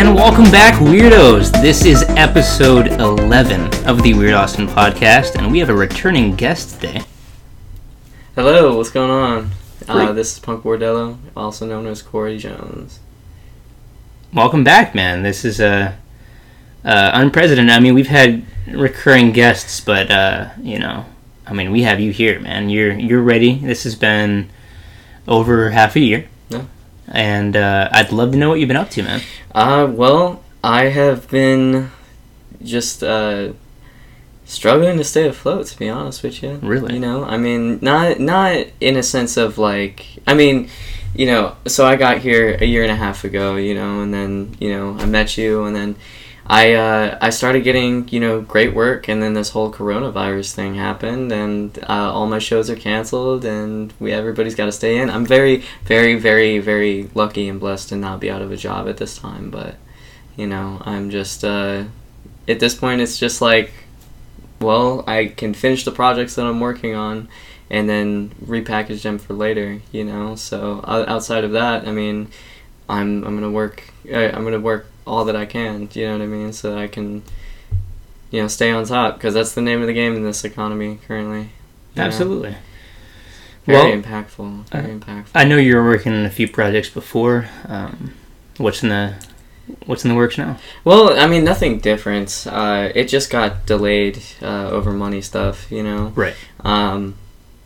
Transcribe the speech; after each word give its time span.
And 0.00 0.14
welcome 0.14 0.44
back, 0.44 0.80
weirdos. 0.80 1.52
This 1.60 1.84
is 1.84 2.04
episode 2.16 2.86
11 2.86 3.86
of 3.86 4.02
the 4.02 4.14
Weird 4.14 4.32
Austin 4.32 4.66
podcast, 4.66 5.34
and 5.34 5.52
we 5.52 5.58
have 5.58 5.68
a 5.68 5.74
returning 5.74 6.34
guest 6.36 6.80
today. 6.80 7.02
Hello, 8.34 8.78
what's 8.78 8.88
going 8.88 9.10
on? 9.10 9.50
Uh, 9.86 10.12
this 10.12 10.32
is 10.32 10.38
Punk 10.38 10.64
Bordello, 10.64 11.18
also 11.36 11.66
known 11.66 11.86
as 11.86 12.00
Corey 12.00 12.38
Jones. 12.38 13.00
Welcome 14.32 14.64
back, 14.64 14.94
man. 14.94 15.22
This 15.22 15.44
is 15.44 15.60
uh, 15.60 15.92
uh, 16.82 17.10
unprecedented. 17.12 17.70
I 17.70 17.78
mean, 17.78 17.92
we've 17.92 18.06
had 18.06 18.46
recurring 18.68 19.32
guests, 19.32 19.82
but 19.82 20.10
uh, 20.10 20.48
you 20.62 20.78
know, 20.78 21.04
I 21.46 21.52
mean, 21.52 21.70
we 21.70 21.82
have 21.82 22.00
you 22.00 22.10
here, 22.10 22.40
man. 22.40 22.70
You're 22.70 22.98
you're 22.98 23.20
ready. 23.20 23.56
This 23.58 23.84
has 23.84 23.96
been 23.96 24.48
over 25.28 25.72
half 25.72 25.94
a 25.94 26.00
year. 26.00 26.26
And 27.10 27.56
uh, 27.56 27.88
I'd 27.92 28.12
love 28.12 28.32
to 28.32 28.38
know 28.38 28.48
what 28.50 28.60
you've 28.60 28.68
been 28.68 28.76
up 28.76 28.90
to, 28.90 29.02
man. 29.02 29.20
Uh, 29.54 29.90
well, 29.90 30.42
I 30.62 30.84
have 30.84 31.28
been 31.28 31.90
just 32.62 33.02
uh, 33.02 33.52
struggling 34.44 34.98
to 34.98 35.04
stay 35.04 35.26
afloat, 35.28 35.66
to 35.66 35.78
be 35.78 35.88
honest 35.88 36.22
with 36.22 36.42
you. 36.42 36.56
Really? 36.62 36.94
You 36.94 37.00
know, 37.00 37.24
I 37.24 37.36
mean, 37.36 37.78
not 37.82 38.20
not 38.20 38.66
in 38.80 38.96
a 38.96 39.02
sense 39.02 39.36
of 39.36 39.58
like, 39.58 40.06
I 40.26 40.34
mean, 40.34 40.68
you 41.14 41.26
know, 41.26 41.56
so 41.66 41.86
I 41.86 41.96
got 41.96 42.18
here 42.18 42.56
a 42.60 42.64
year 42.64 42.82
and 42.82 42.92
a 42.92 42.96
half 42.96 43.24
ago, 43.24 43.56
you 43.56 43.74
know, 43.74 44.00
and 44.02 44.14
then 44.14 44.56
you 44.60 44.70
know 44.70 44.96
I 44.98 45.06
met 45.06 45.36
you, 45.36 45.64
and 45.64 45.74
then 45.74 45.96
I 46.50 46.72
uh, 46.74 47.16
I 47.20 47.30
started 47.30 47.62
getting 47.62 48.08
you 48.08 48.18
know 48.18 48.40
great 48.40 48.74
work, 48.74 49.06
and 49.08 49.22
then 49.22 49.34
this 49.34 49.50
whole 49.50 49.72
coronavirus 49.72 50.52
thing 50.52 50.74
happened, 50.74 51.30
and 51.30 51.78
uh, 51.88 52.12
all 52.12 52.26
my 52.26 52.40
shows 52.40 52.68
are 52.68 52.74
canceled, 52.76 53.44
and 53.44 53.92
we 54.00 54.10
everybody's 54.12 54.56
got 54.56 54.64
to 54.66 54.72
stay 54.72 54.98
in. 54.98 55.10
I'm 55.10 55.24
very 55.24 55.62
very 55.84 56.16
very 56.16 56.58
very 56.58 57.08
lucky 57.14 57.48
and 57.48 57.60
blessed 57.60 57.90
to 57.90 57.96
not 57.96 58.18
be 58.20 58.30
out 58.30 58.42
of 58.42 58.50
a 58.50 58.56
job 58.56 58.88
at 58.88 58.96
this 58.96 59.16
time, 59.16 59.50
but 59.50 59.76
you 60.36 60.46
know 60.48 60.82
I'm 60.84 61.10
just 61.10 61.44
uh, 61.44 61.84
at 62.48 62.58
this 62.60 62.74
point 62.74 63.00
it's 63.00 63.18
just 63.18 63.40
like 63.40 63.72
well 64.60 65.04
I 65.06 65.26
can 65.26 65.54
finish 65.54 65.84
the 65.84 65.92
projects 65.92 66.34
that 66.34 66.46
I'm 66.46 66.60
working 66.60 66.94
on 66.94 67.28
and 67.70 67.88
then 67.88 68.30
repackage 68.44 69.02
them 69.02 69.18
for 69.18 69.34
later 69.34 69.80
you 69.92 70.04
know 70.04 70.34
so 70.34 70.84
outside 70.86 71.44
of 71.44 71.52
that 71.52 71.86
I 71.86 71.92
mean 71.92 72.28
I'm 72.88 73.24
I'm 73.24 73.34
gonna 73.36 73.50
work 73.50 73.84
I- 74.12 74.30
I'm 74.30 74.44
gonna 74.44 74.60
work 74.60 74.89
all 75.10 75.24
that 75.24 75.36
I 75.36 75.46
can 75.46 75.86
Do 75.86 76.00
you 76.00 76.06
know 76.06 76.18
what 76.18 76.22
I 76.22 76.26
mean 76.26 76.52
so 76.52 76.70
that 76.70 76.78
I 76.78 76.88
can 76.88 77.22
you 78.30 78.42
know 78.42 78.48
stay 78.48 78.70
on 78.70 78.84
top 78.84 79.14
because 79.14 79.34
that's 79.34 79.54
the 79.54 79.60
name 79.60 79.80
of 79.80 79.86
the 79.86 79.92
game 79.92 80.14
in 80.14 80.22
this 80.22 80.44
economy 80.44 80.98
currently 81.06 81.40
you 81.40 81.48
know? 81.96 82.02
Absolutely. 82.02 82.54
very 83.64 83.90
Well, 83.90 84.02
impactful 84.02 84.68
very 84.70 84.98
impactful 84.98 85.30
I 85.34 85.44
know 85.44 85.56
you 85.56 85.76
were 85.76 85.84
working 85.84 86.12
on 86.12 86.24
a 86.24 86.30
few 86.30 86.48
projects 86.48 86.88
before. 86.88 87.48
Um, 87.66 88.14
what's 88.56 88.82
in 88.82 88.88
the 88.88 89.14
What's 89.86 90.04
in 90.04 90.10
the 90.10 90.16
works 90.16 90.36
now? 90.36 90.58
Well, 90.84 91.18
I 91.18 91.26
mean, 91.26 91.44
nothing 91.44 91.78
different. 91.78 92.46
Uh, 92.48 92.90
it 92.94 93.04
just 93.04 93.30
got 93.30 93.66
delayed 93.66 94.20
uh, 94.42 94.68
over 94.70 94.92
money 94.92 95.20
stuff, 95.20 95.70
you 95.70 95.82
know. 95.82 96.12
Right. 96.14 96.34
Um, 96.60 97.14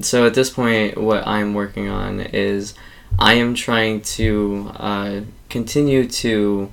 so 0.00 0.26
at 0.26 0.34
this 0.34 0.50
point, 0.50 0.98
what 0.98 1.26
I'm 1.26 1.54
working 1.54 1.88
on 1.88 2.20
is 2.20 2.74
I 3.18 3.34
am 3.34 3.54
trying 3.54 4.02
to 4.02 4.72
uh, 4.76 5.20
continue 5.48 6.06
to 6.08 6.70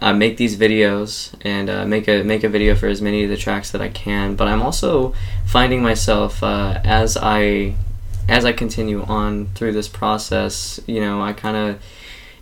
uh, 0.00 0.12
make 0.12 0.36
these 0.36 0.56
videos 0.56 1.34
and 1.42 1.68
uh, 1.68 1.84
make 1.84 2.08
a 2.08 2.22
make 2.22 2.44
a 2.44 2.48
video 2.48 2.74
for 2.74 2.86
as 2.86 3.02
many 3.02 3.24
of 3.24 3.30
the 3.30 3.36
tracks 3.36 3.70
that 3.72 3.80
I 3.80 3.88
can. 3.88 4.34
But 4.34 4.48
I'm 4.48 4.62
also 4.62 5.14
finding 5.46 5.82
myself 5.82 6.42
uh, 6.42 6.80
as 6.84 7.16
I 7.16 7.74
as 8.28 8.44
I 8.44 8.52
continue 8.52 9.02
on 9.02 9.46
through 9.54 9.72
this 9.72 9.88
process. 9.88 10.80
You 10.86 11.00
know, 11.00 11.20
I 11.20 11.32
kind 11.32 11.56
of 11.56 11.82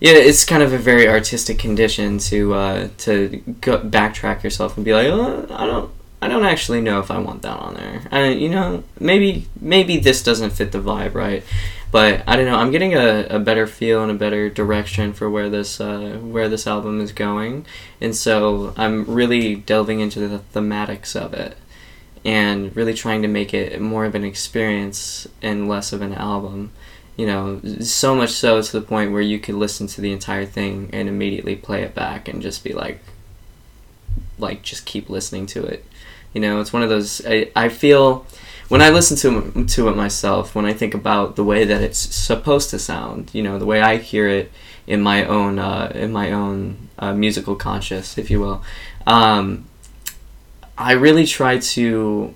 yeah, 0.00 0.12
it's 0.12 0.44
kind 0.44 0.62
of 0.62 0.72
a 0.72 0.78
very 0.78 1.08
artistic 1.08 1.58
condition 1.58 2.18
to 2.18 2.54
uh, 2.54 2.88
to 2.98 3.42
go 3.60 3.78
backtrack 3.78 4.42
yourself 4.44 4.76
and 4.76 4.84
be 4.84 4.94
like, 4.94 5.08
oh, 5.08 5.46
I 5.50 5.66
don't, 5.66 5.90
I 6.22 6.28
don't 6.28 6.44
actually 6.44 6.80
know 6.80 7.00
if 7.00 7.10
I 7.10 7.18
want 7.18 7.42
that 7.42 7.58
on 7.58 7.74
there. 7.74 8.02
I, 8.12 8.28
you 8.28 8.48
know, 8.48 8.84
maybe 9.00 9.46
maybe 9.60 9.98
this 9.98 10.22
doesn't 10.22 10.50
fit 10.50 10.70
the 10.70 10.78
vibe 10.78 11.14
right, 11.14 11.42
but 11.90 12.22
I 12.26 12.36
don't 12.36 12.46
know. 12.46 12.56
I'm 12.56 12.70
getting 12.70 12.94
a, 12.94 13.26
a 13.30 13.38
better 13.38 13.66
feel 13.66 14.02
and 14.02 14.10
a 14.10 14.14
better 14.14 14.48
direction 14.48 15.12
for 15.12 15.28
where 15.30 15.48
this 15.48 15.80
uh, 15.80 16.18
where 16.22 16.48
this 16.48 16.66
album 16.66 17.00
is 17.00 17.12
going, 17.12 17.66
and 18.00 18.14
so 18.14 18.74
I'm 18.76 19.04
really 19.04 19.54
delving 19.54 20.00
into 20.00 20.26
the 20.26 20.40
thematics 20.54 21.14
of 21.14 21.34
it, 21.34 21.56
and 22.24 22.74
really 22.76 22.94
trying 22.94 23.22
to 23.22 23.28
make 23.28 23.54
it 23.54 23.80
more 23.80 24.04
of 24.04 24.14
an 24.14 24.24
experience 24.24 25.26
and 25.42 25.68
less 25.68 25.92
of 25.92 26.02
an 26.02 26.14
album 26.14 26.72
you 27.18 27.26
know, 27.26 27.60
so 27.80 28.14
much 28.14 28.30
so 28.30 28.62
to 28.62 28.80
the 28.80 28.86
point 28.86 29.10
where 29.10 29.20
you 29.20 29.40
could 29.40 29.56
listen 29.56 29.88
to 29.88 30.00
the 30.00 30.12
entire 30.12 30.46
thing 30.46 30.88
and 30.92 31.08
immediately 31.08 31.56
play 31.56 31.82
it 31.82 31.92
back 31.92 32.28
and 32.28 32.40
just 32.40 32.62
be 32.62 32.72
like, 32.72 33.00
like 34.38 34.62
just 34.62 34.86
keep 34.86 35.10
listening 35.10 35.44
to 35.46 35.64
it. 35.64 35.84
You 36.32 36.40
know, 36.40 36.60
it's 36.60 36.72
one 36.72 36.84
of 36.84 36.88
those. 36.88 37.20
I, 37.26 37.50
I 37.56 37.70
feel 37.70 38.24
when 38.68 38.82
I 38.82 38.90
listen 38.90 39.16
to 39.18 39.64
to 39.64 39.88
it 39.88 39.96
myself, 39.96 40.54
when 40.54 40.64
I 40.64 40.72
think 40.72 40.94
about 40.94 41.36
the 41.36 41.44
way 41.44 41.64
that 41.64 41.82
it's 41.82 41.98
supposed 41.98 42.70
to 42.70 42.78
sound, 42.78 43.30
you 43.32 43.42
know, 43.42 43.58
the 43.58 43.66
way 43.66 43.80
I 43.80 43.96
hear 43.96 44.28
it 44.28 44.52
in 44.86 45.02
my 45.02 45.24
own 45.24 45.58
uh, 45.58 45.90
in 45.94 46.12
my 46.12 46.32
own 46.32 46.88
uh, 46.98 47.12
musical 47.14 47.56
conscious, 47.56 48.18
if 48.18 48.30
you 48.30 48.40
will. 48.40 48.62
Um, 49.06 49.66
I 50.76 50.92
really 50.92 51.26
try 51.26 51.58
to. 51.58 52.34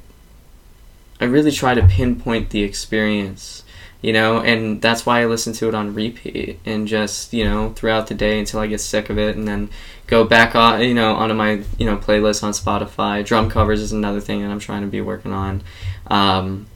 I 1.20 1.26
really 1.26 1.52
try 1.52 1.74
to 1.74 1.86
pinpoint 1.86 2.50
the 2.50 2.64
experience 2.64 3.61
you 4.02 4.12
know 4.12 4.40
and 4.40 4.82
that's 4.82 5.06
why 5.06 5.22
i 5.22 5.24
listen 5.24 5.52
to 5.52 5.68
it 5.68 5.74
on 5.74 5.94
repeat 5.94 6.58
and 6.66 6.86
just 6.86 7.32
you 7.32 7.44
know 7.44 7.70
throughout 7.70 8.08
the 8.08 8.14
day 8.14 8.38
until 8.38 8.60
i 8.60 8.66
get 8.66 8.80
sick 8.80 9.08
of 9.08 9.18
it 9.18 9.36
and 9.36 9.48
then 9.48 9.70
go 10.06 10.24
back 10.24 10.54
on 10.54 10.82
you 10.82 10.92
know 10.92 11.14
onto 11.14 11.34
my 11.34 11.62
you 11.78 11.86
know 11.86 11.96
playlist 11.96 12.42
on 12.42 12.52
spotify. 12.52 13.24
Drum 13.24 13.48
covers 13.48 13.80
is 13.80 13.92
another 13.92 14.20
thing 14.20 14.42
that 14.42 14.50
i'm 14.50 14.58
trying 14.58 14.82
to 14.82 14.88
be 14.88 15.00
working 15.00 15.32
on. 15.32 15.62
Um, 16.08 16.66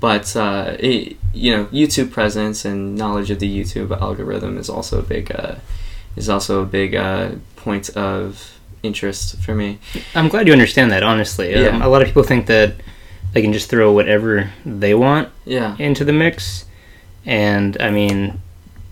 but 0.00 0.34
uh, 0.36 0.76
it, 0.78 1.16
you 1.34 1.54
know 1.54 1.66
youtube 1.66 2.12
presence 2.12 2.64
and 2.64 2.96
knowledge 2.96 3.30
of 3.30 3.40
the 3.40 3.60
youtube 3.60 3.90
algorithm 4.00 4.56
is 4.56 4.70
also 4.70 5.00
a 5.00 5.02
big 5.02 5.32
uh, 5.34 5.56
is 6.14 6.28
also 6.28 6.62
a 6.62 6.66
big 6.66 6.94
uh, 6.94 7.32
point 7.56 7.90
of 7.90 8.58
interest 8.82 9.38
for 9.38 9.54
me. 9.54 9.78
I'm 10.14 10.28
glad 10.28 10.46
you 10.46 10.52
understand 10.52 10.90
that. 10.90 11.02
Honestly, 11.02 11.54
um, 11.54 11.82
a 11.82 11.88
lot 11.88 12.02
of 12.02 12.08
people 12.08 12.22
think 12.22 12.46
that 12.46 12.74
they 13.32 13.42
can 13.42 13.52
just 13.52 13.68
throw 13.70 13.92
whatever 13.92 14.50
they 14.66 14.94
want 14.94 15.28
yeah 15.44 15.76
into 15.78 16.04
the 16.04 16.12
mix, 16.12 16.64
and 17.24 17.76
I 17.80 17.90
mean, 17.90 18.40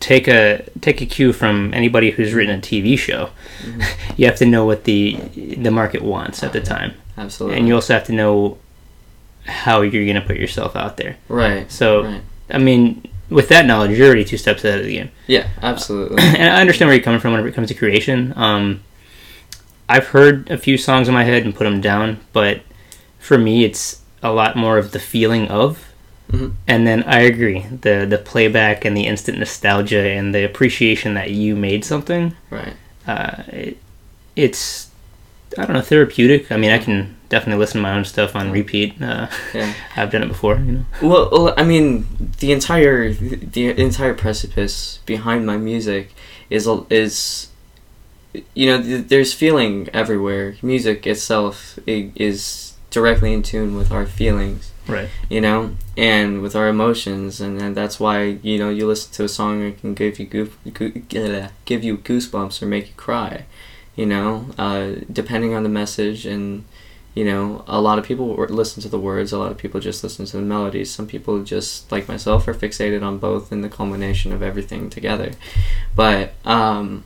take 0.00 0.28
a 0.28 0.64
take 0.80 1.00
a 1.00 1.06
cue 1.06 1.32
from 1.32 1.72
anybody 1.74 2.10
who's 2.10 2.32
written 2.34 2.58
a 2.58 2.60
TV 2.60 2.98
show. 2.98 3.30
Mhm. 3.62 3.84
you 4.16 4.26
have 4.26 4.36
to 4.36 4.46
know 4.46 4.64
what 4.64 4.84
the 4.84 5.14
the 5.34 5.70
market 5.70 6.02
wants 6.02 6.42
at 6.42 6.52
the 6.52 6.60
time, 6.60 6.92
absolutely 7.18 7.58
and 7.58 7.68
you 7.68 7.74
also 7.74 7.92
have 7.94 8.04
to 8.06 8.12
know 8.12 8.58
how 9.46 9.80
you're 9.80 10.04
going 10.04 10.14
to 10.20 10.26
put 10.26 10.36
yourself 10.36 10.76
out 10.76 10.96
there. 10.96 11.16
right 11.28 11.70
So, 11.72 12.04
right 12.04 12.20
I 12.50 12.58
mean, 12.58 13.02
with 13.30 13.48
that 13.48 13.64
knowledge, 13.66 13.96
you're 13.96 14.06
already 14.06 14.24
two 14.24 14.36
steps 14.36 14.64
ahead 14.64 14.80
of 14.80 14.84
the 14.86 14.92
game. 14.94 15.10
yeah 15.26 15.48
absolutely 15.62 16.22
and 16.22 16.52
I 16.52 16.60
understand 16.60 16.88
where 16.88 16.96
you're 16.96 17.02
coming 17.04 17.20
from 17.20 17.32
when 17.32 17.46
it 17.46 17.54
comes 17.54 17.68
to 17.68 17.74
creation. 17.74 18.32
Um, 18.36 18.82
I've 19.88 20.08
heard 20.08 20.50
a 20.50 20.56
few 20.58 20.76
songs 20.78 21.08
in 21.08 21.14
my 21.14 21.24
head 21.24 21.42
and 21.44 21.54
put 21.54 21.64
them 21.64 21.80
down, 21.80 22.20
but 22.32 22.60
for 23.18 23.36
me, 23.38 23.64
it's 23.64 24.00
a 24.22 24.32
lot 24.32 24.56
more 24.56 24.78
of 24.78 24.92
the 24.92 24.98
feeling 25.00 25.48
of. 25.48 25.86
Mhm. 26.32 26.53
And 26.69 26.86
then 26.86 27.03
I 27.04 27.20
agree 27.20 27.66
the 27.82 28.06
the 28.08 28.19
playback 28.19 28.84
and 28.84 28.97
the 28.97 29.06
instant 29.06 29.38
nostalgia 29.38 30.06
and 30.16 30.32
the 30.34 30.44
appreciation 30.44 31.14
that 31.14 31.31
you 31.31 31.56
made 31.56 31.84
something. 31.84 32.34
right 32.50 32.75
Uh, 33.06 33.42
it, 33.48 33.76
it's 34.36 34.88
I 35.58 35.64
don't 35.66 35.75
know 35.75 35.81
therapeutic. 35.82 36.53
I 36.53 36.56
mean, 36.56 36.70
I 36.70 36.78
can 36.78 37.16
definitely 37.28 37.58
listen 37.60 37.78
to 37.78 37.82
my 37.82 37.92
own 37.97 38.04
stuff 38.04 38.36
on 38.36 38.53
repeat. 38.53 39.00
Uh, 39.03 39.26
yeah 39.53 39.72
I've 39.96 40.12
done 40.12 40.22
it 40.22 40.28
before, 40.28 40.56
you 40.56 40.72
know. 40.72 40.84
Well, 41.02 41.28
well, 41.32 41.55
I 41.56 41.64
mean, 41.64 42.06
the 42.38 42.52
entire 42.52 43.12
the 43.12 43.70
entire 43.76 44.14
precipice 44.14 45.00
behind 45.06 45.44
my 45.46 45.56
music 45.56 46.12
is 46.50 46.67
a- 46.69 46.84
is 46.90 47.49
you 48.55 48.67
know 48.67 48.81
th- 48.81 49.08
there's 49.08 49.32
feeling 49.34 49.88
everywhere. 49.93 50.55
Music 50.62 51.05
itself 51.06 51.78
is 51.87 52.69
directly 52.90 53.32
in 53.32 53.42
tune 53.42 53.76
with 53.76 53.90
our 53.92 54.04
feelings, 54.06 54.72
Right. 54.87 55.08
you 55.28 55.40
know, 55.40 55.76
and 55.96 56.42
with 56.42 56.56
our 56.56 56.69
emotions, 56.69 57.40
and, 57.40 57.60
and 57.62 57.76
that's 57.76 58.00
why 58.00 58.38
you 58.42 58.58
know 58.58 58.69
you 58.70 58.87
listen 58.87 59.12
to 59.14 59.25
a 59.25 59.28
song 59.28 59.60
that 59.62 59.81
can 59.81 59.94
give 59.94 60.19
you 60.19 60.26
goof, 60.26 60.58
goo, 60.75 60.90
give 61.64 61.84
you 61.84 61.98
goosebumps 61.98 62.60
or 62.62 62.66
make 62.66 62.88
you 62.88 62.94
cry, 62.96 63.44
you 63.96 64.06
know, 64.06 64.46
uh, 64.58 64.92
depending 65.12 65.54
on 65.54 65.62
the 65.62 65.69
message 65.69 66.26
and 66.26 66.64
you 67.12 67.25
know 67.25 67.64
a 67.66 67.81
lot 67.81 67.98
of 67.98 68.04
people 68.04 68.37
listen 68.46 68.81
to 68.81 68.88
the 68.88 68.98
words 68.98 69.32
a 69.32 69.38
lot 69.38 69.50
of 69.50 69.58
people 69.58 69.81
just 69.81 70.04
listen 70.04 70.25
to 70.25 70.36
the 70.36 70.43
melodies 70.44 70.93
some 70.93 71.08
people 71.08 71.43
just 71.43 71.90
like 71.90 72.06
myself 72.06 72.46
are 72.46 72.54
fixated 72.54 73.02
on 73.02 73.19
both 73.19 73.50
and 73.50 73.64
the 73.64 73.69
culmination 73.69 74.32
of 74.32 74.44
everything 74.44 74.88
together 74.88 75.32
but 75.96 76.34
um, 76.44 77.02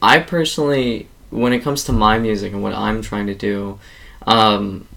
i 0.00 0.18
personally 0.18 1.08
when 1.28 1.52
it 1.52 1.58
comes 1.60 1.84
to 1.84 1.92
my 1.92 2.18
music 2.18 2.54
and 2.54 2.62
what 2.62 2.72
i'm 2.72 3.02
trying 3.02 3.26
to 3.26 3.34
do 3.34 3.78
um, 4.26 4.87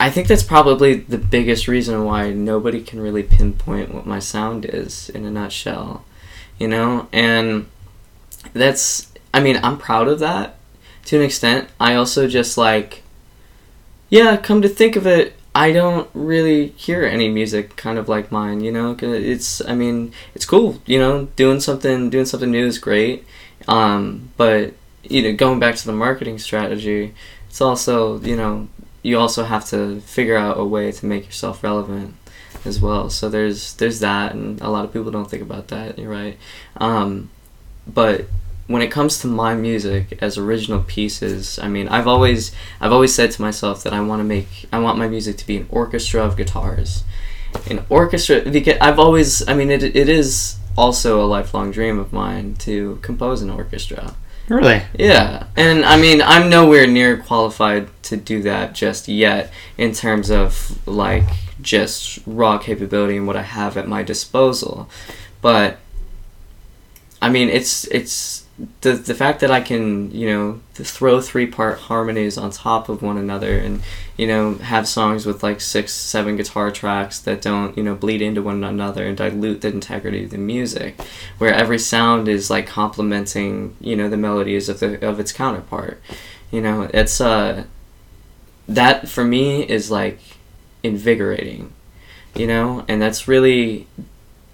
i 0.00 0.10
think 0.10 0.28
that's 0.28 0.42
probably 0.42 0.94
the 0.94 1.18
biggest 1.18 1.68
reason 1.68 2.04
why 2.04 2.30
nobody 2.30 2.82
can 2.82 3.00
really 3.00 3.22
pinpoint 3.22 3.94
what 3.94 4.06
my 4.06 4.18
sound 4.18 4.64
is 4.64 5.08
in 5.10 5.24
a 5.24 5.30
nutshell 5.30 6.04
you 6.58 6.68
know 6.68 7.08
and 7.12 7.66
that's 8.52 9.08
I 9.32 9.40
mean, 9.40 9.60
I'm 9.62 9.78
proud 9.78 10.08
of 10.08 10.18
that 10.20 10.56
to 11.06 11.16
an 11.16 11.22
extent. 11.22 11.68
I 11.78 11.94
also 11.94 12.28
just 12.28 12.56
like, 12.56 13.02
yeah, 14.08 14.36
come 14.36 14.62
to 14.62 14.68
think 14.68 14.96
of 14.96 15.06
it, 15.06 15.34
I 15.54 15.72
don't 15.72 16.08
really 16.14 16.68
hear 16.68 17.04
any 17.04 17.28
music 17.28 17.76
kind 17.76 17.98
of 17.98 18.08
like 18.08 18.32
mine, 18.32 18.60
you 18.60 18.72
know. 18.72 18.96
It's, 19.00 19.64
I 19.66 19.74
mean, 19.74 20.12
it's 20.34 20.44
cool, 20.44 20.80
you 20.86 20.98
know, 20.98 21.26
doing 21.36 21.60
something, 21.60 22.10
doing 22.10 22.24
something 22.24 22.50
new 22.50 22.66
is 22.66 22.78
great. 22.78 23.24
Um, 23.66 24.30
but 24.36 24.74
you 25.02 25.22
know, 25.22 25.34
going 25.34 25.58
back 25.58 25.76
to 25.76 25.86
the 25.86 25.92
marketing 25.92 26.38
strategy, 26.38 27.14
it's 27.48 27.60
also, 27.60 28.20
you 28.20 28.36
know, 28.36 28.68
you 29.02 29.18
also 29.18 29.44
have 29.44 29.64
to 29.66 30.00
figure 30.00 30.36
out 30.36 30.58
a 30.58 30.64
way 30.64 30.92
to 30.92 31.06
make 31.06 31.26
yourself 31.26 31.62
relevant 31.62 32.14
as 32.64 32.80
well. 32.80 33.10
So 33.10 33.28
there's 33.28 33.74
there's 33.74 34.00
that, 34.00 34.34
and 34.34 34.60
a 34.60 34.68
lot 34.68 34.84
of 34.84 34.92
people 34.92 35.10
don't 35.10 35.30
think 35.30 35.42
about 35.42 35.68
that. 35.68 35.98
You're 35.98 36.10
right. 36.10 36.36
Um, 36.76 37.30
but 37.86 38.26
when 38.66 38.82
it 38.82 38.90
comes 38.90 39.18
to 39.20 39.26
my 39.26 39.54
music 39.54 40.18
as 40.20 40.36
original 40.36 40.82
pieces, 40.82 41.58
I 41.58 41.68
mean, 41.68 41.88
I've 41.88 42.06
always 42.06 42.52
I've 42.80 42.92
always 42.92 43.14
said 43.14 43.30
to 43.32 43.42
myself 43.42 43.82
that 43.82 43.92
I 43.92 44.00
want 44.00 44.20
to 44.20 44.24
make 44.24 44.66
I 44.72 44.78
want 44.78 44.98
my 44.98 45.08
music 45.08 45.36
to 45.38 45.46
be 45.46 45.56
an 45.56 45.66
orchestra 45.70 46.22
of 46.22 46.36
guitars. 46.36 47.04
An 47.70 47.84
orchestra 47.88 48.42
because 48.42 48.76
I've 48.80 48.98
always 48.98 49.46
I 49.48 49.54
mean 49.54 49.70
it 49.70 49.82
it 49.82 50.08
is 50.08 50.56
also 50.76 51.20
a 51.20 51.26
lifelong 51.26 51.70
dream 51.72 51.98
of 51.98 52.12
mine 52.12 52.54
to 52.56 52.98
compose 53.02 53.42
an 53.42 53.50
orchestra. 53.50 54.14
Really? 54.48 54.82
Yeah, 54.98 55.46
and 55.56 55.84
I 55.84 56.00
mean, 56.00 56.22
I'm 56.22 56.48
nowhere 56.48 56.86
near 56.86 57.18
qualified 57.18 57.88
to 58.04 58.16
do 58.16 58.42
that 58.42 58.74
just 58.74 59.06
yet 59.06 59.52
in 59.76 59.92
terms 59.92 60.30
of 60.30 60.78
like 60.86 61.24
just 61.60 62.20
raw 62.26 62.56
capability 62.56 63.18
and 63.18 63.26
what 63.26 63.36
I 63.36 63.42
have 63.42 63.76
at 63.76 63.86
my 63.86 64.02
disposal. 64.02 64.88
But 65.42 65.78
I 67.20 67.28
mean, 67.28 67.50
it's 67.50 67.84
it's 67.88 68.44
the 68.80 68.92
the 68.92 69.14
fact 69.14 69.40
that 69.40 69.50
I 69.50 69.60
can 69.60 70.10
you 70.10 70.28
know 70.28 70.60
throw 70.74 71.20
three 71.20 71.46
part 71.46 71.78
harmonies 71.78 72.36
on 72.36 72.50
top 72.50 72.88
of 72.88 73.02
one 73.02 73.16
another 73.16 73.56
and 73.56 73.82
you 74.16 74.26
know 74.26 74.54
have 74.54 74.88
songs 74.88 75.26
with 75.26 75.42
like 75.42 75.60
six 75.60 75.92
seven 75.92 76.36
guitar 76.36 76.70
tracks 76.70 77.20
that 77.20 77.40
don't 77.40 77.76
you 77.76 77.84
know 77.84 77.94
bleed 77.94 78.20
into 78.20 78.42
one 78.42 78.64
another 78.64 79.06
and 79.06 79.16
dilute 79.16 79.60
the 79.60 79.68
integrity 79.68 80.24
of 80.24 80.30
the 80.30 80.38
music 80.38 81.00
where 81.38 81.54
every 81.54 81.78
sound 81.78 82.28
is 82.28 82.50
like 82.50 82.66
complementing 82.66 83.76
you 83.80 83.94
know 83.94 84.08
the 84.08 84.16
melodies 84.16 84.68
of 84.68 84.80
the 84.80 85.06
of 85.06 85.20
its 85.20 85.32
counterpart. 85.32 86.00
You 86.50 86.60
know 86.60 86.88
it's 86.92 87.20
uh 87.20 87.64
that 88.68 89.08
for 89.08 89.24
me 89.24 89.62
is 89.68 89.90
like 89.90 90.18
invigorating 90.82 91.72
you 92.34 92.46
know? 92.46 92.84
And 92.88 93.00
that's 93.02 93.28
really 93.28 93.86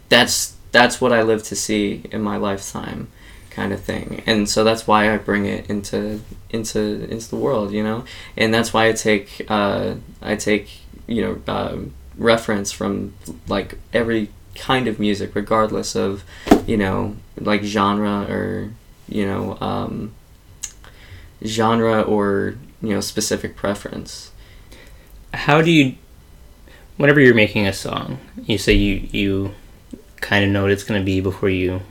that's 0.08 0.56
that's 0.72 1.00
what 1.00 1.12
I 1.12 1.22
live 1.22 1.42
to 1.44 1.56
see 1.56 2.02
in 2.10 2.22
my 2.22 2.36
lifetime 2.36 3.08
kind 3.54 3.72
of 3.72 3.80
thing. 3.80 4.22
And 4.26 4.48
so 4.48 4.64
that's 4.64 4.86
why 4.86 5.12
I 5.12 5.16
bring 5.18 5.46
it 5.46 5.70
into 5.70 6.20
into 6.50 7.06
into 7.10 7.28
the 7.30 7.36
world 7.36 7.72
you 7.72 7.82
know? 7.82 8.04
And 8.36 8.52
that's 8.52 8.72
why 8.72 8.88
I 8.88 8.92
take 8.92 9.46
uh, 9.48 9.94
I 10.20 10.36
take 10.36 10.80
you 11.06 11.22
know 11.22 11.52
um 11.52 11.94
reference 12.16 12.70
from 12.72 13.14
like 13.48 13.78
every 13.92 14.30
kind 14.54 14.86
of 14.86 15.00
music 15.00 15.34
regardless 15.34 15.96
of 15.96 16.22
you 16.64 16.76
know 16.76 17.16
like 17.40 17.64
genre 17.64 18.24
or 18.30 18.70
you 19.08 19.26
know 19.26 19.58
um, 19.60 20.14
genre 21.44 22.02
or 22.02 22.56
you 22.80 22.90
know 22.90 23.00
specific 23.00 23.56
preference. 23.56 24.30
How 25.32 25.62
do 25.62 25.70
you, 25.70 25.96
whenever 26.96 27.20
you're 27.20 27.34
making 27.34 27.66
a 27.66 27.72
song, 27.72 28.18
you 28.44 28.58
say 28.58 28.72
you 28.72 29.08
you 29.10 29.54
kind 30.20 30.44
of 30.44 30.50
know 30.50 30.62
what 30.62 30.70
it's 30.70 30.84
going 30.84 31.00
to 31.00 31.04
be 31.04 31.20
before 31.20 31.50
you 31.50 31.82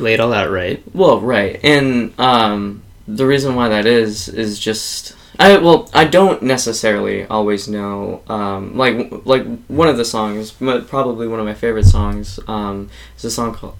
lay 0.00 0.14
it 0.14 0.20
all 0.20 0.32
out, 0.32 0.50
right? 0.50 0.82
Well, 0.94 1.20
right, 1.20 1.60
and 1.62 2.18
um, 2.18 2.82
the 3.06 3.26
reason 3.26 3.54
why 3.54 3.68
that 3.68 3.86
is 3.86 4.28
is 4.28 4.58
just 4.58 5.14
I 5.38 5.56
well 5.56 5.88
I 5.94 6.04
don't 6.04 6.42
necessarily 6.42 7.24
always 7.26 7.68
know 7.68 8.22
um, 8.28 8.76
like 8.76 9.10
like 9.24 9.44
one 9.66 9.88
of 9.88 9.96
the 9.96 10.04
songs, 10.04 10.50
but 10.52 10.88
probably 10.88 11.26
one 11.26 11.40
of 11.40 11.46
my 11.46 11.54
favorite 11.54 11.86
songs 11.86 12.38
um, 12.46 12.90
is 13.16 13.24
a 13.24 13.30
song 13.30 13.54
called 13.54 13.76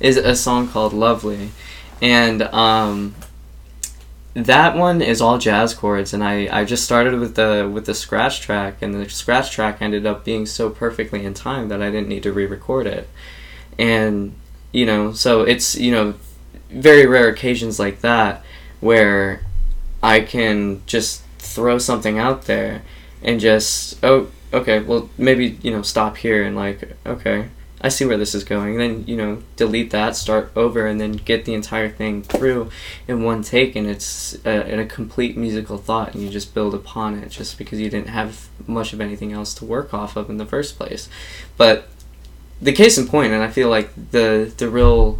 is 0.00 0.16
a 0.16 0.34
song 0.34 0.68
called 0.68 0.92
Lovely, 0.92 1.50
and 2.00 2.42
um, 2.42 3.14
that 4.34 4.76
one 4.76 5.02
is 5.02 5.20
all 5.20 5.38
jazz 5.38 5.74
chords, 5.74 6.12
and 6.12 6.22
I, 6.22 6.60
I 6.60 6.64
just 6.64 6.84
started 6.84 7.18
with 7.18 7.36
the 7.36 7.70
with 7.72 7.86
the 7.86 7.94
scratch 7.94 8.40
track, 8.40 8.82
and 8.82 8.94
the 8.94 9.08
scratch 9.08 9.50
track 9.50 9.78
ended 9.80 10.06
up 10.06 10.24
being 10.24 10.46
so 10.46 10.70
perfectly 10.70 11.24
in 11.24 11.34
time 11.34 11.68
that 11.68 11.82
I 11.82 11.90
didn't 11.90 12.08
need 12.08 12.22
to 12.24 12.32
re-record 12.32 12.86
it, 12.86 13.08
and 13.80 14.34
you 14.72 14.86
know, 14.86 15.12
so 15.12 15.42
it's 15.42 15.76
you 15.76 15.90
know, 15.90 16.14
very 16.68 17.06
rare 17.06 17.28
occasions 17.28 17.78
like 17.78 18.02
that 18.02 18.44
where 18.80 19.42
I 20.02 20.20
can 20.20 20.82
just 20.86 21.22
throw 21.38 21.78
something 21.78 22.18
out 22.18 22.42
there 22.42 22.82
and 23.22 23.40
just 23.40 24.02
oh 24.04 24.30
okay 24.52 24.80
well 24.80 25.08
maybe 25.18 25.58
you 25.62 25.70
know 25.70 25.82
stop 25.82 26.16
here 26.16 26.42
and 26.42 26.56
like 26.56 26.96
okay 27.04 27.48
I 27.82 27.88
see 27.88 28.04
where 28.04 28.18
this 28.18 28.34
is 28.34 28.44
going. 28.44 28.72
And 28.72 28.80
then, 28.80 29.04
you 29.06 29.16
know, 29.16 29.42
delete 29.56 29.90
that, 29.92 30.14
start 30.14 30.52
over, 30.54 30.86
and 30.86 31.00
then 31.00 31.12
get 31.12 31.46
the 31.46 31.54
entire 31.54 31.88
thing 31.88 32.22
through 32.22 32.70
in 33.08 33.22
one 33.22 33.42
take. 33.42 33.74
And 33.74 33.86
it's 33.86 34.36
a, 34.44 34.70
in 34.70 34.78
a 34.78 34.84
complete 34.84 35.36
musical 35.36 35.78
thought, 35.78 36.12
and 36.12 36.22
you 36.22 36.28
just 36.28 36.52
build 36.52 36.74
upon 36.74 37.18
it 37.18 37.30
just 37.30 37.56
because 37.56 37.80
you 37.80 37.88
didn't 37.88 38.08
have 38.08 38.48
much 38.66 38.92
of 38.92 39.00
anything 39.00 39.32
else 39.32 39.54
to 39.54 39.64
work 39.64 39.94
off 39.94 40.16
of 40.16 40.28
in 40.28 40.36
the 40.36 40.44
first 40.44 40.76
place. 40.76 41.08
But 41.56 41.88
the 42.60 42.72
case 42.72 42.98
in 42.98 43.06
point, 43.06 43.32
and 43.32 43.42
I 43.42 43.48
feel 43.48 43.68
like 43.68 43.90
the, 44.10 44.52
the 44.56 44.68
real 44.68 45.18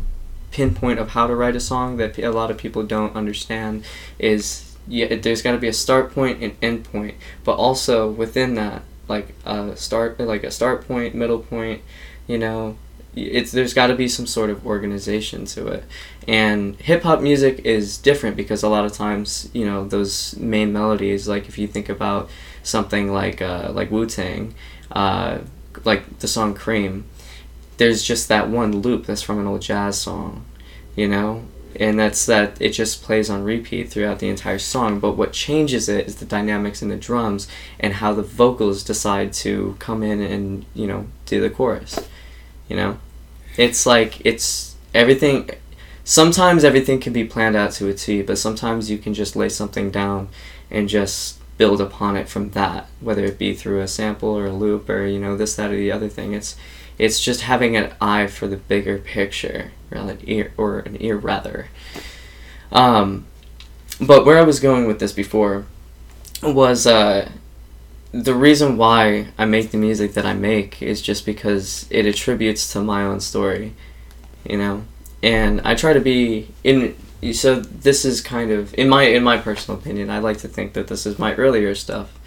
pinpoint 0.51 0.99
of 0.99 1.11
how 1.11 1.27
to 1.27 1.35
write 1.35 1.57
a 1.57 1.61
song 1.61 1.97
that 1.99 2.19
a 2.19 2.31
lot 2.31 2.51
of 2.51 2.59
people 2.59 2.83
don't 2.83 3.15
understand 3.15 3.85
is 4.19 4.77
yeah, 4.89 5.15
there's 5.15 5.43
got 5.43 5.53
to 5.53 5.59
be 5.59 5.69
a 5.69 5.73
start 5.73 6.13
point 6.13 6.43
and 6.43 6.57
end 6.61 6.85
point, 6.85 7.15
but 7.45 7.53
also 7.53 8.11
within 8.11 8.55
that, 8.55 8.83
like 9.09 9.35
a 9.45 9.77
start, 9.77 10.19
like 10.19 10.43
a 10.43 10.51
start 10.51 10.87
point, 10.87 11.15
middle 11.15 11.39
point, 11.39 11.83
you 12.27 12.39
know 12.39 12.77
it's 13.15 13.51
there's 13.53 13.75
got 13.75 13.89
to 13.89 13.95
be 13.95 14.09
some 14.09 14.27
sort 14.27 14.51
of 14.51 14.65
organization 14.67 15.45
to 15.45 15.67
it. 15.69 15.85
And 16.29 16.77
hip 16.77 17.03
hop 17.03 17.21
music 17.21 17.61
is 17.65 17.99
different 17.99 18.37
because 18.37 18.63
a 18.63 18.69
lot 18.69 18.85
of 18.85 18.93
times 18.93 19.51
you 19.53 19.65
know 19.65 19.87
those 19.87 20.37
main 20.37 20.73
melodies 20.73 21.27
like 21.29 21.49
if 21.49 21.59
you 21.59 21.67
think 21.67 21.89
about 21.89 22.31
something 22.63 23.13
like 23.13 23.43
uh, 23.43 23.71
like 23.73 23.91
Wu 23.91 24.07
Tang 24.07 24.55
uh, 24.93 25.39
like 25.85 26.21
the 26.21 26.29
song 26.29 26.55
Cream 26.55 27.05
there's 27.81 28.03
just 28.05 28.29
that 28.29 28.49
one 28.49 28.81
loop 28.81 29.07
that's 29.07 29.23
from 29.23 29.41
an 29.41 29.47
old 29.47 29.63
jazz 29.63 30.01
song 30.01 30.45
you 30.97 31.09
know? 31.09 31.45
And 31.77 31.99
that's 31.99 32.27
that 32.27 32.61
it 32.61 32.71
just 32.71 33.03
plays 33.03 33.31
on 33.31 33.45
repeat 33.45 33.91
throughout 33.91 34.19
the 34.19 34.29
entire 34.29 34.59
song. 34.59 34.99
But 34.99 35.13
what 35.13 35.33
changes 35.33 35.89
it 35.89 36.07
is 36.07 36.17
the 36.17 36.25
dynamics 36.25 36.83
in 36.83 36.89
the 36.89 36.97
drums 36.97 37.47
and 37.79 37.95
how 37.95 38.13
the 38.13 38.23
vocals 38.23 38.83
decide 38.83 39.33
to 39.35 39.77
come 39.79 40.03
in 40.03 40.21
and 40.21 40.67
you 40.75 40.87
know 40.87 41.07
do 41.27 41.41
the 41.41 41.51
chorus 41.51 41.99
you 42.69 42.77
know? 42.77 42.99
It's 43.57 43.87
like 43.87 44.21
it's 44.27 44.77
everything 44.95 45.51
sometimes 46.05 46.65
everything 46.65 47.01
can 47.01 47.13
be 47.13 47.25
planned 47.25 47.57
out 47.57 47.73
to 47.73 47.89
a 47.89 47.95
t 47.95 48.21
but 48.23 48.37
sometimes 48.37 48.91
you 48.91 48.99
can 48.99 49.15
just 49.15 49.37
lay 49.37 49.49
something 49.49 49.91
down 49.91 50.29
and 50.71 50.89
just 50.89 51.39
build 51.57 51.81
upon 51.81 52.17
it 52.17 52.29
from 52.29 52.51
that 52.51 52.89
whether 53.01 53.25
it 53.25 53.39
be 53.39 53.55
through 53.55 53.81
a 53.81 53.89
sample 53.89 54.31
or 54.31 54.47
a 54.47 54.53
loop 54.53 54.89
or 54.89 55.07
you 55.07 55.21
know 55.21 55.37
this 55.37 55.55
that 55.57 55.71
or 55.71 55.77
the 55.77 55.93
other 55.93 56.09
thing. 56.09 56.33
It's 56.33 56.57
it's 57.01 57.21
just 57.21 57.43
having 57.43 57.77
an 57.77 57.93
eye 58.01 58.27
for 58.27 58.47
the 58.47 58.57
bigger 58.57 58.99
picture 58.99 59.73
or 59.91 59.99
an 59.99 60.19
ear 60.25 60.53
or 60.57 60.81
an 60.81 60.97
ear 61.01 61.17
rather 61.17 61.69
um 62.73 63.27
but 64.01 64.25
where 64.25 64.39
i 64.39 64.43
was 64.43 64.61
going 64.61 64.87
with 64.87 64.99
this 65.01 65.13
before 65.13 65.67
was 66.43 66.87
uh 66.87 67.29
the 68.13 68.35
reason 68.35 68.77
why 68.77 69.29
I 69.39 69.45
make 69.45 69.71
the 69.71 69.79
music 69.79 70.15
that 70.15 70.27
I 70.27 70.35
make 70.35 70.83
is 70.83 71.01
just 71.01 71.25
because 71.25 71.87
it 71.91 72.07
attributes 72.07 72.73
to 72.73 72.81
my 72.81 73.03
own 73.03 73.21
story, 73.21 73.75
you 74.45 74.59
know. 74.59 74.85
And 75.23 75.61
I 75.63 75.75
try 75.75 75.93
to 75.93 76.01
be 76.01 76.49
in. 76.65 76.97
So 77.33 77.61
this 77.61 78.05
is 78.05 78.21
kind 78.21 78.51
of 78.51 78.75
in 78.75 78.89
my 78.89 79.05
in 79.05 79.23
my 79.23 79.37
personal 79.37 79.79
opinion. 79.79 80.11
I 80.11 80.19
like 80.19 80.39
to 80.39 80.49
think 80.49 80.73
that 80.73 80.89
this 80.89 81.07
is 81.07 81.19
my 81.19 81.35
earlier 81.35 81.75
stuff, 81.75 82.19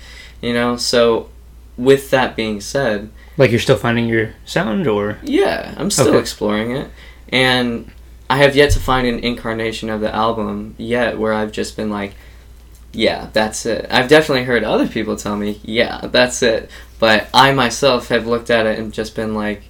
you 0.41 0.53
know. 0.53 0.77
So 0.77 1.29
with 1.75 2.11
that 2.11 2.35
being 2.35 2.61
said, 2.61 3.09
Like 3.37 3.51
you're 3.51 3.59
still 3.59 3.77
finding 3.77 4.07
your 4.07 4.33
sound, 4.45 4.87
or 4.87 5.17
yeah, 5.23 5.73
I'm 5.77 5.89
still 5.91 6.09
Okay. 6.09 6.19
exploring 6.19 6.71
it, 6.75 6.89
and 7.29 7.91
I 8.29 8.37
have 8.37 8.55
yet 8.55 8.71
to 8.71 8.79
find 8.79 9.07
an 9.07 9.19
incarnation 9.19 9.89
of 9.89 10.01
the 10.01 10.13
album 10.13 10.75
yet 10.77 11.17
where 11.19 11.33
I've 11.33 11.51
just 11.51 11.75
been 11.75 11.89
like, 11.89 12.13
yeah, 12.91 13.29
that's 13.33 13.65
it. 13.65 13.87
I've 13.89 14.07
definitely 14.07 14.43
heard 14.43 14.63
other 14.63 14.87
people 14.87 15.15
tell 15.15 15.35
me, 15.35 15.59
yeah, 15.63 16.01
that's 16.07 16.43
it, 16.43 16.69
but 16.99 17.27
I 17.33 17.51
myself 17.53 18.09
have 18.09 18.27
looked 18.27 18.49
at 18.51 18.65
it 18.67 18.77
and 18.77 18.93
just 18.93 19.15
been 19.15 19.33
like, 19.33 19.63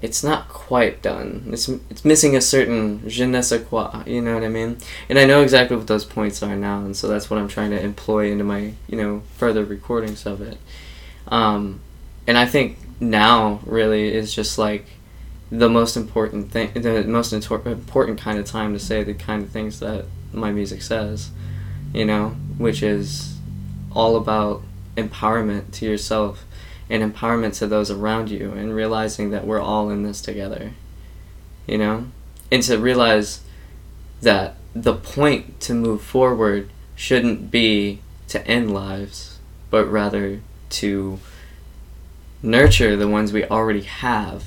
it's 0.00 0.22
not 0.24 0.48
quite 0.48 1.02
done. 1.02 1.48
It's 1.52 1.68
it's 1.68 2.04
missing 2.04 2.34
a 2.36 2.40
certain 2.40 3.06
je 3.08 3.26
ne 3.26 3.42
sais 3.42 3.62
quoi. 3.64 4.02
You 4.06 4.22
know 4.22 4.34
what 4.34 4.44
I 4.44 4.48
mean? 4.48 4.78
And 5.08 5.18
I 5.18 5.24
know 5.26 5.42
exactly 5.42 5.76
what 5.76 5.88
those 5.88 6.04
points 6.04 6.42
are 6.44 6.56
now, 6.56 6.78
and 6.78 6.96
so 6.96 7.08
that's 7.08 7.28
what 7.28 7.38
I'm 7.40 7.48
trying 7.48 7.70
to 7.72 7.80
employ 7.82 8.30
into 8.30 8.44
my 8.44 8.72
you 8.88 8.96
know 8.96 9.22
further 9.36 9.64
recordings 9.64 10.24
of 10.26 10.40
it. 10.40 10.58
Um, 11.28 11.80
and 12.26 12.38
I 12.38 12.46
think 12.46 12.78
now 13.00 13.60
really 13.64 14.12
is 14.12 14.34
just 14.34 14.58
like 14.58 14.86
the 15.50 15.68
most 15.68 15.96
important 15.96 16.52
thing, 16.52 16.72
the 16.74 17.02
most 17.04 17.32
important 17.32 18.20
kind 18.20 18.38
of 18.38 18.46
time 18.46 18.72
to 18.72 18.78
say 18.78 19.02
the 19.02 19.14
kind 19.14 19.42
of 19.42 19.50
things 19.50 19.80
that 19.80 20.04
my 20.32 20.52
music 20.52 20.82
says, 20.82 21.30
you 21.92 22.04
know, 22.04 22.30
which 22.58 22.82
is 22.82 23.36
all 23.90 24.16
about 24.16 24.62
empowerment 24.96 25.72
to 25.72 25.86
yourself 25.86 26.44
and 26.88 27.02
empowerment 27.02 27.56
to 27.58 27.66
those 27.66 27.90
around 27.90 28.30
you 28.30 28.52
and 28.52 28.74
realizing 28.74 29.30
that 29.30 29.46
we're 29.46 29.60
all 29.60 29.90
in 29.90 30.02
this 30.02 30.20
together, 30.20 30.72
you 31.66 31.78
know, 31.78 32.06
and 32.52 32.62
to 32.62 32.78
realize 32.78 33.40
that 34.22 34.56
the 34.74 34.94
point 34.94 35.60
to 35.60 35.74
move 35.74 36.02
forward 36.02 36.68
shouldn't 36.94 37.50
be 37.50 38.00
to 38.28 38.46
end 38.46 38.72
lives, 38.72 39.38
but 39.70 39.86
rather 39.86 40.40
to 40.68 41.18
nurture 42.42 42.96
the 42.96 43.08
ones 43.08 43.32
we 43.32 43.44
already 43.44 43.82
have 43.82 44.44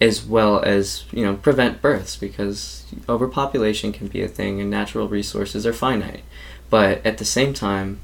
as 0.00 0.24
well 0.24 0.60
as 0.62 1.04
you 1.12 1.24
know 1.24 1.36
prevent 1.36 1.80
births 1.82 2.16
because 2.16 2.84
overpopulation 3.08 3.92
can 3.92 4.08
be 4.08 4.22
a 4.22 4.28
thing 4.28 4.60
and 4.60 4.70
natural 4.70 5.06
resources 5.08 5.66
are 5.66 5.72
finite 5.72 6.22
but 6.70 7.04
at 7.06 7.18
the 7.18 7.24
same 7.24 7.52
time 7.54 8.00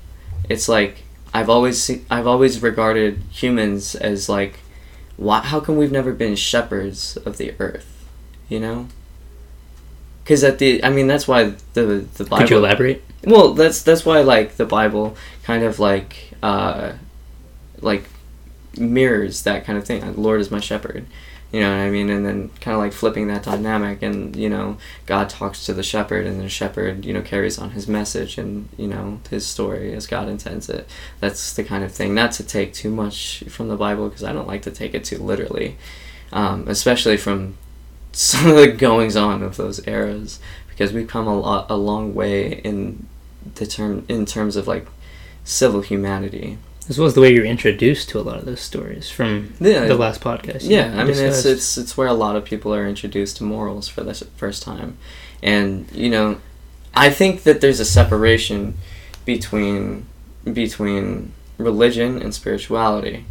it's 0.49 0.69
like 0.69 1.03
i've 1.35 1.49
always 1.49 1.81
se- 1.83 2.03
i've 2.11 2.27
always 2.27 2.63
regarded 2.63 3.21
humans 3.31 3.95
as 3.97 4.29
like 4.29 4.61
why, 5.17 5.41
how 5.41 5.59
come 5.59 5.77
we've 5.77 5.91
never 5.93 6.13
been 6.13 6.37
shepherds 6.37 7.17
of 7.19 7.39
the 7.39 7.55
earth 7.59 8.07
you 8.49 8.61
know 8.61 8.87
because 10.23 10.45
at 10.45 10.59
the 10.59 10.85
i 10.85 10.91
mean 10.91 11.07
that's 11.07 11.27
why 11.27 11.53
the 11.73 12.07
the 12.15 12.25
bible 12.25 12.39
Could 12.39 12.51
you 12.51 12.59
elaborate? 12.59 13.03
well, 13.25 13.55
that's 13.55 13.83
that's 13.83 14.05
why 14.05 14.21
like 14.21 14.57
the 14.57 14.67
Bible 14.67 15.17
kind 15.43 15.65
of 15.65 15.81
like 15.81 16.31
uh, 16.45 16.93
like 17.81 18.05
mirrors 18.79 19.43
that 19.43 19.65
kind 19.65 19.79
of 19.79 19.85
thing. 19.85 20.03
Like, 20.03 20.17
Lord 20.17 20.41
is 20.41 20.51
my 20.51 20.61
shepherd, 20.61 21.07
you 21.53 21.61
know 21.61 21.71
what 21.71 21.83
I 21.83 21.91
mean, 21.91 22.11
and 22.11 22.27
then 22.27 22.51
kind 22.61 22.75
of 22.75 22.81
like 22.81 22.93
flipping 22.93 23.29
that 23.29 23.45
dynamic, 23.45 24.03
and 24.03 24.35
you 24.35 24.49
know, 24.49 24.79
God 25.07 25.29
talks 25.29 25.65
to 25.67 25.73
the 25.73 25.83
shepherd, 25.83 26.27
and 26.27 26.41
the 26.41 26.49
shepherd, 26.49 27.05
you 27.05 27.13
know, 27.13 27.23
carries 27.23 27.59
on 27.59 27.71
his 27.71 27.87
message 27.87 28.37
and 28.37 28.69
you 28.77 28.89
know 28.89 29.21
his 29.31 29.47
story 29.47 29.95
as 29.95 30.07
God 30.07 30.29
intends 30.29 30.69
it. 30.69 30.89
That's 31.21 31.55
the 31.55 31.65
kind 31.65 31.85
of 31.85 31.93
thing. 31.93 32.15
Not 32.15 32.33
to 32.33 32.45
take 32.45 32.75
too 32.75 32.91
much 32.91 33.45
from 33.49 33.69
the 33.69 33.77
Bible 33.77 34.09
because 34.09 34.25
I 34.25 34.33
don't 34.33 34.49
like 34.49 34.63
to 34.63 34.73
take 34.73 34.93
it 34.95 35.05
too 35.05 35.19
literally, 35.19 35.77
um, 36.33 36.67
especially 36.69 37.17
from 37.17 37.57
some 38.13 38.51
of 38.51 38.57
the 38.57 38.69
goings 38.73 39.17
on 39.17 39.43
of 39.43 39.57
those 39.57 39.87
eras 39.87 40.41
because 40.69 40.93
we've 40.93 41.09
come 41.09 41.27
a 41.27 41.39
lot 41.39 41.67
a 41.71 41.77
long 41.77 42.15
way 42.15 42.55
in 42.61 43.07
the 43.55 43.67
term 43.67 44.05
in 44.09 44.27
terms 44.27 44.57
of 44.57 44.67
like 44.67 44.87
civil 45.45 45.81
humanity. 45.81 46.59
As 46.89 46.99
well 46.99 47.07
as 47.09 47.15
the 47.15 47.21
way 47.21 47.33
you're 47.33 47.45
introduced 47.45 48.09
to 48.11 48.21
a 48.21 48.23
lot 48.23 48.39
of 48.39 48.45
those 48.45 48.61
stories 48.61 49.11
from 49.11 49.55
Yeah. 49.61 49.87
the 49.87 49.97
last 49.97 50.21
podcast. 50.21 50.69
Yeah, 50.69 50.95
I 50.97 51.05
mean 51.05 51.17
it's 51.19 51.45
it's 51.45 51.77
it's 51.77 51.97
where 51.97 52.07
a 52.09 52.13
lot 52.15 52.37
of 52.37 52.45
people 52.45 52.75
are 52.75 52.87
introduced 52.87 53.39
to 53.39 53.45
morals 53.45 53.89
for 53.89 54.03
the 54.05 54.15
first 54.37 54.63
time, 54.63 54.97
and 55.43 55.89
you 55.93 56.09
know, 56.11 56.37
I 56.95 57.11
think 57.11 57.43
that 57.43 57.61
there's 57.61 57.81
a 57.81 57.85
separation 57.85 58.77
between 59.25 60.07
between 60.53 61.33
religion 61.59 62.23
and 62.23 62.33
spirituality, 62.33 63.25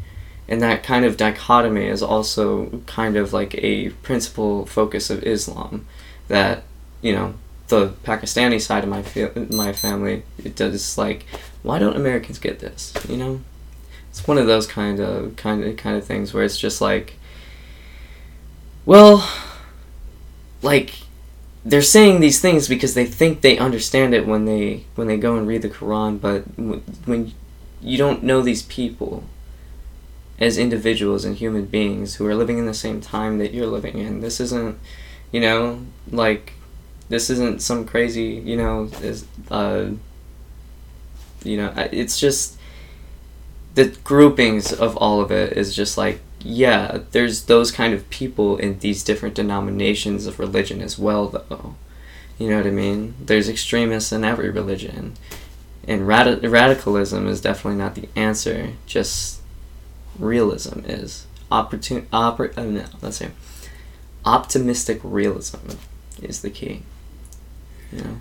and 0.50 0.62
that 0.62 0.84
kind 0.84 1.06
of 1.06 1.16
dichotomy 1.16 1.86
is 1.86 2.04
also 2.04 2.82
kind 2.88 3.16
of 3.16 3.32
like 3.32 3.56
a 3.64 3.90
principal 4.04 4.66
focus 4.66 5.10
of 5.10 5.24
Islam, 5.24 5.86
that 6.28 6.64
you 7.02 7.14
know 7.14 7.36
the 7.68 7.90
Pakistani 8.04 8.62
side 8.62 8.84
of 8.84 8.90
my 8.90 9.02
fa- 9.02 9.48
my 9.52 9.74
family 9.74 10.24
it 10.44 10.56
does 10.56 10.98
like 10.98 11.26
why 11.64 11.80
don't 11.80 11.96
Americans 11.96 12.38
get 12.40 12.60
this 12.60 12.94
you 13.10 13.18
know? 13.18 13.42
It's 14.10 14.26
one 14.28 14.38
of 14.38 14.48
those 14.48 14.66
kind 14.66 15.00
of 15.00 15.36
kind 15.36 15.64
of 15.64 15.76
kind 15.76 15.98
of 15.98 16.06
things 16.06 16.34
where 16.34 16.44
it's 16.44 16.58
just 16.58 16.80
like 16.80 17.16
well 18.86 19.30
like 20.62 21.00
they're 21.66 21.82
saying 21.82 22.20
these 22.20 22.40
things 22.40 22.68
because 22.68 22.94
they 22.94 23.06
think 23.06 23.42
they 23.42 23.58
understand 23.58 24.14
it 24.14 24.28
when 24.28 24.46
they 24.46 24.86
when 24.96 25.08
they 25.08 25.18
go 25.18 25.36
and 25.36 25.48
read 25.48 25.64
the 25.64 25.70
Quran 25.70 26.22
but 26.22 26.42
when 27.06 27.34
you 27.82 27.98
don't 27.98 28.24
know 28.24 28.42
these 28.42 28.64
people 28.64 29.24
as 30.40 30.58
individuals 30.58 31.26
and 31.26 31.38
human 31.38 31.66
beings 31.66 32.16
who 32.16 32.26
are 32.26 32.36
living 32.36 32.58
in 32.58 32.66
the 32.66 32.74
same 32.74 33.02
time 33.02 33.38
that 33.38 33.54
you're 33.54 33.68
living 33.68 33.98
in 33.98 34.22
this 34.22 34.40
isn't 34.40 34.78
you 35.32 35.40
know 35.40 35.86
like 36.12 36.54
this 37.10 37.30
isn't 37.30 37.62
some 37.62 37.86
crazy 37.86 38.42
you 38.46 38.58
know 38.58 38.90
is 39.02 39.26
uh 39.52 39.88
you 41.44 41.58
know 41.58 41.74
it's 41.92 42.20
just 42.20 42.58
the 43.76 43.86
groupings 44.04 44.72
of 44.74 44.98
all 44.98 45.22
of 45.22 45.32
it 45.32 45.54
is 45.54 45.76
just 45.76 45.98
like 45.98 46.20
yeah 46.40 47.00
there's 47.12 47.46
those 47.46 47.72
kind 47.72 47.94
of 47.94 48.10
people 48.10 48.58
in 48.58 48.80
these 48.80 49.04
different 49.04 49.36
denominations 49.36 50.26
of 50.26 50.40
religion 50.40 50.82
as 50.82 50.98
well 50.98 51.28
though. 51.28 51.76
You 52.38 52.50
know 52.50 52.58
what 52.58 52.68
i 52.68 52.72
mean? 52.72 53.16
There's 53.20 53.48
extremists 53.48 54.12
in 54.12 54.26
every 54.26 54.50
religion. 54.50 55.14
And 55.88 56.08
rad- 56.08 56.44
radicalism 56.44 57.28
is 57.28 57.40
definitely 57.40 57.78
not 57.78 57.96
the 57.96 58.10
answer 58.16 58.74
just 58.86 59.42
realism 60.20 60.80
is. 60.86 61.28
Opportun 61.52 62.08
oppor- 62.08 62.58
uh, 62.58 62.64
no, 62.64 62.86
let's 63.02 63.18
see. 63.18 63.28
Optimistic 64.26 65.00
realism 65.04 65.78
is 66.22 66.42
the 66.42 66.50
key 66.50 66.84
you 67.92 68.02
know 68.02 68.20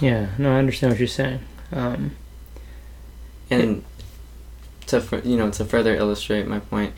Yeah, 0.00 0.28
no, 0.38 0.54
I 0.54 0.58
understand 0.58 0.92
what 0.92 0.98
you're 0.98 1.08
saying. 1.08 1.40
Um, 1.72 2.16
and 3.50 3.84
to 4.86 5.00
fur- 5.00 5.22
you 5.24 5.36
know 5.36 5.50
to 5.50 5.64
further 5.64 5.94
illustrate 5.94 6.46
my 6.46 6.58
point 6.58 6.92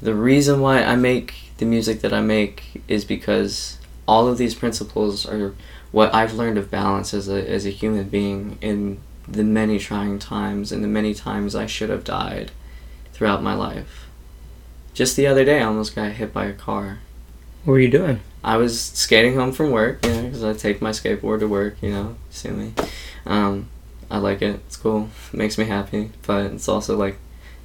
the 0.00 0.14
reason 0.14 0.60
why 0.60 0.82
i 0.82 0.94
make 0.96 1.34
the 1.58 1.64
music 1.64 2.00
that 2.00 2.12
i 2.12 2.20
make 2.20 2.82
is 2.88 3.04
because 3.04 3.78
all 4.06 4.28
of 4.28 4.38
these 4.38 4.54
principles 4.54 5.26
are 5.26 5.54
what 5.92 6.14
i've 6.14 6.34
learned 6.34 6.58
of 6.58 6.70
balance 6.70 7.14
as 7.14 7.28
a, 7.28 7.48
as 7.48 7.64
a 7.66 7.70
human 7.70 8.08
being 8.08 8.58
in 8.60 9.00
the 9.26 9.44
many 9.44 9.78
trying 9.78 10.18
times 10.18 10.70
and 10.72 10.84
the 10.84 10.88
many 10.88 11.14
times 11.14 11.54
i 11.54 11.66
should 11.66 11.90
have 11.90 12.04
died 12.04 12.50
throughout 13.12 13.42
my 13.42 13.54
life 13.54 14.06
just 14.94 15.16
the 15.16 15.26
other 15.26 15.44
day 15.44 15.60
i 15.60 15.64
almost 15.64 15.94
got 15.94 16.12
hit 16.12 16.32
by 16.32 16.44
a 16.44 16.52
car 16.52 16.98
what 17.64 17.72
were 17.72 17.80
you 17.80 17.90
doing? 17.90 18.20
I 18.46 18.56
was 18.56 18.80
skating 18.80 19.34
home 19.34 19.50
from 19.52 19.72
work, 19.72 20.06
you 20.06 20.12
know, 20.12 20.22
because 20.22 20.44
I 20.44 20.52
take 20.54 20.80
my 20.80 20.90
skateboard 20.90 21.40
to 21.40 21.48
work, 21.48 21.76
you 21.82 21.90
know, 21.90 22.16
see 22.30 22.48
me. 22.50 22.72
Um, 23.26 23.68
I 24.08 24.18
like 24.18 24.40
it. 24.40 24.60
It's 24.66 24.76
cool. 24.76 25.10
It 25.32 25.36
makes 25.36 25.58
me 25.58 25.64
happy, 25.64 26.12
but 26.26 26.46
it's 26.52 26.68
also 26.68 26.96
like, 26.96 27.16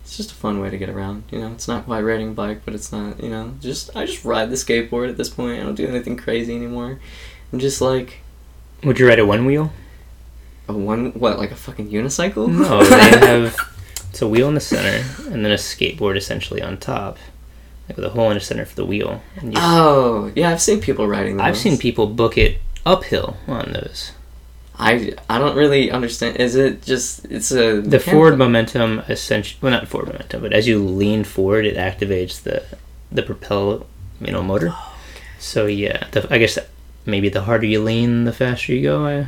it's 0.03 0.17
just 0.17 0.31
a 0.31 0.35
fun 0.35 0.59
way 0.59 0.71
to 0.71 0.77
get 0.79 0.89
around. 0.89 1.23
You 1.29 1.39
know, 1.39 1.51
it's 1.51 1.67
not 1.67 1.85
quite 1.85 2.01
riding 2.01 2.29
a 2.29 2.33
bike, 2.33 2.63
but 2.65 2.73
it's 2.73 2.91
not. 2.91 3.21
You 3.21 3.29
know, 3.29 3.53
just 3.61 3.95
I 3.95 4.07
just 4.07 4.25
ride 4.25 4.49
the 4.49 4.55
skateboard 4.55 5.07
at 5.09 5.17
this 5.17 5.29
point. 5.29 5.59
I 5.61 5.63
don't 5.63 5.75
do 5.75 5.87
anything 5.87 6.17
crazy 6.17 6.55
anymore. 6.55 6.99
I'm 7.53 7.59
just 7.59 7.79
like 7.79 8.21
Would 8.83 8.99
you 8.99 9.07
ride 9.07 9.19
a 9.19 9.25
one 9.25 9.45
wheel? 9.45 9.71
a 10.67 10.73
one 10.73 11.11
what 11.13 11.37
like 11.37 11.51
a 11.51 11.55
fucking 11.55 11.89
unicycle. 11.91 12.47
No, 12.49 12.83
they 12.83 13.19
have 13.27 13.55
it's 14.09 14.21
a 14.21 14.27
wheel 14.27 14.47
in 14.47 14.55
the 14.55 14.59
center 14.59 15.05
and 15.31 15.45
then 15.45 15.51
a 15.51 15.55
skateboard 15.55 16.17
essentially 16.17 16.61
on 16.61 16.77
top, 16.77 17.17
with 17.95 18.05
a 18.05 18.09
hole 18.09 18.29
in 18.31 18.35
the 18.35 18.39
center 18.41 18.65
for 18.65 18.75
the 18.75 18.85
wheel. 18.85 19.21
Oh 19.55 20.31
yeah, 20.35 20.49
I've 20.51 20.61
seen 20.61 20.81
people 20.81 21.07
riding 21.07 21.37
those. 21.37 21.45
I've 21.45 21.57
seen 21.57 21.77
people 21.77 22.07
book 22.07 22.37
it 22.37 22.59
uphill 22.85 23.37
on 23.47 23.73
those. 23.73 24.11
I 24.77 25.13
I 25.29 25.37
don't 25.37 25.55
really 25.55 25.91
understand. 25.91 26.37
Is 26.37 26.55
it 26.55 26.81
just 26.83 27.25
it's 27.25 27.51
a 27.51 27.81
The 27.81 27.99
forward 27.99 28.37
momentum 28.37 28.99
essentially, 29.07 29.59
well, 29.61 29.71
not 29.71 29.87
forward 29.87 30.07
momentum, 30.13 30.41
but 30.41 30.53
as 30.53 30.67
you 30.67 30.79
lean 30.83 31.23
forward, 31.23 31.65
it 31.65 31.77
activates 31.77 32.41
the 32.41 32.63
the 33.11 33.21
propel, 33.21 33.85
you 34.19 34.31
know, 34.31 34.41
motor. 34.41 34.69
Oh. 34.71 34.87
So 35.39 35.65
yeah, 35.65 36.07
the, 36.11 36.27
I 36.33 36.37
guess 36.37 36.57
maybe 37.05 37.29
the 37.29 37.41
harder 37.41 37.65
you 37.65 37.81
lean, 37.83 38.23
the 38.25 38.33
faster 38.33 38.73
you 38.73 38.81
go. 38.83 39.05
I 39.05 39.27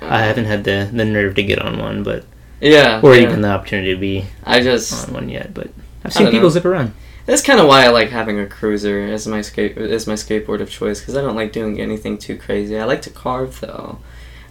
I 0.00 0.22
haven't 0.22 0.46
had 0.46 0.64
the 0.64 0.88
the 0.92 1.04
nerve 1.04 1.34
to 1.36 1.42
get 1.42 1.60
on 1.60 1.78
one, 1.78 2.02
but 2.02 2.24
Yeah. 2.60 3.00
or 3.02 3.14
yeah. 3.14 3.22
even 3.22 3.42
the 3.42 3.50
opportunity 3.50 3.94
to 3.94 4.00
be 4.00 4.26
I 4.44 4.60
just 4.62 5.08
on 5.08 5.14
one 5.14 5.28
yet. 5.28 5.54
But 5.54 5.68
I've 6.04 6.12
seen 6.12 6.26
people 6.26 6.48
know. 6.48 6.48
zip 6.50 6.64
around. 6.64 6.92
That's 7.28 7.42
kind 7.42 7.60
of 7.60 7.66
why 7.66 7.84
I 7.84 7.88
like 7.88 8.08
having 8.08 8.40
a 8.40 8.46
cruiser 8.46 9.02
as 9.02 9.26
my 9.26 9.42
skate 9.42 9.76
as 9.76 10.06
my 10.06 10.14
skateboard 10.14 10.62
of 10.62 10.70
choice 10.70 10.98
because 10.98 11.14
I 11.14 11.20
don't 11.20 11.36
like 11.36 11.52
doing 11.52 11.78
anything 11.78 12.16
too 12.16 12.38
crazy. 12.38 12.78
I 12.78 12.84
like 12.84 13.02
to 13.02 13.10
carve 13.10 13.60
though. 13.60 13.98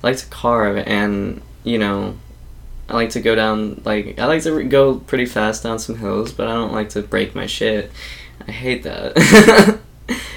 I 0.04 0.08
like 0.08 0.18
to 0.18 0.28
carve 0.28 0.78
and 0.86 1.42
you 1.64 1.80
know, 1.80 2.18
I 2.88 2.94
like 2.94 3.10
to 3.10 3.20
go 3.20 3.34
down 3.34 3.82
like 3.84 4.20
I 4.20 4.26
like 4.26 4.44
to 4.44 4.54
re- 4.54 4.66
go 4.66 5.00
pretty 5.00 5.26
fast 5.26 5.64
down 5.64 5.80
some 5.80 5.98
hills, 5.98 6.32
but 6.32 6.48
I 6.48 6.54
don't 6.54 6.72
like 6.72 6.90
to 6.90 7.02
break 7.02 7.34
my 7.34 7.48
shit. 7.48 7.92
I 8.48 8.52
hate 8.52 8.84
that. 8.84 9.18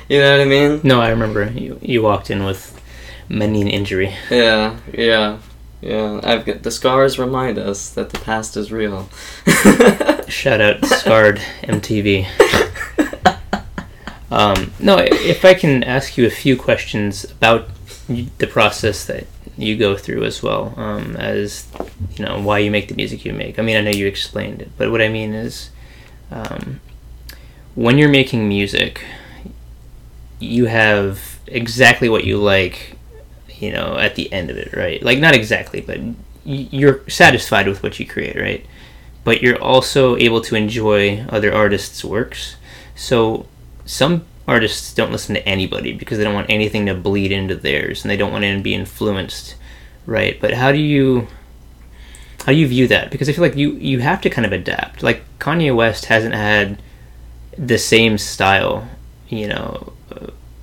you 0.08 0.18
know 0.18 0.32
what 0.32 0.40
I 0.40 0.46
mean? 0.46 0.80
No, 0.82 0.98
I 1.02 1.10
remember 1.10 1.44
you 1.50 1.78
you 1.82 2.00
walked 2.00 2.30
in 2.30 2.46
with 2.46 2.80
many 3.28 3.60
an 3.60 3.68
injury. 3.68 4.16
Yeah, 4.30 4.78
yeah, 4.94 5.40
yeah. 5.80 6.20
I've 6.22 6.44
got 6.44 6.62
the 6.62 6.70
scars 6.70 7.18
remind 7.18 7.58
us 7.58 7.90
that 7.90 8.10
the 8.10 8.18
past 8.18 8.56
is 8.56 8.72
real. 8.72 9.08
Shout 10.28 10.60
out 10.60 10.84
Scarred 10.84 11.38
MTV. 11.62 12.26
Um, 14.30 14.72
no, 14.78 14.96
if 14.98 15.44
I 15.44 15.54
can 15.54 15.82
ask 15.82 16.16
you 16.16 16.26
a 16.26 16.30
few 16.30 16.56
questions 16.56 17.24
about 17.24 17.68
the 18.08 18.46
process 18.46 19.04
that 19.06 19.26
you 19.56 19.76
go 19.76 19.96
through 19.96 20.24
as 20.24 20.42
well, 20.42 20.72
um, 20.76 21.16
as 21.16 21.66
you 22.16 22.24
know 22.24 22.40
why 22.40 22.58
you 22.58 22.70
make 22.70 22.88
the 22.88 22.94
music 22.94 23.24
you 23.24 23.32
make. 23.32 23.58
I 23.58 23.62
mean, 23.62 23.76
I 23.76 23.80
know 23.80 23.90
you 23.90 24.06
explained 24.06 24.62
it, 24.62 24.70
but 24.78 24.90
what 24.90 25.02
I 25.02 25.08
mean 25.08 25.34
is, 25.34 25.70
um, 26.30 26.80
when 27.74 27.98
you're 27.98 28.08
making 28.08 28.48
music, 28.48 29.04
you 30.38 30.66
have 30.66 31.40
exactly 31.46 32.08
what 32.08 32.24
you 32.24 32.38
like, 32.38 32.96
you 33.60 33.70
know, 33.72 33.96
at 33.98 34.14
the 34.14 34.32
end 34.32 34.50
of 34.50 34.56
it, 34.56 34.72
right? 34.72 35.02
Like 35.02 35.18
not 35.18 35.34
exactly, 35.34 35.80
but 35.80 36.00
you're 36.44 37.08
satisfied 37.08 37.68
with 37.68 37.82
what 37.82 38.00
you 38.00 38.06
create, 38.06 38.36
right? 38.36 38.66
But 39.22 39.42
you're 39.42 39.60
also 39.62 40.16
able 40.16 40.40
to 40.42 40.56
enjoy 40.56 41.24
other 41.28 41.54
artists' 41.54 42.04
works. 42.04 42.56
So 42.96 43.46
some 43.84 44.24
artists 44.48 44.94
don't 44.94 45.12
listen 45.12 45.34
to 45.34 45.48
anybody 45.48 45.92
because 45.92 46.18
they 46.18 46.24
don't 46.24 46.34
want 46.34 46.50
anything 46.50 46.86
to 46.86 46.94
bleed 46.94 47.30
into 47.30 47.54
theirs 47.54 48.02
and 48.02 48.10
they 48.10 48.16
don't 48.16 48.32
want 48.32 48.44
to 48.44 48.60
be 48.60 48.74
influenced, 48.74 49.54
right? 50.06 50.40
But 50.40 50.54
how 50.54 50.72
do 50.72 50.78
you 50.78 51.28
how 52.40 52.52
do 52.52 52.58
you 52.58 52.66
view 52.66 52.88
that? 52.88 53.10
Because 53.10 53.28
I 53.28 53.32
feel 53.32 53.42
like 53.42 53.56
you 53.56 53.72
you 53.72 54.00
have 54.00 54.20
to 54.22 54.30
kind 54.30 54.46
of 54.46 54.52
adapt. 54.52 55.02
Like 55.02 55.22
Kanye 55.38 55.74
West 55.74 56.06
hasn't 56.06 56.34
had 56.34 56.82
the 57.58 57.78
same 57.78 58.16
style, 58.16 58.88
you 59.28 59.48
know, 59.48 59.92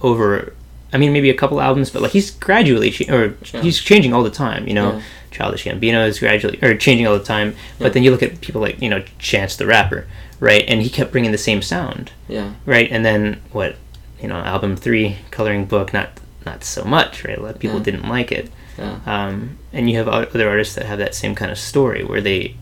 over. 0.01 0.53
I 0.93 0.97
mean, 0.97 1.11
maybe 1.13 1.29
a 1.29 1.33
couple 1.33 1.59
albums, 1.61 1.89
but 1.89 2.01
like 2.01 2.11
he's 2.11 2.31
gradually 2.31 2.91
cha- 2.91 3.13
or 3.13 3.35
Yeah. 3.53 3.61
he's 3.61 3.79
changing 3.79 4.13
all 4.13 4.23
the 4.23 4.29
time. 4.29 4.67
You 4.67 4.73
know, 4.73 4.93
Yeah. 4.93 5.01
Childish 5.31 5.65
Gambino 5.65 6.07
is 6.07 6.19
gradually 6.19 6.57
or 6.61 6.75
changing 6.75 7.05
all 7.07 7.17
the 7.17 7.23
time. 7.23 7.55
But 7.77 7.85
Yeah. 7.87 7.89
then 7.91 8.03
you 8.03 8.11
look 8.11 8.23
at 8.23 8.39
people 8.41 8.61
like 8.61 8.81
you 8.81 8.89
know 8.89 9.03
Chance 9.19 9.57
the 9.57 9.65
Rapper, 9.65 10.05
right? 10.39 10.63
And 10.67 10.81
he 10.81 10.89
kept 10.89 11.11
bringing 11.11 11.31
the 11.31 11.37
same 11.37 11.61
sound, 11.61 12.11
Yeah. 12.29 12.51
right? 12.65 12.87
And 12.91 13.05
then 13.05 13.37
what? 13.51 13.75
You 14.21 14.27
know, 14.29 14.37
album 14.37 14.75
three, 14.77 15.17
Coloring 15.31 15.65
Book, 15.65 15.93
not 15.93 16.09
not 16.45 16.63
so 16.63 16.83
much, 16.85 17.25
right? 17.25 17.37
A 17.37 17.41
lot 17.41 17.55
of 17.55 17.59
people 17.59 17.79
didn't 17.79 18.07
like 18.07 18.31
it. 18.31 18.49
Yeah. 18.79 18.95
Um, 19.05 19.57
and 19.73 19.89
you 19.89 19.97
have 19.97 20.07
other 20.07 20.47
artists 20.47 20.75
that 20.75 20.85
have 20.85 20.99
that 20.99 21.13
same 21.13 21.35
kind 21.35 21.51
of 21.51 21.57
story 21.59 22.03
where 22.03 22.21
they 22.21 22.55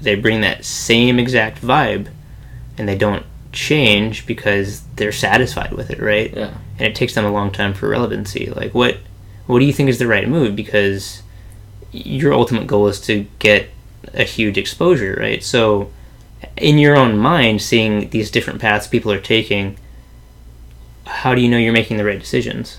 they 0.00 0.14
bring 0.14 0.40
that 0.40 0.64
same 0.64 1.18
exact 1.18 1.60
vibe, 1.62 2.06
and 2.78 2.88
they 2.88 2.96
don't 2.96 3.24
change 3.52 4.26
because 4.26 4.82
they're 4.96 5.12
satisfied 5.12 5.72
with 5.72 5.90
it, 5.90 6.00
right? 6.00 6.34
Yeah. 6.34 6.54
And 6.78 6.88
it 6.88 6.94
takes 6.94 7.14
them 7.14 7.24
a 7.24 7.32
long 7.32 7.50
time 7.50 7.74
for 7.74 7.88
relevancy. 7.88 8.46
Like, 8.46 8.74
what 8.74 8.98
what 9.46 9.58
do 9.58 9.64
you 9.64 9.72
think 9.72 9.88
is 9.88 9.98
the 9.98 10.06
right 10.06 10.28
move? 10.28 10.54
Because 10.54 11.22
your 11.92 12.32
ultimate 12.32 12.66
goal 12.66 12.86
is 12.86 13.00
to 13.02 13.26
get 13.38 13.68
a 14.14 14.24
huge 14.24 14.56
exposure, 14.56 15.16
right? 15.18 15.42
So, 15.42 15.90
in 16.56 16.78
your 16.78 16.96
own 16.96 17.18
mind, 17.18 17.60
seeing 17.62 18.10
these 18.10 18.30
different 18.30 18.60
paths 18.60 18.86
people 18.86 19.12
are 19.12 19.20
taking, 19.20 19.76
how 21.06 21.34
do 21.34 21.40
you 21.40 21.48
know 21.48 21.58
you're 21.58 21.72
making 21.72 21.96
the 21.96 22.04
right 22.04 22.18
decisions? 22.18 22.78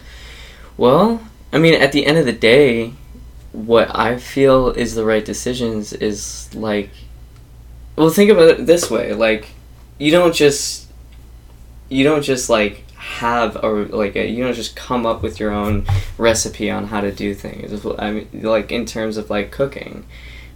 Well, 0.77 1.21
I 1.51 1.57
mean, 1.57 1.73
at 1.73 1.91
the 1.91 2.05
end 2.05 2.17
of 2.17 2.25
the 2.25 2.31
day, 2.31 2.93
what 3.51 3.93
I 3.93 4.17
feel 4.17 4.69
is 4.69 4.95
the 4.95 5.05
right 5.05 5.23
decisions 5.23 5.93
is 5.93 6.53
like, 6.55 6.89
well, 7.95 8.09
think 8.09 8.31
about 8.31 8.49
it 8.49 8.65
this 8.65 8.89
way: 8.89 9.13
like, 9.13 9.49
you 9.97 10.11
don't 10.11 10.33
just, 10.33 10.87
you 11.89 12.03
don't 12.03 12.23
just 12.23 12.49
like 12.49 12.89
have 12.95 13.63
or 13.63 13.85
like 13.85 14.15
a, 14.15 14.27
you 14.27 14.43
don't 14.43 14.53
just 14.53 14.75
come 14.75 15.05
up 15.05 15.21
with 15.21 15.39
your 15.39 15.51
own 15.51 15.85
recipe 16.17 16.69
on 16.69 16.87
how 16.87 17.01
to 17.01 17.11
do 17.11 17.33
things. 17.33 17.85
I 17.99 18.11
mean, 18.11 18.29
like 18.33 18.71
in 18.71 18.85
terms 18.85 19.17
of 19.17 19.29
like 19.29 19.51
cooking, 19.51 20.05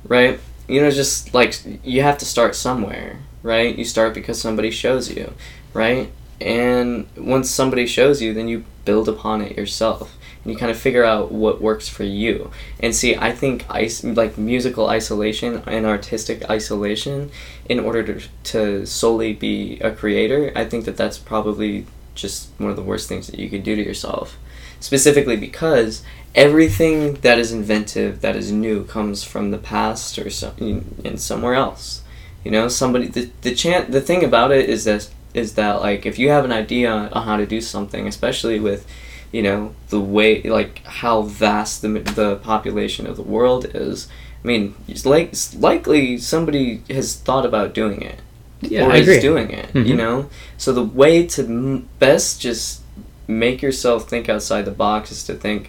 right? 0.08 0.40
You 0.68 0.82
know, 0.82 0.92
just 0.92 1.34
like 1.34 1.60
you 1.84 2.02
have 2.02 2.18
to 2.20 2.26
start 2.26 2.56
somewhere, 2.56 3.20
right? 3.44 3.76
You 3.76 3.86
start 3.86 4.14
because 4.14 4.40
somebody 4.40 4.72
shows 4.72 5.12
you, 5.12 5.34
right? 5.74 6.12
And 6.42 7.08
once 7.16 7.50
somebody 7.50 7.88
shows 7.88 8.22
you, 8.22 8.34
then 8.34 8.48
you 8.48 8.66
build 8.84 9.08
upon 9.08 9.42
it 9.42 9.58
yourself 9.58 10.15
and 10.46 10.54
you 10.54 10.58
kind 10.58 10.72
of 10.72 10.78
figure 10.78 11.04
out 11.04 11.32
what 11.32 11.60
works 11.60 11.90
for 11.90 12.04
you. 12.04 12.52
And 12.80 12.96
see, 12.96 13.16
I 13.16 13.32
think 13.32 13.66
is- 13.76 14.04
like 14.04 14.38
musical 14.38 14.88
isolation 14.88 15.64
and 15.66 15.86
artistic 15.86 16.48
isolation, 16.50 17.32
in 17.68 17.80
order 17.80 18.04
to, 18.04 18.28
to 18.44 18.86
solely 18.86 19.34
be 19.34 19.80
a 19.80 19.92
creator, 19.92 20.52
I 20.56 20.66
think 20.66 20.86
that 20.86 20.98
that's 20.98 21.18
probably 21.18 21.88
just 22.14 22.50
one 22.60 22.70
of 22.70 22.76
the 22.76 22.84
worst 22.84 23.10
things 23.10 23.28
that 23.28 23.40
you 23.40 23.50
could 23.50 23.64
do 23.64 23.76
to 23.76 23.84
yourself. 23.84 24.38
Specifically 24.80 25.36
because 25.36 26.04
everything 26.36 27.16
that 27.16 27.40
is 27.40 27.52
inventive, 27.52 28.22
that 28.22 28.36
is 28.36 28.52
new, 28.52 28.84
comes 28.84 29.24
from 29.24 29.50
the 29.50 29.58
past 29.58 30.20
or 30.20 30.30
some, 30.30 30.54
in 31.04 31.18
somewhere 31.18 31.56
else. 31.56 32.04
You 32.44 32.52
know, 32.52 32.68
somebody 32.68 33.08
the 33.08 33.32
the 33.42 33.56
chan 33.56 33.90
the 33.90 34.02
thing 34.02 34.24
about 34.24 34.52
it 34.52 34.70
is 34.70 34.84
this 34.84 35.10
is 35.34 35.56
that 35.56 35.82
like 35.82 36.06
if 36.06 36.20
you 36.20 36.30
have 36.30 36.46
an 36.46 36.52
idea 36.52 36.92
on 36.92 37.24
how 37.24 37.38
to 37.38 37.46
do 37.48 37.60
something, 37.60 38.08
especially 38.08 38.60
with 38.60 38.86
you 39.36 39.42
know 39.48 39.60
the 39.94 40.00
way 40.18 40.30
like 40.60 40.76
how 41.02 41.16
vast 41.44 41.74
the 41.84 41.90
the 42.22 42.30
population 42.52 43.04
of 43.12 43.16
the 43.22 43.28
world 43.36 43.64
is. 43.88 44.08
I 44.44 44.48
mean, 44.48 44.64
it's 44.88 45.06
like 45.14 45.28
it's 45.34 45.56
likely 45.70 46.04
somebody 46.34 46.66
has 46.98 47.08
thought 47.28 47.46
about 47.52 47.74
doing 47.82 48.00
it 48.12 48.20
Yeah, 48.62 48.86
or 48.86 48.92
I 48.92 48.98
is 48.98 49.08
agree. 49.08 49.20
doing 49.30 49.50
it. 49.62 49.68
You 49.90 49.96
Mhm. 49.96 50.02
know, 50.04 50.16
so 50.64 50.68
the 50.82 50.88
way 51.02 51.16
to 51.36 51.42
m- 51.44 51.86
best 52.06 52.30
just 52.48 52.82
make 53.28 53.58
yourself 53.68 54.00
think 54.12 54.30
outside 54.30 54.64
the 54.66 54.78
box 54.86 55.12
is 55.16 55.24
to 55.30 55.34
think 55.46 55.62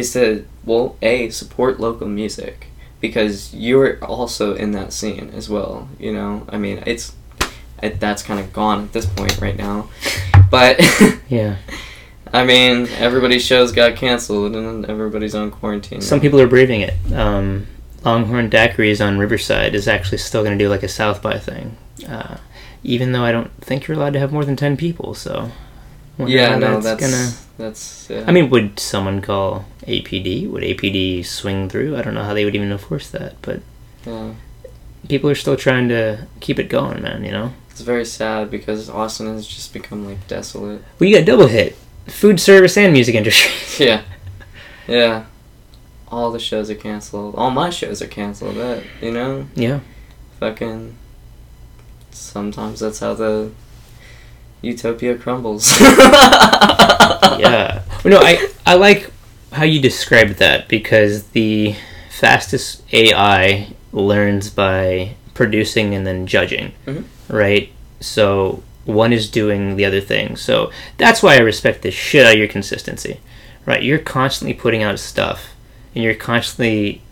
is 0.00 0.12
to 0.16 0.44
well 0.64 0.86
a 1.02 1.14
support 1.40 1.74
local 1.86 2.06
music 2.22 2.56
because 3.04 3.34
you're 3.64 3.92
also 4.14 4.46
in 4.62 4.70
that 4.78 4.92
scene 4.98 5.26
as 5.40 5.46
well. 5.54 5.74
You 6.04 6.12
know, 6.16 6.30
I 6.54 6.56
mean 6.64 6.76
it's 6.92 7.04
it, 7.82 7.98
that's 8.04 8.22
kind 8.28 8.38
of 8.44 8.46
gone 8.52 8.78
at 8.86 8.92
this 8.96 9.06
point 9.18 9.36
right 9.46 9.58
now, 9.68 9.88
but. 10.56 10.72
Yeah. 11.40 11.54
I 12.32 12.44
mean, 12.44 12.86
everybody's 12.98 13.44
shows 13.44 13.72
got 13.72 13.96
canceled 13.96 14.54
and 14.54 14.86
everybody's 14.86 15.34
on 15.34 15.50
quarantine. 15.50 16.00
Some 16.00 16.20
people 16.20 16.40
are 16.40 16.46
braving 16.46 16.82
it. 16.82 16.94
Um, 17.12 17.66
Longhorn 18.04 18.48
Daiquiris 18.48 19.04
on 19.04 19.18
Riverside 19.18 19.74
is 19.74 19.88
actually 19.88 20.18
still 20.18 20.42
going 20.42 20.56
to 20.56 20.64
do 20.64 20.68
like 20.70 20.82
a 20.82 20.88
South 20.88 21.20
by 21.20 21.38
thing, 21.38 21.76
uh, 22.08 22.36
even 22.82 23.12
though 23.12 23.24
I 23.24 23.32
don't 23.32 23.52
think 23.60 23.86
you're 23.86 23.96
allowed 23.96 24.12
to 24.14 24.18
have 24.20 24.32
more 24.32 24.44
than 24.44 24.56
ten 24.56 24.76
people. 24.76 25.14
So, 25.14 25.50
yeah, 26.18 26.56
no, 26.56 26.80
that's 26.80 27.00
gonna. 27.00 27.30
that's. 27.58 28.08
Yeah. 28.08 28.24
I 28.26 28.32
mean, 28.32 28.48
would 28.50 28.78
someone 28.78 29.20
call 29.20 29.66
APD? 29.82 30.48
Would 30.50 30.62
APD 30.62 31.26
swing 31.26 31.68
through? 31.68 31.96
I 31.96 32.02
don't 32.02 32.14
know 32.14 32.24
how 32.24 32.32
they 32.32 32.44
would 32.44 32.54
even 32.54 32.72
enforce 32.72 33.10
that, 33.10 33.34
but 33.42 33.60
yeah, 34.06 34.32
people 35.08 35.28
are 35.28 35.34
still 35.34 35.56
trying 35.56 35.88
to 35.88 36.26
keep 36.40 36.58
it 36.58 36.68
going, 36.70 37.02
man. 37.02 37.22
You 37.24 37.32
know. 37.32 37.52
it's 37.70 37.82
very 37.82 38.06
sad 38.06 38.50
because 38.50 38.88
Austin 38.88 39.26
has 39.26 39.46
just 39.46 39.74
become 39.74 40.06
like 40.06 40.26
desolate. 40.26 40.82
Well, 40.98 41.10
you 41.10 41.16
got 41.18 41.26
double 41.26 41.48
hit, 41.48 41.76
food 42.06 42.40
service 42.40 42.76
and 42.76 42.92
music 42.92 43.14
industry. 43.14 43.50
yeah, 43.86 44.02
yeah. 44.88 45.26
All 46.08 46.32
the 46.32 46.40
shows 46.40 46.70
are 46.70 46.74
canceled. 46.74 47.34
All 47.36 47.50
my 47.50 47.70
shows 47.70 48.02
are 48.02 48.06
canceled. 48.08 48.56
That 48.56 48.82
you 49.00 49.12
know, 49.12 49.46
yeah. 49.54 49.80
fucking. 50.38 50.96
Sometimes 52.10 52.80
that's 52.80 52.98
how 52.98 53.14
the 53.14 53.52
utopia 54.62 55.16
crumbles. 55.16 55.80
yeah. 57.38 57.82
Well, 58.04 58.14
no, 58.14 58.18
I 58.18 58.48
I 58.66 58.74
like 58.74 59.10
how 59.52 59.64
you 59.64 59.80
described 59.80 60.34
that 60.38 60.68
because 60.68 61.24
the 61.28 61.74
fastest 62.10 62.82
AI 62.92 63.68
learns 63.92 64.50
by 64.50 65.14
producing 65.34 65.94
and 65.94 66.06
then 66.06 66.26
judging, 66.26 66.72
Mhm. 66.86 67.04
right? 67.28 67.70
So 68.00 68.62
one 68.84 69.12
is 69.12 69.28
doing 69.30 69.76
the 69.76 69.84
other 69.84 70.00
thing. 70.00 70.36
So 70.36 70.70
that's 70.96 71.22
why 71.22 71.34
I 71.34 71.40
respect 71.40 71.82
the 71.82 71.90
shit 71.90 72.26
out 72.26 72.32
of 72.32 72.38
your 72.38 72.48
consistency, 72.48 73.20
right? 73.66 73.82
You're 73.82 73.98
constantly 73.98 74.54
putting 74.54 74.82
out 74.82 74.98
stuff, 74.98 75.50
and 75.94 76.02
you're 76.04 76.14
constantly 76.14 77.02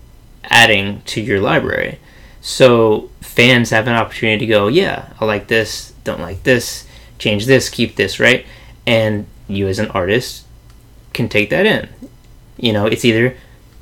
adding 0.44 1.02
to 1.07 1.20
your 1.20 1.40
library. 1.40 1.98
So 2.40 3.11
fans 3.20 3.70
have 3.70 3.87
an 3.87 3.94
opportunity 3.94 4.46
to 4.46 4.50
go, 4.50 4.68
yeah, 4.68 5.12
I 5.20 5.24
like 5.24 5.48
this, 5.48 5.92
don't 6.04 6.20
like 6.20 6.42
this, 6.44 6.87
change 7.18 7.46
this, 7.46 7.68
keep 7.68 7.96
this, 7.96 8.18
right? 8.18 8.46
And 8.87 9.26
you 9.46 9.68
as 9.68 9.78
an 9.78 9.88
artist 9.88 10.44
can 11.12 11.28
take 11.28 11.50
that 11.50 11.66
in. 11.66 11.88
You 12.57 12.72
know, 12.72 12.87
it's 12.87 13.04
either, 13.04 13.37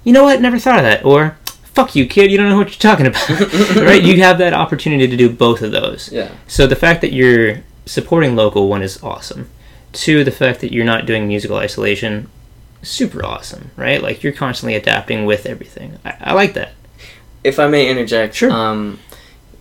you 0.05 0.12
know 0.12 0.25
what, 0.25 0.40
never 0.40 0.59
thought 0.59 0.79
of 0.79 0.85
that, 0.85 1.05
or 1.05 1.38
fuck 1.62 1.94
you, 1.94 2.07
kid, 2.07 2.31
you 2.31 2.38
don't 2.38 2.49
know 2.49 2.57
what 2.57 2.68
you're 2.68 2.79
talking 2.90 3.07
about, 3.07 3.29
right? 3.77 4.03
You 4.03 4.20
have 4.22 4.38
that 4.38 4.55
opportunity 4.55 5.07
to 5.07 5.16
do 5.16 5.31
both 5.31 5.62
of 5.62 5.72
those. 5.72 6.11
yeah, 6.11 6.31
So 6.49 6.66
the 6.66 6.77
fact 6.77 7.01
that 7.03 7.12
you're 7.12 7.59
supporting 7.87 8.37
local 8.37 8.68
one 8.68 8.83
is 8.83 9.03
awesome. 9.03 9.49
Two, 9.92 10.25
the 10.25 10.31
fact 10.31 10.61
that 10.61 10.72
you're 10.72 10.85
not 10.85 11.07
doing 11.07 11.27
musical 11.27 11.57
isolation, 11.57 12.29
super 12.83 13.25
awesome, 13.25 13.70
right? 13.77 14.03
Like 14.03 14.22
you're 14.22 14.33
constantly 14.33 14.75
adapting 14.75 15.25
with 15.25 15.46
everything. 15.46 15.99
I, 16.05 16.16
I 16.20 16.33
like 16.35 16.55
that. 16.55 16.72
if 17.44 17.59
I 17.59 17.68
may 17.68 17.88
interject, 17.88 18.35
Sure. 18.35 18.51
um, 18.51 18.99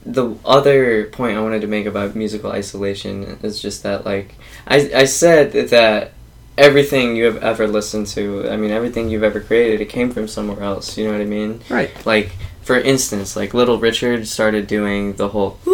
the 0.06 0.36
other 0.44 1.06
point 1.06 1.38
I 1.38 1.42
wanted 1.42 1.62
to 1.62 1.68
make 1.68 1.86
about 1.86 2.16
musical 2.16 2.52
isolation 2.52 3.40
is 3.44 3.60
just 3.62 3.84
that, 3.84 4.06
like, 4.06 4.36
I, 4.68 4.92
I 4.96 5.06
said 5.06 5.52
that 5.70 6.12
everything 6.58 7.16
you 7.16 7.26
have 7.26 7.38
ever 7.44 7.68
listened 7.68 8.08
to, 8.08 8.50
I 8.50 8.56
mean, 8.58 8.72
everything 8.72 9.10
you've 9.10 9.24
ever 9.24 9.40
created, 9.40 9.82
it 9.82 9.90
came 9.90 10.12
from 10.12 10.28
somewhere 10.28 10.62
else. 10.64 10.98
You 10.98 11.06
know 11.06 11.12
what 11.14 11.22
I 11.22 11.26
mean? 11.26 11.62
Right. 11.70 11.92
Like, 12.06 12.32
for 12.66 12.80
instance, 12.80 13.36
like 13.36 13.54
Little 13.54 13.78
Richard 13.78 14.28
started 14.28 14.66
doing 14.66 15.14
the 15.14 15.30
whole 15.30 15.60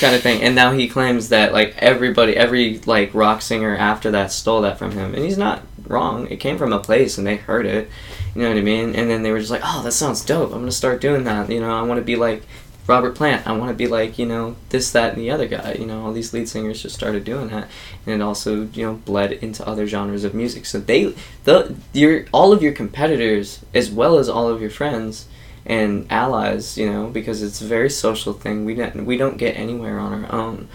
kind 0.00 0.14
of 0.14 0.22
thing, 0.22 0.40
and 0.40 0.54
now 0.54 0.72
he 0.72 0.88
claims 0.88 1.28
that 1.28 1.52
like 1.52 1.76
everybody, 1.76 2.34
every 2.34 2.78
like 2.86 3.12
rock 3.12 3.42
singer 3.42 3.76
after 3.76 4.10
that 4.12 4.32
stole 4.32 4.62
that 4.62 4.78
from 4.78 4.92
him, 4.92 5.14
and 5.14 5.22
he's 5.22 5.36
not 5.36 5.62
wrong. 5.86 6.26
It 6.28 6.38
came 6.38 6.56
from 6.56 6.72
a 6.72 6.78
place, 6.78 7.18
and 7.18 7.26
they 7.26 7.36
heard 7.36 7.66
it. 7.66 7.90
You 8.34 8.40
know 8.40 8.48
what 8.48 8.56
I 8.56 8.62
mean? 8.62 8.94
And 8.94 9.10
then 9.10 9.22
they 9.22 9.30
were 9.30 9.40
just 9.40 9.50
like, 9.50 9.60
"Oh, 9.62 9.82
that 9.82 9.92
sounds 9.92 10.24
dope. 10.24 10.52
I'm 10.52 10.60
gonna 10.60 10.72
start 10.72 11.02
doing 11.02 11.24
that." 11.24 11.50
You 11.50 11.60
know, 11.60 11.70
I 11.70 11.82
want 11.82 11.98
to 11.98 12.04
be 12.04 12.16
like 12.16 12.44
Robert 12.86 13.14
Plant. 13.14 13.46
I 13.46 13.52
want 13.52 13.68
to 13.68 13.76
be 13.76 13.86
like 13.86 14.18
you 14.18 14.24
know 14.24 14.56
this, 14.70 14.90
that, 14.92 15.12
and 15.12 15.20
the 15.20 15.30
other 15.30 15.46
guy. 15.46 15.74
You 15.78 15.84
know, 15.84 16.06
all 16.06 16.14
these 16.14 16.32
lead 16.32 16.48
singers 16.48 16.80
just 16.80 16.94
started 16.94 17.24
doing 17.24 17.48
that, 17.48 17.68
and 18.06 18.14
it 18.14 18.24
also 18.24 18.68
you 18.72 18.86
know 18.86 18.94
bled 18.94 19.32
into 19.32 19.68
other 19.68 19.86
genres 19.86 20.24
of 20.24 20.32
music. 20.32 20.64
So 20.64 20.80
they, 20.80 21.14
the 21.44 21.74
your 21.92 22.24
all 22.32 22.54
of 22.54 22.62
your 22.62 22.72
competitors 22.72 23.62
as 23.74 23.90
well 23.90 24.16
as 24.16 24.30
all 24.30 24.48
of 24.48 24.62
your 24.62 24.70
friends 24.70 25.26
and 25.64 26.06
allies. 26.10 26.76
You 26.76 26.90
know, 26.90 27.08
because 27.08 27.42
it's 27.42 27.60
a 27.60 27.66
very 27.66 27.90
social 27.90 28.32
thing. 28.32 28.64
We 28.64 28.74
don't 28.74 29.04
we 29.04 29.16
don't 29.16 29.36
get 29.36 29.56
anywhere 29.56 29.98
on 29.98 30.24
our 30.24 30.32
own. 30.32 30.68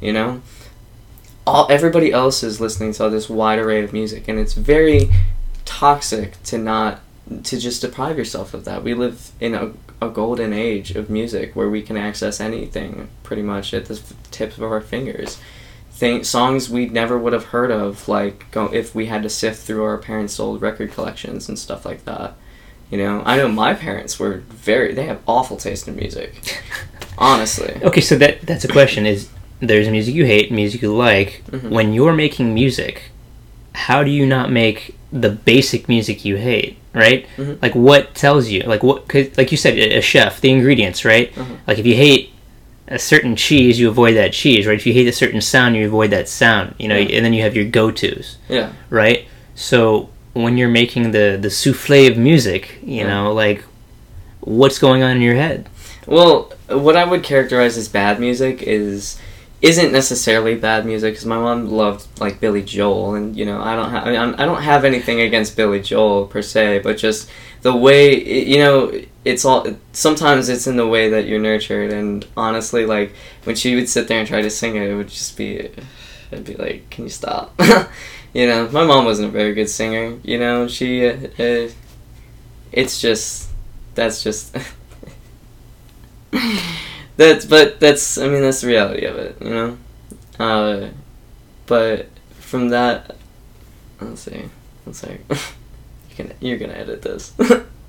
You 0.00 0.12
know, 0.12 0.42
all 1.46 1.66
everybody 1.70 2.12
else 2.12 2.42
is 2.42 2.60
listening 2.60 2.92
to 2.94 3.04
all 3.04 3.10
this 3.10 3.28
wide 3.28 3.58
array 3.58 3.82
of 3.82 3.92
music, 3.92 4.28
and 4.28 4.38
it's 4.38 4.54
very 4.54 5.10
toxic 5.64 6.42
to 6.44 6.58
not 6.58 7.00
to 7.42 7.58
just 7.58 7.80
deprive 7.80 8.18
yourself 8.18 8.54
of 8.54 8.64
that. 8.64 8.82
We 8.82 8.94
live 8.94 9.32
in 9.40 9.54
a, 9.54 9.72
a 10.00 10.10
golden 10.10 10.52
age 10.52 10.90
of 10.92 11.08
music 11.08 11.56
where 11.56 11.70
we 11.70 11.82
can 11.82 11.96
access 11.96 12.40
anything 12.40 13.08
pretty 13.22 13.42
much 13.42 13.72
at 13.72 13.86
the 13.86 14.00
tips 14.30 14.58
of 14.58 14.64
our 14.64 14.80
fingers. 14.80 15.38
Think 15.90 16.24
songs 16.24 16.68
we 16.68 16.86
never 16.86 17.16
would 17.16 17.32
have 17.32 17.46
heard 17.46 17.70
of, 17.70 18.08
like 18.08 18.50
go, 18.50 18.66
if 18.66 18.94
we 18.94 19.06
had 19.06 19.22
to 19.22 19.30
sift 19.30 19.62
through 19.62 19.84
our 19.84 19.96
parents' 19.96 20.40
old 20.40 20.60
record 20.60 20.92
collections 20.92 21.48
and 21.48 21.58
stuff 21.58 21.86
like 21.86 22.04
that. 22.04 22.34
You 22.94 23.02
know, 23.02 23.22
I 23.26 23.36
know 23.36 23.48
my 23.48 23.74
parents 23.74 24.20
were 24.20 24.34
very. 24.50 24.94
They 24.94 25.06
have 25.06 25.18
awful 25.26 25.56
taste 25.56 25.88
in 25.88 25.96
music. 25.96 26.30
Honestly. 27.18 27.74
Okay, 27.82 28.00
so 28.00 28.14
that 28.18 28.42
that's 28.42 28.64
a 28.64 28.68
question: 28.68 29.04
is 29.04 29.28
there's 29.58 29.88
music 29.88 30.14
you 30.14 30.24
hate, 30.26 30.52
music 30.52 30.80
you 30.80 30.94
like. 30.94 31.42
Mhm. 31.50 31.70
When 31.70 31.92
you're 31.92 32.12
making 32.14 32.54
music, 32.54 33.10
how 33.72 34.04
do 34.04 34.12
you 34.12 34.24
not 34.26 34.52
make 34.52 34.94
the 35.10 35.30
basic 35.30 35.88
music 35.88 36.24
you 36.24 36.36
hate? 36.36 36.76
Right? 36.92 37.26
Mhm. 37.36 37.60
Like, 37.60 37.74
what 37.74 38.14
tells 38.14 38.46
you? 38.48 38.60
Like, 38.60 38.84
what? 38.84 39.08
Cause, 39.08 39.26
like 39.36 39.50
you 39.50 39.56
said, 39.58 39.76
a 39.76 40.00
chef, 40.00 40.40
the 40.40 40.50
ingredients, 40.52 41.04
right? 41.04 41.34
Mhm. 41.34 41.56
Like, 41.66 41.78
if 41.80 41.86
you 41.86 41.96
hate 41.96 42.30
a 42.86 43.00
certain 43.00 43.34
cheese, 43.34 43.80
you 43.80 43.88
avoid 43.88 44.14
that 44.14 44.32
cheese, 44.32 44.68
right? 44.68 44.78
If 44.78 44.86
you 44.86 44.92
hate 44.92 45.08
a 45.08 45.12
certain 45.24 45.40
sound, 45.40 45.74
you 45.74 45.84
avoid 45.84 46.10
that 46.10 46.28
sound. 46.28 46.76
You 46.78 46.86
know, 46.90 46.96
Yeah. 46.96 47.16
and 47.16 47.24
then 47.24 47.32
you 47.32 47.42
have 47.42 47.56
your 47.56 47.64
go-tos, 47.64 48.36
Yeah. 48.48 48.68
right? 48.88 49.24
So 49.56 50.10
when 50.34 50.58
you're 50.58 50.68
making 50.68 51.12
the 51.12 51.38
the 51.40 51.50
souffle 51.50 52.08
of 52.08 52.18
music, 52.18 52.78
you 52.82 53.04
know, 53.04 53.32
like, 53.32 53.64
what's 54.40 54.78
going 54.78 55.02
on 55.02 55.12
in 55.16 55.22
your 55.22 55.36
head? 55.36 55.68
Well, 56.06 56.52
what 56.68 56.96
I 56.96 57.04
would 57.04 57.22
characterize 57.22 57.78
as 57.78 57.88
bad 57.88 58.20
music 58.20 58.62
is 58.62 59.18
isn't 59.62 59.92
necessarily 59.92 60.54
bad 60.56 60.84
music 60.84 61.14
because 61.14 61.24
my 61.24 61.38
mom 61.38 61.70
loved 61.70 62.06
like 62.20 62.38
Billy 62.40 62.62
Joel, 62.62 63.14
and 63.14 63.34
you 63.34 63.46
know 63.46 63.62
I 63.62 63.74
don't 63.74 63.90
have 63.90 64.06
I, 64.06 64.10
mean, 64.10 64.34
I 64.34 64.44
don't 64.44 64.62
have 64.62 64.84
anything 64.84 65.20
against 65.20 65.56
Billy 65.56 65.80
Joel 65.80 66.26
per 66.26 66.42
se, 66.42 66.80
but 66.80 66.98
just 66.98 67.30
the 67.62 67.74
way 67.74 68.44
you 68.44 68.58
know 68.58 68.92
it's 69.24 69.44
all 69.44 69.66
sometimes 69.92 70.50
it's 70.50 70.66
in 70.66 70.76
the 70.76 70.86
way 70.86 71.08
that 71.08 71.26
you're 71.26 71.40
nurtured, 71.40 71.92
and 71.92 72.26
honestly, 72.36 72.84
like 72.84 73.14
when 73.44 73.56
she 73.56 73.74
would 73.74 73.88
sit 73.88 74.08
there 74.08 74.18
and 74.18 74.28
try 74.28 74.42
to 74.42 74.50
sing 74.50 74.76
it, 74.76 74.90
it 74.90 74.94
would 74.96 75.08
just 75.08 75.36
be 75.36 75.70
I'd 76.30 76.44
be 76.44 76.54
like, 76.54 76.90
can 76.90 77.04
you 77.04 77.10
stop? 77.10 77.58
you 78.34 78.48
know, 78.48 78.68
my 78.70 78.84
mom 78.84 79.04
wasn't 79.04 79.28
a 79.28 79.30
very 79.30 79.54
good 79.54 79.70
singer. 79.70 80.18
You 80.24 80.38
know, 80.38 80.66
she 80.66 81.06
uh, 81.06 81.16
uh, 81.38 81.68
it's 82.72 83.00
just 83.00 83.48
that's 83.94 84.22
just 84.24 84.54
that's 87.16 87.46
but 87.46 87.78
that's 87.78 88.18
I 88.18 88.28
mean 88.28 88.42
that's 88.42 88.60
the 88.60 88.66
reality 88.66 89.06
of 89.06 89.16
it, 89.16 89.40
you 89.40 89.50
know. 89.50 89.78
Uh, 90.38 90.88
but 91.66 92.08
from 92.40 92.70
that, 92.70 93.16
let's 94.00 94.22
see, 94.22 94.50
let's 94.84 94.98
see, 94.98 95.18
you're 95.28 96.18
gonna 96.18 96.34
you're 96.40 96.58
gonna 96.58 96.74
edit 96.74 97.02
this. 97.02 97.32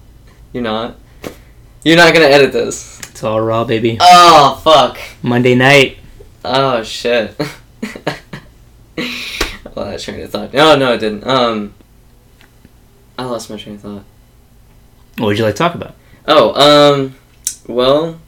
you're 0.53 0.63
not. 0.63 0.97
You're 1.83 1.97
not 1.97 2.13
gonna 2.13 2.25
edit 2.25 2.53
this. 2.53 2.99
It's 2.99 3.23
all 3.23 3.41
raw, 3.41 3.63
baby. 3.63 3.97
Oh 3.99 4.61
fuck. 4.63 4.99
Monday 5.23 5.55
night. 5.55 5.97
Oh 6.43 6.83
shit. 6.83 7.35
Well, 9.75 9.85
that 9.85 9.99
train 9.99 10.21
of 10.21 10.31
thought. 10.31 10.53
No, 10.53 10.75
no, 10.75 10.93
it 10.93 10.99
didn't. 10.99 11.27
Um, 11.27 11.73
I 13.17 13.25
lost 13.25 13.49
my 13.49 13.57
train 13.57 13.75
of 13.75 13.81
thought. 13.81 14.03
What 15.17 15.27
would 15.27 15.37
you 15.37 15.43
like 15.45 15.55
to 15.55 15.59
talk 15.59 15.75
about? 15.75 15.95
Oh, 16.27 16.53
um, 16.93 17.15
well, 17.67 18.19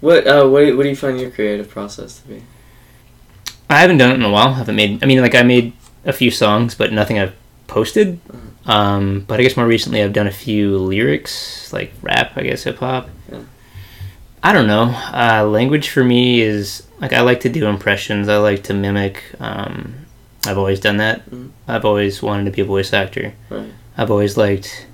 what 0.00 0.26
uh, 0.26 0.46
what 0.46 0.60
do- 0.60 0.76
what 0.76 0.84
do 0.84 0.88
you 0.88 0.96
find 0.96 1.20
your 1.20 1.30
creative 1.30 1.68
process 1.68 2.18
to 2.20 2.28
be? 2.28 2.42
I 3.68 3.80
haven't 3.80 3.98
done 3.98 4.10
it 4.10 4.14
in 4.14 4.22
a 4.22 4.30
while. 4.30 4.48
I 4.48 4.54
haven't 4.54 4.76
made. 4.76 5.02
I 5.02 5.06
mean, 5.06 5.20
like 5.20 5.34
I 5.34 5.42
made 5.42 5.72
a 6.04 6.12
few 6.12 6.30
songs, 6.30 6.74
but 6.74 6.92
nothing 6.92 7.18
I've 7.18 7.34
posted. 7.66 8.18
Um, 8.66 9.24
but 9.26 9.40
I 9.40 9.42
guess 9.42 9.56
more 9.56 9.66
recently 9.66 10.02
I've 10.02 10.12
done 10.12 10.26
a 10.26 10.32
few 10.32 10.76
lyrics, 10.78 11.72
like 11.72 11.92
rap, 12.02 12.32
I 12.36 12.42
guess 12.42 12.64
hip 12.64 12.78
hop. 12.78 13.08
Yeah. 13.30 13.40
I 14.42 14.52
don't 14.52 14.66
know. 14.66 14.84
Uh, 15.12 15.44
language 15.46 15.88
for 15.90 16.02
me 16.04 16.40
is 16.40 16.86
like 17.00 17.12
I 17.12 17.20
like 17.20 17.40
to 17.40 17.48
do 17.48 17.66
impressions. 17.66 18.28
I 18.28 18.38
like 18.38 18.62
to 18.64 18.74
mimic. 18.74 19.22
Um, 19.38 20.06
I've 20.46 20.58
always 20.58 20.80
done 20.80 20.96
that. 20.98 21.28
Mhm. 21.30 21.50
I've 21.68 21.84
always 21.84 22.22
wanted 22.22 22.44
to 22.46 22.50
be 22.50 22.62
a 22.62 22.64
voice 22.64 22.92
actor. 22.92 23.34
Right. 23.50 23.66
I've 23.96 24.10
always 24.10 24.36
liked 24.36 24.86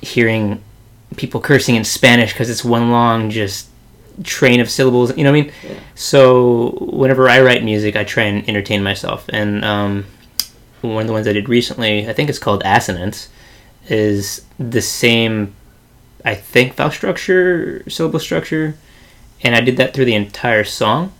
hearing 0.00 0.60
people 1.16 1.40
cursing 1.40 1.74
in 1.76 1.84
Spanish 1.84 2.32
because 2.32 2.50
it's 2.50 2.64
one 2.64 2.90
long 2.90 3.30
just 3.30 3.68
train 4.24 4.60
of 4.60 4.68
syllables. 4.70 5.16
You 5.16 5.24
know 5.24 5.32
what 5.32 5.38
I 5.38 5.42
mean? 5.42 5.52
Yeah. 5.64 5.74
So 5.94 6.70
whenever 6.80 7.28
I 7.28 7.40
write 7.40 7.62
music, 7.64 7.96
I 7.96 8.04
try 8.04 8.24
and 8.24 8.48
entertain 8.48 8.82
myself. 8.82 9.24
And 9.28 9.64
um, 9.64 10.06
one 10.82 11.02
of 11.02 11.06
the 11.06 11.12
ones 11.12 11.26
I 11.28 11.32
did 11.32 11.48
recently, 11.48 12.08
I 12.08 12.12
think 12.12 12.28
it's 12.28 12.38
called 12.38 12.62
Assonance, 12.64 13.28
is 13.88 14.42
the 14.58 14.82
same, 14.82 15.54
I 16.24 16.34
think, 16.34 16.74
vowel 16.74 16.90
structure, 16.90 17.82
syllable 17.88 18.18
structure, 18.20 18.74
and 19.42 19.54
I 19.54 19.60
did 19.60 19.76
that 19.76 19.94
through 19.94 20.04
the 20.06 20.14
entire 20.14 20.64
song. 20.64 21.12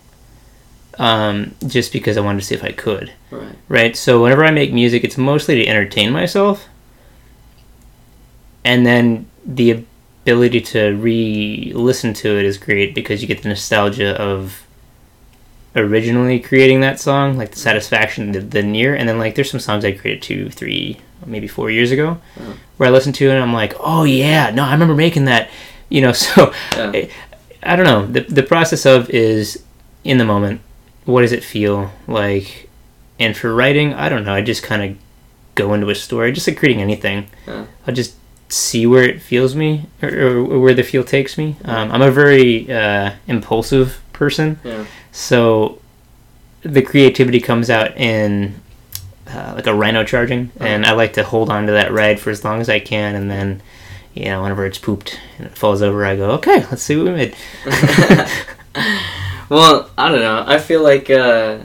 Um, 0.99 1.55
just 1.65 1.93
because 1.93 2.17
I 2.17 2.21
wanted 2.21 2.39
to 2.41 2.45
see 2.45 2.55
if 2.55 2.63
I 2.63 2.73
could 2.73 3.13
Right. 3.31 3.55
right? 3.69 3.95
So 3.95 4.21
whenever 4.21 4.43
I 4.43 4.51
make 4.51 4.73
music, 4.73 5.03
it's 5.05 5.17
mostly 5.17 5.55
to 5.55 5.65
entertain 5.67 6.11
myself, 6.11 6.67
and 8.65 8.85
then 8.85 9.25
the 9.45 9.85
ability 10.23 10.61
to 10.61 10.89
re-listen 10.95 12.13
to 12.15 12.37
it 12.37 12.45
is 12.45 12.57
great 12.57 12.93
because 12.93 13.21
you 13.21 13.27
get 13.27 13.41
the 13.41 13.49
nostalgia 13.49 14.19
of 14.21 14.65
originally 15.75 16.39
creating 16.39 16.81
that 16.81 16.99
song, 16.99 17.37
like 17.37 17.51
the 17.51 17.59
satisfaction, 17.59 18.31
the, 18.33 18.39
the 18.41 18.61
near, 18.63 18.95
and 18.95 19.07
then 19.07 19.17
like 19.17 19.35
there's 19.35 19.49
some 19.49 19.59
songs 19.59 19.85
I 19.85 19.93
created 19.93 20.21
two, 20.21 20.49
three, 20.49 20.99
maybe 21.25 21.47
four 21.47 21.69
years 21.71 21.91
ago, 21.91 22.17
Uh-huh. 22.37 22.53
where 22.77 22.89
I 22.89 22.91
listen 22.91 23.13
to 23.13 23.29
it 23.29 23.33
and 23.33 23.41
I'm 23.43 23.53
like, 23.53 23.73
oh 23.79 24.03
yeah, 24.03 24.49
no, 24.51 24.63
I 24.65 24.71
remember 24.73 24.95
making 24.95 25.25
that, 25.25 25.49
you 25.87 26.01
know. 26.01 26.11
So 26.25 26.51
Yeah. 26.75 26.91
I, 26.93 27.09
I 27.63 27.75
don't 27.75 27.85
know. 27.85 28.05
The 28.05 28.21
the 28.21 28.43
process 28.43 28.85
of 28.85 29.09
is 29.09 29.63
in 30.03 30.17
the 30.17 30.25
moment. 30.25 30.61
What 31.09 31.21
does 31.21 31.31
it 31.31 31.43
feel 31.43 31.91
like? 32.07 32.69
And 33.19 33.35
for 33.35 33.53
writing, 33.53 33.93
I 33.93 34.07
don't 34.09 34.23
know. 34.23 34.33
I 34.33 34.41
just 34.41 34.63
kind 34.63 34.81
of 34.91 34.97
go 35.55 35.73
into 35.73 35.89
a 35.89 35.95
story, 35.95 36.31
just 36.31 36.47
like 36.47 36.57
creating 36.57 36.81
anything. 36.81 37.27
Yeah. 37.47 37.65
I'll 37.85 37.93
just 37.93 38.15
see 38.47 38.87
where 38.87 39.03
it 39.03 39.21
feels 39.21 39.55
me 39.55 39.85
or, 40.01 40.09
or 40.09 40.59
where 40.59 40.73
the 40.73 40.83
feel 40.83 41.03
takes 41.03 41.37
me. 41.37 41.55
Um, 41.65 41.91
I'm 41.91 42.01
a 42.01 42.11
very 42.11 42.71
uh, 42.71 43.11
impulsive 43.27 44.01
person, 44.13 44.59
Yeah. 44.63 44.85
so 45.11 45.79
the 46.61 46.81
creativity 46.81 47.39
comes 47.39 47.69
out 47.69 47.95
in 47.97 48.55
uh, 49.27 49.53
like 49.55 49.67
a 49.67 49.73
rhino 49.73 50.03
charging, 50.03 50.51
and 50.59 50.85
I 50.85 50.91
like 50.93 51.13
to 51.13 51.23
hold 51.23 51.49
on 51.49 51.65
to 51.67 51.71
that 51.73 51.91
ride 51.91 52.19
for 52.19 52.29
as 52.31 52.43
long 52.45 52.61
as 52.61 52.69
I 52.69 52.79
can, 52.79 53.15
and 53.15 53.29
then. 53.31 53.61
You 54.15 54.25
know, 54.25 54.41
whenever 54.41 54.65
it's 54.65 54.79
pooped 54.79 55.17
and 55.37 55.45
it 55.47 55.55
falls 55.57 55.83
over, 55.83 56.03
I 56.03 56.15
go, 56.15 56.31
okay, 56.31 56.65
let's 56.71 56.81
see 56.81 56.97
what 56.97 57.05
we 57.05 57.11
made. 57.11 57.35
well, 59.49 59.89
I 59.97 60.09
don't 60.09 60.21
know. 60.21 60.43
I 60.45 60.59
feel 60.59 60.83
like 60.83 61.09
uh, 61.09 61.59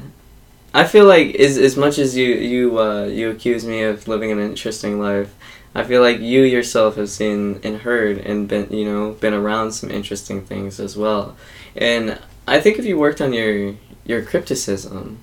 I 0.72 0.84
feel 0.84 1.04
like 1.06 1.34
as 1.36 1.58
as 1.58 1.76
much 1.76 1.98
as 1.98 2.16
you 2.16 2.34
you 2.34 2.78
uh, 2.80 3.04
you 3.04 3.30
accuse 3.30 3.64
me 3.64 3.82
of 3.82 4.08
living 4.08 4.32
an 4.32 4.40
interesting 4.40 4.98
life, 5.00 5.34
I 5.74 5.84
feel 5.84 6.00
like 6.00 6.20
you 6.20 6.42
yourself 6.42 6.96
have 6.96 7.10
seen 7.10 7.60
and 7.62 7.78
heard 7.82 8.18
and 8.18 8.48
been 8.48 8.72
you 8.72 8.84
know 8.84 9.12
been 9.12 9.34
around 9.34 9.72
some 9.72 9.90
interesting 9.90 10.44
things 10.44 10.80
as 10.80 10.96
well. 10.96 11.36
And 11.76 12.18
I 12.48 12.60
think 12.60 12.78
if 12.78 12.84
you 12.84 12.98
worked 12.98 13.20
on 13.20 13.32
your 13.32 13.74
your 14.04 14.22
crypticism, 14.22 15.18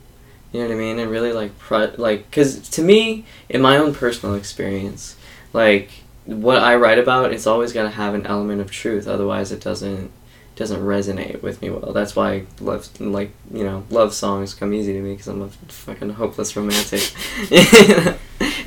you 0.52 0.62
know 0.62 0.68
what 0.68 0.74
I 0.74 0.78
mean, 0.78 1.00
and 1.00 1.10
really 1.10 1.34
like 1.34 1.58
pro- 1.58 1.94
like 1.98 2.30
because 2.30 2.70
to 2.70 2.82
me, 2.82 3.26
in 3.50 3.62
my 3.62 3.78
own 3.78 3.94
personal 3.94 4.36
experience, 4.36 5.16
like 5.52 5.90
what 6.26 6.60
I 6.60 6.76
write 6.76 7.00
about, 7.00 7.34
it's 7.34 7.48
always 7.48 7.74
got 7.74 7.84
to 7.84 7.90
have 7.90 8.14
an 8.14 8.28
element 8.28 8.62
of 8.62 8.70
truth. 8.72 9.08
Otherwise, 9.08 9.52
it 9.52 9.62
doesn't 9.62 10.12
doesn't 10.62 10.82
resonate 10.82 11.42
with 11.42 11.60
me 11.64 11.72
well. 11.72 11.92
That's 11.92 12.16
why 12.16 12.46
love 12.60 12.88
like 13.02 13.32
you 13.52 13.64
know 13.64 13.84
love 13.90 14.14
songs 14.14 14.54
come 14.54 14.76
easy 14.76 14.94
to 14.94 15.02
me 15.02 15.14
because 15.14 15.28
I'm 15.28 15.42
a 15.42 15.50
fucking 15.50 16.12
hopeless 16.12 16.56
romantic. 16.56 17.02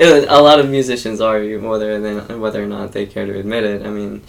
a 0.01 0.43
lot 0.43 0.59
of 0.59 0.69
musicians 0.69 1.21
are 1.21 1.39
whether 1.59 2.01
than 2.01 2.41
whether 2.41 2.61
or 2.61 2.67
not 2.67 2.91
they 2.91 3.07
care 3.07 3.27
to 3.27 3.39
admit 3.39 3.63
it. 3.63 3.87
I 3.87 3.91
mean, 3.91 4.23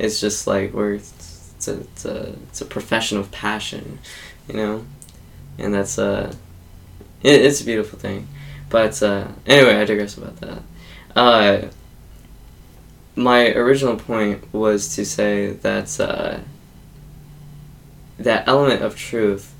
it's 0.00 0.20
just 0.20 0.48
like 0.48 0.72
we're 0.72 0.94
it's 0.94 1.68
a 1.68 1.80
it's 1.80 2.04
a, 2.04 2.34
it's 2.48 2.60
a 2.60 2.64
profession 2.64 3.18
of 3.18 3.30
passion, 3.30 4.00
you 4.48 4.54
know, 4.54 4.84
and 5.58 5.72
that's 5.72 5.98
a 5.98 6.34
it, 7.22 7.40
it's 7.40 7.60
a 7.60 7.64
beautiful 7.64 8.00
thing. 8.00 8.26
But 8.68 9.00
uh, 9.00 9.28
anyway, 9.46 9.76
I 9.76 9.84
digress 9.84 10.16
about 10.16 10.36
that. 10.40 10.62
Uh, 11.14 11.68
my 13.14 13.52
original 13.52 13.94
point 13.96 14.52
was 14.52 14.96
to 14.96 15.04
say 15.04 15.52
that 15.52 16.00
uh, 16.00 16.38
that 18.24 18.48
element 18.48 18.82
of 18.82 18.96
truth 18.96 19.54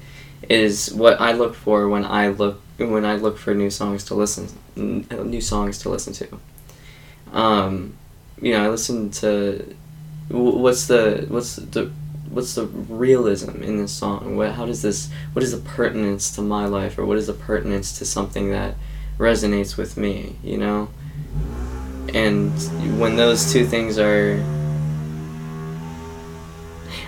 is 0.48 0.92
what 0.92 1.20
I 1.20 1.32
look 1.32 1.54
for 1.54 1.88
when 1.88 2.04
I 2.04 2.28
look 2.28 2.60
when 2.78 3.04
I 3.04 3.14
look 3.14 3.38
for 3.38 3.54
new 3.54 3.70
songs 3.70 4.04
to 4.04 4.14
listen 4.14 4.48
new 4.76 5.40
songs 5.40 5.78
to 5.78 5.88
listen 5.88 6.12
to. 6.14 6.40
Um, 7.32 7.96
you 8.40 8.52
know, 8.52 8.64
I 8.64 8.68
listen 8.68 9.10
to 9.12 9.74
what's 10.28 10.86
the 10.86 11.26
what's 11.28 11.56
the 11.56 11.90
what's 12.28 12.54
the 12.54 12.66
realism 12.66 13.62
in 13.62 13.76
this 13.76 13.92
song? 13.92 14.36
What 14.36 14.52
how 14.52 14.66
does 14.66 14.82
this 14.82 15.10
what 15.32 15.42
is 15.42 15.52
the 15.52 15.68
pertinence 15.70 16.34
to 16.36 16.42
my 16.42 16.66
life 16.66 16.98
or 16.98 17.06
what 17.06 17.18
is 17.18 17.26
the 17.26 17.32
pertinence 17.34 17.98
to 17.98 18.04
something 18.04 18.50
that 18.50 18.74
resonates 19.18 19.76
with 19.76 19.96
me, 19.96 20.36
you 20.42 20.58
know? 20.58 20.88
And 22.12 22.52
when 22.98 23.16
those 23.16 23.52
two 23.52 23.64
things 23.64 23.98
are 23.98 24.42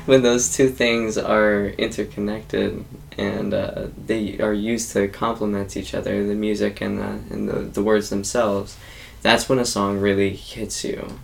when 0.07 0.23
those 0.23 0.55
two 0.55 0.69
things 0.69 1.17
are 1.19 1.67
interconnected 1.79 2.85
and 3.17 3.55
uh, 3.55 3.87
they 4.07 4.39
are 4.39 4.53
used 4.53 4.93
to 4.93 5.09
complement 5.09 5.77
each 5.77 5.95
other, 5.95 6.27
the 6.27 6.35
music 6.35 6.81
and 6.81 6.99
the 6.99 7.35
and 7.35 7.49
the, 7.49 7.61
the 7.61 7.83
words 7.83 8.11
themselves, 8.11 8.77
that's 9.23 9.49
when 9.49 9.59
a 9.59 9.65
song 9.65 10.01
really 10.01 10.31
hits 10.35 10.85
you. 10.85 11.19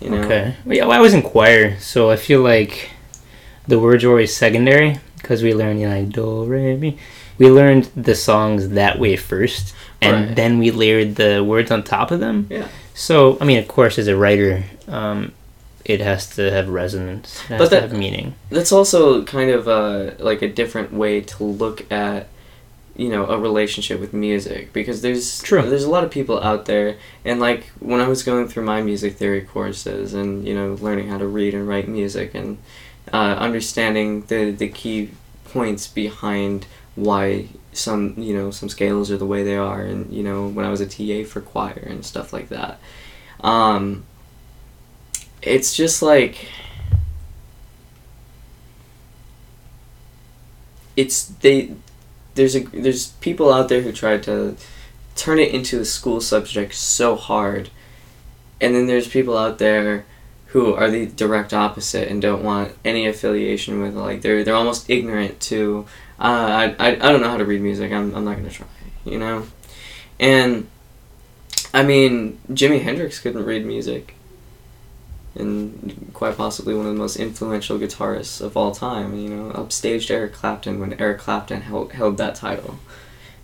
You 0.00 0.10
know? 0.10 0.22
Okay. 0.22 0.56
Well, 0.64 0.76
yeah, 0.76 0.86
well, 0.86 0.98
I 0.98 1.00
was 1.00 1.14
in 1.14 1.22
choir, 1.22 1.78
so 1.78 2.10
I 2.10 2.16
feel 2.16 2.42
like 2.42 2.90
the 3.66 3.78
words 3.78 4.04
were 4.04 4.10
always 4.10 4.36
secondary 4.36 4.98
because 5.16 5.42
we 5.42 5.54
learned, 5.54 5.80
you 5.80 5.88
know, 5.88 6.04
do, 6.04 6.44
re, 6.44 6.76
mi. 6.76 6.98
We 7.38 7.50
learned 7.50 7.84
the 7.96 8.14
songs 8.14 8.68
that 8.70 8.98
way 8.98 9.16
first, 9.16 9.74
and 10.00 10.26
Right. 10.28 10.36
then 10.36 10.58
we 10.58 10.70
layered 10.70 11.16
the 11.16 11.42
words 11.42 11.70
on 11.70 11.82
top 11.82 12.10
of 12.10 12.20
them. 12.20 12.46
Yeah. 12.50 12.68
So, 12.94 13.38
I 13.40 13.44
mean, 13.44 13.58
of 13.58 13.66
course, 13.66 13.98
as 13.98 14.06
a 14.06 14.16
writer, 14.16 14.64
um, 14.86 15.32
it 15.84 16.00
has 16.00 16.34
to 16.36 16.50
have 16.50 16.68
resonance. 16.68 17.36
It 17.44 17.46
has 17.46 17.58
But 17.58 17.64
to 17.64 17.70
that- 17.70 17.82
have 17.90 17.92
meaning. 17.98 18.34
That's 18.50 18.72
also 18.72 19.22
kind 19.24 19.50
of 19.50 19.68
uh, 19.68 20.12
like 20.18 20.42
a 20.42 20.48
different 20.48 20.92
way 20.92 21.20
to 21.20 21.44
look 21.44 21.90
at 21.92 22.28
you 22.96 23.08
know 23.08 23.26
a 23.26 23.36
relationship 23.36 23.98
with 23.98 24.12
music 24.12 24.72
because 24.72 25.02
there's 25.02 25.42
True. 25.42 25.62
there's 25.68 25.82
a 25.82 25.90
lot 25.90 26.04
of 26.04 26.12
people 26.12 26.40
out 26.44 26.66
there 26.66 26.96
and 27.24 27.40
like 27.40 27.64
when 27.80 28.00
I 28.00 28.06
was 28.06 28.22
going 28.22 28.46
through 28.46 28.64
my 28.64 28.82
music 28.82 29.16
theory 29.16 29.40
courses 29.40 30.14
and 30.14 30.46
you 30.46 30.54
know 30.54 30.74
learning 30.80 31.08
how 31.08 31.18
to 31.18 31.26
read 31.26 31.54
and 31.54 31.66
write 31.66 31.88
music 31.88 32.36
and 32.36 32.56
uh, 33.12 33.34
understanding 33.38 34.22
the 34.26 34.52
the 34.52 34.68
key 34.68 35.10
points 35.46 35.88
behind 35.88 36.66
why 36.94 37.48
some 37.72 38.14
you 38.16 38.32
know 38.36 38.52
some 38.52 38.68
scales 38.68 39.10
are 39.10 39.16
the 39.18 39.26
way 39.26 39.42
they 39.42 39.56
are 39.56 39.82
and 39.82 40.12
you 40.12 40.22
know 40.22 40.46
when 40.46 40.64
I 40.64 40.70
was 40.70 40.80
a 40.80 40.86
TA 40.86 41.28
for 41.28 41.40
choir 41.40 41.82
and 41.84 42.06
stuff 42.06 42.32
like 42.32 42.48
that 42.50 42.78
um 43.40 44.04
it's 45.46 45.74
just 45.74 46.02
like 46.02 46.48
it's 50.96 51.24
they 51.24 51.74
there's 52.34 52.56
a 52.56 52.60
there's 52.60 53.08
people 53.20 53.52
out 53.52 53.68
there 53.68 53.82
who 53.82 53.92
try 53.92 54.18
to 54.18 54.56
turn 55.16 55.38
it 55.38 55.54
into 55.54 55.80
a 55.80 55.84
school 55.84 56.20
subject 56.20 56.74
so 56.74 57.16
hard. 57.16 57.70
And 58.60 58.74
then 58.74 58.86
there's 58.86 59.08
people 59.08 59.36
out 59.36 59.58
there 59.58 60.06
who 60.46 60.74
are 60.74 60.90
the 60.90 61.06
direct 61.06 61.52
opposite 61.52 62.08
and 62.08 62.22
don't 62.22 62.42
want 62.42 62.72
any 62.84 63.06
affiliation 63.06 63.80
with 63.80 63.94
like 63.94 64.22
they're 64.22 64.44
they're 64.44 64.54
almost 64.54 64.88
ignorant 64.88 65.40
to 65.40 65.86
uh, 66.18 66.22
I, 66.22 66.76
I, 66.78 66.88
I 66.92 67.12
don't 67.12 67.20
know 67.20 67.28
how 67.28 67.36
to 67.36 67.44
read 67.44 67.60
music. 67.60 67.92
I'm, 67.92 68.14
I'm 68.14 68.24
not 68.24 68.36
gonna 68.36 68.50
try 68.50 68.66
you 69.04 69.18
know? 69.18 69.46
And 70.18 70.68
I 71.72 71.82
mean 71.82 72.38
Jimi 72.50 72.82
Hendrix 72.82 73.18
couldn't 73.18 73.44
read 73.44 73.66
music 73.66 74.14
and 75.34 76.10
quite 76.12 76.36
possibly 76.36 76.74
one 76.74 76.86
of 76.86 76.92
the 76.92 76.98
most 76.98 77.16
influential 77.16 77.78
guitarists 77.78 78.40
of 78.40 78.56
all 78.56 78.72
time. 78.72 79.16
You 79.16 79.30
know, 79.30 79.52
upstaged 79.52 80.10
Eric 80.10 80.32
Clapton 80.32 80.80
when 80.80 80.94
Eric 81.00 81.18
Clapton 81.18 81.62
held, 81.62 81.92
held 81.92 82.16
that 82.18 82.34
title. 82.34 82.78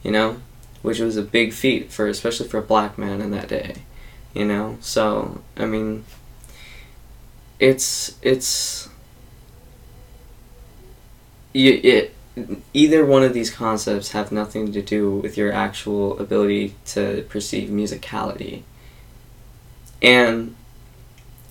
You 0.02 0.12
know, 0.12 0.36
which 0.82 0.98
was 0.98 1.16
a 1.16 1.22
big 1.22 1.52
feat 1.52 1.92
for 1.92 2.06
especially 2.06 2.48
for 2.48 2.58
a 2.58 2.62
black 2.62 2.96
man 2.96 3.20
in 3.20 3.30
that 3.32 3.48
day. 3.48 3.76
You 4.34 4.44
know, 4.44 4.78
so 4.80 5.42
I 5.56 5.66
mean, 5.66 6.04
it's 7.58 8.16
it's 8.22 8.88
you, 11.52 11.80
it 11.82 12.14
either 12.72 13.04
one 13.04 13.24
of 13.24 13.34
these 13.34 13.50
concepts 13.50 14.12
have 14.12 14.30
nothing 14.30 14.72
to 14.72 14.80
do 14.80 15.10
with 15.16 15.36
your 15.36 15.52
actual 15.52 16.18
ability 16.18 16.74
to 16.86 17.26
perceive 17.28 17.68
musicality 17.68 18.62
and 20.02 20.54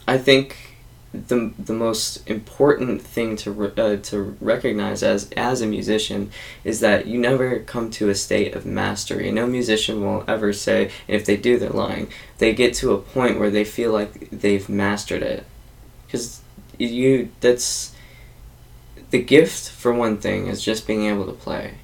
I 0.10 0.18
think 0.18 0.56
the 1.14 1.54
the 1.58 1.74
most 1.74 2.28
important 2.28 3.02
thing 3.02 3.36
to 3.38 3.52
re- 3.52 3.78
uh, 3.78 3.98
to 4.10 4.38
recognize 4.42 5.02
as 5.04 5.30
as 5.38 5.62
a 5.62 5.68
musician 5.68 6.32
is 6.64 6.80
that 6.80 7.06
you 7.06 7.20
never 7.20 7.60
come 7.60 7.92
to 7.92 8.10
a 8.10 8.16
state 8.16 8.56
of 8.56 8.66
mastery. 8.66 9.32
No 9.32 9.46
musician 9.46 10.02
will 10.02 10.24
ever 10.28 10.52
say, 10.52 10.80
and 11.08 11.16
if 11.20 11.26
they 11.26 11.38
do, 11.38 11.60
they're 11.60 11.82
lying. 11.88 12.06
They 12.40 12.54
get 12.54 12.74
to 12.76 12.94
a 12.94 12.98
point 13.16 13.40
where 13.40 13.52
they 13.52 13.64
feel 13.64 13.92
like 13.92 14.30
they've 14.32 14.68
mastered 14.68 15.22
it, 15.22 15.46
because 16.06 16.42
you 16.80 17.30
that's 17.40 17.94
the 19.12 19.22
gift 19.22 19.70
for 19.70 19.94
one 19.94 20.18
thing 20.18 20.48
is 20.48 20.64
just 20.64 20.88
being 20.88 21.06
able 21.06 21.26
to 21.28 21.34
play, 21.46 21.76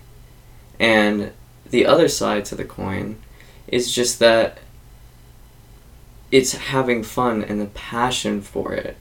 and 0.79 1.31
the 1.69 1.85
other 1.85 2.07
side 2.07 2.45
to 2.45 2.55
the 2.55 2.65
coin 2.65 3.17
is 3.67 3.91
just 3.91 4.19
that 4.19 4.59
it's 6.35 6.53
having 6.53 7.01
fun 7.01 7.41
and 7.41 7.61
the 7.61 7.65
passion 7.67 8.41
for 8.41 8.73
it 8.73 8.97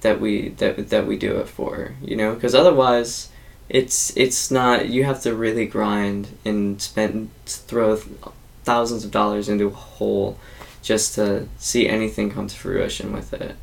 that 0.00 0.20
we 0.20 0.48
that 0.60 0.90
that 0.90 1.06
we 1.06 1.16
do 1.16 1.36
it 1.36 1.48
for 1.48 1.94
you 2.02 2.16
know? 2.16 2.34
Because 2.34 2.54
otherwise 2.54 3.28
it's 3.68 4.16
it's 4.16 4.50
not 4.50 4.88
you 4.88 5.04
have 5.04 5.20
to 5.22 5.34
really 5.34 5.66
grind 5.66 6.28
and 6.44 6.82
spend 6.82 7.30
throw 7.46 7.96
thousands 8.64 9.04
of 9.04 9.12
dollars 9.12 9.48
into 9.48 9.68
a 9.68 9.70
hole 9.70 10.36
just 10.82 11.14
to 11.14 11.46
see 11.58 11.88
anything 11.88 12.28
come 12.30 12.48
to 12.48 12.56
fruition 12.56 13.12
with 13.12 13.32
it 13.32 13.54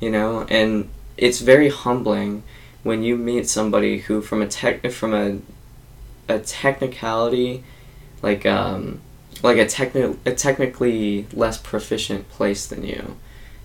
you 0.00 0.10
know? 0.10 0.46
And 0.48 0.88
it's 1.18 1.40
very 1.40 1.68
humbling 1.68 2.42
when 2.82 3.02
you 3.02 3.18
meet 3.18 3.46
somebody 3.46 3.98
who 3.98 4.22
from 4.22 4.40
a 4.40 4.46
tech 4.46 4.90
from 4.90 5.12
a 5.12 5.38
a 6.26 6.38
technicality 6.38 7.64
like 8.22 8.46
um 8.46 9.00
like 9.42 9.56
a 9.58 9.64
techni- 9.66 10.18
a 10.26 10.32
technically 10.32 11.26
less 11.32 11.58
proficient 11.58 12.28
place 12.30 12.66
than 12.66 12.84
you. 12.84 13.16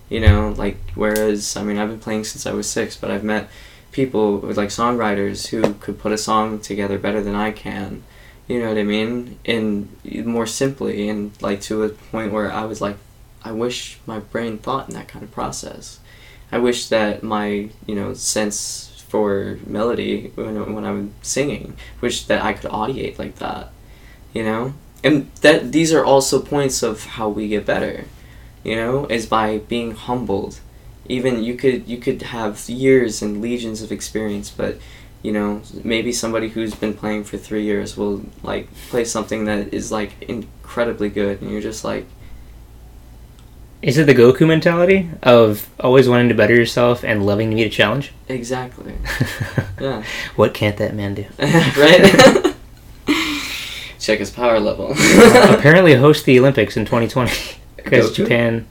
You 0.08 0.20
know 0.20 0.54
like 0.56 0.78
whereas 0.94 1.56
i 1.56 1.64
mean 1.64 1.78
i've 1.78 1.88
been 1.88 1.98
playing 1.98 2.22
since 2.24 2.46
i 2.46 2.52
was 2.52 2.70
six 2.70 2.96
but 2.96 3.10
i've 3.10 3.24
met 3.24 3.48
people 3.90 4.38
like 4.38 4.68
songwriters 4.68 5.48
who 5.48 5.74
could 5.74 5.98
put 5.98 6.12
a 6.12 6.18
song 6.18 6.60
together 6.60 6.98
better 6.98 7.22
than 7.22 7.34
i 7.34 7.50
can. 7.50 8.04
You 8.46 8.60
know 8.60 8.68
what 8.68 8.78
i 8.78 8.84
mean? 8.84 9.38
And 9.44 9.88
more 10.24 10.46
simply 10.46 11.08
and 11.08 11.32
like 11.42 11.60
to 11.62 11.82
a 11.82 11.88
point 11.88 12.32
where 12.32 12.52
i 12.52 12.64
was 12.64 12.80
like 12.80 12.96
i 13.42 13.50
wish 13.52 13.98
my 14.06 14.20
brain 14.20 14.58
thought 14.58 14.88
in 14.88 14.94
that 14.94 15.08
kind 15.08 15.24
of 15.24 15.32
process. 15.32 15.98
I 16.52 16.58
wish 16.58 16.88
that 16.88 17.22
my 17.24 17.70
you 17.86 17.94
know 17.96 18.14
sense 18.14 19.04
for 19.08 19.58
melody 19.66 20.32
when, 20.34 20.74
when 20.74 20.84
i'm 20.84 21.14
singing 21.22 21.76
wish 22.00 22.24
that 22.24 22.42
i 22.42 22.52
could 22.52 22.70
audiate 22.70 23.18
like 23.18 23.36
that. 23.36 23.72
You 24.32 24.44
know 24.44 24.74
and 25.04 25.30
that 25.42 25.72
these 25.72 25.92
are 25.92 26.04
also 26.04 26.40
points 26.40 26.82
of 26.82 27.04
how 27.04 27.28
we 27.28 27.48
get 27.48 27.64
better 27.66 28.04
you 28.64 28.74
know 28.74 29.06
is 29.06 29.26
by 29.26 29.58
being 29.58 29.92
humbled 29.92 30.60
even 31.08 31.42
you 31.42 31.54
could 31.54 31.86
you 31.86 31.98
could 31.98 32.20
have 32.22 32.68
years 32.68 33.22
and 33.22 33.40
legions 33.40 33.82
of 33.82 33.92
experience 33.92 34.50
but 34.50 34.76
you 35.22 35.32
know 35.32 35.60
maybe 35.84 36.12
somebody 36.12 36.48
who's 36.48 36.74
been 36.74 36.94
playing 36.94 37.22
for 37.24 37.36
three 37.36 37.62
years 37.64 37.96
will 37.96 38.22
like 38.42 38.68
play 38.90 39.04
something 39.04 39.44
that 39.44 39.72
is 39.72 39.92
like 39.92 40.12
incredibly 40.22 41.08
good 41.08 41.40
and 41.40 41.50
you're 41.50 41.60
just 41.60 41.84
like 41.84 42.06
Is 43.82 43.98
it 43.98 44.06
the 44.06 44.14
Goku 44.14 44.46
mentality 44.48 45.08
of 45.22 45.68
always 45.78 46.08
wanting 46.08 46.28
to 46.28 46.34
better 46.34 46.54
yourself 46.54 47.04
and 47.04 47.24
loving 47.24 47.50
to 47.50 47.56
meet 47.56 47.66
a 47.66 47.70
challenge? 47.70 48.12
exactly 48.28 48.94
yeah 49.80 50.02
what 50.34 50.54
can't 50.54 50.76
that 50.78 50.94
man 50.94 51.14
do? 51.14 51.24
right 51.38 52.54
check 54.06 54.20
his 54.20 54.30
power 54.30 54.60
level 54.60 54.92
Apparently, 54.94 55.94
host 56.06 56.24
the 56.24 56.38
Olympics 56.38 56.76
in 56.76 56.84
2020 56.84 57.32
because 57.76 58.12
Japan. 58.16 58.66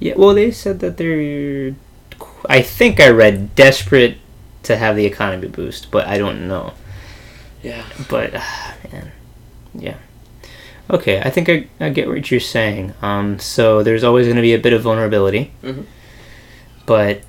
Yeah, 0.00 0.14
well, 0.16 0.34
they 0.34 0.50
said 0.50 0.80
that 0.80 0.96
they're. 0.96 1.74
I 2.48 2.62
think 2.62 3.00
I 3.00 3.08
read 3.10 3.54
desperate 3.54 4.16
to 4.64 4.76
have 4.76 4.96
the 4.96 5.04
economy 5.06 5.48
boost, 5.48 5.90
but 5.90 6.06
I 6.06 6.18
don't 6.18 6.46
know. 6.48 6.72
yeah 7.62 7.84
But 8.08 8.30
ah, 8.36 8.74
man, 8.92 9.12
yeah. 9.74 9.96
Okay, 10.90 11.20
I 11.20 11.30
think 11.30 11.48
I, 11.48 11.66
I 11.80 11.90
get 11.90 12.08
what 12.08 12.30
you're 12.30 12.40
saying. 12.40 12.94
Um, 13.02 13.38
so 13.38 13.82
there's 13.82 14.04
always 14.04 14.26
going 14.26 14.36
to 14.36 14.42
be 14.42 14.54
a 14.54 14.58
bit 14.58 14.72
of 14.72 14.82
vulnerability, 14.82 15.52
Mhm. 15.62 15.84
but 16.86 17.20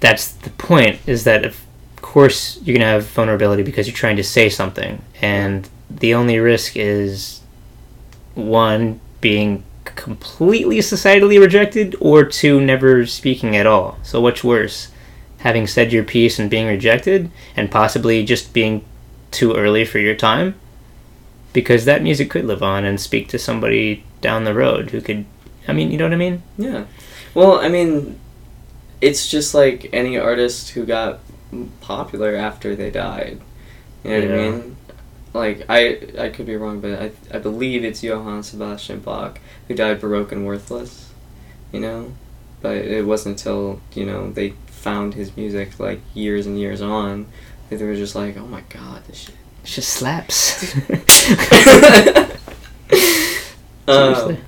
that's 0.00 0.28
the 0.28 0.50
point. 0.50 1.00
Is 1.06 1.24
that 1.24 1.44
of 1.44 1.60
course 2.02 2.58
you're 2.62 2.74
going 2.74 2.82
to 2.86 2.92
have 2.92 3.06
vulnerability 3.06 3.62
because 3.64 3.86
you're 3.88 3.96
trying 3.96 4.16
to 4.16 4.24
say 4.24 4.48
something, 4.48 5.02
and 5.20 5.68
the 5.90 6.14
only 6.14 6.38
risk 6.38 6.76
is 6.76 7.40
one 8.34 9.00
being 9.20 9.64
completely 9.84 10.78
societally 10.78 11.40
rejected, 11.40 11.96
or 12.00 12.24
two 12.24 12.60
never 12.60 13.06
speaking 13.06 13.56
at 13.56 13.66
all. 13.66 13.98
So 14.02 14.20
what's 14.20 14.44
worse, 14.44 14.88
having 15.38 15.66
said 15.66 15.92
your 15.92 16.04
piece 16.04 16.38
and 16.38 16.50
being 16.50 16.66
rejected, 16.66 17.30
and 17.56 17.70
possibly 17.70 18.24
just 18.24 18.52
being 18.52 18.84
too 19.30 19.54
early 19.54 19.84
for 19.84 19.98
your 19.98 20.14
time, 20.14 20.54
because 21.52 21.84
that 21.84 22.02
music 22.02 22.30
could 22.30 22.44
live 22.44 22.62
on 22.62 22.84
and 22.84 23.00
speak 23.00 23.28
to 23.28 23.38
somebody 23.38 24.04
down 24.20 24.44
the 24.44 24.54
road 24.54 24.90
who 24.90 25.00
could. 25.00 25.24
I 25.68 25.72
mean, 25.72 25.90
you 25.90 25.98
know 25.98 26.04
what 26.04 26.12
I 26.12 26.16
mean? 26.16 26.42
Yeah. 26.58 26.84
Well, 27.34 27.58
I 27.58 27.68
mean, 27.68 28.18
it's 29.00 29.28
just 29.28 29.54
like 29.54 29.88
any 29.92 30.18
artist 30.18 30.70
who 30.70 30.84
got 30.84 31.20
popular 31.80 32.34
after 32.34 32.74
they 32.76 32.90
died. 32.90 33.40
You 34.04 34.10
know 34.10 34.20
what 34.20 34.30
I 34.30 34.50
mean? 34.50 34.75
Like 35.36 35.66
I 35.68 35.98
I 36.18 36.28
could 36.30 36.46
be 36.46 36.56
wrong, 36.56 36.80
but 36.80 37.00
I 37.00 37.10
I 37.32 37.38
believe 37.38 37.84
it's 37.84 38.02
Johann 38.02 38.42
Sebastian 38.42 39.00
Bach 39.00 39.38
who 39.68 39.74
died 39.74 40.00
baroque 40.00 40.32
and 40.32 40.46
worthless. 40.46 41.12
You 41.72 41.80
know, 41.80 42.12
but 42.62 42.76
it 42.76 43.06
wasn't 43.06 43.38
until 43.38 43.80
you 43.94 44.06
know 44.06 44.30
they 44.30 44.54
found 44.66 45.14
his 45.14 45.36
music 45.36 45.78
like 45.78 46.00
years 46.14 46.46
and 46.46 46.58
years 46.58 46.80
on 46.80 47.26
that 47.68 47.76
they 47.76 47.84
were 47.84 47.94
just 47.94 48.14
like, 48.14 48.36
oh 48.36 48.46
my 48.46 48.62
god, 48.68 49.04
this 49.06 49.18
shit. 49.18 49.34
It 49.64 49.68
just 49.68 49.90
slaps. 49.90 50.74
Um, 53.88 54.38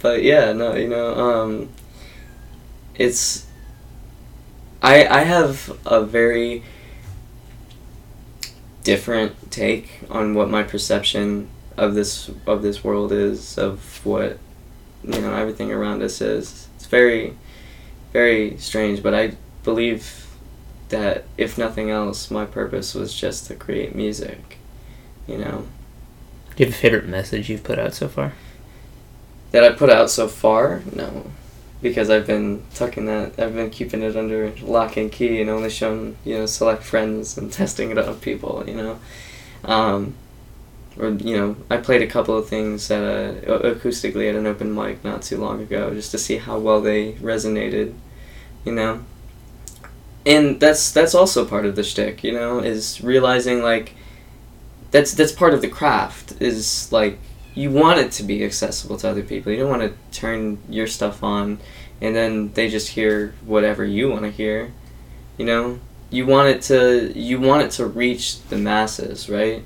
but 0.00 0.22
yeah, 0.22 0.52
no, 0.52 0.74
you 0.74 0.88
know, 0.88 1.14
um, 1.14 1.68
it's. 2.94 3.46
I 4.82 5.06
I 5.06 5.20
have 5.20 5.78
a 5.86 6.04
very 6.04 6.62
different 8.82 9.50
take 9.50 10.00
on 10.10 10.34
what 10.34 10.50
my 10.50 10.62
perception 10.62 11.48
of 11.76 11.94
this 11.94 12.30
of 12.46 12.62
this 12.62 12.84
world 12.84 13.12
is 13.12 13.56
of 13.56 14.04
what 14.04 14.38
you 15.02 15.20
know 15.20 15.34
everything 15.34 15.72
around 15.72 16.02
us 16.02 16.20
is. 16.20 16.68
It's 16.76 16.86
very, 16.86 17.36
very 18.12 18.56
strange, 18.58 19.02
but 19.02 19.14
I 19.14 19.36
believe 19.64 20.26
that 20.88 21.24
if 21.38 21.56
nothing 21.56 21.90
else, 21.90 22.30
my 22.30 22.44
purpose 22.44 22.94
was 22.94 23.14
just 23.14 23.46
to 23.46 23.54
create 23.54 23.94
music. 23.94 24.58
You 25.26 25.38
know. 25.38 25.66
Do 26.56 26.64
you 26.64 26.66
have 26.66 26.74
a 26.74 26.78
favorite 26.78 27.06
message 27.06 27.48
you've 27.48 27.64
put 27.64 27.78
out 27.78 27.94
so 27.94 28.08
far? 28.08 28.34
that 29.52 29.64
I 29.64 29.70
put 29.70 29.90
out 29.90 30.10
so 30.10 30.28
far, 30.28 30.82
no, 30.94 31.26
because 31.82 32.08
I've 32.08 32.26
been 32.26 32.62
tucking 32.74 33.06
that. 33.06 33.38
I've 33.38 33.54
been 33.54 33.70
keeping 33.70 34.02
it 34.02 34.16
under 34.16 34.52
lock 34.62 34.96
and 34.96 35.10
key 35.10 35.40
and 35.40 35.50
only 35.50 35.68
showing 35.68 36.16
you 36.24 36.38
know 36.38 36.46
select 36.46 36.84
friends 36.84 37.36
and 37.36 37.52
testing 37.60 37.90
it 37.90 37.98
on 37.98 38.16
people. 38.20 38.64
You 38.66 38.74
know, 38.74 39.00
um, 39.64 40.14
or 40.98 41.10
you 41.10 41.36
know, 41.36 41.56
I 41.68 41.78
played 41.78 42.02
a 42.02 42.06
couple 42.06 42.38
of 42.38 42.48
things 42.48 42.90
at 42.90 43.02
a, 43.02 43.74
acoustically 43.74 44.30
at 44.30 44.36
an 44.36 44.46
open 44.46 44.74
mic 44.74 45.04
not 45.04 45.22
too 45.22 45.38
long 45.38 45.60
ago 45.60 45.92
just 45.92 46.12
to 46.12 46.18
see 46.18 46.38
how 46.38 46.58
well 46.58 46.80
they 46.80 47.14
resonated. 47.14 47.94
You 48.64 48.72
know, 48.72 49.04
and 50.24 50.60
that's 50.60 50.92
that's 50.92 51.14
also 51.14 51.44
part 51.44 51.66
of 51.66 51.74
the 51.74 51.82
shtick. 51.82 52.22
You 52.22 52.32
know, 52.32 52.60
is 52.60 53.02
realizing 53.02 53.62
like 53.62 53.94
that's 54.92 55.12
that's 55.14 55.32
part 55.32 55.52
of 55.52 55.62
the 55.62 55.68
craft 55.68 56.40
is 56.40 56.92
like 56.92 57.18
you 57.54 57.70
want 57.70 57.98
it 57.98 58.12
to 58.12 58.22
be 58.22 58.44
accessible 58.44 58.96
to 58.98 59.08
other 59.08 59.22
people. 59.22 59.52
You 59.52 59.58
don't 59.58 59.70
want 59.70 59.82
to 59.82 60.18
turn 60.18 60.58
your 60.68 60.86
stuff 60.86 61.22
on 61.22 61.58
and 62.02 62.16
then 62.16 62.52
they 62.54 62.68
just 62.68 62.88
hear 62.88 63.32
whatever 63.46 63.84
you 63.84 64.10
want 64.10 64.22
to 64.22 64.30
hear. 64.30 64.72
You 65.38 65.46
know, 65.46 65.78
you 66.10 66.26
want 66.26 66.48
it 66.48 66.62
to 66.62 67.16
you 67.16 67.40
want 67.40 67.62
it 67.62 67.70
to 67.72 67.86
reach 67.86 68.42
the 68.48 68.58
masses, 68.58 69.30
right? 69.30 69.64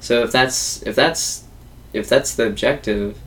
So 0.00 0.22
if 0.22 0.32
that's 0.32 0.82
if 0.82 0.96
that's 0.96 1.44
if 1.92 2.08
that's 2.08 2.34
the 2.34 2.46
objective, 2.46 3.18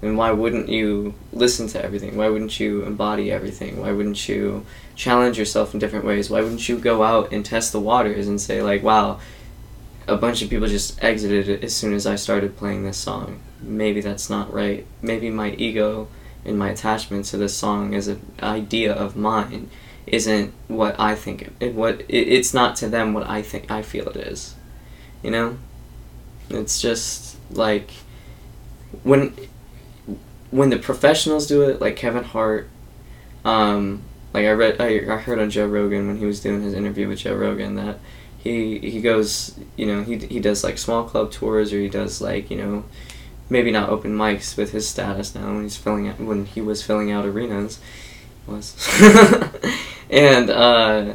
then 0.00 0.16
why 0.16 0.30
wouldn't 0.30 0.70
you 0.70 1.14
listen 1.32 1.66
to 1.68 1.84
everything? 1.84 2.16
Why 2.16 2.30
wouldn't 2.30 2.58
you 2.58 2.84
embody 2.84 3.30
everything? 3.30 3.80
Why 3.80 3.92
wouldn't 3.92 4.28
you 4.28 4.64
challenge 4.96 5.38
yourself 5.38 5.74
in 5.74 5.80
different 5.80 6.06
ways? 6.06 6.30
Why 6.30 6.40
wouldn't 6.40 6.68
you 6.70 6.78
go 6.78 7.02
out 7.02 7.32
and 7.32 7.44
test 7.44 7.72
the 7.72 7.80
waters 7.80 8.28
and 8.28 8.40
say 8.40 8.62
like, 8.62 8.82
wow, 8.82 9.20
a 10.10 10.16
bunch 10.16 10.42
of 10.42 10.50
people 10.50 10.66
just 10.66 11.02
exited 11.02 11.48
it 11.48 11.62
as 11.62 11.74
soon 11.74 11.94
as 11.94 12.04
I 12.04 12.16
started 12.16 12.56
playing 12.56 12.82
this 12.82 12.98
song. 12.98 13.40
Maybe 13.62 14.00
that's 14.00 14.28
not 14.28 14.52
right. 14.52 14.84
Maybe 15.00 15.30
my 15.30 15.52
ego 15.52 16.08
and 16.44 16.58
my 16.58 16.70
attachment 16.70 17.26
to 17.26 17.36
this 17.36 17.56
song 17.56 17.94
as 17.94 18.08
an 18.08 18.20
idea 18.42 18.92
of 18.92 19.16
mine 19.16 19.70
isn't 20.06 20.52
what 20.66 20.98
I 20.98 21.14
think 21.14 21.52
it, 21.60 21.74
what 21.74 22.00
it, 22.08 22.28
it's 22.28 22.52
not 22.52 22.74
to 22.76 22.88
them 22.88 23.12
what 23.12 23.28
I 23.28 23.42
think 23.42 23.70
I 23.70 23.82
feel 23.82 24.08
it 24.08 24.16
is. 24.16 24.56
You 25.22 25.30
know? 25.30 25.58
It's 26.48 26.80
just 26.80 27.36
like 27.52 27.92
when 29.04 29.36
when 30.50 30.70
the 30.70 30.78
professionals 30.78 31.46
do 31.46 31.62
it, 31.62 31.80
like 31.80 31.94
Kevin 31.94 32.24
Hart, 32.24 32.68
um, 33.44 34.02
like 34.34 34.46
I 34.46 34.50
read, 34.50 34.80
I, 34.80 35.14
I 35.14 35.18
heard 35.18 35.38
on 35.38 35.50
Joe 35.50 35.68
Rogan 35.68 36.08
when 36.08 36.16
he 36.16 36.26
was 36.26 36.40
doing 36.40 36.62
his 36.62 36.74
interview 36.74 37.06
with 37.06 37.20
Joe 37.20 37.36
Rogan 37.36 37.76
that 37.76 38.00
he 38.42 38.78
he 38.78 39.00
goes, 39.00 39.58
you 39.76 39.86
know, 39.86 40.02
he 40.02 40.16
he 40.16 40.40
does 40.40 40.64
like 40.64 40.78
small 40.78 41.04
club 41.04 41.30
tours 41.30 41.72
or 41.72 41.78
he 41.78 41.88
does 41.88 42.20
like 42.20 42.50
you 42.50 42.56
know, 42.56 42.84
maybe 43.50 43.70
not 43.70 43.90
open 43.90 44.16
mics 44.16 44.56
with 44.56 44.72
his 44.72 44.88
status 44.88 45.34
now 45.34 45.52
when 45.52 45.62
he's 45.62 45.76
filling 45.76 46.08
out 46.08 46.18
when 46.18 46.46
he 46.46 46.60
was 46.60 46.82
filling 46.82 47.10
out 47.10 47.26
arenas, 47.26 47.78
was, 48.46 48.74
and 50.10 50.48
uh, 50.48 51.12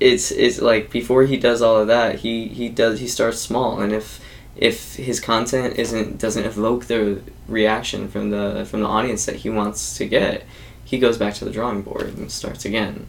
it's 0.00 0.30
it's 0.30 0.60
like 0.60 0.90
before 0.90 1.24
he 1.24 1.36
does 1.36 1.60
all 1.60 1.76
of 1.76 1.86
that 1.86 2.20
he 2.20 2.48
he 2.48 2.70
does 2.70 3.00
he 3.00 3.06
starts 3.06 3.38
small. 3.38 3.80
And 3.80 3.92
if 3.92 4.24
if 4.56 4.96
his 4.96 5.20
content 5.20 5.78
isn't 5.78 6.18
doesn't 6.18 6.44
evoke 6.44 6.86
the 6.86 7.20
reaction 7.46 8.08
from 8.08 8.30
the 8.30 8.66
from 8.70 8.80
the 8.80 8.88
audience 8.88 9.26
that 9.26 9.36
he 9.36 9.50
wants 9.50 9.98
to 9.98 10.06
get 10.06 10.46
he 10.82 10.98
goes 10.98 11.18
back 11.18 11.34
to 11.34 11.44
the 11.44 11.50
drawing 11.50 11.82
board 11.82 12.16
and 12.16 12.32
starts 12.32 12.64
again. 12.64 13.06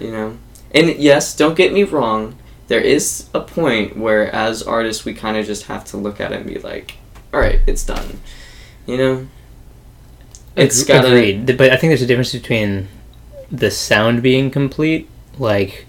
You 0.00 0.10
know 0.10 0.38
and 0.74 0.96
yes 0.96 1.34
don't 1.36 1.54
get 1.56 1.72
me 1.72 1.82
wrong 1.84 2.36
there 2.68 2.80
is 2.80 3.28
a 3.34 3.40
point 3.40 3.96
where 3.96 4.30
as 4.34 4.62
artists 4.62 5.04
we 5.04 5.12
kind 5.14 5.36
of 5.36 5.46
just 5.46 5.64
have 5.64 5.84
to 5.84 5.96
look 5.96 6.20
at 6.20 6.32
it 6.32 6.36
and 6.40 6.46
be 6.46 6.58
like 6.58 6.96
all 7.32 7.40
right 7.40 7.60
it's 7.66 7.84
done 7.84 8.20
you 8.86 8.96
know 8.96 9.26
it's 10.56 10.82
Ag- 10.82 10.86
gotta 10.88 11.08
agreed. 11.08 11.46
But 11.58 11.70
I 11.70 11.76
think 11.76 11.90
there's 11.90 12.02
a 12.02 12.06
difference 12.06 12.32
between 12.32 12.86
the 13.50 13.72
sound 13.72 14.22
being 14.22 14.52
complete, 14.52 15.08
like 15.36 15.86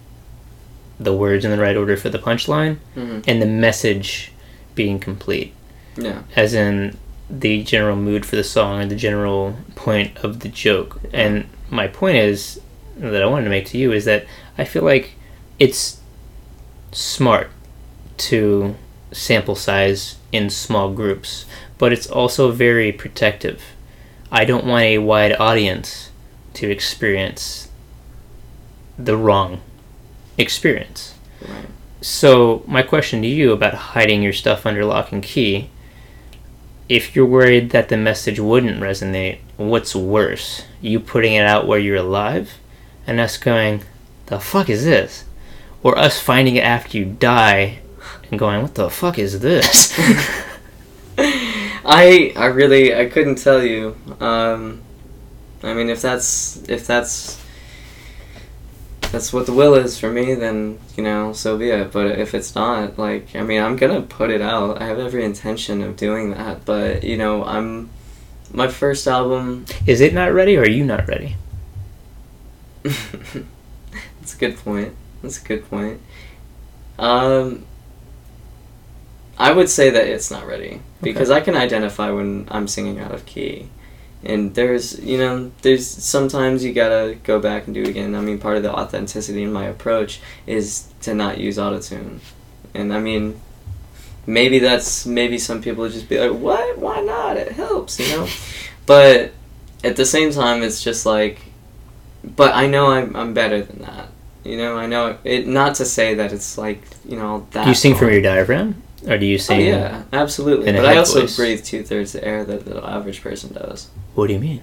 the 1.00 1.13
words 1.13 1.45
in 1.45 1.52
the 1.52 1.60
right 1.60 1.78
order 1.78 1.95
for 1.95 2.10
the 2.10 2.17
punchline, 2.17 2.78
Mhm. 2.98 3.24
and 3.28 3.41
the 3.41 3.45
message 3.45 4.32
being 4.74 4.98
complete, 4.98 5.54
yeah 5.95 6.24
as 6.36 6.56
in 6.56 6.98
the 7.30 7.62
general 7.63 7.95
mood 7.95 8.26
for 8.26 8.36
the 8.38 8.43
song 8.43 8.82
and 8.82 8.89
the 8.89 8.95
general 8.95 9.56
point 9.76 10.17
of 10.24 10.39
the 10.39 10.50
joke. 10.50 11.00
And 11.13 11.45
my 11.69 11.88
point 11.88 12.17
is 12.17 12.60
that 12.97 13.21
I 13.21 13.25
wanted 13.25 13.45
to 13.45 13.49
make 13.49 13.65
to 13.67 13.77
you 13.77 13.91
is 13.91 14.05
that 14.05 14.25
I 14.58 14.65
feel 14.65 14.84
like 14.84 15.15
it's 15.60 15.99
smart 16.91 17.49
to 18.17 18.75
sample 19.12 19.55
size 19.55 20.17
in 20.31 20.49
small 20.49 20.93
groups, 20.93 21.45
but 21.77 21.91
it's 21.91 22.08
also 22.08 22.51
very 22.51 22.91
protective. 22.91 23.62
I 24.31 24.45
don't 24.45 24.65
want 24.65 24.84
a 24.84 24.97
wide 24.97 25.36
audience 25.39 26.10
to 26.55 26.69
experience 26.69 27.69
the 28.97 29.17
wrong 29.17 29.62
experience. 30.38 31.15
right 31.41 31.65
So, 32.01 32.63
my 32.67 32.81
question 32.81 33.21
to 33.21 33.27
you 33.27 33.51
about 33.51 33.73
hiding 33.73 34.23
your 34.23 34.34
stuff 34.34 34.65
under 34.65 34.86
lock 34.86 35.12
and 35.12 35.23
key 35.23 35.69
if 36.88 37.15
you're 37.15 37.25
worried 37.25 37.71
that 37.71 37.89
the 37.89 37.97
message 37.97 38.39
wouldn't 38.39 38.79
resonate, 38.79 39.39
what's 39.58 39.95
worse? 39.95 40.65
You 40.81 40.99
putting 40.99 41.34
it 41.34 41.45
out 41.45 41.67
where 41.67 41.79
you're 41.79 41.95
alive 41.95 42.60
and 43.08 43.20
us 43.20 43.38
going, 43.38 43.84
the 44.28 44.39
fuck 44.39 44.70
is 44.70 44.86
this? 44.86 45.26
Or 45.84 45.98
us 45.98 46.20
finding 46.20 46.56
it 46.56 46.63
after 46.63 46.98
you 46.98 47.06
die 47.06 47.80
and 48.30 48.39
going, 48.39 48.62
what 48.62 48.76
the 48.76 48.89
fuck 48.89 49.20
is 49.20 49.39
this? 49.39 49.94
I 51.86 52.34
I 52.36 52.48
really 52.48 52.95
I 52.95 53.06
couldn't 53.06 53.36
tell 53.36 53.64
you. 53.64 53.95
Um, 54.20 54.82
I 55.62 55.74
mean, 55.74 55.89
if 55.89 56.01
that's 56.01 56.68
if 56.68 56.88
that's 56.88 57.41
that's 59.12 59.32
what 59.32 59.45
the 59.45 59.53
will 59.53 59.76
is 59.76 59.99
for 59.99 60.12
me, 60.12 60.34
then 60.34 60.80
you 60.97 61.03
know, 61.03 61.32
so 61.34 61.58
be 61.58 61.70
it. 61.70 61.91
But 61.91 62.20
if 62.20 62.34
it's 62.34 62.56
not, 62.56 62.97
like, 62.97 63.36
I 63.36 63.43
mean, 63.43 63.62
I'm 63.62 63.76
gonna 63.76 64.01
put 64.01 64.32
it 64.32 64.41
out. 64.41 64.82
I 64.82 64.86
have 64.88 64.99
every 64.99 65.24
intention 65.24 65.82
of 65.84 65.95
doing 65.95 66.32
that. 66.32 66.66
But 66.66 67.03
you 67.03 67.18
know, 67.18 67.45
I'm 67.45 67.89
my 68.51 68.68
first 68.68 69.08
album. 69.08 69.66
is 69.86 70.01
it 70.01 70.14
not 70.14 70.34
ready 70.34 70.58
or 70.58 70.62
are 70.62 70.70
you 70.70 70.84
not 70.84 71.08
ready? 71.08 71.36
That's 74.19 74.36
a 74.36 74.38
good 74.38 74.57
point. 74.57 74.93
That's 75.21 75.41
a 75.41 75.45
good 75.45 75.67
point. 75.69 76.01
Um, 76.99 77.65
I 79.38 79.51
would 79.51 79.69
say 79.69 79.89
that 79.89 80.07
it's 80.07 80.29
not 80.29 80.45
ready 80.45 80.81
because 81.01 81.31
I 81.31 81.41
can 81.41 81.55
identify 81.55 82.11
when 82.11 82.47
I'm 82.49 82.67
singing 82.67 82.99
out 82.99 83.11
of 83.11 83.25
key. 83.25 83.69
And 84.23 84.55
there's, 84.55 84.99
you 84.99 85.17
know, 85.17 85.51
there's 85.61 85.88
sometimes 85.88 86.63
you 86.63 86.73
gotta 86.73 87.17
go 87.23 87.39
back 87.39 87.65
and 87.65 87.73
do 87.73 87.81
it 87.81 87.88
again. 87.88 88.15
I 88.15 88.21
mean, 88.21 88.39
part 88.39 88.57
of 88.57 88.63
the 88.63 88.73
authenticity 88.73 89.43
in 89.43 89.51
my 89.51 89.65
approach 89.65 90.19
is 90.47 90.88
to 91.01 91.13
not 91.13 91.38
use 91.38 91.57
autotune. 91.57 92.19
And 92.73 92.93
I 92.93 92.99
mean, 92.99 93.39
maybe 94.25 94.59
that's, 94.59 95.05
maybe 95.05 95.38
some 95.38 95.61
people 95.61 95.83
would 95.83 95.91
just 95.91 96.09
be 96.09 96.19
like, 96.19 96.39
what? 96.39 96.77
Why 96.77 97.01
not? 97.01 97.38
It 97.38 97.51
helps, 97.51 97.99
you 97.99 98.07
know? 98.09 98.27
but 98.86 99.33
at 99.83 99.95
the 99.95 100.05
same 100.05 100.31
time, 100.31 100.63
it's 100.63 100.83
just 100.83 101.05
like, 101.05 101.41
but 102.36 102.53
I 102.55 102.67
know 102.67 102.88
I'm 102.88 103.15
I'm 103.15 103.34
better 103.34 103.61
than 103.61 103.80
that. 103.84 104.09
You 104.43 104.57
know, 104.57 104.78
I 104.78 104.86
know 104.86 105.17
it. 105.23 105.47
Not 105.47 105.76
to 105.76 105.86
say 105.86 106.15
that 106.15 106.32
it's 106.32 106.57
like 106.57 106.82
you 107.07 107.17
know 107.17 107.47
that. 107.51 107.63
Do 107.63 107.69
you 107.69 107.76
sing 107.76 107.95
from 107.95 108.09
your 108.11 108.21
diaphragm, 108.21 108.82
or 109.07 109.17
do 109.17 109.26
you 109.26 109.38
sing? 109.38 109.57
Oh, 109.59 109.63
sing? 109.63 109.69
yeah, 109.69 110.03
absolutely. 110.13 110.71
But 110.71 110.86
I 110.86 110.97
also 110.97 111.21
voice? 111.21 111.36
breathe 111.36 111.63
two 111.63 111.84
thirds 111.84 112.13
the 112.13 112.23
air 112.23 112.43
that 112.45 112.65
the 112.65 112.84
average 112.86 113.21
person 113.21 113.53
does. 113.53 113.89
What 114.13 114.28
do 114.28 114.34
you 114.34 114.39
mean? 114.39 114.61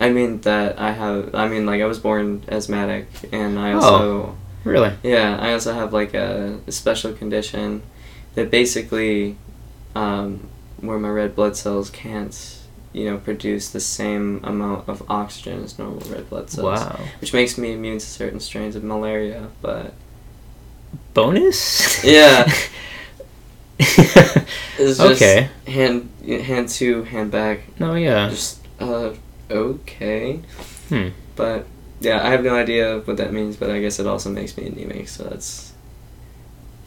I 0.00 0.10
mean 0.10 0.40
that 0.42 0.78
I 0.78 0.92
have. 0.92 1.34
I 1.34 1.48
mean, 1.48 1.66
like 1.66 1.82
I 1.82 1.86
was 1.86 1.98
born 1.98 2.44
asthmatic, 2.48 3.06
and 3.32 3.58
I 3.58 3.72
Oh. 3.72 3.76
also. 3.80 4.36
Really? 4.64 4.92
Yeah, 5.02 5.38
I 5.40 5.52
also 5.52 5.72
have 5.72 5.92
like 5.92 6.14
a, 6.14 6.58
a 6.66 6.72
special 6.72 7.12
condition 7.12 7.82
that 8.34 8.50
basically, 8.50 9.36
um, 9.94 10.48
where 10.80 10.98
my 10.98 11.08
red 11.08 11.34
blood 11.34 11.56
cells 11.56 11.90
can't, 11.90 12.34
you 12.92 13.04
know, 13.04 13.18
produce 13.18 13.70
the 13.70 13.80
same 13.80 14.40
amount 14.44 14.88
of 14.88 15.02
oxygen 15.08 15.62
as 15.64 15.78
normal 15.78 16.00
red 16.10 16.28
blood 16.30 16.50
cells. 16.50 16.80
Wow. 16.80 17.00
Which 17.20 17.32
makes 17.32 17.58
me 17.58 17.72
immune 17.72 17.98
to 17.98 18.06
certain 18.06 18.40
strains 18.40 18.76
of 18.76 18.84
malaria, 18.84 19.48
but 19.60 19.94
Bonus? 21.14 22.04
Yeah. 22.04 22.50
it's 23.78 24.98
just 24.98 25.00
okay. 25.00 25.48
hand 25.66 26.08
hand 26.22 26.68
to 26.68 27.02
hand 27.04 27.30
back. 27.30 27.60
No, 27.78 27.94
yeah. 27.94 28.28
Just 28.28 28.64
uh 28.80 29.14
okay. 29.50 30.40
Hmm. 30.88 31.08
But 31.36 31.66
yeah, 32.00 32.24
I 32.24 32.30
have 32.30 32.44
no 32.44 32.54
idea 32.54 33.00
what 33.00 33.16
that 33.16 33.32
means, 33.32 33.56
but 33.56 33.70
I 33.70 33.80
guess 33.80 33.98
it 33.98 34.06
also 34.06 34.30
makes 34.30 34.56
me 34.56 34.66
anemic, 34.66 35.08
so 35.08 35.24
that's 35.24 35.72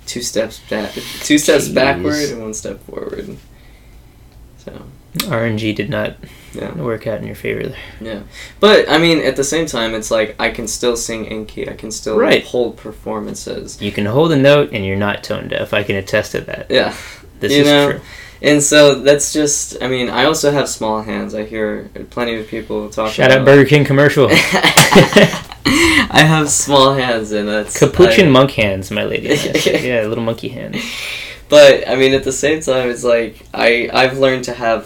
two 0.06 0.22
steps 0.22 0.60
back 0.70 0.92
two 0.94 1.38
steps 1.38 1.70
Jeez. 1.70 1.76
backward 1.76 2.30
and 2.32 2.42
one 2.42 2.54
step 2.54 2.84
forward. 2.86 3.38
So 4.66 4.82
RNG 5.28 5.76
did 5.76 5.90
not 5.90 6.16
yeah. 6.54 6.74
work 6.76 7.08
out 7.08 7.20
in 7.20 7.26
your 7.28 7.36
favor 7.36 7.64
there. 7.68 7.78
Yeah. 8.00 8.22
But 8.60 8.88
I 8.90 8.98
mean 8.98 9.20
at 9.20 9.36
the 9.36 9.44
same 9.44 9.66
time 9.66 9.94
it's 9.96 10.12
like 10.12 10.36
I 10.40 10.52
can 10.52 10.68
still 10.68 10.96
sing 10.96 11.26
in 11.26 11.46
key, 11.48 11.68
I 11.68 11.74
can 11.74 11.92
still 11.92 12.18
Right. 12.18 12.44
hold 12.46 12.78
performances. 12.78 13.82
You 13.82 13.92
can 13.92 14.06
hold 14.06 14.32
a 14.32 14.38
note 14.38 14.70
and 14.72 14.86
you're 14.86 14.96
not 14.98 15.24
tone 15.24 15.48
deaf. 15.48 15.74
I 15.74 15.84
can 15.84 15.96
attest 15.96 16.32
to 16.34 16.42
that. 16.42 16.68
Yeah. 16.70 16.96
This 17.40 17.52
You 17.54 17.62
is 17.62 17.68
know, 17.68 17.92
true. 17.94 18.02
And 18.44 18.62
so 18.64 18.96
that's 19.02 19.34
just 19.34 19.82
I 19.82 19.88
mean, 19.88 20.10
I 20.10 20.26
also 20.26 20.52
have 20.52 20.70
small 20.70 21.02
hands. 21.02 21.34
I 21.36 21.44
hear 21.46 21.90
plenty 22.12 22.36
of 22.40 22.48
people 22.48 22.90
talk 22.90 23.12
Shout 23.12 23.32
out 23.32 23.44
Burger 23.46 23.68
King 23.68 23.84
commercial. 23.86 24.28
I 26.14 26.24
have 26.26 26.50
small 26.50 26.94
hands 26.94 27.32
and 27.32 27.48
that's 27.48 27.78
Capuchin 27.80 28.28
I- 28.28 28.32
monk 28.32 28.52
hands, 28.52 28.92
my 28.92 29.04
lady. 29.06 29.28
Yeah, 29.88 30.06
little 30.08 30.24
monkey 30.24 30.50
hands. 30.50 30.78
But 31.52 31.88
I 31.88 31.96
mean, 31.96 32.14
at 32.16 32.24
the 32.24 32.32
same 32.32 32.60
time, 32.62 32.90
it's 32.90 33.04
like 33.04 33.34
I 33.54 33.90
I've 33.94 34.18
learned 34.18 34.46
to 34.46 34.54
have 34.54 34.84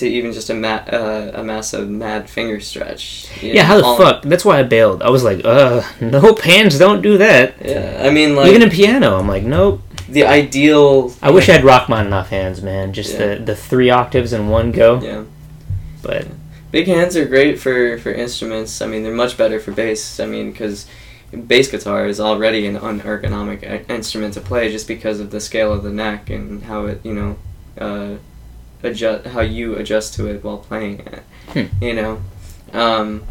to 0.00 0.06
even 0.06 0.32
just 0.32 0.50
ama- 0.50 0.84
uh, 1.00 1.30
amass 1.40 1.72
a 1.74 1.82
mad 1.82 2.28
finger 2.30 2.58
stretch. 2.60 3.28
you 3.42 3.52
Yeah, 3.52 3.62
know, 3.62 3.66
how 3.68 3.76
the 3.78 3.84
all- 3.84 3.96
fuck? 3.98 4.22
That's 4.22 4.44
why 4.44 4.58
I 4.58 4.62
bailed. 4.64 5.02
I 5.02 5.10
was 5.10 5.22
like, 5.22 5.40
uh, 5.44 5.82
nope, 6.00 6.40
hands 6.40 6.78
don't 6.78 7.02
do 7.02 7.18
that. 7.18 7.54
Yeah, 7.64 8.02
I 8.06 8.10
mean, 8.10 8.34
like 8.36 8.48
Even 8.48 8.62
in 8.62 8.70
piano, 8.70 9.18
I'm 9.18 9.28
like, 9.28 9.44
nope. 9.44 9.82
the 10.08 10.24
ideal. 10.24 11.12
I 11.22 11.30
wish 11.30 11.48
I 11.48 11.52
had 11.58 11.64
Rachmaninoff 11.64 12.28
hands, 12.28 12.62
man. 12.62 12.92
Just 12.92 13.12
Yeah. 13.14 13.34
the, 13.36 13.44
the 13.50 13.56
three 13.56 13.90
octaves 13.90 14.32
in 14.32 14.48
one 14.48 14.72
go. 14.72 15.00
Yeah, 15.00 15.22
But 16.02 16.26
big 16.72 16.86
hands 16.88 17.16
are 17.16 17.24
great 17.24 17.58
for 17.60 17.98
for 17.98 18.10
instruments. 18.12 18.80
I 18.82 18.86
mean, 18.86 19.02
they're 19.04 19.12
much 19.24 19.36
better 19.36 19.58
for 19.60 19.72
bass. 19.72 20.18
I 20.20 20.26
mean, 20.26 20.50
because 20.52 20.86
bass 21.32 21.70
guitar 21.70 22.06
is 22.06 22.20
already 22.20 22.66
an 22.66 22.76
unergonomic 22.76 23.88
instrument 23.90 24.34
to 24.34 24.40
play 24.40 24.70
just 24.70 24.86
because 24.86 25.20
of 25.20 25.30
the 25.30 25.40
scale 25.40 25.72
of 25.72 25.82
the 25.82 25.90
neck 25.90 26.30
and 26.30 26.64
how 26.64 26.86
it 26.86 27.04
you 27.04 27.12
know 27.12 27.36
uh, 27.78 28.16
adjust 28.82 29.26
how 29.28 29.40
you 29.40 29.74
adjust 29.76 30.14
to 30.14 30.26
it 30.26 30.42
while 30.42 30.58
playing 30.58 31.00
it. 31.00 31.22
Hmm. 31.48 31.84
You 31.84 31.94
know, 31.94 32.22
um, 32.72 33.24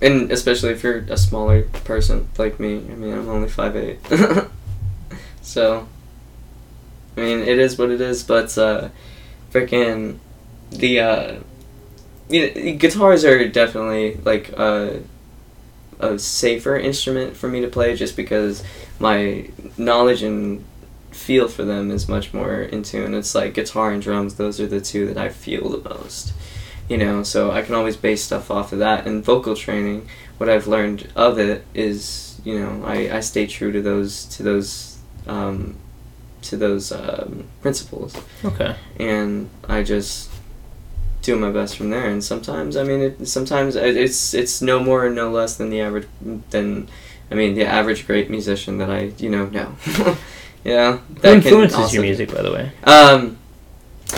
and 0.00 0.30
especially 0.30 0.72
if 0.72 0.82
you're 0.82 0.98
a 1.08 1.16
smaller 1.16 1.62
person 1.62 2.28
like 2.38 2.60
me. 2.60 2.76
I 2.76 2.94
mean, 2.94 3.12
I'm 3.12 3.28
only 3.28 3.48
five 3.48 3.76
eight, 3.76 3.98
so 5.42 5.88
I 7.16 7.20
mean, 7.20 7.40
it 7.40 7.58
is 7.58 7.78
what 7.78 7.90
it 7.90 8.00
is. 8.00 8.22
But 8.22 8.56
uh, 8.58 8.90
freaking 9.52 10.18
the 10.70 11.00
uh, 11.00 11.36
you 12.28 12.40
know, 12.42 12.78
guitars 12.78 13.24
are 13.24 13.48
definitely 13.48 14.16
like 14.24 14.50
a, 14.50 15.02
a 15.98 16.18
safer 16.18 16.76
instrument 16.76 17.36
for 17.36 17.48
me 17.48 17.60
to 17.60 17.68
play 17.68 17.96
just 17.96 18.16
because 18.16 18.62
my 18.98 19.48
knowledge 19.76 20.22
and 20.22 20.64
feel 21.10 21.48
for 21.48 21.64
them 21.64 21.90
is 21.90 22.08
much 22.08 22.34
more 22.34 22.62
in 22.62 22.82
tune. 22.82 23.14
It's 23.14 23.34
like 23.34 23.54
guitar 23.54 23.92
and 23.92 24.02
drums; 24.02 24.34
those 24.34 24.60
are 24.60 24.66
the 24.66 24.80
two 24.80 25.06
that 25.06 25.16
I 25.16 25.28
feel 25.28 25.68
the 25.68 25.88
most. 25.88 26.32
You 26.88 26.98
know, 26.98 27.22
so 27.22 27.50
I 27.50 27.62
can 27.62 27.74
always 27.74 27.96
base 27.96 28.22
stuff 28.22 28.50
off 28.50 28.72
of 28.72 28.78
that. 28.78 29.06
And 29.06 29.24
vocal 29.24 29.56
training, 29.56 30.08
what 30.38 30.48
I've 30.48 30.68
learned 30.68 31.10
of 31.16 31.38
it 31.38 31.64
is, 31.74 32.40
you 32.44 32.60
know, 32.60 32.84
I, 32.84 33.16
I 33.16 33.20
stay 33.20 33.46
true 33.46 33.72
to 33.72 33.82
those 33.82 34.24
to 34.26 34.42
those 34.42 34.98
um, 35.26 35.76
to 36.46 36.56
those 36.56 36.92
um, 36.92 37.44
principles 37.60 38.16
okay. 38.44 38.76
and 38.98 39.50
I 39.68 39.82
just 39.82 40.30
do 41.26 41.36
my 41.36 41.50
best 41.50 41.76
from 41.76 41.90
there. 41.90 42.08
And 42.08 42.22
sometimes, 42.22 42.76
I 42.76 42.84
mean, 42.84 43.00
it, 43.00 43.28
sometimes 43.28 43.76
it's 43.76 44.32
it's 44.32 44.62
no 44.62 44.80
more 44.80 45.06
and 45.06 45.14
no 45.14 45.30
less 45.30 45.56
than 45.56 45.70
the 45.70 45.80
average 45.80 46.06
than, 46.50 46.88
I 47.30 47.34
mean, 47.34 47.54
the 47.54 47.66
average 47.66 48.06
great 48.06 48.30
musician 48.30 48.78
that 48.78 48.90
I 48.90 49.12
you 49.18 49.28
know 49.28 49.46
know. 49.46 49.76
yeah, 50.64 50.98
Who 51.22 51.28
influences 51.28 51.92
your 51.92 52.02
music, 52.02 52.32
by 52.32 52.42
the 52.42 52.52
way? 52.52 52.72
Um, 52.84 53.38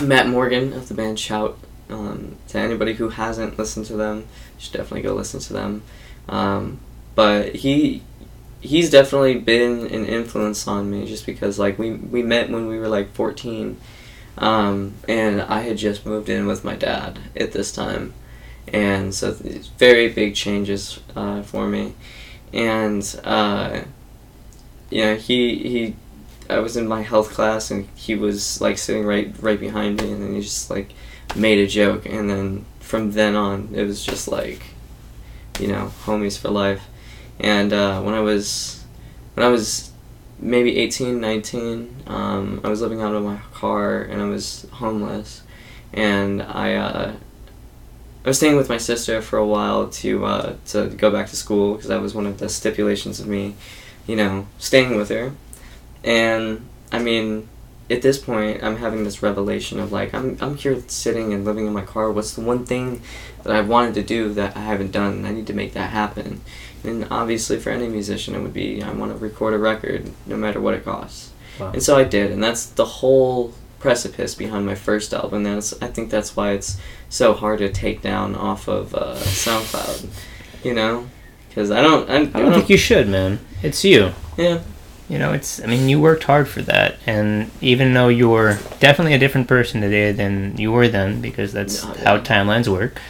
Matt 0.02 0.28
Morgan 0.28 0.72
of 0.74 0.88
the 0.88 0.94
band 0.94 1.18
Shout. 1.18 1.58
Um, 1.90 2.36
to 2.48 2.58
anybody 2.58 2.92
who 2.92 3.08
hasn't 3.08 3.58
listened 3.58 3.86
to 3.86 3.94
them, 3.94 4.18
you 4.18 4.24
should 4.58 4.74
definitely 4.74 5.00
go 5.00 5.14
listen 5.14 5.40
to 5.40 5.54
them. 5.54 5.82
Um, 6.28 6.80
but 7.14 7.56
he 7.56 8.02
he's 8.60 8.90
definitely 8.90 9.38
been 9.38 9.86
an 9.86 10.04
influence 10.04 10.66
on 10.68 10.90
me 10.90 11.06
just 11.06 11.24
because 11.24 11.58
like 11.58 11.78
we 11.78 11.92
we 11.92 12.22
met 12.22 12.50
when 12.50 12.66
we 12.66 12.78
were 12.78 12.88
like 12.88 13.12
14 13.12 13.78
um, 14.38 14.94
and 15.08 15.42
I 15.42 15.60
had 15.62 15.76
just 15.76 16.06
moved 16.06 16.28
in 16.28 16.46
with 16.46 16.64
my 16.64 16.76
dad 16.76 17.18
at 17.36 17.52
this 17.52 17.72
time. 17.72 18.14
And 18.68 19.14
so 19.14 19.32
very 19.78 20.08
big 20.08 20.34
changes 20.34 21.00
uh, 21.16 21.42
for 21.42 21.66
me. 21.66 21.94
And 22.52 23.02
uh, 23.24 23.82
you 24.90 25.04
know 25.04 25.16
he 25.16 25.58
he 25.68 25.96
I 26.48 26.60
was 26.60 26.76
in 26.76 26.86
my 26.86 27.02
health 27.02 27.30
class 27.30 27.70
and 27.70 27.88
he 27.94 28.14
was 28.14 28.60
like 28.60 28.78
sitting 28.78 29.04
right 29.04 29.34
right 29.40 29.60
behind 29.60 30.00
me 30.00 30.12
and 30.12 30.22
then 30.22 30.34
he 30.34 30.40
just 30.40 30.70
like 30.70 30.92
made 31.34 31.58
a 31.58 31.66
joke. 31.66 32.06
And 32.06 32.30
then 32.30 32.64
from 32.80 33.12
then 33.12 33.34
on 33.34 33.70
it 33.74 33.84
was 33.84 34.04
just 34.04 34.28
like 34.28 34.62
you 35.58 35.68
know 35.68 35.92
homies 36.04 36.38
for 36.38 36.50
life. 36.50 36.86
And 37.40 37.72
uh, 37.72 38.00
when 38.02 38.14
I 38.14 38.20
was 38.20 38.84
when 39.34 39.46
I 39.46 39.50
was 39.50 39.90
maybe 40.40 40.78
18 40.78 41.20
19 41.20 41.96
um, 42.06 42.60
I 42.62 42.68
was 42.68 42.80
living 42.80 43.00
out 43.00 43.14
of 43.14 43.24
my 43.24 43.38
car 43.52 44.00
and 44.02 44.22
I 44.22 44.26
was 44.26 44.66
homeless. 44.72 45.42
And 45.92 46.42
I 46.42 46.74
uh, 46.74 47.12
I 48.24 48.28
was 48.28 48.36
staying 48.36 48.56
with 48.56 48.68
my 48.68 48.78
sister 48.78 49.22
for 49.22 49.38
a 49.38 49.46
while 49.46 49.88
to 49.88 50.24
uh, 50.24 50.56
to 50.66 50.88
go 50.88 51.10
back 51.10 51.28
to 51.28 51.36
school 51.36 51.74
because 51.74 51.88
that 51.88 52.00
was 52.00 52.14
one 52.14 52.26
of 52.26 52.38
the 52.38 52.48
stipulations 52.48 53.20
of 53.20 53.26
me 53.26 53.54
you 54.06 54.16
know 54.16 54.46
staying 54.58 54.96
with 54.96 55.08
her. 55.08 55.32
And 56.04 56.68
I 56.92 56.98
mean 56.98 57.48
at 57.90 58.02
this 58.02 58.18
point 58.18 58.62
I'm 58.62 58.76
having 58.76 59.04
this 59.04 59.22
revelation 59.22 59.80
of 59.80 59.92
like 59.92 60.12
I'm 60.12 60.36
I'm 60.40 60.56
here 60.56 60.82
sitting 60.88 61.32
and 61.32 61.44
living 61.44 61.66
in 61.66 61.72
my 61.72 61.84
car. 61.84 62.12
What's 62.12 62.34
the 62.34 62.42
one 62.42 62.66
thing 62.66 63.02
that 63.42 63.54
I've 63.54 63.68
wanted 63.68 63.94
to 63.94 64.02
do 64.02 64.32
that 64.34 64.56
I 64.56 64.60
haven't 64.60 64.92
done? 64.92 65.24
I 65.24 65.32
need 65.32 65.46
to 65.46 65.54
make 65.54 65.72
that 65.72 65.90
happen 65.90 66.42
and 66.84 67.06
obviously 67.10 67.58
for 67.58 67.70
any 67.70 67.88
musician 67.88 68.34
it 68.34 68.40
would 68.40 68.54
be 68.54 68.82
I 68.82 68.92
want 68.92 69.12
to 69.12 69.18
record 69.18 69.54
a 69.54 69.58
record 69.58 70.10
no 70.26 70.36
matter 70.36 70.60
what 70.60 70.74
it 70.74 70.84
costs 70.84 71.32
Wow. 71.58 71.72
and 71.72 71.82
so 71.82 71.96
I 71.96 72.04
did 72.04 72.30
and 72.30 72.42
that's 72.42 72.66
the 72.66 72.84
whole 72.84 73.52
precipice 73.80 74.34
behind 74.36 74.64
my 74.64 74.74
first 74.76 75.12
album 75.12 75.42
that's 75.44 75.72
I 75.82 75.88
think 75.88 76.10
that's 76.10 76.36
why 76.36 76.52
it's 76.52 76.78
so 77.08 77.32
hard 77.34 77.58
to 77.58 77.68
take 77.68 78.00
down 78.02 78.34
off 78.36 78.68
of 78.68 78.94
uh, 78.94 79.14
SoundCloud 79.16 80.06
you 80.64 80.74
know 80.74 81.08
because 81.48 81.70
I 81.70 81.80
don't 81.82 82.08
I, 82.08 82.14
I 82.14 82.18
I 82.20 82.24
don't 82.42 82.52
think 82.52 82.70
you 82.70 82.76
should, 82.76 83.08
man. 83.08 83.40
It's 83.62 83.84
you. 83.84 84.12
yeah 84.36 84.60
You 85.08 85.18
know, 85.18 85.32
it's. 85.32 85.62
I 85.62 85.66
mean, 85.66 85.88
you 85.88 85.98
worked 86.00 86.24
hard 86.24 86.48
for 86.48 86.60
that, 86.62 86.96
and 87.06 87.50
even 87.62 87.94
though 87.94 88.08
you're 88.08 88.58
definitely 88.78 89.14
a 89.14 89.18
different 89.18 89.48
person 89.48 89.80
today 89.80 90.12
than 90.12 90.56
you 90.58 90.70
were 90.70 90.86
then, 90.88 91.22
because 91.22 91.50
that's 91.52 91.82
No, 91.82 91.94
how 92.04 92.14
yeah. 92.16 92.22
timelines 92.22 92.68
work. 92.68 93.00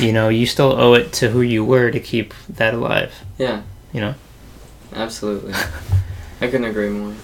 You 0.00 0.12
know, 0.14 0.30
you 0.30 0.46
still 0.46 0.72
owe 0.72 0.94
it 0.94 1.12
to 1.14 1.28
who 1.28 1.42
you 1.42 1.62
were 1.62 1.90
to 1.90 2.00
keep 2.00 2.32
that 2.48 2.72
alive. 2.72 3.12
yeah 3.38 3.62
You 3.92 4.00
know. 4.00 4.14
Absolutely. 4.94 5.52
I 6.40 6.46
couldn't 6.46 6.64
agree 6.64 6.88
more. 6.88 7.14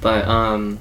But 0.00 0.26
um 0.26 0.78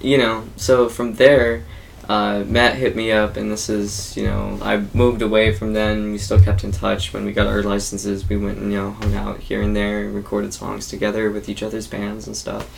you 0.00 0.18
know, 0.18 0.44
so 0.56 0.88
from 0.88 1.14
there 1.14 1.64
uh, 2.08 2.44
Matt 2.46 2.76
hit 2.76 2.96
me 2.96 3.12
up, 3.12 3.36
and 3.36 3.50
this 3.50 3.68
is, 3.68 4.16
you 4.16 4.26
know, 4.26 4.58
I 4.62 4.78
moved 4.92 5.22
away 5.22 5.52
from 5.52 5.72
then. 5.72 6.12
We 6.12 6.18
still 6.18 6.40
kept 6.40 6.64
in 6.64 6.72
touch. 6.72 7.12
When 7.12 7.24
we 7.24 7.32
got 7.32 7.46
our 7.46 7.62
licenses, 7.62 8.28
we 8.28 8.36
went 8.36 8.58
and, 8.58 8.72
you 8.72 8.78
know, 8.78 8.90
hung 8.92 9.14
out 9.14 9.40
here 9.40 9.62
and 9.62 9.74
there, 9.74 10.08
recorded 10.08 10.54
songs 10.54 10.88
together 10.88 11.30
with 11.30 11.48
each 11.48 11.62
other's 11.62 11.86
bands 11.86 12.26
and 12.26 12.36
stuff. 12.36 12.68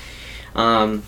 Um, 0.54 1.02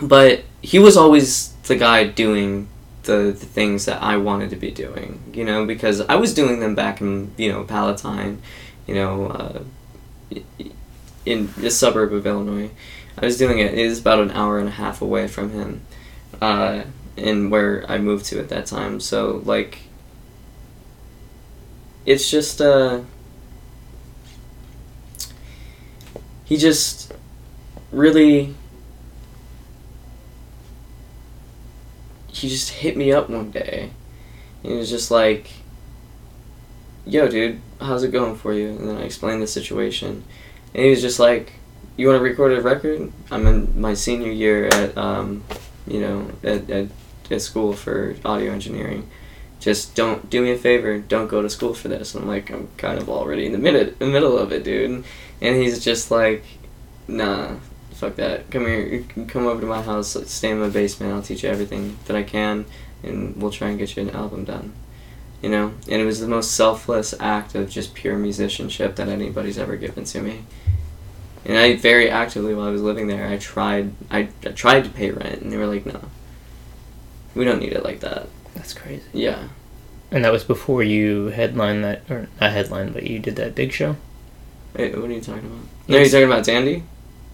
but 0.00 0.44
he 0.62 0.78
was 0.78 0.96
always 0.96 1.54
the 1.64 1.76
guy 1.76 2.06
doing 2.06 2.68
the, 3.04 3.34
the 3.38 3.46
things 3.46 3.86
that 3.86 4.02
I 4.02 4.16
wanted 4.16 4.50
to 4.50 4.56
be 4.56 4.70
doing, 4.70 5.20
you 5.32 5.44
know, 5.44 5.66
because 5.66 6.00
I 6.02 6.16
was 6.16 6.34
doing 6.34 6.60
them 6.60 6.74
back 6.74 7.00
in, 7.00 7.32
you 7.36 7.50
know, 7.50 7.64
Palatine, 7.64 8.40
you 8.86 8.94
know, 8.94 9.26
uh, 9.26 10.38
in 11.24 11.52
the 11.56 11.70
suburb 11.70 12.12
of 12.12 12.26
Illinois. 12.26 12.70
I 13.16 13.24
was 13.24 13.36
doing 13.36 13.58
it. 13.58 13.72
It 13.72 13.78
is 13.78 13.98
about 13.98 14.20
an 14.20 14.30
hour 14.30 14.58
and 14.58 14.68
a 14.68 14.72
half 14.72 15.02
away 15.02 15.26
from 15.26 15.50
him, 15.50 15.80
uh, 16.40 16.82
in 17.16 17.50
where 17.50 17.84
I 17.88 17.98
moved 17.98 18.26
to 18.26 18.38
at 18.38 18.48
that 18.48 18.66
time. 18.66 19.00
So 19.00 19.42
like, 19.44 19.78
it's 22.06 22.30
just 22.30 22.60
uh, 22.60 23.00
he 26.44 26.56
just 26.56 27.12
really 27.92 28.54
he 32.38 32.48
just 32.48 32.70
hit 32.70 32.96
me 32.96 33.12
up 33.12 33.28
one 33.28 33.50
day. 33.50 33.90
And 34.62 34.72
he 34.72 34.78
was 34.78 34.90
just 34.90 35.10
like, 35.10 35.50
"Yo, 37.04 37.28
dude, 37.28 37.60
how's 37.80 38.02
it 38.02 38.12
going 38.12 38.36
for 38.36 38.52
you?" 38.52 38.68
And 38.68 38.88
then 38.88 38.96
I 38.96 39.02
explained 39.02 39.42
the 39.42 39.46
situation, 39.46 40.24
and 40.74 40.84
he 40.84 40.90
was 40.90 41.00
just 41.00 41.18
like, 41.18 41.52
"You 41.96 42.08
want 42.08 42.18
to 42.18 42.22
record 42.22 42.52
a 42.52 42.60
record? 42.60 43.12
I'm 43.30 43.46
in 43.46 43.80
my 43.80 43.94
senior 43.94 44.32
year 44.32 44.66
at, 44.66 44.96
um, 44.96 45.44
you 45.90 46.00
know, 46.00 46.30
at, 46.42 46.68
at, 46.70 46.88
at 47.30 47.42
school 47.42 47.72
for 47.72 48.16
audio 48.24 48.52
engineering. 48.52 49.08
Just 49.60 49.94
don't 49.96 50.30
do 50.30 50.42
me 50.42 50.52
a 50.52 50.58
favor. 50.58 50.98
Don't 50.98 51.28
go 51.28 51.42
to 51.42 51.50
school 51.50 51.74
for 51.74 51.88
this." 51.88 52.14
And 52.14 52.22
I'm 52.22 52.28
like, 52.28 52.50
"I'm 52.50 52.68
kind 52.76 52.98
of 52.98 53.08
already 53.08 53.46
in 53.46 53.52
the 53.52 53.58
middle, 53.58 53.92
the 53.98 54.06
middle 54.06 54.38
of 54.38 54.52
it, 54.52 54.64
dude." 54.64 55.04
And 55.40 55.56
he's 55.56 55.82
just 55.84 56.10
like, 56.10 56.44
"Nah, 57.08 57.56
fuck 57.92 58.16
that. 58.16 58.50
Come 58.50 58.66
here. 58.66 59.04
Come 59.26 59.46
over 59.46 59.60
to 59.60 59.66
my 59.66 59.82
house. 59.82 60.16
Stay 60.30 60.50
in 60.50 60.60
my 60.60 60.68
basement. 60.68 61.12
I'll 61.12 61.22
teach 61.22 61.42
you 61.42 61.48
everything 61.48 61.98
that 62.06 62.16
I 62.16 62.22
can, 62.22 62.66
and 63.02 63.36
we'll 63.36 63.50
try 63.50 63.68
and 63.68 63.78
get 63.78 63.96
you 63.96 64.02
an 64.02 64.10
album 64.10 64.44
done." 64.44 64.72
You 65.42 65.50
know, 65.50 65.74
and 65.88 66.02
it 66.02 66.04
was 66.04 66.20
the 66.20 66.26
most 66.26 66.52
selfless 66.52 67.14
act 67.20 67.54
of 67.54 67.70
just 67.70 67.94
pure 67.94 68.18
musicianship 68.18 68.96
that 68.96 69.08
anybody's 69.08 69.58
ever 69.58 69.76
given 69.76 70.04
to 70.04 70.20
me. 70.20 70.44
And 71.44 71.56
I 71.56 71.76
very 71.76 72.10
actively, 72.10 72.54
while 72.54 72.66
I 72.66 72.70
was 72.70 72.82
living 72.82 73.06
there, 73.06 73.26
I 73.26 73.36
tried. 73.38 73.92
I, 74.10 74.28
I 74.44 74.48
tried 74.50 74.84
to 74.84 74.90
pay 74.90 75.10
rent, 75.10 75.40
and 75.42 75.52
they 75.52 75.56
were 75.56 75.66
like, 75.66 75.86
"No, 75.86 76.00
we 77.34 77.44
don't 77.44 77.60
need 77.60 77.72
it 77.72 77.84
like 77.84 78.00
that." 78.00 78.28
That's 78.54 78.74
crazy. 78.74 79.02
Yeah. 79.12 79.48
And 80.10 80.24
that 80.24 80.32
was 80.32 80.42
before 80.44 80.82
you 80.82 81.26
headlined 81.26 81.84
that, 81.84 82.02
or 82.10 82.28
not 82.40 82.52
headline, 82.52 82.92
but 82.92 83.04
you 83.04 83.18
did 83.18 83.36
that 83.36 83.54
big 83.54 83.72
show. 83.72 83.96
Wait, 84.74 84.96
what 84.96 85.10
are 85.10 85.12
you 85.12 85.20
talking 85.20 85.44
about? 85.46 85.60
No, 85.86 85.98
you're 85.98 86.06
talking 86.06 86.24
about 86.24 86.44
Dandy. 86.44 86.82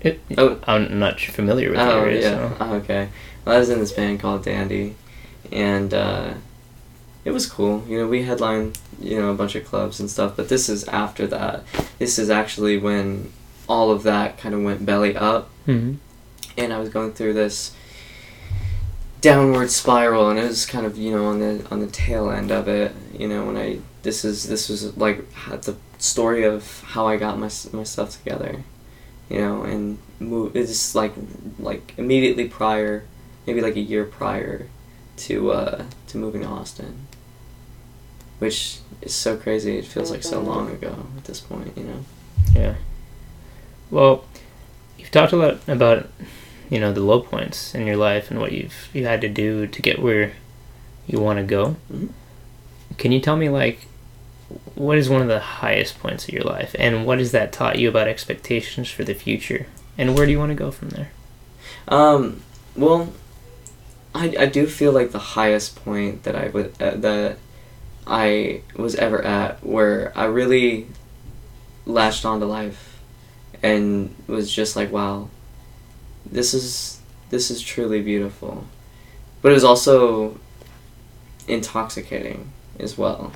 It, 0.00 0.20
Oh. 0.36 0.59
I'm 0.66 0.98
not 0.98 1.18
familiar 1.20 1.70
with 1.70 1.78
the 1.78 1.90
Oh 1.92 2.00
area, 2.00 2.20
yeah. 2.20 2.48
so 2.50 2.57
Oh, 2.61 2.74
okay. 2.74 3.09
Well, 3.44 3.57
I 3.57 3.59
was 3.59 3.70
in 3.70 3.78
this 3.78 3.92
band 3.92 4.20
called 4.20 4.44
Dandy, 4.44 4.96
and 5.52 5.94
uh, 5.94 6.34
it 7.24 7.30
was 7.30 7.46
cool. 7.46 7.84
You 7.88 7.98
know, 8.00 8.07
we 8.09 8.22
headlined 8.24 8.78
you 9.00 9.18
know 9.20 9.30
a 9.30 9.34
bunch 9.34 9.55
of 9.55 9.64
clubs 9.64 9.98
and 10.00 10.11
stuff. 10.11 10.36
But 10.36 10.48
this 10.48 10.68
is 10.68 10.84
after 10.88 11.26
that. 11.28 11.62
This 11.98 12.18
is 12.18 12.28
actually 12.28 12.76
when 12.76 13.32
all 13.69 13.91
of 13.91 14.03
that 14.05 14.39
kind 14.39 14.55
of 14.55 14.62
went 14.62 14.85
belly 14.87 15.17
up, 15.17 15.51
Mhm. 15.67 15.97
and 16.57 16.73
I 16.73 16.79
was 16.79 16.89
going 16.89 17.12
through 17.12 17.35
this 17.35 17.73
downward 19.21 19.71
spiral, 19.71 20.29
and 20.31 20.39
it 20.39 20.45
was 20.47 20.67
kind 20.67 20.85
of 20.87 20.99
you 20.99 21.11
know 21.12 21.25
on 21.27 21.39
the 21.41 21.65
on 21.71 21.81
the 21.81 21.87
tail 21.87 22.31
end 22.31 22.51
of 22.51 22.69
it. 22.69 22.95
You 23.19 23.29
know, 23.29 23.45
when 23.47 23.57
I 23.57 23.79
this 24.03 24.25
is 24.25 24.45
this 24.49 24.69
was 24.69 24.97
like 24.97 25.25
the 25.62 25.77
story 25.99 26.45
of 26.45 26.83
how 26.89 27.07
I 27.07 27.17
got 27.17 27.39
my 27.39 27.47
s- 27.47 27.73
my 27.73 27.85
stuff 27.85 28.19
together 28.23 28.62
you 29.31 29.39
know, 29.39 29.62
and 29.62 29.97
move. 30.21 30.55
It's 30.55 30.95
like 30.95 31.15
like 31.59 31.95
immediately 31.97 32.47
prior, 32.47 33.05
maybe 33.47 33.62
like 33.62 33.75
a 33.77 33.81
year 33.81 34.05
prior 34.05 34.67
to 35.17 35.51
uh, 35.53 35.85
to 36.09 36.19
moving 36.19 36.43
to 36.43 36.47
Austin, 36.49 37.07
which 38.39 38.79
is 39.01 39.15
so 39.15 39.37
crazy. 39.39 39.79
It 39.79 39.87
feels 39.87 40.11
like 40.11 40.23
so 40.23 40.41
long 40.41 40.71
ago 40.71 40.95
at 41.17 41.25
this 41.25 41.41
point, 41.41 41.73
you 41.77 41.85
know. 41.85 42.05
yeah. 42.55 42.75
Well, 43.95 44.24
you've 44.99 45.12
talked 45.12 45.32
a 45.32 45.36
lot 45.36 45.68
about 45.68 46.09
you 46.68 46.80
know 46.80 46.92
the 46.92 47.01
low 47.01 47.20
points 47.20 47.76
in 47.76 47.86
your 47.86 47.97
life 47.97 48.28
and 48.28 48.40
what 48.40 48.51
you've 48.51 48.88
you 48.92 49.07
had 49.07 49.20
to 49.20 49.28
do 49.28 49.68
to 49.68 49.82
get 49.82 50.03
where 50.03 50.32
you 51.07 51.20
want 51.20 51.38
to 51.38 51.45
go. 51.45 51.76
Mhm. 51.92 52.09
Can 52.99 53.12
you 53.12 53.20
tell 53.20 53.36
me 53.36 53.49
like 53.49 53.86
what 54.74 54.99
is 54.99 55.09
one 55.09 55.22
of 55.22 55.28
the 55.28 55.38
highest 55.38 56.01
points 56.01 56.26
of 56.26 56.34
your 56.34 56.42
life 56.42 56.74
and 56.76 57.07
what 57.07 57.20
has 57.20 57.30
that 57.30 57.53
taught 57.53 57.78
you 57.78 57.88
about 57.88 58.09
expectations 58.09 58.90
for 58.90 59.05
the 59.05 59.14
future 59.14 59.66
and 59.97 60.16
where 60.16 60.26
do 60.26 60.32
you 60.32 60.40
want 60.40 60.51
to 60.51 60.57
go 60.57 60.72
from 60.72 60.90
there? 60.90 61.11
Um, 61.86 62.42
well, 62.74 63.12
I, 64.12 64.34
I 64.40 64.47
do 64.47 64.66
feel 64.66 64.90
like 64.90 65.12
the 65.12 65.36
highest 65.38 65.76
point 65.84 66.24
that 66.24 66.34
I 66.34 66.49
would 66.49 66.74
uh, 66.82 66.97
that 66.97 67.36
I 68.09 68.62
was 68.74 68.97
ever 68.97 69.22
at 69.22 69.64
where 69.64 70.12
I 70.16 70.24
really 70.24 70.88
latched 71.86 72.24
onto 72.24 72.47
life 72.47 72.93
and 73.65 74.15
was 74.27 74.53
just 74.53 74.77
like 74.77 74.93
wow 74.93 75.29
this 76.25 76.55
is 76.55 77.01
this 77.31 77.51
is 77.51 77.61
truly 77.61 78.01
beautiful 78.01 78.65
but 79.43 79.51
it 79.51 79.55
was 79.55 79.65
also 79.65 80.39
intoxicating 81.49 82.53
as 82.79 82.97
well 82.97 83.33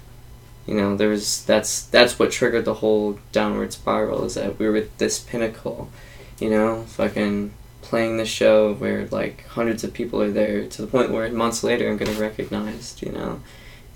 you 0.66 0.74
know 0.74 0.97
there 0.97 1.09
was 1.09 1.45
that's 1.45 1.83
that's 1.87 2.18
what 2.18 2.31
triggered 2.31 2.64
the 2.64 2.74
whole 2.74 3.18
downward 3.33 3.72
spiral 3.72 4.24
is 4.24 4.35
that 4.35 4.59
we 4.59 4.68
were 4.68 4.76
at 4.76 4.99
this 4.99 5.18
pinnacle 5.18 5.91
you 6.39 6.49
know 6.49 6.85
fucking 6.85 7.53
playing 7.89 8.18
the 8.18 8.26
show 8.26 8.74
where 8.74 9.07
like 9.07 9.47
hundreds 9.47 9.83
of 9.83 9.95
people 9.95 10.20
are 10.20 10.31
there 10.31 10.66
to 10.66 10.83
the 10.83 10.89
point 10.89 11.11
where 11.11 11.31
months 11.31 11.64
later 11.64 11.89
I'm 11.89 11.97
getting 11.97 12.18
recognized, 12.18 13.03
you 13.03 13.11
know. 13.11 13.41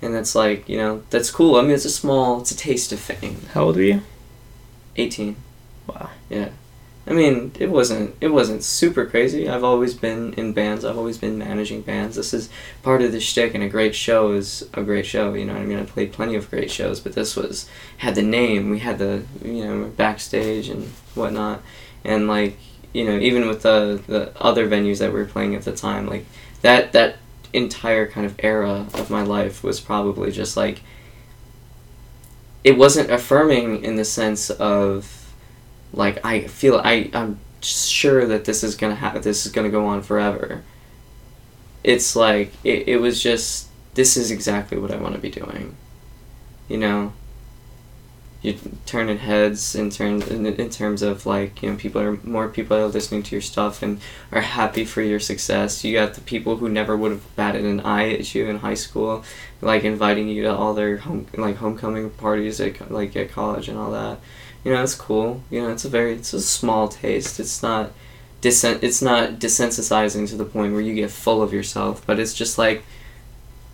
And 0.01 0.15
it's 0.15 0.33
like, 0.35 0.67
you 0.67 0.77
know, 0.77 1.03
that's 1.11 1.29
cool. 1.29 1.55
I 1.55 1.61
mean, 1.61 1.71
it's 1.71 1.85
a 1.85 1.91
small, 1.91 2.41
it's 2.41 2.51
a 2.51 2.57
taste 2.57 2.91
of 2.91 2.99
fame. 2.99 3.41
How 3.53 3.65
old 3.65 3.75
were 3.75 3.83
you? 3.83 4.01
18. 4.97 5.35
Wow. 5.87 6.09
Yeah. 6.29 6.49
I 7.05 7.11
mean, 7.11 7.51
it 7.59 7.69
wasn't 7.69 8.15
it 8.21 8.29
wasn't 8.29 8.63
super 8.63 9.05
crazy. 9.05 9.49
I've 9.49 9.63
always 9.63 9.93
been 9.93 10.33
in 10.33 10.53
bands. 10.53 10.85
I've 10.85 10.97
always 10.97 11.17
been 11.17 11.37
managing 11.37 11.81
bands. 11.81 12.15
This 12.15 12.33
is 12.33 12.49
part 12.81 13.01
of 13.01 13.11
the 13.11 13.19
shtick, 13.19 13.53
and 13.53 13.63
a 13.63 13.67
great 13.67 13.93
show 13.93 14.31
is 14.31 14.69
a 14.73 14.83
great 14.83 15.05
show. 15.05 15.33
You 15.33 15.45
know 15.45 15.53
what 15.53 15.63
I 15.63 15.65
mean? 15.65 15.79
I 15.79 15.83
played 15.83 16.13
plenty 16.13 16.35
of 16.35 16.49
great 16.49 16.71
shows, 16.71 17.01
but 17.01 17.13
this 17.13 17.35
was 17.35 17.67
had 17.97 18.15
the 18.15 18.21
name. 18.21 18.69
We 18.69 18.79
had 18.79 18.99
the 18.99 19.23
you 19.43 19.65
know 19.65 19.89
backstage 19.89 20.69
and 20.69 20.85
whatnot, 21.13 21.61
and 22.05 22.29
like 22.29 22.57
you 22.93 23.03
know 23.03 23.17
even 23.17 23.49
with 23.49 23.63
the 23.63 24.01
the 24.07 24.31
other 24.41 24.65
venues 24.69 24.99
that 24.99 25.11
we 25.11 25.19
were 25.19 25.25
playing 25.25 25.55
at 25.55 25.63
the 25.63 25.75
time, 25.75 26.07
like 26.07 26.25
that 26.61 26.93
that 26.93 27.17
entire 27.51 28.07
kind 28.07 28.25
of 28.25 28.35
era 28.39 28.87
of 28.93 29.09
my 29.09 29.23
life 29.23 29.61
was 29.61 29.81
probably 29.81 30.31
just 30.31 30.55
like 30.55 30.81
it 32.63 32.77
wasn't 32.77 33.11
affirming 33.11 33.83
in 33.83 33.97
the 33.97 34.05
sense 34.05 34.49
of 34.49 35.22
like 35.93 36.23
I 36.25 36.41
feel 36.41 36.81
I 36.83 37.09
I'm 37.13 37.39
sure 37.61 38.25
that 38.25 38.45
this 38.45 38.63
is 38.63 38.75
gonna 38.75 38.95
happen. 38.95 39.21
This 39.21 39.45
is 39.45 39.51
gonna 39.51 39.69
go 39.69 39.85
on 39.85 40.01
forever. 40.01 40.63
It's 41.83 42.15
like 42.15 42.51
it, 42.63 42.87
it 42.87 42.97
was 42.97 43.21
just 43.21 43.67
this 43.93 44.17
is 44.17 44.31
exactly 44.31 44.77
what 44.77 44.91
I 44.91 44.97
want 44.97 45.15
to 45.15 45.21
be 45.21 45.29
doing. 45.29 45.75
You 46.67 46.77
know. 46.77 47.13
You're 48.41 48.55
turning 48.85 49.19
heads 49.19 49.73
in 49.73 49.89
terms 49.89 50.27
in, 50.27 50.45
in 50.45 50.69
terms 50.69 51.01
of 51.01 51.25
like 51.25 51.63
you 51.63 51.69
know 51.69 51.77
people 51.77 52.01
are 52.01 52.19
more 52.23 52.49
people 52.49 52.75
are 52.75 52.87
listening 52.87 53.23
to 53.23 53.35
your 53.35 53.41
stuff 53.41 53.81
and 53.81 54.01
are 54.33 54.41
happy 54.41 54.83
for 54.83 55.01
your 55.01 55.21
success. 55.21 55.85
You 55.85 55.93
got 55.93 56.15
the 56.15 56.21
people 56.21 56.57
who 56.57 56.67
never 56.67 56.97
would 56.97 57.13
have 57.13 57.35
batted 57.37 57.63
an 57.63 57.79
eye 57.79 58.11
at 58.11 58.35
you 58.35 58.47
in 58.47 58.57
high 58.57 58.73
school, 58.73 59.23
like 59.61 59.85
inviting 59.85 60.27
you 60.27 60.43
to 60.43 60.53
all 60.53 60.73
their 60.73 60.97
home 60.97 61.25
like 61.37 61.55
homecoming 61.55 62.09
parties 62.09 62.59
at 62.59 62.91
like 62.91 63.15
at 63.15 63.31
college 63.31 63.69
and 63.69 63.77
all 63.77 63.91
that 63.91 64.19
you 64.63 64.71
know 64.73 64.81
it's 64.83 64.95
cool. 64.95 65.43
You 65.49 65.61
know 65.61 65.69
it's 65.69 65.85
a 65.85 65.89
very 65.89 66.13
it's 66.13 66.33
a 66.33 66.41
small 66.41 66.87
taste. 66.87 67.39
It's 67.39 67.61
not 67.61 67.91
desen- 68.41 68.83
it's 68.83 69.01
not 69.01 69.39
desensitizing 69.39 70.27
to 70.29 70.35
the 70.35 70.45
point 70.45 70.73
where 70.73 70.81
you 70.81 70.93
get 70.93 71.09
full 71.09 71.41
of 71.41 71.53
yourself 71.53 72.05
but 72.05 72.19
it's 72.19 72.33
just 72.33 72.57
like 72.57 72.83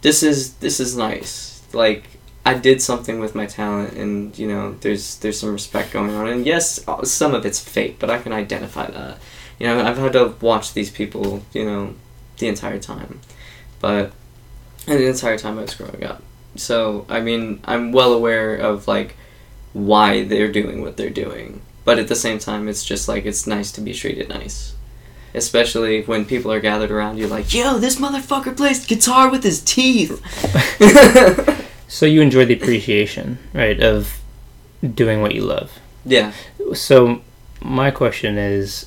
this 0.01 0.23
is 0.23 0.53
this 0.55 0.79
is 0.79 0.95
nice. 0.95 1.61
Like 1.73 2.03
i 2.45 2.53
did 2.53 2.81
something 2.81 3.19
with 3.19 3.35
my 3.35 3.45
talent 3.45 3.93
and 3.93 4.37
you 4.39 4.47
know 4.47 4.73
there's 4.81 5.17
there's 5.17 5.39
some 5.39 5.51
respect 5.51 5.91
going 5.91 6.11
on. 6.11 6.27
And 6.27 6.45
yes 6.45 6.83
some 7.03 7.33
of 7.35 7.45
it's 7.45 7.59
fake 7.59 7.97
but 7.99 8.09
i 8.09 8.17
can 8.19 8.31
identify 8.31 8.89
that. 8.89 9.17
You 9.59 9.67
know 9.67 9.81
i've 9.81 9.97
had 9.97 10.13
to 10.13 10.33
watch 10.39 10.73
these 10.73 10.89
people 10.89 11.43
you 11.53 11.65
know 11.65 11.95
the 12.37 12.47
entire 12.47 12.79
time. 12.79 13.19
But 13.79 14.13
and 14.87 14.99
the 14.99 15.07
entire 15.07 15.37
time 15.37 15.59
i 15.59 15.61
was 15.63 15.75
growing 15.75 16.03
up. 16.03 16.23
So 16.55 17.05
i 17.09 17.19
mean 17.19 17.59
i'm 17.65 17.91
well 17.91 18.13
aware 18.13 18.55
of 18.55 18.87
like 18.87 19.15
why 19.74 20.24
they're 20.24 20.51
doing 20.51 20.82
what 20.82 20.97
they're 20.97 21.09
doing. 21.09 21.61
But 21.86 21.99
at 21.99 22.07
the 22.07 22.15
same 22.15 22.39
time, 22.39 22.67
it's 22.67 22.84
just 22.86 23.07
like 23.07 23.26
it's 23.26 23.47
nice 23.47 23.72
to 23.74 23.82
be 23.82 23.93
treated 23.93 24.30
nice. 24.30 24.76
Especially 25.34 26.01
when 26.03 26.26
people 26.26 26.51
are 26.51 26.59
gathered 26.59 26.91
around 26.91 27.17
you, 27.17 27.28
like, 27.28 27.53
yo, 27.53 27.78
this 27.78 27.97
motherfucker 27.97 28.55
plays 28.57 28.86
guitar 28.86 29.30
with 29.30 29.43
his 29.43 29.61
teeth. 29.61 30.22
So 31.91 32.05
you 32.05 32.22
enjoy 32.22 32.45
the 32.45 32.53
appreciation, 32.53 33.39
right, 33.51 33.82
of 33.82 34.20
doing 34.93 35.24
what 35.24 35.34
you 35.34 35.41
love. 35.41 35.80
yeah. 36.05 36.34
So 36.76 37.22
my 37.61 37.89
question 37.89 38.38
is 38.38 38.86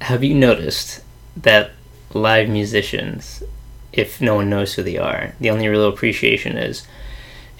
have 0.00 0.24
you 0.24 0.34
noticed 0.34 1.02
that 1.36 1.72
live 2.14 2.48
musicians 2.48 3.42
if 3.92 4.20
no 4.20 4.36
one 4.36 4.48
knows 4.48 4.74
who 4.74 4.82
they 4.82 4.96
are. 4.96 5.34
The 5.40 5.50
only 5.50 5.68
real 5.68 5.86
appreciation 5.88 6.56
is, 6.56 6.86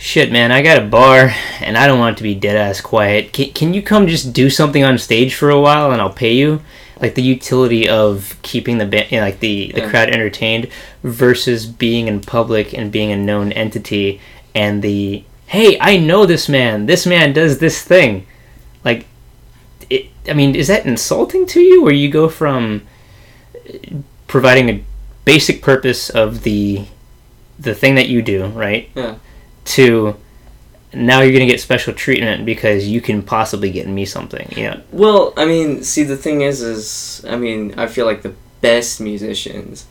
shit, 0.01 0.32
man, 0.32 0.51
I 0.51 0.62
got 0.62 0.82
a 0.82 0.86
bar 0.86 1.32
and 1.61 1.76
I 1.76 1.86
don't 1.86 1.98
want 1.98 2.16
it 2.16 2.18
to 2.18 2.22
be 2.22 2.34
dead 2.34 2.57
ass 2.57 2.80
quiet. 2.80 3.32
Can, 3.32 3.53
can 3.53 3.74
you 3.74 3.82
come 3.82 4.07
just 4.07 4.32
do 4.32 4.48
something 4.51 4.82
on 4.82 4.96
stage 4.98 5.34
for 5.34 5.51
a 5.51 5.61
while 5.61 5.92
and 5.92 6.01
I'll 6.01 6.11
pay 6.12 6.32
you? 6.34 6.62
Like 7.01 7.14
the 7.14 7.22
utility 7.22 7.88
of 7.88 8.36
keeping 8.42 8.78
the 8.78 8.84
you 9.11 9.18
know, 9.18 9.22
like 9.24 9.40
the, 9.40 9.70
the 9.72 9.80
Yeah. 9.82 9.90
crowd 9.90 10.09
entertained 10.11 10.68
versus 11.03 11.66
being 11.66 12.09
in 12.09 12.20
public 12.20 12.72
and 12.74 12.90
being 12.90 13.12
a 13.12 13.16
known 13.16 13.53
entity 13.53 14.20
and 14.55 14.82
the 14.82 15.24
hey, 15.46 15.78
I 15.80 15.96
know 15.96 16.26
this 16.26 16.48
man. 16.48 16.86
This 16.86 17.07
man 17.07 17.32
does 17.32 17.59
this 17.59 17.82
thing. 17.82 18.26
Like, 18.84 19.07
it, 19.90 20.07
I 20.28 20.32
mean, 20.32 20.55
is 20.55 20.68
that 20.68 20.86
insulting 20.86 21.44
to 21.46 21.61
you? 21.61 21.82
Where 21.82 21.92
you 21.92 22.09
go 22.09 22.28
from 22.28 22.82
uh, 23.55 23.96
providing 24.28 24.68
a 24.70 24.84
basic 25.24 25.61
purpose 25.62 26.09
of 26.11 26.42
the 26.42 26.84
the 27.59 27.74
thing 27.74 27.94
that 27.96 28.09
you 28.09 28.22
do, 28.22 28.46
right? 28.46 28.88
Yeah. 28.94 29.16
To 29.75 30.16
now 30.93 31.21
you're 31.21 31.33
gonna 31.33 31.47
get 31.47 31.61
special 31.61 31.95
treatment 31.95 32.45
because 32.45 32.89
you 32.89 33.01
can 33.01 33.23
possibly 33.23 33.71
get 33.71 33.87
me 33.87 34.05
something. 34.05 34.53
Know? 34.57 34.81
Well, 34.91 35.33
I 35.37 35.45
mean, 35.45 35.85
see, 35.85 36.03
the 36.03 36.16
thing 36.16 36.41
is, 36.41 36.62
is 36.62 37.25
I 37.29 37.37
mean, 37.37 37.75
I 37.79 37.87
feel 37.87 38.07
like 38.07 38.23
the 38.23 38.35
best 38.61 39.01
musicians 39.01 39.87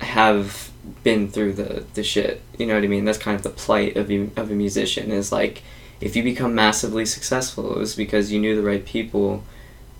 have 0.00 0.70
been 1.04 1.28
through 1.28 1.52
the 1.54 1.84
the 1.94 2.02
shit. 2.02 2.42
You 2.58 2.66
know 2.66 2.74
what 2.74 2.84
I 2.84 2.88
mean? 2.88 3.04
That's 3.04 3.18
kind 3.18 3.36
of 3.36 3.42
the 3.42 3.50
plight 3.50 3.96
of 3.96 4.10
you 4.10 4.30
of 4.36 4.50
a 4.50 4.54
musician 4.54 5.10
is 5.10 5.30
like 5.30 5.62
if 6.00 6.16
you 6.16 6.22
become 6.22 6.54
massively 6.54 7.06
successful, 7.06 7.72
it 7.72 7.78
was 7.78 7.94
because 7.94 8.32
you 8.32 8.40
knew 8.40 8.56
the 8.56 8.66
right 8.66 8.84
people, 8.84 9.44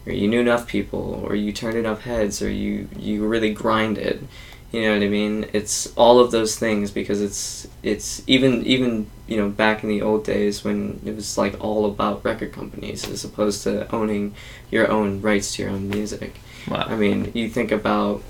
or 0.04 0.12
you 0.12 0.26
knew 0.26 0.40
enough 0.40 0.66
people, 0.66 1.22
or 1.24 1.36
you 1.36 1.52
turned 1.52 1.78
enough 1.78 2.02
heads, 2.02 2.42
or 2.42 2.50
you 2.50 2.88
you 2.98 3.24
really 3.24 3.52
grinded. 3.52 4.26
You 4.72 4.82
know 4.82 4.94
what 4.94 5.02
I 5.02 5.08
mean? 5.08 5.46
It's 5.52 5.92
all 5.96 6.18
of 6.18 6.30
those 6.30 6.58
things 6.58 6.90
because 6.90 7.20
it's 7.20 7.68
it's 7.82 8.22
even 8.26 8.64
even 8.64 9.10
you 9.26 9.36
know 9.36 9.50
back 9.50 9.82
in 9.82 9.90
the 9.90 10.00
old 10.00 10.24
days 10.24 10.64
when 10.64 11.00
it 11.04 11.14
was 11.14 11.36
like 11.36 11.62
all 11.62 11.84
about 11.84 12.24
record 12.24 12.52
companies 12.52 13.06
as 13.08 13.22
opposed 13.22 13.62
to 13.64 13.94
owning 13.94 14.34
your 14.70 14.90
own 14.90 15.20
rights 15.20 15.54
to 15.54 15.62
your 15.62 15.70
own 15.70 15.90
music. 15.90 16.40
Wow. 16.66 16.86
I 16.88 16.96
mean, 16.96 17.30
you 17.34 17.50
think 17.50 17.70
about 17.70 18.22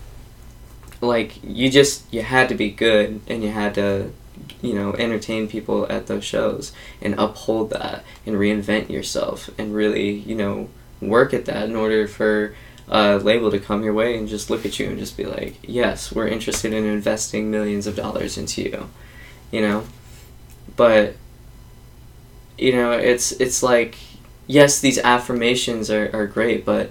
like 1.00 1.42
you 1.44 1.70
just 1.70 2.12
you 2.12 2.22
had 2.22 2.48
to 2.48 2.54
be 2.56 2.70
good 2.70 3.20
and 3.28 3.42
you 3.42 3.50
had 3.50 3.74
to 3.74 4.10
you 4.60 4.74
know 4.74 4.94
entertain 4.94 5.48
people 5.48 5.86
at 5.90 6.06
those 6.06 6.24
shows 6.24 6.72
and 7.00 7.14
uphold 7.18 7.70
that 7.70 8.04
and 8.26 8.36
reinvent 8.36 8.88
yourself 8.88 9.50
and 9.58 9.74
really 9.74 10.10
you 10.10 10.34
know 10.34 10.68
work 11.00 11.34
at 11.34 11.44
that 11.44 11.68
in 11.68 11.76
order 11.76 12.06
for 12.06 12.54
a 12.92 13.16
label 13.16 13.50
to 13.50 13.58
come 13.58 13.82
your 13.82 13.94
way 13.94 14.16
and 14.16 14.28
just 14.28 14.50
look 14.50 14.66
at 14.66 14.78
you 14.78 14.86
and 14.86 14.98
just 14.98 15.16
be 15.16 15.24
like 15.24 15.56
yes 15.62 16.12
we're 16.12 16.28
interested 16.28 16.72
in 16.72 16.84
investing 16.84 17.50
millions 17.50 17.86
of 17.86 17.96
dollars 17.96 18.38
into 18.38 18.62
you 18.62 18.88
you 19.50 19.60
know? 19.60 19.84
But 20.76 21.16
you 22.58 22.72
know 22.72 22.92
it's 22.92 23.32
it's 23.32 23.62
like 23.62 23.96
yes 24.46 24.80
these 24.80 24.98
affirmations 24.98 25.90
are, 25.90 26.10
are 26.12 26.26
great 26.26 26.64
but 26.64 26.90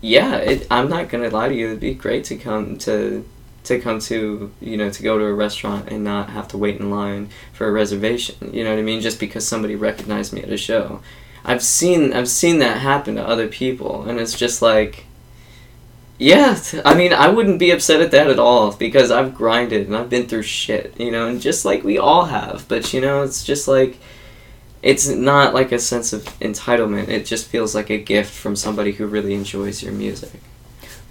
yeah 0.00 0.36
it, 0.36 0.66
i'm 0.70 0.88
not 0.88 1.08
gonna 1.08 1.28
lie 1.28 1.48
to 1.48 1.54
you 1.54 1.66
it'd 1.66 1.80
be 1.80 1.92
great 1.92 2.24
to 2.24 2.36
come 2.36 2.78
to 2.78 3.24
to 3.64 3.78
come 3.80 3.98
to 3.98 4.52
you 4.60 4.76
know 4.76 4.90
to 4.90 5.02
go 5.02 5.18
to 5.18 5.24
a 5.24 5.34
restaurant 5.34 5.88
and 5.88 6.02
not 6.04 6.30
have 6.30 6.48
to 6.48 6.56
wait 6.56 6.78
in 6.80 6.90
line 6.90 7.28
for 7.52 7.68
a 7.68 7.72
reservation 7.72 8.36
you 8.54 8.64
know 8.64 8.70
what 8.70 8.78
i 8.78 8.82
mean? 8.82 9.00
Just 9.00 9.20
because 9.20 9.46
somebody 9.46 9.76
recognized 9.76 10.32
me 10.32 10.42
at 10.42 10.50
a 10.50 10.56
show. 10.56 11.00
I've 11.44 11.62
seen 11.62 12.12
i've 12.12 12.28
seen 12.28 12.58
that 12.60 12.78
happen 12.78 13.16
to 13.16 13.26
other 13.26 13.48
people 13.48 14.04
and 14.04 14.18
it's 14.18 14.36
just 14.36 14.62
like 14.62 15.06
yeah 16.22 16.56
I 16.84 16.94
mean 16.94 17.12
i 17.12 17.28
wouldn't 17.28 17.58
be 17.58 17.70
upset 17.72 18.00
at 18.00 18.10
that 18.12 18.28
at 18.30 18.38
all 18.38 18.72
because 18.72 19.10
i've 19.10 19.34
grinded 19.34 19.86
and 19.86 19.96
i've 19.96 20.08
been 20.08 20.26
through 20.28 20.42
shit 20.44 20.98
you 20.98 21.10
know 21.10 21.26
and 21.28 21.40
just 21.40 21.64
like 21.64 21.82
we 21.84 21.98
all 21.98 22.26
have 22.26 22.66
but 22.68 22.92
you 22.94 23.00
know 23.00 23.22
it's 23.22 23.42
just 23.44 23.66
like 23.66 23.98
it's 24.82 25.08
not 25.08 25.52
like 25.54 25.72
a 25.72 25.78
sense 25.78 26.12
of 26.12 26.24
entitlement 26.40 27.08
it 27.08 27.26
just 27.26 27.46
feels 27.48 27.74
like 27.74 27.90
a 27.90 27.98
gift 27.98 28.32
from 28.32 28.54
somebody 28.56 28.92
who 28.92 29.06
really 29.06 29.34
enjoys 29.34 29.82
your 29.82 29.92
music 29.92 30.30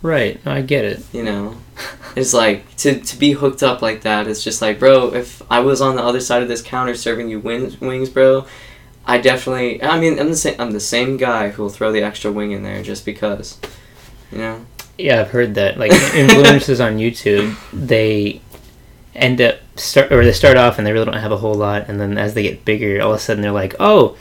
Right. 0.04 0.40
I 0.48 0.62
get 0.62 0.84
it. 0.84 1.04
you 1.14 1.22
know 1.22 1.58
it's 2.16 2.34
like 2.34 2.76
to, 2.78 3.00
to 3.00 3.18
be 3.18 3.34
hooked 3.34 3.62
up 3.64 3.82
like 3.84 4.02
that 4.02 4.28
it's 4.28 4.44
just 4.44 4.62
like 4.62 4.80
bro 4.80 5.14
if 5.14 5.42
i 5.52 5.60
was 5.60 5.80
on 5.82 5.96
the 5.96 6.04
other 6.04 6.20
side 6.20 6.42
of 6.42 6.48
this 6.48 6.62
counter 6.62 6.96
serving 6.96 7.30
you 7.30 7.40
wings, 7.40 7.80
wings 7.80 8.10
bro 8.10 8.46
i 9.06 9.18
definitely 9.20 9.82
i 9.84 10.00
mean 10.00 10.20
i'm 10.20 10.30
the 10.30 10.36
same 10.36 10.56
i'm 10.60 10.72
the 10.72 10.80
same 10.80 11.18
guy 11.18 11.50
who 11.50 11.62
will 11.64 11.70
throw 11.70 11.92
the 11.92 12.02
extra 12.02 12.32
wing 12.32 12.52
in 12.52 12.64
there 12.64 12.82
just 12.82 13.06
because 13.06 13.60
you 14.32 14.40
know 14.40 14.66
Yeah, 15.02 15.22
I've 15.22 15.32
heard 15.32 15.56
that. 15.56 15.78
Like 15.78 15.92
influencers 16.14 16.84
on 16.84 16.98
YouTube, 16.98 17.56
they 17.74 18.42
end 19.16 19.42
up 19.42 19.58
start 19.76 20.12
or 20.12 20.24
they 20.24 20.32
start 20.32 20.58
off 20.58 20.78
and 20.78 20.88
they 20.88 20.94
really 20.94 21.06
don't 21.06 21.16
have 21.16 21.32
a 21.32 21.38
whole 21.38 21.56
lot, 21.56 21.90
and 21.90 22.00
then 22.00 22.18
as 22.18 22.34
they 22.34 22.44
get 22.44 22.66
bigger, 22.66 23.02
all 23.02 23.12
of 23.12 23.18
a 23.18 23.20
sudden 23.20 23.42
they're 23.42 23.52
like, 23.52 23.76
oh, 23.80 24.16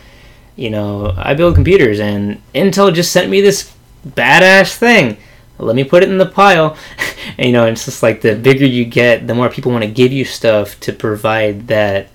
you 0.56 0.70
know, 0.70 1.14
I 1.16 1.34
build 1.34 1.54
computers, 1.54 2.00
and 2.00 2.40
Intel 2.54 2.92
just 2.94 3.12
sent 3.12 3.30
me 3.30 3.40
this 3.40 3.74
badass 4.06 4.76
thing. 4.76 5.18
Let 5.58 5.76
me 5.76 5.84
put 5.84 6.02
it 6.02 6.08
in 6.08 6.16
the 6.16 6.26
pile. 6.26 6.76
and 7.38 7.46
you 7.46 7.52
know, 7.52 7.66
it's 7.66 7.84
just 7.84 8.02
like 8.02 8.22
the 8.22 8.34
bigger 8.34 8.64
you 8.64 8.84
get, 8.86 9.26
the 9.26 9.34
more 9.34 9.50
people 9.50 9.72
want 9.72 9.84
to 9.84 9.90
give 9.90 10.12
you 10.12 10.24
stuff 10.24 10.80
to 10.80 10.92
provide 10.92 11.68
that. 11.68 12.08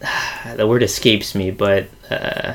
the 0.56 0.66
word 0.66 0.82
escapes 0.82 1.34
me, 1.34 1.50
but. 1.50 1.88
Uh, 2.10 2.54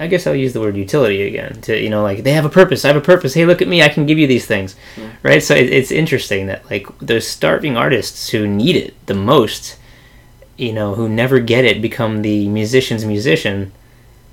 I 0.00 0.06
guess 0.06 0.26
I'll 0.26 0.34
use 0.34 0.52
the 0.54 0.60
word 0.60 0.76
utility 0.76 1.22
again. 1.22 1.60
To 1.62 1.78
you 1.80 1.90
know, 1.90 2.02
like 2.02 2.22
they 2.24 2.32
have 2.32 2.44
a 2.46 2.48
purpose. 2.48 2.84
I 2.84 2.88
have 2.88 2.96
a 2.96 3.00
purpose. 3.02 3.34
Hey, 3.34 3.44
look 3.46 3.60
at 3.62 3.68
me. 3.68 3.82
I 3.82 3.88
can 3.88 4.06
give 4.06 4.18
you 4.18 4.26
these 4.26 4.46
things, 4.46 4.74
Yeah. 4.96 5.10
right? 5.22 5.42
So 5.42 5.54
it, 5.54 5.68
it's 5.70 5.90
interesting 5.92 6.46
that 6.46 6.68
like 6.70 6.86
those 6.98 7.26
starving 7.28 7.76
artists 7.76 8.30
who 8.30 8.48
need 8.48 8.76
it 8.76 8.94
the 9.06 9.14
most, 9.14 9.78
you 10.56 10.72
know, 10.72 10.94
who 10.94 11.08
never 11.08 11.38
get 11.38 11.64
it, 11.64 11.80
become 11.82 12.22
the 12.22 12.48
musician's 12.48 13.04
musician, 13.04 13.72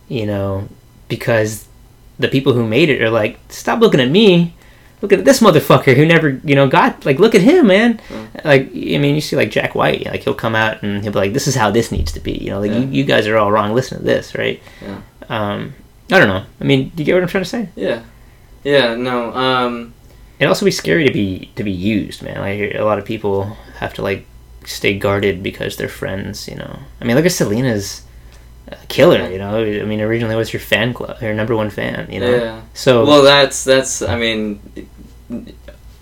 you 0.08 0.26
know, 0.26 0.68
because 1.10 1.68
the 2.18 2.28
people 2.30 2.54
who 2.54 2.66
made 2.66 2.90
it 2.90 3.02
are 3.02 3.10
like, 3.12 3.38
stop 3.50 3.80
looking 3.80 4.00
at 4.00 4.10
me. 4.10 4.54
Look 5.02 5.14
at 5.14 5.26
this 5.26 5.42
motherfucker 5.42 5.96
who 5.96 6.08
never, 6.08 6.30
you 6.44 6.56
know, 6.56 6.68
got 6.68 7.06
like, 7.06 7.20
look 7.20 7.36
at 7.36 7.42
him, 7.42 7.68
man. 7.68 8.00
Mm. 8.10 8.44
Like, 8.44 8.62
I 8.72 8.98
mean, 8.98 9.14
you 9.14 9.22
see, 9.22 9.36
like 9.36 9.52
Jack 9.52 9.76
White, 9.76 10.06
like 10.08 10.24
he'll 10.24 10.34
come 10.34 10.56
out 10.56 10.82
and 10.82 11.04
he'll 11.04 11.12
be 11.14 11.20
like, 11.20 11.34
"This 11.34 11.46
is 11.46 11.54
how 11.54 11.70
this 11.70 11.92
needs 11.92 12.12
to 12.14 12.20
be," 12.20 12.32
you 12.32 12.50
know, 12.50 12.60
like 12.60 12.72
Yeah. 12.72 12.80
you, 12.80 12.88
you 12.88 13.04
guys 13.04 13.28
are 13.28 13.38
all 13.38 13.52
wrong. 13.52 13.76
Listen 13.76 14.00
to 14.00 14.04
this, 14.04 14.34
right? 14.34 14.60
Yeah. 14.82 15.02
Um, 15.30 15.74
I 16.12 16.20
don't 16.20 16.28
know. 16.28 16.46
I 16.62 16.64
mean, 16.64 16.90
do 16.96 17.02
you 17.02 17.06
get 17.06 17.14
what 17.14 17.24
I'm 17.24 17.30
trying 17.30 17.44
to 17.44 17.50
say? 17.50 17.70
yeah 17.76 18.04
yeah 18.64 18.96
no 18.96 19.34
um 19.34 19.94
It'd 20.40 20.50
also 20.50 20.66
be 20.66 20.72
scary 20.72 21.06
to 21.08 21.12
be 21.12 21.52
to 21.56 21.64
be 21.64 21.72
used, 21.72 22.22
man. 22.22 22.40
Like 22.42 22.76
a 22.76 22.84
lot 22.84 23.00
of 23.00 23.06
people 23.06 23.46
have 23.80 23.94
to 23.96 24.02
like 24.04 24.26
stay 24.66 24.98
guarded 24.98 25.42
because 25.42 25.78
they're 25.78 25.90
friends. 25.90 26.48
You 26.48 26.58
know, 26.58 26.80
I 27.02 27.06
mean, 27.06 27.16
look 27.16 27.26
at 27.26 27.32
Selena's 27.32 28.04
killer. 28.88 29.30
You 29.32 29.40
know, 29.40 29.58
I 29.64 29.84
mean, 29.84 30.00
originally 30.00 30.36
it 30.36 30.38
was 30.38 30.54
your 30.54 30.60
fan 30.60 30.94
club, 30.94 31.22
your 31.22 31.34
number 31.34 31.56
one 31.56 31.72
fan. 31.72 32.12
You 32.12 32.20
know, 32.20 32.30
yeah 32.36 32.62
so 32.74 33.04
well 33.06 33.24
that's 33.24 33.64
that's 33.64 34.02
i 34.04 34.16
mean 34.16 34.60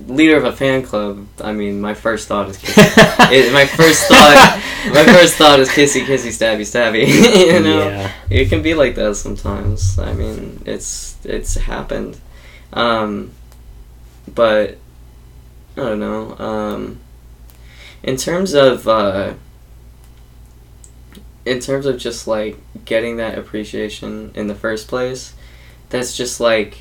leader 0.08 0.36
of 0.36 0.44
a 0.44 0.52
fan 0.52 0.84
club 0.84 1.26
i 1.42 1.54
mean 1.54 1.80
my 1.80 1.94
first 1.94 2.28
thought 2.28 2.50
is 2.50 2.58
kissy. 2.58 3.32
it, 3.32 3.54
my 3.54 3.66
first 3.66 4.08
thought 4.08 4.62
my 4.94 5.04
first 5.06 5.36
thought 5.36 5.60
is 5.60 5.70
kissy 5.70 6.06
kissy 6.06 6.30
stabby 6.30 6.62
stabby. 6.62 7.06
You 7.56 7.60
know? 7.62 7.88
Yeah, 7.88 8.12
it 8.30 8.50
can 8.50 8.62
be 8.62 8.74
like 8.74 8.96
that 8.96 9.16
sometimes. 9.16 9.98
I 9.98 10.14
mean 10.14 10.62
it's 10.66 11.16
it's 11.24 11.56
happened. 11.56 12.20
Um 12.74 13.32
but 14.34 14.78
i 15.78 15.82
don't 15.82 16.00
know 16.00 16.36
um 16.38 17.00
in 18.04 18.18
terms 18.18 18.54
of 18.54 18.88
uh 18.88 19.34
in 21.46 21.60
terms 21.60 21.86
of 21.86 21.98
just 21.98 22.28
like 22.28 22.58
getting 22.86 23.18
that 23.18 23.38
appreciation 23.38 24.32
in 24.36 24.48
the 24.48 24.56
first 24.56 24.88
place 24.88 25.34
that's 25.90 26.16
just 26.16 26.40
like 26.40 26.78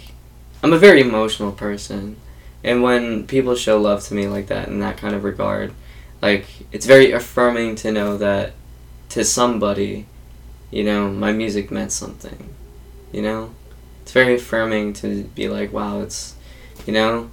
i'm 0.62 0.72
a 0.72 0.78
very 0.78 1.00
emotional 1.00 1.52
person 1.52 2.16
and 2.64 2.82
when 2.82 3.26
people 3.26 3.54
show 3.54 3.80
love 3.80 4.02
to 4.02 4.14
me 4.14 4.26
like 4.26 4.48
that 4.48 4.68
in 4.68 4.80
that 4.80 4.96
kind 4.96 5.14
of 5.14 5.22
regard 5.22 5.72
like 6.20 6.46
it's 6.72 6.86
very 6.86 7.12
affirming 7.12 7.76
to 7.76 7.92
know 7.92 8.16
that 8.16 8.52
to 9.08 9.24
somebody 9.24 10.06
you 10.74 10.82
know, 10.82 11.08
my 11.08 11.32
music 11.32 11.70
meant 11.70 11.92
something. 11.92 12.52
You 13.12 13.22
know? 13.22 13.54
It's 14.02 14.10
very 14.10 14.34
affirming 14.34 14.92
to 14.94 15.22
be 15.36 15.48
like, 15.48 15.72
wow, 15.72 16.00
it's, 16.00 16.34
you 16.84 16.92
know, 16.92 17.30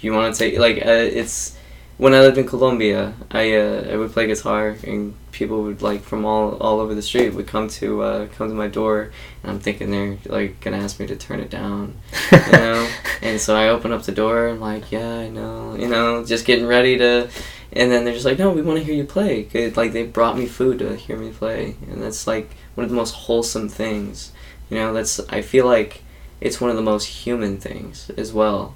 you 0.00 0.12
want 0.12 0.34
to 0.34 0.38
take, 0.38 0.56
like, 0.56 0.76
uh, 0.78 1.02
it's, 1.20 1.56
when 1.96 2.14
I 2.14 2.20
lived 2.20 2.38
in 2.38 2.46
Colombia, 2.46 3.14
I, 3.32 3.56
uh, 3.56 3.90
I 3.90 3.96
would 3.96 4.12
play 4.12 4.28
guitar 4.28 4.76
and 4.86 5.14
people 5.32 5.62
would, 5.62 5.82
like, 5.82 6.02
from 6.02 6.24
all, 6.24 6.56
all 6.58 6.80
over 6.80 6.94
the 6.94 7.02
street 7.02 7.30
would 7.34 7.46
come 7.46 7.68
to, 7.68 8.02
uh, 8.02 8.26
come 8.36 8.48
to 8.48 8.54
my 8.54 8.68
door 8.68 9.10
and 9.42 9.52
I'm 9.52 9.60
thinking 9.60 9.90
they're, 9.90 10.18
like, 10.26 10.60
gonna 10.60 10.78
ask 10.78 10.98
me 11.00 11.06
to 11.06 11.16
turn 11.16 11.40
it 11.40 11.50
down, 11.50 11.94
you 12.32 12.52
know? 12.52 12.88
and 13.22 13.40
so 13.40 13.54
I 13.56 13.68
open 13.68 13.92
up 13.92 14.02
the 14.04 14.12
door 14.12 14.46
and, 14.48 14.60
like, 14.60 14.90
yeah, 14.90 15.14
I 15.18 15.28
know, 15.28 15.76
you 15.78 15.88
know, 15.88 16.24
just 16.24 16.44
getting 16.46 16.66
ready 16.66 16.98
to, 16.98 17.28
and 17.72 17.92
then 17.92 18.04
they're 18.04 18.14
just 18.14 18.24
like, 18.24 18.38
no, 18.38 18.50
we 18.50 18.62
want 18.62 18.78
to 18.78 18.84
hear 18.84 18.94
you 18.94 19.04
play. 19.04 19.42
'Cause, 19.44 19.76
Like 19.76 19.92
they 19.92 20.04
brought 20.04 20.38
me 20.38 20.46
food 20.46 20.78
to 20.78 20.96
hear 20.96 21.16
me 21.16 21.30
play, 21.30 21.76
and 21.90 22.02
that's 22.02 22.26
like 22.26 22.50
one 22.74 22.84
of 22.84 22.90
the 22.90 22.96
most 22.96 23.14
wholesome 23.14 23.68
things. 23.68 24.32
You 24.70 24.78
know, 24.78 24.92
that's 24.94 25.20
I 25.30 25.42
feel 25.42 25.66
like 25.66 26.02
it's 26.40 26.60
one 26.60 26.70
of 26.70 26.76
the 26.76 26.82
most 26.82 27.04
human 27.06 27.58
things 27.58 28.10
as 28.16 28.32
well, 28.32 28.74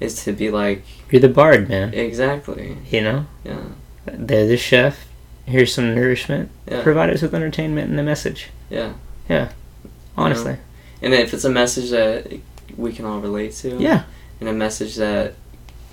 is 0.00 0.24
to 0.24 0.32
be 0.32 0.50
like 0.50 0.82
You're 1.10 1.20
the 1.20 1.28
bard, 1.28 1.68
man. 1.68 1.94
exactly. 1.94 2.76
You 2.90 3.00
know, 3.02 3.26
Yeah. 3.44 3.60
they're 4.06 4.46
the 4.48 4.56
chef. 4.56 5.06
Here's 5.46 5.74
some 5.74 5.94
nourishment. 5.94 6.50
Yeah. 6.70 6.82
Provide 6.82 7.10
us 7.10 7.22
with 7.22 7.34
entertainment 7.34 7.90
and 7.90 7.98
a 7.98 8.02
message. 8.02 8.48
Yeah. 8.70 8.94
Yeah. 9.28 9.52
Honestly, 10.16 10.52
um, 10.52 10.58
And 11.02 11.14
if 11.14 11.32
it's 11.34 11.44
a 11.44 11.50
message 11.50 11.90
that 11.90 12.32
we 12.76 12.92
can 12.92 13.04
all 13.04 13.20
relate 13.20 13.52
to, 13.54 13.76
yeah, 13.78 14.04
and 14.40 14.48
a 14.48 14.52
message 14.52 14.96
that 14.96 15.34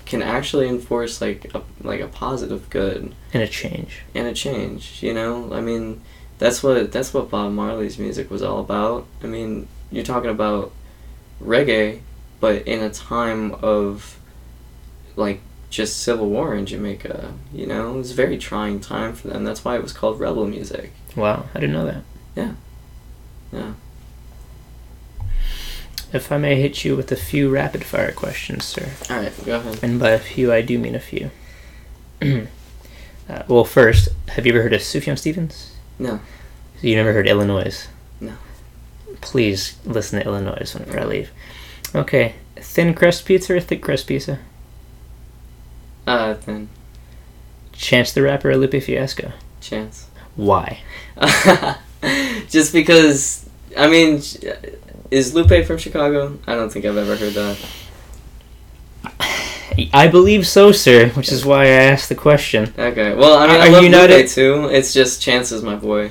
can 0.06 0.22
actually 0.22 0.68
enforce 0.68 1.20
like 1.20 1.50
a 1.54 1.62
like 1.82 2.00
a 2.00 2.08
positive 2.08 2.68
good 2.70 3.14
and 3.32 3.42
a 3.42 3.48
change. 3.48 4.02
and 4.14 4.26
a 4.26 4.34
change, 4.34 5.02
you 5.02 5.14
know? 5.14 5.52
I 5.52 5.60
mean, 5.60 6.00
that's 6.38 6.62
what 6.62 6.92
that's 6.92 7.14
what 7.14 7.30
Bob 7.30 7.52
Marley's 7.52 7.98
music 7.98 8.30
was 8.30 8.42
all 8.42 8.60
about. 8.60 9.06
I 9.22 9.26
mean, 9.26 9.68
you're 9.90 10.04
talking 10.04 10.30
about 10.30 10.72
reggae, 11.42 12.00
but 12.40 12.66
in 12.66 12.80
a 12.82 12.90
time 12.90 13.54
of 13.62 14.18
like 15.16 15.40
just 15.70 16.02
civil 16.02 16.28
war 16.28 16.54
in 16.54 16.66
Jamaica, 16.66 17.32
you 17.52 17.64
know? 17.64 17.94
It 17.94 17.98
was 17.98 18.10
a 18.10 18.14
very 18.14 18.36
trying 18.36 18.80
time 18.80 19.14
for 19.14 19.28
them. 19.28 19.44
That's 19.44 19.64
why 19.64 19.76
it 19.76 19.82
was 19.82 19.92
called 19.92 20.20
rebel 20.20 20.46
music. 20.46 20.92
Wow, 21.16 21.46
I 21.54 21.60
didn't 21.60 21.74
know 21.74 21.86
that. 21.86 22.02
Yeah. 22.34 22.52
Yeah. 23.52 23.72
If 26.12 26.32
I 26.32 26.38
may 26.38 26.60
hit 26.60 26.84
you 26.84 26.96
with 26.96 27.12
a 27.12 27.16
few 27.16 27.48
rapid 27.50 27.84
fire 27.84 28.10
questions, 28.10 28.64
sir. 28.64 28.90
All 29.08 29.16
right, 29.16 29.32
go 29.44 29.56
ahead. 29.56 29.78
And 29.82 30.00
by 30.00 30.10
a 30.10 30.18
few, 30.18 30.52
I 30.52 30.60
do 30.60 30.76
mean 30.76 30.96
a 30.96 31.00
few. 31.00 31.30
uh, 33.28 33.42
well, 33.46 33.64
first, 33.64 34.08
have 34.30 34.44
you 34.44 34.52
ever 34.52 34.62
heard 34.62 34.72
of 34.72 34.80
Sufjan 34.80 35.16
Stevens? 35.16 35.76
No. 36.00 36.20
You 36.82 36.96
never 36.96 37.12
heard 37.12 37.28
Illinois? 37.28 37.86
No. 38.20 38.34
Please 39.20 39.78
listen 39.84 40.18
to 40.18 40.26
Illinois 40.26 40.74
whenever 40.74 40.98
I 40.98 41.04
leave. 41.04 41.30
Okay, 41.94 42.34
thin 42.56 42.92
crust 42.94 43.24
pizza 43.24 43.54
or 43.54 43.60
thick 43.60 43.82
crust 43.82 44.08
pizza? 44.08 44.40
Uh, 46.10 46.34
then 46.44 46.68
Chance 47.72 48.12
the 48.12 48.22
Rapper 48.22 48.50
or 48.50 48.56
Lupe 48.56 48.82
Fiasco? 48.82 49.30
chance. 49.60 50.08
Why? 50.34 50.80
Just 52.48 52.72
because, 52.72 53.48
I 53.76 53.86
mean, 53.88 54.20
is 55.10 55.34
Lupe 55.34 55.64
from 55.66 55.78
Chicago? 55.78 56.38
I 56.48 56.54
don't 56.54 56.70
think 56.72 56.84
I've 56.84 56.96
ever 56.96 57.14
heard 57.14 57.34
that. 57.34 57.58
I 59.92 60.08
believe 60.08 60.46
so, 60.46 60.72
sir, 60.72 61.10
which 61.10 61.30
is 61.30 61.44
why 61.46 61.64
I 61.64 61.68
asked 61.92 62.08
the 62.08 62.14
question. 62.16 62.72
Okay, 62.76 63.14
well, 63.14 63.38
I 63.38 63.46
mean, 63.46 63.60
Are 63.60 63.70
love 63.70 63.84
you 63.84 63.88
not 63.90 64.10
a- 64.10 64.26
too. 64.26 64.68
It's 64.72 64.92
just 64.92 65.22
Chance 65.22 65.52
is 65.52 65.62
my 65.62 65.76
boy. 65.76 66.10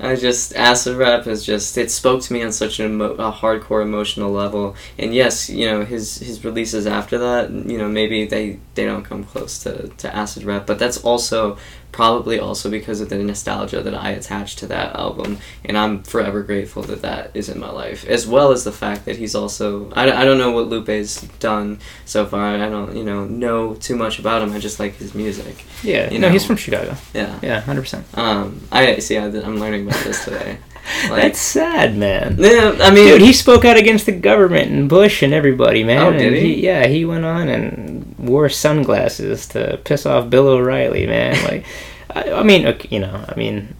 I 0.00 0.14
just 0.14 0.54
acid 0.54 0.96
rap 0.96 1.26
is 1.26 1.44
just 1.44 1.76
it 1.76 1.90
spoke 1.90 2.22
to 2.22 2.32
me 2.32 2.42
on 2.44 2.52
such 2.52 2.78
an 2.78 2.86
emo- 2.86 3.14
a 3.14 3.32
hardcore 3.32 3.82
emotional 3.82 4.30
level. 4.30 4.76
And 4.96 5.12
yes, 5.12 5.50
you 5.50 5.66
know 5.66 5.84
his 5.84 6.18
his 6.18 6.44
releases 6.44 6.86
after 6.86 7.18
that, 7.18 7.50
you 7.50 7.78
know 7.78 7.88
maybe 7.88 8.24
they 8.24 8.60
they 8.74 8.84
don't 8.84 9.02
come 9.04 9.24
close 9.24 9.58
to 9.64 9.88
to 9.88 10.14
acid 10.14 10.44
rap, 10.44 10.66
but 10.66 10.78
that's 10.78 10.98
also 10.98 11.58
probably 11.92 12.38
also 12.38 12.70
because 12.70 13.00
of 13.00 13.08
the 13.08 13.18
nostalgia 13.18 13.82
that 13.82 13.94
I 13.94 14.10
attach 14.10 14.56
to 14.56 14.66
that 14.66 14.94
album, 14.96 15.38
and 15.64 15.76
I'm 15.76 16.02
forever 16.02 16.42
grateful 16.42 16.82
that 16.82 17.02
that 17.02 17.30
is 17.34 17.48
in 17.48 17.58
my 17.58 17.70
life, 17.70 18.06
as 18.06 18.26
well 18.26 18.52
as 18.52 18.64
the 18.64 18.72
fact 18.72 19.04
that 19.06 19.16
he's 19.16 19.34
also 19.34 19.90
I, 19.92 20.10
I 20.10 20.24
don't 20.24 20.38
know 20.38 20.50
what 20.50 20.68
Lupe's 20.68 21.22
done 21.38 21.80
so 22.04 22.26
far. 22.26 22.56
I 22.56 22.68
don't 22.68 22.96
you 22.96 23.04
know 23.04 23.24
know 23.24 23.74
too 23.74 23.96
much 23.96 24.18
about 24.18 24.42
him. 24.42 24.52
I 24.52 24.58
just 24.58 24.78
like 24.78 24.96
his 24.96 25.14
music. 25.14 25.64
Yeah, 25.82 26.10
You 26.10 26.18
no, 26.18 26.28
he's 26.28 26.44
from 26.44 26.56
Chicago. 26.56 26.96
Yeah. 27.14 27.38
Yeah, 27.42 27.60
hundred 27.60 27.82
percent. 27.82 28.06
Um, 28.14 28.60
I 28.72 28.98
see. 28.98 29.16
I, 29.16 29.26
I'm 29.26 29.58
learning 29.58 29.86
about 29.88 30.02
this 30.04 30.24
today. 30.24 30.58
Like, 31.10 31.22
That's 31.22 31.38
sad, 31.40 31.96
man. 31.96 32.36
yeah, 32.38 32.76
I 32.80 32.90
mean, 32.90 33.06
Dude, 33.06 33.20
he 33.22 33.32
spoke 33.32 33.64
out 33.64 33.76
against 33.76 34.06
the 34.06 34.12
government 34.12 34.70
and 34.70 34.88
Bush 34.88 35.22
and 35.22 35.32
everybody, 35.34 35.84
man. 35.84 35.98
Oh, 36.00 36.12
did 36.12 36.32
and 36.32 36.36
he? 36.36 36.64
Yeah, 36.64 36.86
he 36.86 37.04
went 37.04 37.24
on 37.24 37.48
and 37.48 38.14
wore 38.18 38.48
sunglasses 38.48 39.46
to 39.48 39.78
piss 39.84 40.06
off 40.06 40.30
Bill 40.30 40.48
O'Reilly, 40.48 41.06
man. 41.06 41.34
Like, 41.44 41.64
I, 42.10 42.32
I 42.32 42.42
mean, 42.42 42.66
okay, 42.66 42.88
you 42.90 43.00
know, 43.00 43.24
I 43.28 43.34
mean, 43.36 43.74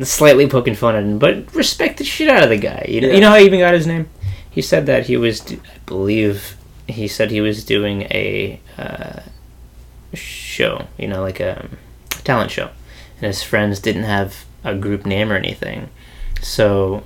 slightly 0.00 0.46
poking 0.48 0.74
fun 0.74 0.94
at 0.94 1.02
him, 1.04 1.18
but 1.18 1.54
respect 1.54 1.98
the 1.98 2.04
shit 2.04 2.28
out 2.28 2.42
of 2.42 2.50
the 2.50 2.58
guy. 2.58 2.84
You 2.88 3.00
know, 3.00 3.08
Yeah. 3.08 3.14
you 3.14 3.20
know 3.20 3.30
how 3.30 3.36
he 3.38 3.46
even 3.46 3.60
got 3.60 3.74
his 3.74 3.86
name? 3.86 4.08
He 4.50 4.60
said 4.62 4.86
that 4.86 5.06
he 5.06 5.16
was, 5.16 5.40
I 5.52 5.58
believe, 5.86 6.56
he 6.86 7.08
said 7.08 7.30
he 7.30 7.40
was 7.40 7.64
doing 7.64 8.02
a 8.02 8.60
uh, 8.76 9.20
show, 10.14 10.86
you 10.98 11.08
know, 11.08 11.22
like 11.22 11.40
a 11.40 11.68
talent 12.24 12.50
show, 12.50 12.68
and 13.16 13.26
his 13.26 13.42
friends 13.42 13.80
didn't 13.80 14.04
have 14.04 14.44
a 14.64 14.74
group 14.74 15.06
name 15.06 15.32
or 15.32 15.36
anything, 15.36 15.88
so 16.42 17.02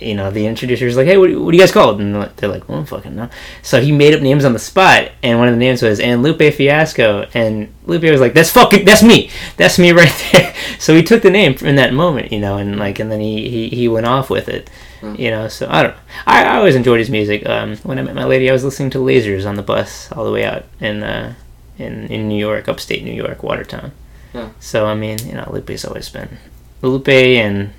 you 0.00 0.14
know, 0.14 0.30
the 0.30 0.46
introducer's 0.46 0.96
like, 0.96 1.06
"Hey, 1.06 1.18
what, 1.18 1.28
what 1.38 1.50
do 1.50 1.56
you 1.58 1.62
guys 1.62 1.72
called?" 1.72 2.00
And 2.00 2.14
they're 2.36 2.48
like, 2.48 2.66
"Well, 2.68 2.78
I 2.78 2.80
don't 2.80 2.86
fucking 2.86 3.14
know." 3.16 3.28
So 3.62 3.82
he 3.82 3.92
made 3.92 4.14
up 4.14 4.22
names 4.22 4.46
on 4.46 4.54
the 4.54 4.58
spot, 4.58 5.10
and 5.22 5.38
one 5.38 5.46
of 5.46 5.52
the 5.52 5.58
names 5.58 5.82
was 5.82 6.00
"And 6.00 6.22
Lupe 6.22 6.54
Fiasco," 6.54 7.28
and 7.34 7.68
Lupe 7.84 8.04
was 8.04 8.18
like, 8.20 8.32
"That's 8.32 8.50
fucking, 8.50 8.86
that's 8.86 9.02
me, 9.02 9.28
that's 9.58 9.78
me 9.78 9.92
right 10.02 10.26
there." 10.32 10.54
So 10.78 10.94
he 10.96 11.02
took 11.02 11.20
the 11.22 11.30
name 11.30 11.54
in 11.60 11.76
that 11.76 11.92
moment, 11.92 12.32
you 12.32 12.40
know, 12.40 12.56
and 12.56 12.78
like, 12.78 12.98
and 12.98 13.12
then 13.12 13.20
he 13.20 13.50
he, 13.50 13.68
he 13.68 13.88
went 13.88 14.06
off 14.06 14.30
with 14.30 14.48
it, 14.48 14.70
Hmm. 15.00 15.16
you 15.18 15.30
know. 15.30 15.48
So 15.48 15.66
I 15.68 15.82
don't. 15.82 15.96
I, 16.26 16.44
I 16.44 16.56
always 16.56 16.76
enjoyed 16.76 16.98
his 17.00 17.10
music. 17.10 17.46
Um, 17.46 17.76
when 17.78 17.98
I 17.98 18.02
met 18.02 18.14
my 18.14 18.24
lady, 18.24 18.48
I 18.48 18.54
was 18.54 18.64
listening 18.64 18.88
to 18.90 18.98
Lasers 18.98 19.46
on 19.46 19.56
the 19.56 19.62
bus 19.62 20.10
all 20.12 20.24
the 20.24 20.32
way 20.32 20.46
out 20.46 20.64
in 20.80 21.02
uh, 21.02 21.34
in 21.76 22.06
in 22.06 22.26
New 22.26 22.38
York, 22.38 22.68
upstate 22.68 23.04
New 23.04 23.12
York, 23.12 23.42
Watertown. 23.42 23.92
Yeah. 24.32 24.48
So 24.60 24.86
I 24.86 24.94
mean, 24.94 25.18
you 25.26 25.34
know, 25.34 25.46
Lupe's 25.52 25.84
always 25.84 26.08
been 26.08 26.38
Lupe 26.80 27.08
and 27.08 27.72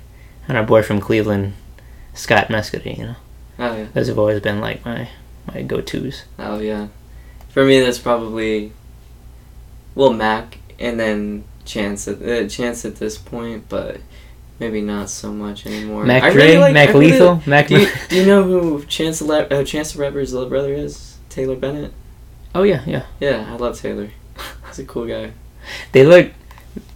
and 0.52 0.58
our 0.58 0.64
boy 0.66 0.82
from 0.82 1.00
Cleveland. 1.00 1.54
Scott 2.12 2.48
Mescudi, 2.48 2.98
you 2.98 3.04
know. 3.06 3.14
oh 3.58 3.74
yeah, 3.74 3.86
Those 3.94 4.08
have 4.08 4.18
always 4.18 4.38
been 4.42 4.60
like 4.60 4.84
my 4.84 5.08
my 5.46 5.62
go 5.62 5.80
tos. 5.80 6.24
oh 6.38 6.58
yeah. 6.58 6.88
For 7.48 7.64
me, 7.64 7.80
that's 7.80 7.98
probably 7.98 8.72
well 9.94 10.12
Mac, 10.12 10.58
and 10.78 11.00
then 11.00 11.44
Chance 11.64 12.08
at 12.08 12.20
uh, 12.22 12.46
Chance 12.48 12.84
at 12.84 12.96
this 12.96 13.16
point, 13.16 13.64
but 13.70 13.96
maybe 14.60 14.82
not 14.82 15.08
so 15.08 15.32
much 15.32 15.64
anymore. 15.64 16.04
Mac 16.04 16.22
I 16.22 16.32
Dre, 16.32 16.42
really 16.48 16.58
like- 16.58 16.74
Mac 16.74 16.88
I 16.90 16.92
really- 16.92 17.12
Lethal, 17.12 17.42
Mac. 17.46 17.68
Do 17.68 17.80
you, 17.80 17.88
do 18.10 18.16
you 18.16 18.26
know 18.26 18.42
who 18.42 18.84
Chance 18.84 19.20
the 19.20 19.60
uh, 19.60 19.64
Chance 19.64 19.92
the 19.94 20.00
Rapper's 20.02 20.34
little 20.34 20.50
brother 20.50 20.74
is? 20.74 21.16
Taylor 21.30 21.56
Bennett. 21.56 21.94
oh 22.54 22.62
yeah, 22.62 22.82
yeah. 22.86 23.06
Yeah, 23.20 23.46
I 23.50 23.56
love 23.56 23.80
Taylor. 23.80 24.10
He's 24.66 24.80
a 24.80 24.84
cool 24.84 25.06
guy. 25.06 25.32
They 25.92 26.04
look 26.04 26.30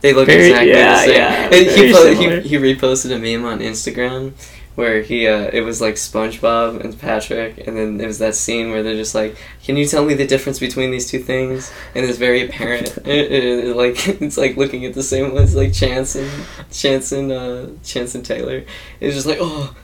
They 0.07 0.13
look 0.15 0.27
Very- 0.29 0.51
exactly 0.51 0.71
yeah, 0.71 0.95
the 0.95 1.07
same. 1.07 1.17
yeah, 1.17 1.57
And 1.57 1.67
he, 1.77 1.93
po- 1.93 2.15
he 2.15 2.49
he 2.51 2.57
reposted 2.71 3.11
a 3.15 3.19
meme 3.19 3.45
on 3.53 3.59
Instagram 3.59 4.33
where 4.77 5.01
he 5.03 5.27
uh, 5.27 5.49
it 5.59 5.63
was 5.63 5.81
like 5.81 5.95
SpongeBob 5.97 6.81
and 6.85 6.93
Patrick, 7.07 7.53
and 7.67 7.73
then 7.77 7.97
there 7.99 8.07
was 8.13 8.19
that 8.19 8.35
scene 8.35 8.71
where 8.71 8.83
they're 8.85 9.01
just 9.05 9.15
like, 9.15 9.33
"Can 9.65 9.75
you 9.81 9.87
tell 9.87 10.05
me 10.05 10.15
the 10.15 10.27
difference 10.27 10.59
between 10.61 10.91
these 10.95 11.11
two 11.11 11.19
things?" 11.19 11.73
And 11.95 12.05
it's 12.07 12.19
very 12.19 12.41
apparent. 12.47 12.89
It- 13.17 13.33
it- 13.37 13.65
it- 13.67 13.77
like 13.85 13.97
it's 14.25 14.37
like 14.37 14.57
looking 14.63 14.85
at 14.85 14.95
the 14.95 15.03
same 15.03 15.33
ones, 15.35 15.55
like 15.57 15.73
Chance 15.73 16.15
and 16.21 16.31
Chance 16.71 17.07
and 17.19 17.33
uh, 17.33 17.67
Chance 17.83 18.15
and 18.17 18.25
Taylor. 18.25 18.59
It's 19.01 19.15
just 19.19 19.27
like, 19.27 19.39
oh, 19.41 19.75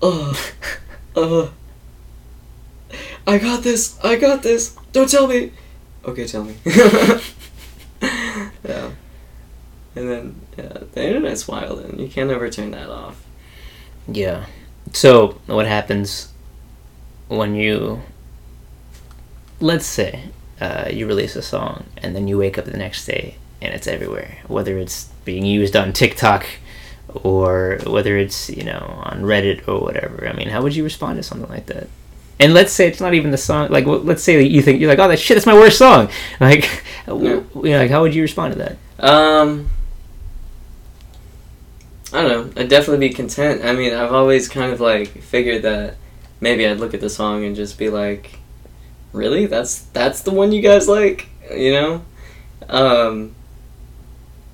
oh, 0.00 0.32
oh. 1.16 1.52
I 3.26 3.36
got 3.38 3.62
this. 3.62 3.98
I 4.02 4.16
got 4.16 4.42
this. 4.42 4.74
Don't 4.92 5.10
tell 5.10 5.26
me. 5.26 5.50
Okay, 6.08 6.26
tell 6.26 6.44
me. 6.44 6.54
yeah. 8.64 8.90
And 9.98 10.08
then 10.10 10.40
yeah, 10.56 10.78
the 10.92 11.02
internet's 11.08 11.48
wild, 11.48 11.80
and 11.80 12.00
you 12.00 12.08
can't 12.08 12.30
ever 12.30 12.48
turn 12.50 12.70
that 12.70 12.88
off. 12.88 13.16
yeah. 14.06 14.46
So 14.92 15.40
what 15.46 15.66
happens 15.66 16.32
when 17.28 17.54
you 17.54 18.00
let's 19.60 19.84
say 19.86 20.22
uh, 20.60 20.88
you 20.90 21.06
release 21.06 21.36
a 21.36 21.42
song 21.42 21.84
and 21.98 22.14
then 22.16 22.26
you 22.28 22.38
wake 22.38 22.56
up 22.58 22.64
the 22.64 22.76
next 22.76 23.04
day 23.04 23.34
and 23.60 23.74
it's 23.74 23.86
everywhere, 23.86 24.38
whether 24.46 24.78
it's 24.78 25.10
being 25.24 25.44
used 25.44 25.76
on 25.76 25.92
TikTok 25.92 26.46
or 27.24 27.78
whether 27.86 28.16
it's 28.16 28.48
you 28.48 28.64
know 28.64 29.00
on 29.04 29.22
Reddit 29.22 29.66
or 29.68 29.80
whatever. 29.80 30.28
I 30.28 30.32
mean, 30.32 30.48
how 30.48 30.62
would 30.62 30.74
you 30.76 30.84
respond 30.84 31.16
to 31.16 31.22
something 31.22 31.50
like 31.50 31.66
that? 31.66 31.88
And 32.40 32.54
let's 32.54 32.72
say 32.72 32.86
it's 32.86 33.00
not 33.00 33.14
even 33.14 33.32
the 33.32 33.36
song. 33.38 33.68
Like, 33.68 33.84
let's 33.86 34.22
say 34.22 34.40
you 34.42 34.62
think 34.62 34.80
you're 34.80 34.88
like, 34.88 35.00
oh, 35.00 35.08
that 35.08 35.18
shit, 35.18 35.34
that's 35.36 35.46
my 35.46 35.54
worst 35.54 35.76
song. 35.78 36.08
Like, 36.40 36.84
w 37.06 37.44
you 37.64 37.70
know, 37.72 37.78
like, 37.80 37.90
how 37.90 38.02
would 38.02 38.14
you 38.14 38.22
respond 38.22 38.54
to 38.54 38.58
that? 38.60 38.76
Um, 39.00 39.70
I 42.12 42.22
don't 42.22 42.56
know. 42.56 42.62
I'd 42.62 42.68
definitely 42.68 43.08
be 43.08 43.14
content. 43.14 43.64
I 43.64 43.72
mean, 43.72 43.92
I've 43.92 44.12
always 44.12 44.48
kind 44.48 44.72
of 44.72 44.80
like 44.80 45.08
figured 45.08 45.62
that 45.62 45.96
maybe 46.40 46.66
I'd 46.66 46.78
look 46.78 46.94
at 46.94 47.00
the 47.00 47.10
song 47.10 47.44
and 47.44 47.54
just 47.54 47.78
be 47.78 47.90
like, 47.90 48.38
"Really? 49.12 49.46
That's 49.46 49.80
that's 49.80 50.22
the 50.22 50.30
one 50.30 50.52
you 50.52 50.62
guys 50.62 50.88
like?" 50.88 51.28
You 51.54 51.72
know. 51.72 52.02
Um. 52.68 53.34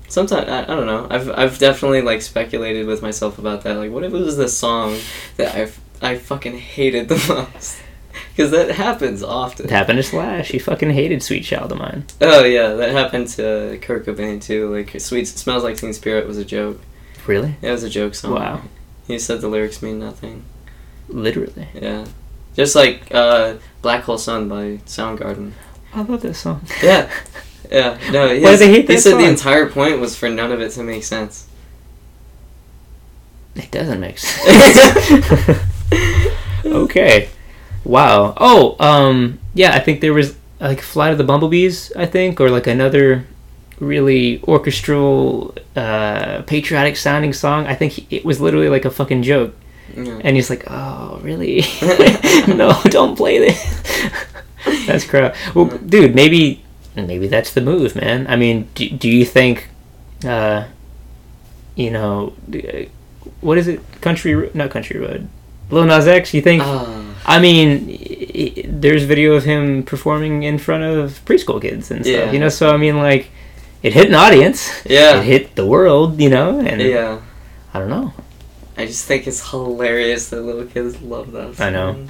Sometimes 0.09 0.49
I, 0.49 0.63
I 0.63 0.67
don't 0.67 0.87
know. 0.87 1.07
I've 1.11 1.31
I've 1.31 1.59
definitely 1.59 2.03
like 2.03 2.23
speculated 2.23 2.87
with 2.87 3.03
myself 3.03 3.39
about 3.39 3.63
that. 3.63 3.77
Like, 3.77 3.91
what 3.91 4.05
if 4.05 4.13
it 4.13 4.19
was 4.19 4.37
the 4.37 4.49
song 4.49 4.99
that 5.37 5.55
I 5.55 5.71
I 6.07 6.19
fucking 6.19 6.59
hated 6.59 7.09
the 7.09 7.17
most? 7.53 7.79
Because 8.31 8.51
that 8.51 8.71
happens 8.73 9.23
often. 9.23 9.67
It 9.67 9.71
happened 9.71 9.97
to 9.99 10.03
Slash. 10.03 10.49
He 10.49 10.59
fucking 10.59 10.91
hated 10.91 11.23
Sweet 11.23 11.45
Child 11.45 11.73
of 11.73 11.79
Mine. 11.79 12.05
Oh 12.21 12.45
yeah, 12.45 12.75
that 12.75 12.91
happened 12.91 13.29
to 13.29 13.79
Kurt 13.81 14.07
Cobain 14.07 14.43
too. 14.43 14.73
Like 14.75 15.01
"Sweet 15.01 15.27
Smells 15.27 15.63
Like 15.65 15.77
Teen 15.77 15.93
Spirit" 15.93 16.27
was 16.27 16.39
a 16.39 16.45
joke. 16.45 16.81
Really? 17.27 17.57
It 17.63 17.71
was 17.71 17.83
a 17.83 17.91
joke 17.91 18.15
song. 18.15 18.35
Wow. 18.35 18.63
He 19.07 19.19
said 19.19 19.41
the 19.41 19.49
lyrics 19.49 19.83
mean 19.83 19.99
nothing. 19.99 20.45
Literally. 21.09 21.69
Yeah. 21.75 22.07
Just 22.55 22.75
like 22.75 23.13
uh, 23.15 23.57
Black 23.83 24.03
Hole 24.05 24.19
Sun 24.19 24.49
by 24.49 24.79
Soundgarden. 24.87 25.53
I 25.93 26.03
love 26.03 26.23
this 26.23 26.39
song. 26.39 26.63
Yeah. 26.83 27.11
Yeah. 27.71 27.99
No, 28.13 28.27
Why 28.27 28.35
his- 28.37 28.61
they 28.61 28.69
hate 28.71 28.89
he 28.89 28.95
that 28.95 29.01
said 29.01 29.17
the 29.19 29.29
entire 29.29 29.69
point 29.69 29.99
was 29.99 30.15
for 30.17 30.29
none 30.29 30.53
of 30.53 30.61
it 30.61 30.71
to 30.73 30.83
make 30.83 31.03
sense. 31.05 31.47
It 33.57 33.71
doesn't 33.71 34.01
make 34.01 34.19
sense. 34.19 35.59
okay. 36.65 37.29
Wow. 37.85 38.35
Oh, 38.37 38.77
um, 38.81 39.39
yeah, 39.55 39.75
I 39.75 39.81
think 39.81 40.01
there 40.01 40.13
was 40.15 40.37
like 40.61 40.81
Flight 40.81 41.13
of 41.13 41.19
the 41.19 41.25
Bumblebees, 41.25 41.93
I 41.97 42.07
think, 42.07 42.41
or 42.41 42.51
like 42.51 42.67
another 42.67 43.27
really 43.81 44.43
orchestral, 44.45 45.55
uh, 45.77 46.43
patriotic 46.43 46.97
sounding 46.97 47.33
song. 47.33 47.67
I 47.67 47.75
think 47.75 47.93
he, 47.93 48.07
it 48.17 48.25
was 48.25 48.41
literally 48.41 48.69
like 48.69 48.85
a 48.85 48.91
fucking 48.91 49.23
joke. 49.23 49.55
Yeah. 49.97 50.21
And 50.25 50.37
he's 50.37 50.51
like, 50.51 50.65
oh, 50.69 51.21
really? 51.23 51.63
no, 52.49 52.79
don't 52.85 53.17
play 53.17 53.39
this. 53.39 53.83
that's 54.87 55.05
crap. 55.07 55.37
Well, 55.55 55.67
dude, 55.67 56.15
maybe, 56.15 56.65
maybe 56.97 57.29
that's 57.29 57.53
the 57.53 57.61
move, 57.61 57.95
man. 57.97 58.27
I 58.27 58.37
mean, 58.37 58.69
do, 58.75 58.89
do 58.91 59.09
you 59.09 59.25
think, 59.25 59.69
uh, 60.25 60.65
you 61.77 61.91
know, 61.91 62.35
what 63.41 63.59
is 63.59 63.69
it? 63.69 63.81
Country, 64.01 64.51
not 64.55 64.71
Country 64.71 64.99
Road. 64.99 65.29
Lil 65.71 65.85
Nas 65.85 66.07
X, 66.07 66.35
you 66.35 66.43
think? 66.43 66.63
Ah, 66.65 67.15
I 67.27 67.41
mean, 67.41 67.87
there's 68.81 69.05
video 69.05 69.35
of 69.35 69.45
him 69.45 69.83
performing 69.83 70.43
in 70.43 70.59
front 70.59 70.85
of 70.85 71.25
preschool 71.25 71.61
kids 71.61 71.91
and 71.91 72.05
stuff, 72.05 72.27
Yeah. 72.27 72.33
you 72.33 72.39
know? 72.39 72.51
So, 72.51 72.73
I 72.73 72.77
mean, 72.77 72.99
like, 72.99 73.31
it 73.85 73.93
hit 73.93 74.09
an 74.09 74.15
audience. 74.15 74.71
yeah. 74.87 75.19
It 75.21 75.25
hit 75.25 75.55
the 75.57 75.67
world, 75.67 76.19
you 76.21 76.31
know? 76.31 76.59
And 76.59 76.81
Yeah. 76.81 77.21
I 77.73 77.79
don't 77.79 77.91
know. 77.91 78.13
I 78.77 78.87
just 78.87 79.05
think 79.05 79.27
it's 79.27 79.51
hilarious 79.51 80.31
that 80.31 80.41
little 80.41 80.65
kids 80.65 81.01
love 81.03 81.31
that. 81.33 81.61
I 81.61 81.71
know. 81.71 82.07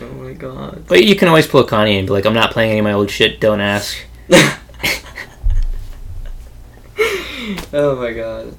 Oh 0.00 0.06
my 0.14 0.32
god. 0.32 0.84
But 0.88 1.04
you 1.04 1.14
can 1.16 1.28
always 1.28 1.46
pull 1.46 1.60
a 1.60 1.66
Kanye 1.66 1.98
and 1.98 2.06
be 2.06 2.12
like, 2.12 2.24
I'm 2.26 2.34
not 2.34 2.50
playing 2.50 2.70
any 2.70 2.80
of 2.80 2.84
my 2.84 2.92
old 2.92 3.10
shit, 3.10 3.40
don't 3.40 3.60
ask. 3.60 3.96
oh 7.72 7.96
my 7.96 8.12
god. 8.12 8.56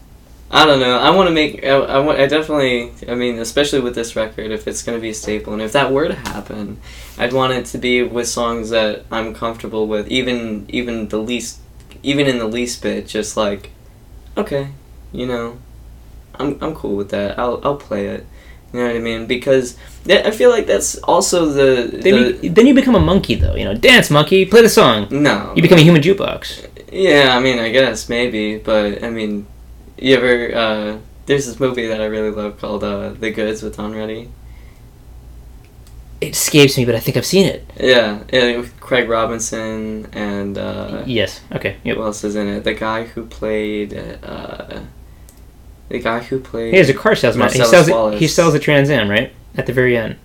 I 0.52 0.66
don't 0.66 0.80
know. 0.80 0.98
I 0.98 1.12
want 1.12 1.28
to 1.28 1.34
make. 1.34 1.64
I, 1.64 1.70
I 1.70 2.00
want. 2.00 2.20
I 2.20 2.26
definitely. 2.26 2.92
I 3.08 3.14
mean, 3.14 3.38
especially 3.38 3.82
with 3.82 3.94
this 3.94 4.16
record, 4.16 4.50
if 4.52 4.68
it's 4.68 4.82
gonna 4.82 4.98
be 4.98 5.10
a 5.10 5.14
staple, 5.14 5.54
and 5.54 5.62
if 5.62 5.74
that 5.74 5.92
were 5.92 6.08
to 6.08 6.16
happen, 6.16 6.80
I'd 7.20 7.34
want 7.34 7.54
it 7.54 7.66
to 7.68 7.78
be 7.78 8.02
with 8.02 8.28
songs 8.28 8.72
that 8.72 9.06
I'm 9.12 9.36
comfortable 9.36 9.86
with, 9.88 10.08
even 10.08 10.66
even 10.70 11.08
the 11.10 11.20
least, 11.20 11.60
even 12.04 12.28
in 12.28 12.38
the 12.40 12.48
least 12.48 12.82
bit. 12.82 13.08
Just 13.08 13.38
like, 13.38 13.72
okay, 14.38 14.70
you 15.12 15.26
know, 15.26 15.58
I'm 16.36 16.58
I'm 16.62 16.76
cool 16.76 16.96
with 16.96 17.10
that. 17.10 17.38
I'll 17.40 17.60
I'll 17.64 17.78
play 17.78 18.08
it. 18.08 18.26
You 18.74 18.82
know 18.82 18.86
what 18.88 18.96
I 18.98 19.00
mean? 19.00 19.26
Because 19.26 19.78
I 20.08 20.30
feel 20.30 20.52
like 20.52 20.68
that's 20.68 20.96
also 21.00 21.48
the, 21.48 21.90
Then, 21.98 22.02
the 22.02 22.40
you, 22.44 22.50
then 22.52 22.68
you 22.68 22.76
become 22.76 22.94
a 22.94 23.00
monkey, 23.00 23.34
though. 23.34 23.56
You 23.56 23.66
know, 23.66 23.74
dance 23.74 24.12
monkey, 24.12 24.46
play 24.46 24.62
the 24.62 24.70
song. 24.70 25.08
no. 25.10 25.54
You 25.56 25.64
become 25.64 25.80
a 25.80 25.82
human 25.82 26.04
jukebox. 26.04 26.68
Yeah, 26.92 27.36
I 27.36 27.40
mean, 27.40 27.58
I 27.58 27.72
guess 27.72 28.10
maybe, 28.10 28.58
but 28.60 29.04
I 29.04 29.10
mean, 29.10 29.48
you 29.98 30.16
ever? 30.16 30.56
Uh, 30.56 30.98
there's 31.26 31.48
this 31.48 31.60
movie 31.60 31.88
that 31.88 32.00
I 32.02 32.06
really 32.06 32.30
love 32.32 32.60
called 32.60 32.84
uh, 32.84 33.10
The 33.10 33.32
Goods 33.32 33.64
with 33.64 33.78
Don 33.78 33.96
Ready. 33.96 34.30
It 36.22 36.32
escapes 36.36 36.78
me, 36.78 36.84
but 36.86 36.96
I 36.96 37.00
think 37.00 37.16
I've 37.16 37.26
seen 37.26 37.46
it. 37.46 37.66
Yeah, 37.80 38.20
yeah, 38.34 38.58
with 38.58 38.78
Craig 38.82 39.08
Robinson 39.08 40.08
and 40.12 40.58
uh, 40.58 41.04
yes. 41.06 41.40
Okay. 41.54 41.78
Yep. 41.84 41.96
who 41.96 42.04
else 42.04 42.24
is 42.26 42.36
in 42.36 42.48
it? 42.48 42.64
The 42.66 42.74
guy 42.74 43.06
who 43.06 43.26
played 43.26 43.94
uh, 44.24 44.82
the 45.88 46.00
guy 46.00 46.20
who 46.20 46.40
played. 46.40 46.74
He 46.74 46.78
has 46.78 46.90
a 46.90 46.94
car 46.94 47.16
salesman. 47.16 47.52
He 47.52 47.64
sells. 47.64 47.90
Wallace. 47.90 48.20
He 48.20 48.28
sells 48.28 48.54
a 48.54 48.60
Trans 48.60 48.90
Am, 48.90 49.10
right? 49.10 49.32
At 49.56 49.66
the 49.66 49.74
very 49.74 49.96
end. 49.98 50.18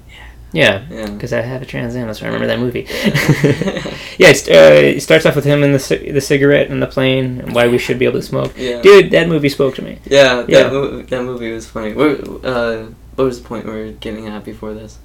Yeah. 0.52 0.84
Yeah. 0.90 1.10
Because 1.10 1.32
I 1.32 1.40
have 1.40 1.62
a 1.62 1.66
Trans 1.66 1.96
Am. 1.96 2.06
That's 2.06 2.20
why 2.20 2.28
I 2.28 2.32
remember 2.32 2.46
that 2.48 2.58
movie. 2.60 2.86
yeah. 2.88 3.94
It's, 4.30 4.46
uh, 4.48 4.52
it 4.96 5.00
starts 5.02 5.26
off 5.26 5.34
with 5.34 5.44
him 5.44 5.64
and 5.64 5.74
the 5.74 5.78
ci- 5.80 6.10
the 6.12 6.20
cigarette 6.20 6.70
and 6.70 6.80
the 6.80 6.86
plane 6.86 7.40
and 7.40 7.52
why 7.54 7.66
we 7.66 7.78
should 7.78 7.98
be 7.98 8.04
able 8.04 8.20
to 8.20 8.26
smoke. 8.26 8.52
Yeah. 8.56 8.80
Dude, 8.80 9.10
that 9.10 9.28
movie 9.28 9.48
spoke 9.48 9.74
to 9.76 9.82
me. 9.82 9.98
Yeah, 10.06 10.42
that, 10.42 10.48
Yeah. 10.48 10.68
Mo- 10.70 11.02
that 11.02 11.22
movie 11.24 11.52
was 11.52 11.66
funny. 11.66 11.92
Where, 11.94 12.16
uh, 12.44 12.86
what 13.16 13.24
was 13.24 13.42
the 13.42 13.48
point 13.48 13.66
we 13.66 13.72
were 13.72 13.90
getting 13.92 14.28
at 14.28 14.44
before 14.44 14.72
this? 14.74 14.98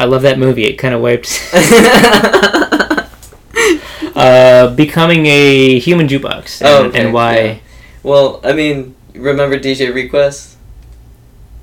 I 0.00 0.06
love 0.06 0.22
that 0.22 0.38
movie. 0.38 0.64
It 0.64 0.76
kind 0.76 0.94
of 0.94 1.02
wiped. 1.02 1.28
uh, 4.16 4.74
becoming 4.74 5.26
a 5.26 5.78
human 5.78 6.08
jukebox 6.08 6.62
and, 6.62 6.68
Oh, 6.68 6.84
okay, 6.88 7.04
and 7.04 7.12
why. 7.12 7.38
yeah. 7.38 7.58
Well, 8.02 8.40
I 8.42 8.54
mean, 8.54 8.94
remember 9.14 9.58
DJ 9.58 9.94
Request? 9.94 10.56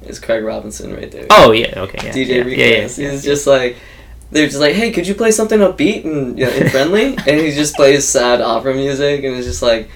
It's 0.03 0.19
Craig 0.19 0.43
Robinson 0.43 0.95
right 0.95 1.09
there. 1.09 1.25
Oh 1.31 1.51
yeah. 1.51 1.81
Okay. 1.81 2.05
Yeah. 2.05 2.13
DJ 2.13 2.27
yeah, 2.27 2.43
Request. 2.43 2.99
Yeah, 2.99 3.09
He's 3.11 3.23
just 3.23 3.47
like, 3.47 3.77
they're 4.29 4.45
just 4.45 4.59
like, 4.59 4.75
hey, 4.75 4.91
could 4.91 5.07
you 5.07 5.15
play 5.15 5.31
something 5.31 5.59
upbeat 5.59 6.05
and, 6.05 6.37
you 6.37 6.45
know, 6.45 6.51
and 6.51 6.71
friendly? 6.71 7.17
and 7.27 7.39
he 7.39 7.49
just 7.51 7.75
plays 7.75 8.07
sad 8.07 8.39
opera 8.39 8.75
music, 8.75 9.23
and 9.23 9.35
it's 9.35 9.47
just 9.47 9.63
like, 9.63 9.89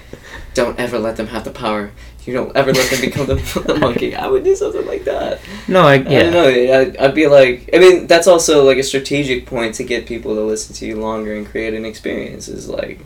don't 0.54 0.80
ever 0.80 0.98
let 0.98 1.16
them 1.16 1.28
have 1.28 1.44
the 1.44 1.52
power. 1.52 1.92
You 2.26 2.34
don't 2.34 2.56
ever 2.56 2.72
let 2.72 2.90
them 2.90 3.00
become 3.00 3.26
the, 3.26 3.34
the 3.66 3.78
monkey. 3.78 4.14
I 4.14 4.28
would 4.28 4.44
do 4.44 4.54
something 4.54 4.86
like 4.86 5.04
that. 5.04 5.40
No, 5.66 5.82
I. 5.82 5.94
I 5.94 5.98
don't 5.98 6.32
know. 6.32 6.46
I'd 6.46 6.96
I'd 6.96 7.14
be 7.14 7.26
like, 7.26 7.68
I 7.74 7.78
mean, 7.78 8.06
that's 8.06 8.26
also 8.28 8.64
like 8.64 8.78
a 8.78 8.82
strategic 8.82 9.46
point 9.46 9.74
to 9.76 9.84
get 9.84 10.06
people 10.06 10.34
to 10.36 10.42
listen 10.42 10.74
to 10.76 10.86
you 10.86 11.00
longer 11.00 11.34
and 11.34 11.46
create 11.46 11.74
an 11.74 11.84
experience. 11.84 12.46
Is 12.46 12.68
like, 12.68 13.00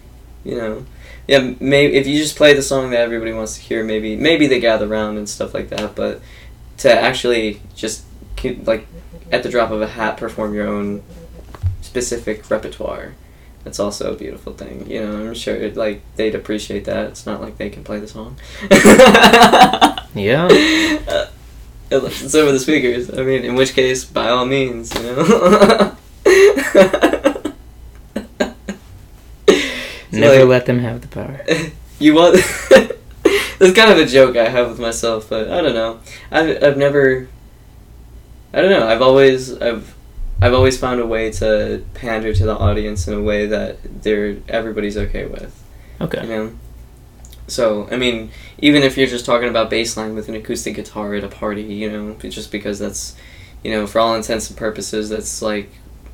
you 0.44 0.56
know, 0.56 0.84
yeah, 1.26 1.54
maybe 1.60 1.94
if 1.94 2.06
you 2.06 2.18
just 2.18 2.36
play 2.36 2.52
the 2.52 2.62
song 2.62 2.90
that 2.90 3.00
everybody 3.00 3.32
wants 3.32 3.56
to 3.56 3.62
hear, 3.62 3.82
maybe 3.82 4.16
maybe 4.16 4.46
they 4.46 4.60
gather 4.60 4.86
around 4.86 5.16
and 5.16 5.28
stuff 5.28 5.54
like 5.54 5.70
that. 5.70 5.94
But 5.94 6.20
to 6.78 6.92
actually 6.92 7.62
just 7.74 8.04
like 8.64 8.86
at 9.32 9.42
the 9.42 9.48
drop 9.48 9.70
of 9.70 9.80
a 9.80 9.86
hat 9.86 10.18
perform 10.18 10.54
your 10.54 10.66
own 10.66 11.02
specific 11.80 12.50
repertoire. 12.50 13.14
That's 13.66 13.80
also 13.80 14.12
a 14.12 14.16
beautiful 14.16 14.52
thing, 14.52 14.88
you 14.88 15.00
know. 15.04 15.26
I'm 15.26 15.34
sure, 15.34 15.68
like 15.72 16.00
they'd 16.14 16.36
appreciate 16.36 16.84
that. 16.84 17.06
It's 17.06 17.26
not 17.26 17.40
like 17.40 17.58
they 17.58 17.68
can 17.68 17.82
play 17.82 17.98
the 17.98 18.06
song. 18.06 18.36
Yeah. 20.14 20.44
Uh, 20.46 21.26
it's 21.90 22.34
over 22.34 22.52
the 22.52 22.60
speakers. 22.60 23.10
I 23.12 23.22
mean, 23.24 23.44
in 23.44 23.54
which 23.56 23.74
case, 23.74 24.04
by 24.04 24.28
all 24.30 24.46
means, 24.46 24.94
you 24.94 25.02
know. 25.02 25.96
It's 29.48 30.12
Never 30.12 30.40
like- 30.40 30.48
let 30.48 30.66
them 30.66 30.78
have 30.78 31.00
the 31.00 31.08
power. 31.08 31.40
you 31.98 32.14
want. 32.14 32.36
That's 33.58 33.74
kind 33.74 33.90
of 33.90 33.98
a 33.98 34.06
joke 34.06 34.36
I 34.36 34.48
have 34.48 34.68
with 34.70 34.78
myself, 34.78 35.28
but 35.28 35.50
I 35.50 35.60
don't 35.60 35.74
know. 35.74 35.98
I've 36.30 36.62
I've 36.62 36.76
never. 36.76 37.28
I 38.54 38.62
don't 38.62 38.70
know. 38.70 38.86
I've 38.86 39.02
always 39.02 39.60
I've. 39.60 39.95
I've 40.40 40.52
always 40.52 40.78
found 40.78 41.00
a 41.00 41.06
way 41.06 41.30
to 41.32 41.84
pander 41.94 42.34
to 42.34 42.44
the 42.44 42.56
audience 42.56 43.08
in 43.08 43.14
a 43.14 43.22
way 43.22 43.46
that 43.46 44.02
they're 44.02 44.36
everybody's 44.48 44.96
okay 44.96 45.26
with. 45.26 45.62
Okay. 46.00 46.22
You 46.22 46.28
know. 46.28 46.52
So 47.48 47.88
I 47.90 47.96
mean, 47.96 48.30
even 48.58 48.82
if 48.82 48.96
you're 48.96 49.06
just 49.06 49.24
talking 49.24 49.48
about 49.48 49.70
bassline 49.70 50.14
with 50.14 50.28
an 50.28 50.34
acoustic 50.34 50.74
guitar 50.74 51.14
at 51.14 51.24
a 51.24 51.28
party, 51.28 51.62
you 51.62 51.90
know, 51.90 52.14
just 52.14 52.52
because 52.52 52.78
that's, 52.78 53.16
you 53.64 53.70
know, 53.70 53.86
for 53.86 53.98
all 53.98 54.14
intents 54.14 54.50
and 54.50 54.58
purposes, 54.58 55.08
that's 55.08 55.40
like 55.40 55.70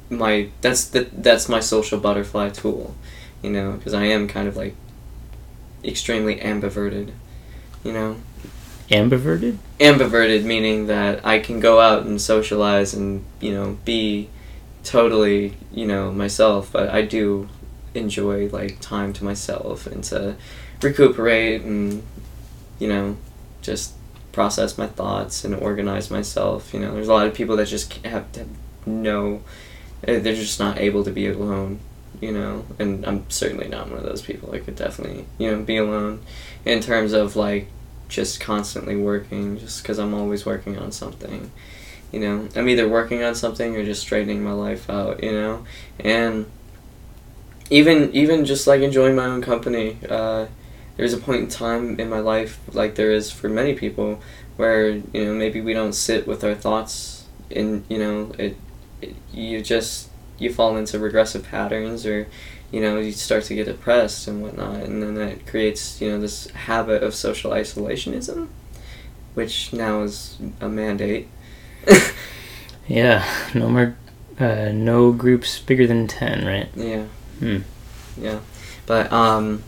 my 0.09 0.49
that's 0.61 0.85
the 0.85 1.09
that's 1.13 1.49
my 1.49 1.61
social 1.61 1.99
butterfly 1.99 2.51
tool, 2.51 2.95
you 3.43 3.51
know, 3.51 3.73
because 3.73 3.95
I 3.95 4.05
am 4.05 4.29
kind 4.29 4.47
of 4.47 4.57
like 4.57 4.77
extremely 5.85 6.37
ambiverted, 6.37 7.13
you 7.83 7.93
know. 7.93 8.17
Ambiverted. 8.93 9.57
Ambiverted 9.81 10.45
meaning 10.45 10.87
that 10.87 11.25
I 11.25 11.39
can 11.39 11.61
go 11.61 11.81
out 11.81 12.05
and 12.05 12.21
socialize 12.21 12.93
and 12.93 13.25
you 13.41 13.55
know 13.55 13.79
be 13.87 14.29
totally 14.85 15.55
you 15.73 15.87
know 15.87 16.13
myself, 16.13 16.71
but 16.71 16.91
I 16.91 17.03
do 17.03 17.49
enjoy 17.95 18.49
like 18.49 18.81
time 18.81 19.15
to 19.15 19.25
myself 19.25 19.87
and 19.87 20.05
to 20.05 20.37
recuperate 20.83 21.63
and 21.63 22.03
you 22.79 22.89
know 22.89 23.17
just 23.63 23.95
process 24.33 24.77
my 24.77 24.87
thoughts 24.87 25.43
and 25.45 25.55
organize 25.55 26.11
myself. 26.11 26.75
You 26.75 26.81
know, 26.81 26.93
there's 26.93 27.09
a 27.09 27.13
lot 27.15 27.27
of 27.27 27.35
people 27.35 27.57
that 27.57 27.69
just 27.69 27.95
have 28.05 28.27
no, 28.85 29.43
eh, 30.05 30.19
they're 30.19 30.35
just 30.35 30.59
not 30.59 30.79
able 30.79 31.05
to 31.05 31.11
be 31.11 31.29
alone. 31.29 31.81
You 32.21 32.33
know, 32.33 32.67
and 32.79 33.05
I'm 33.07 33.29
certainly 33.31 33.69
not 33.69 33.89
one 33.89 33.99
of 33.99 34.05
those 34.05 34.23
people. 34.23 34.55
I 34.55 34.59
could 34.59 34.77
definitely 34.77 35.25
you 35.39 35.51
know 35.51 35.63
be 35.63 35.79
alone 35.79 36.23
in 36.67 36.81
terms 36.81 37.15
of 37.15 37.37
like 37.37 37.69
just 38.13 38.41
constantly 38.41 38.95
working 38.95 39.59
just 39.59 39.83
because 39.83 39.99
I'm 39.99 40.13
always 40.15 40.45
working 40.45 40.79
on 40.79 40.93
something. 40.93 41.51
You 42.13 42.21
know, 42.21 42.49
I'm 42.55 42.69
either 42.69 42.87
working 42.87 43.23
on 43.23 43.35
something 43.35 43.75
or 43.75 43.85
just 43.85 44.03
straightening 44.03 44.45
my 44.45 44.53
life 44.53 44.91
out, 44.91 45.25
you 45.25 45.33
know? 45.33 45.65
And 45.99 46.47
even 47.71 48.15
even 48.15 48.45
just 48.45 48.67
like 48.67 48.83
enjoying 48.83 49.17
my 49.17 49.25
own 49.25 49.41
company. 49.41 49.97
Uh, 50.09 50.47
there's 50.99 51.15
a 51.15 51.19
point 51.19 51.41
in 51.41 51.49
time 51.49 51.99
in 51.99 52.11
my 52.11 52.19
life, 52.19 52.61
like 52.73 52.97
there 52.97 53.11
is 53.11 53.31
for 53.31 53.49
many 53.49 53.73
people, 53.73 54.21
where 54.57 54.91
you 54.91 55.25
know 55.25 55.33
maybe 55.33 55.63
we 55.63 55.73
don't 55.73 55.95
sit 55.95 56.27
with 56.27 56.45
our 56.45 56.55
thoughts, 56.55 57.25
and 57.51 57.85
you 57.89 57.99
know 57.99 58.33
it, 58.39 58.57
it 59.01 59.17
you 59.33 59.63
just 59.63 60.11
you 60.39 60.53
fall 60.53 60.77
into 60.77 60.99
regressive 60.99 61.45
patterns 61.45 62.05
or 62.05 62.29
you 62.73 62.81
know 62.81 62.99
you 62.99 63.13
start 63.13 63.45
to 63.45 63.55
get 63.55 63.67
depressed 63.67 64.27
and 64.27 64.43
whatnot 64.43 64.77
and 64.83 65.03
then 65.03 65.15
that 65.15 65.47
creates 65.47 66.01
you 66.01 66.11
know 66.11 66.19
this 66.19 66.49
habit 66.51 67.03
of 67.03 67.15
social 67.15 67.53
isolationism 67.53 68.49
which 69.35 69.73
now 69.73 70.03
is 70.03 70.39
a 70.61 70.69
mandate 70.69 71.29
Yeah, 72.89 73.25
no 73.55 73.69
more, 73.69 73.97
uh, 74.39 74.71
no 74.73 75.13
groups 75.13 75.59
bigger 75.61 75.87
than 75.87 76.09
ten, 76.09 76.45
right? 76.45 76.69
Yeah. 76.75 77.05
Hmm. 77.39 77.59
Yeah. 78.19 78.41
But 78.87 79.13
um 79.13 79.63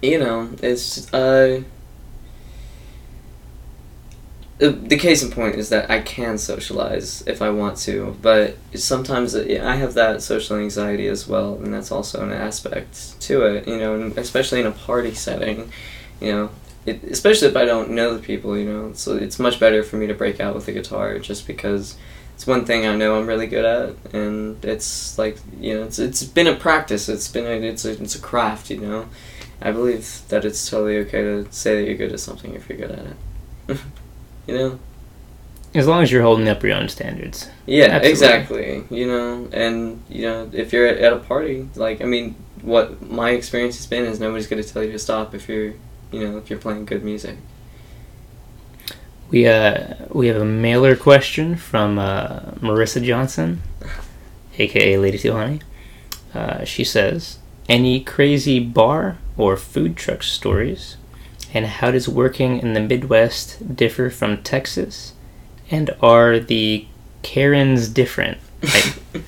you 0.00 0.18
know, 0.18 0.50
it's 0.62 1.12
uh 1.12 1.62
the 4.62 4.70
the 4.70 4.96
case 4.96 5.24
in 5.24 5.30
point 5.32 5.56
is 5.56 5.70
that 5.70 5.90
I 5.90 6.00
can 6.00 6.38
socialize 6.38 7.26
if 7.26 7.42
I 7.42 7.50
want 7.50 7.78
to, 7.78 8.16
but 8.22 8.56
sometimes 8.76 9.34
uh, 9.34 9.60
I 9.60 9.74
have 9.74 9.94
that 9.94 10.22
social 10.22 10.56
anxiety 10.56 11.08
as 11.08 11.26
well, 11.26 11.54
and 11.56 11.74
that's 11.74 11.90
also 11.90 12.22
an 12.22 12.30
aspect 12.30 13.20
to 13.22 13.42
it. 13.42 13.66
You 13.66 13.78
know, 13.78 13.96
and 13.96 14.16
especially 14.16 14.60
in 14.60 14.66
a 14.66 14.70
party 14.70 15.14
setting, 15.14 15.72
you 16.20 16.30
know, 16.30 16.50
it, 16.86 17.02
especially 17.02 17.48
if 17.48 17.56
I 17.56 17.64
don't 17.64 17.90
know 17.90 18.14
the 18.14 18.22
people. 18.22 18.56
You 18.56 18.66
know, 18.66 18.92
so 18.92 19.16
it's 19.16 19.40
much 19.40 19.58
better 19.58 19.82
for 19.82 19.96
me 19.96 20.06
to 20.06 20.14
break 20.14 20.38
out 20.38 20.54
with 20.54 20.66
the 20.66 20.72
guitar 20.72 21.18
just 21.18 21.44
because 21.44 21.96
it's 22.36 22.46
one 22.46 22.64
thing 22.64 22.86
I 22.86 22.94
know 22.94 23.18
I'm 23.18 23.26
really 23.26 23.48
good 23.48 23.64
at, 23.64 24.14
and 24.14 24.64
it's 24.64 25.18
like 25.18 25.38
you 25.58 25.74
know, 25.74 25.82
it's 25.86 25.98
it's 25.98 26.22
been 26.22 26.46
a 26.46 26.54
practice. 26.54 27.08
It's 27.08 27.26
been 27.26 27.46
a, 27.46 27.66
it's 27.66 27.84
a 27.84 28.00
it's 28.00 28.14
a 28.14 28.20
craft. 28.20 28.70
You 28.70 28.78
know, 28.78 29.08
I 29.60 29.72
believe 29.72 30.22
that 30.28 30.44
it's 30.44 30.70
totally 30.70 30.98
okay 30.98 31.22
to 31.22 31.50
say 31.50 31.80
that 31.80 31.88
you're 31.88 31.98
good 31.98 32.12
at 32.12 32.20
something 32.20 32.54
if 32.54 32.68
you're 32.68 32.78
good 32.78 32.92
at 32.92 33.06
it. 33.06 33.78
you 34.52 34.58
know. 34.58 34.78
As 35.74 35.86
long 35.86 36.02
as 36.02 36.12
you're 36.12 36.22
holding 36.22 36.48
up 36.48 36.62
your 36.62 36.74
own 36.74 36.88
standards. 36.90 37.48
Yeah, 37.64 37.84
Absolutely. 37.84 38.10
exactly. 38.10 38.84
You 38.90 39.06
know, 39.06 39.48
and 39.52 40.02
you 40.08 40.22
know, 40.22 40.50
if 40.52 40.72
you're 40.72 40.86
at, 40.86 41.12
a 41.12 41.16
party, 41.16 41.68
like 41.76 42.02
I 42.02 42.04
mean, 42.04 42.34
what 42.60 43.00
my 43.10 43.30
experience 43.30 43.76
has 43.76 43.86
been 43.86 44.04
is 44.04 44.20
nobody's 44.20 44.46
going 44.46 44.62
to 44.62 44.68
tell 44.68 44.82
you 44.82 44.92
to 44.92 44.98
stop 44.98 45.34
if 45.34 45.48
you're, 45.48 45.72
you 46.10 46.28
know, 46.28 46.36
if 46.36 46.50
you're 46.50 46.58
playing 46.58 46.84
good 46.84 47.02
music. 47.02 47.36
We 49.30 49.46
uh 49.46 49.94
we 50.10 50.26
have 50.26 50.42
a 50.42 50.44
mailer 50.44 50.94
question 50.94 51.56
from 51.56 51.98
uh, 51.98 52.40
Marissa 52.60 53.02
Johnson, 53.02 53.62
aka 54.58 54.98
Lady 54.98 55.16
Honey. 55.26 55.60
Uh, 56.34 56.64
she 56.64 56.84
says, 56.84 57.38
"Any 57.66 58.00
crazy 58.00 58.60
bar 58.60 59.16
or 59.38 59.56
food 59.56 59.96
truck 59.96 60.22
stories, 60.22 60.98
and 61.54 61.66
how 61.66 61.90
does 61.90 62.08
working 62.08 62.58
in 62.58 62.72
the 62.72 62.80
Midwest 62.80 63.76
differ 63.76 64.10
from 64.10 64.42
Texas? 64.42 65.12
And 65.70 65.90
are 66.00 66.38
the 66.38 66.86
Karens 67.22 67.88
different? 67.88 68.38
Like, 68.62 69.24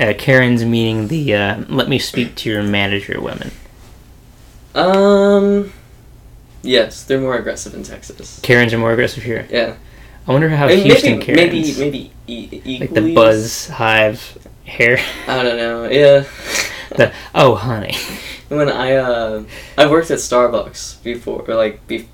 uh, 0.00 0.14
Karens 0.18 0.64
meaning 0.64 1.08
the 1.08 1.34
uh, 1.34 1.64
let 1.68 1.88
me 1.88 1.98
speak 1.98 2.34
to 2.36 2.50
your 2.50 2.62
manager 2.62 3.20
women. 3.20 3.50
Um, 4.74 5.72
yes, 6.62 7.02
they're 7.04 7.20
more 7.20 7.36
aggressive 7.36 7.74
in 7.74 7.82
Texas. 7.82 8.40
Karens 8.42 8.72
are 8.74 8.78
more 8.78 8.92
aggressive 8.92 9.22
here. 9.22 9.46
Yeah, 9.50 9.76
I 10.26 10.32
wonder 10.32 10.48
how 10.48 10.68
And 10.68 10.80
Houston 10.80 11.18
maybe 11.18 11.24
Karens, 11.24 11.78
maybe 11.78 12.12
maybe 12.26 12.62
e- 12.64 12.78
like 12.80 12.92
the 12.92 13.14
buzz 13.14 13.68
hive 13.68 14.38
hair. 14.66 14.98
I 15.26 15.42
don't 15.42 15.56
know. 15.56 15.88
Yeah. 15.88 16.24
The 16.88 17.12
oh 17.34 17.56
honey. 17.56 17.96
when 18.48 18.68
I 18.68 18.94
uh, 18.94 19.42
I 19.76 19.86
worked 19.86 20.10
at 20.10 20.18
Starbucks 20.18 21.02
before, 21.02 21.44
or 21.48 21.54
like 21.54 21.86
be, 21.86 22.08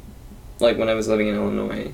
like 0.61 0.78
when 0.78 0.89
I 0.89 0.95
was 0.95 1.09
living 1.09 1.28
in 1.28 1.35
Illinois, 1.35 1.93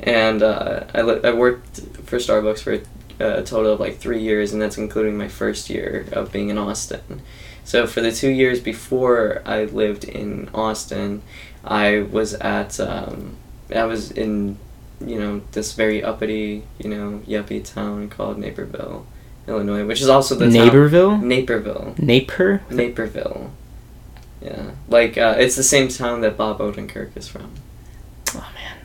and 0.00 0.42
uh, 0.42 0.84
I 0.94 1.02
li- 1.02 1.20
I 1.24 1.32
worked 1.32 1.80
for 2.04 2.18
Starbucks 2.18 2.60
for 2.62 2.72
a, 3.20 3.38
a 3.40 3.42
total 3.42 3.72
of 3.72 3.80
like 3.80 3.98
three 3.98 4.20
years, 4.20 4.52
and 4.52 4.60
that's 4.60 4.78
including 4.78 5.16
my 5.16 5.28
first 5.28 5.70
year 5.70 6.06
of 6.12 6.32
being 6.32 6.48
in 6.50 6.58
Austin. 6.58 7.22
So 7.64 7.86
for 7.86 8.00
the 8.00 8.10
two 8.12 8.30
years 8.30 8.58
before 8.60 9.42
I 9.46 9.64
lived 9.64 10.04
in 10.04 10.48
Austin, 10.52 11.22
I 11.64 12.00
was 12.02 12.34
at 12.34 12.78
um, 12.80 13.36
I 13.74 13.84
was 13.84 14.10
in 14.10 14.58
you 15.00 15.18
know 15.18 15.42
this 15.52 15.72
very 15.72 16.02
uppity 16.02 16.62
you 16.78 16.90
know 16.90 17.22
yuppie 17.26 17.64
town 17.64 18.08
called 18.08 18.38
Naperville, 18.38 19.06
Illinois, 19.48 19.84
which 19.86 20.00
is 20.00 20.08
also 20.08 20.34
the 20.34 20.46
town- 20.46 20.66
Naperville. 21.22 21.94
Naper? 21.98 22.60
Naperville. 22.70 23.52
Yeah, 24.42 24.70
like 24.88 25.16
uh, 25.18 25.36
it's 25.38 25.56
the 25.56 25.62
same 25.62 25.88
town 25.88 26.20
that 26.22 26.36
Bob 26.36 26.58
Odenkirk 26.58 27.16
is 27.16 27.28
from. 27.28 27.50
Oh 28.34 28.48
man. 28.54 28.76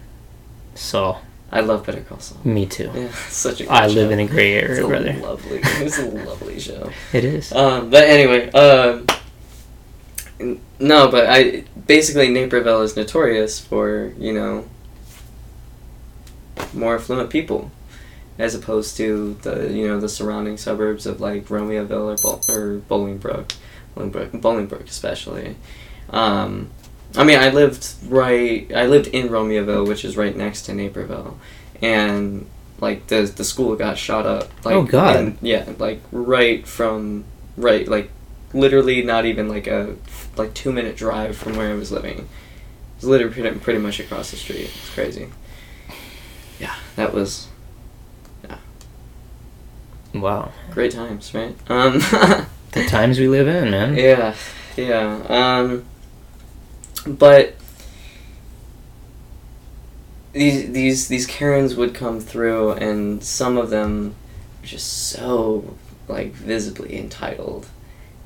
So 0.76 1.18
I 1.52 1.62
love 1.62 1.86
Better 1.86 2.02
Call 2.02 2.20
Saul. 2.20 2.40
me 2.44 2.66
too. 2.66 2.92
Yeah, 2.94 3.02
it's 3.06 3.34
such 3.36 3.62
a. 3.62 3.64
Good 3.64 3.72
I 3.72 3.88
show. 3.88 3.94
live 3.96 4.12
in 4.12 4.20
a 4.20 4.28
gray 4.28 4.54
It's 4.56 4.70
area, 4.80 4.86
a 4.86 4.88
brother. 4.88 5.14
lovely. 5.14 5.60
It's 5.64 5.98
a 6.00 6.06
lovely 6.06 6.60
show. 6.60 6.92
It 7.14 7.24
is. 7.26 7.52
Um, 7.54 7.90
but 7.90 8.04
anyway, 8.04 8.52
um, 8.52 9.08
no, 10.80 11.10
but 11.10 11.26
I 11.28 11.64
basically 11.88 12.30
Naperville 12.30 12.82
is 12.84 12.96
notorious 12.96 13.60
for 13.60 14.14
you 14.20 14.34
know 14.34 14.66
more 16.74 16.96
affluent 16.96 17.30
people, 17.30 17.72
as 18.38 18.54
opposed 18.54 18.98
to 18.98 19.34
the 19.42 19.72
you 19.74 19.88
know 19.88 20.00
the 20.00 20.10
surrounding 20.10 20.58
suburbs 20.58 21.06
of 21.08 21.20
like 21.20 21.46
Romeoville 21.48 22.14
or 22.14 22.16
Bol- 22.22 22.42
or 22.56 22.80
Bolingbrook, 22.90 23.54
Bolingbrook, 23.98 24.32
Bolingbrook 24.42 24.88
especially. 24.90 25.56
Um, 26.10 26.70
I 27.16 27.24
mean, 27.24 27.40
I 27.40 27.50
lived 27.50 27.88
right. 28.08 28.70
I 28.76 28.86
lived 28.86 29.08
in 29.08 29.30
Romeoville, 29.30 29.88
which 29.88 30.04
is 30.06 30.16
right 30.18 30.36
next 30.36 30.64
to 30.64 30.74
Naperville, 30.74 31.38
and 31.82 32.46
like 32.80 33.08
the 33.08 33.22
the 33.24 33.44
school 33.44 33.76
got 33.76 33.98
shot 33.98 34.26
up. 34.26 34.50
Like, 34.66 34.76
Oh, 34.76 34.84
God. 34.84 35.38
yeah, 35.42 35.68
like 35.80 36.02
right 36.12 36.68
from 36.68 37.26
right, 37.56 37.88
like 37.88 38.10
literally 38.54 39.02
not 39.04 39.26
even 39.26 39.48
like 39.50 39.68
a 39.68 39.96
like 40.38 40.54
two 40.54 40.72
minute 40.72 40.96
drive 40.96 41.36
from 41.38 41.56
where 41.58 41.72
I 41.72 41.76
was 41.76 41.92
living. 41.92 42.20
It 42.20 42.26
was 43.02 43.06
literally 43.06 43.34
pretty, 43.34 43.60
pretty 43.60 43.80
much 43.80 44.00
across 44.00 44.32
the 44.32 44.38
street. 44.38 44.62
It's 44.76 44.90
crazy. 44.94 45.30
Yeah, 46.60 46.76
that 46.96 47.14
was 47.14 47.48
Yeah. 48.44 48.58
Wow. 50.14 50.52
great 50.72 50.92
times, 50.92 51.34
right? 51.34 51.56
Um, 51.70 52.02
The 52.72 52.86
times 52.86 53.20
we 53.20 53.28
live 53.28 53.48
in, 53.48 53.72
man. 53.72 53.96
Yeah, 53.96 54.36
yeah. 54.76 55.22
Um, 55.30 55.86
but 57.06 57.56
these 60.34 60.72
these 60.72 61.08
these 61.08 61.26
Karens 61.26 61.76
would 61.76 61.94
come 61.94 62.20
through, 62.20 62.72
and 62.74 63.24
some 63.24 63.58
of 63.58 63.70
them 63.70 64.16
just 64.64 65.10
so 65.10 65.76
like 66.08 66.34
visibly 66.34 66.98
entitled, 66.98 67.68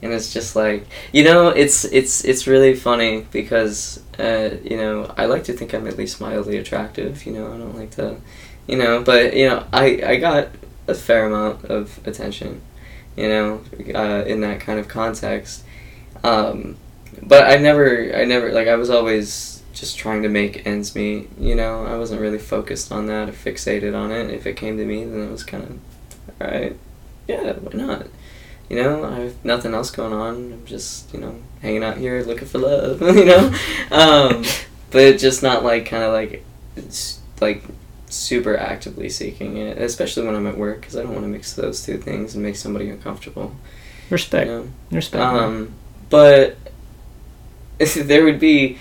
and 0.01 0.11
it's 0.11 0.33
just 0.33 0.55
like 0.55 0.87
you 1.11 1.23
know, 1.23 1.49
it's 1.49 1.85
it's 1.85 2.25
it's 2.25 2.47
really 2.47 2.75
funny 2.75 3.27
because 3.31 4.01
uh, 4.19 4.49
you 4.63 4.77
know 4.77 5.13
I 5.17 5.25
like 5.25 5.43
to 5.45 5.53
think 5.53 5.73
I'm 5.73 5.87
at 5.87 5.97
least 5.97 6.19
mildly 6.19 6.57
attractive. 6.57 7.25
You 7.25 7.33
know, 7.33 7.53
I 7.53 7.57
don't 7.57 7.77
like 7.77 7.91
to, 7.91 8.17
you 8.67 8.77
know, 8.77 9.03
but 9.03 9.35
you 9.35 9.47
know 9.47 9.65
I 9.71 10.01
I 10.03 10.15
got 10.17 10.49
a 10.87 10.95
fair 10.95 11.27
amount 11.27 11.65
of 11.65 11.99
attention 12.05 12.61
you 13.15 13.27
know, 13.27 13.61
uh, 13.93 14.23
in 14.25 14.41
that 14.41 14.59
kind 14.59 14.79
of 14.79 14.87
context. 14.87 15.63
Um, 16.23 16.77
but 17.21 17.45
I 17.45 17.57
never, 17.57 18.15
I 18.15 18.25
never, 18.25 18.51
like, 18.51 18.67
I 18.67 18.75
was 18.75 18.89
always 18.89 19.61
just 19.73 19.97
trying 19.97 20.23
to 20.23 20.29
make 20.29 20.65
ends 20.65 20.95
meet, 20.95 21.29
you 21.39 21.55
know, 21.55 21.85
I 21.85 21.97
wasn't 21.97 22.21
really 22.21 22.37
focused 22.37 22.91
on 22.91 23.07
that 23.07 23.29
or 23.29 23.31
fixated 23.31 23.95
on 23.95 24.11
it. 24.11 24.29
If 24.29 24.45
it 24.45 24.55
came 24.55 24.77
to 24.77 24.85
me, 24.85 25.03
then 25.03 25.21
it 25.21 25.31
was 25.31 25.43
kind 25.43 25.63
of, 25.63 25.79
alright, 26.41 26.77
yeah, 27.27 27.53
why 27.53 27.71
not? 27.73 28.07
You 28.69 28.81
know, 28.81 29.03
I 29.03 29.19
have 29.19 29.43
nothing 29.43 29.73
else 29.73 29.91
going 29.91 30.13
on. 30.13 30.53
I'm 30.53 30.65
just, 30.65 31.13
you 31.13 31.19
know, 31.19 31.35
hanging 31.61 31.83
out 31.83 31.97
here 31.97 32.21
looking 32.23 32.47
for 32.47 32.59
love, 32.59 33.01
you 33.15 33.25
know? 33.25 33.53
Um, 33.91 34.43
but 34.91 35.17
just 35.17 35.43
not 35.43 35.63
like, 35.63 35.85
kind 35.85 36.03
of 36.03 36.13
like, 36.13 36.45
it's 36.75 37.19
like, 37.39 37.63
super 38.11 38.57
actively 38.57 39.09
seeking 39.09 39.57
it, 39.57 39.77
especially 39.77 40.25
when 40.25 40.35
I'm 40.35 40.47
at 40.47 40.57
work, 40.57 40.81
because 40.81 40.95
I 40.95 41.03
don't 41.03 41.13
want 41.13 41.23
to 41.23 41.29
mix 41.29 41.53
those 41.53 41.83
two 41.85 41.97
things 41.97 42.35
and 42.35 42.43
make 42.43 42.55
somebody 42.55 42.89
uncomfortable. 42.89 43.55
Respect. 44.09 44.47
You 44.47 44.53
know? 44.53 44.67
Respect. 44.91 45.23
Um, 45.23 45.73
but 46.09 46.57
there 47.95 48.23
would 48.23 48.39
be 48.39 48.77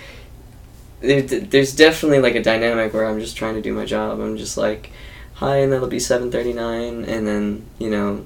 there, 0.99 1.21
there's 1.21 1.75
definitely 1.75 2.19
like 2.19 2.35
a 2.35 2.43
dynamic 2.43 2.93
where 2.93 3.05
I'm 3.05 3.19
just 3.19 3.35
trying 3.37 3.55
to 3.55 3.61
do 3.61 3.73
my 3.73 3.85
job. 3.85 4.19
I'm 4.19 4.37
just 4.37 4.57
like, 4.57 4.91
hi, 5.35 5.57
and 5.57 5.71
that'll 5.73 5.87
be 5.87 5.99
seven 5.99 6.31
thirty 6.31 6.53
nine, 6.53 7.05
and 7.05 7.25
then 7.27 7.65
you 7.79 7.89
know, 7.89 8.25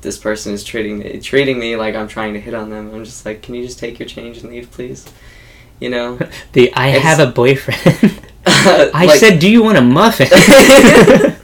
this 0.00 0.16
person 0.16 0.54
is 0.54 0.64
treating 0.64 1.00
me 1.00 1.20
treating 1.20 1.58
me 1.58 1.76
like 1.76 1.94
I'm 1.94 2.08
trying 2.08 2.34
to 2.34 2.40
hit 2.40 2.54
on 2.54 2.70
them. 2.70 2.94
I'm 2.94 3.04
just 3.04 3.26
like, 3.26 3.42
can 3.42 3.54
you 3.54 3.66
just 3.66 3.78
take 3.78 3.98
your 3.98 4.08
change 4.08 4.38
and 4.38 4.50
leave, 4.50 4.70
please? 4.70 5.04
You 5.80 5.90
know, 5.90 6.18
the 6.52 6.72
I 6.74 6.88
it's- 6.88 7.02
have 7.02 7.20
a 7.20 7.30
boyfriend. 7.30 8.20
I 8.94 9.04
Like- 9.06 9.18
said, 9.20 9.38
do 9.38 9.50
you 9.50 9.62
want 9.62 9.78
a 9.78 9.82
muffin? 9.82 10.28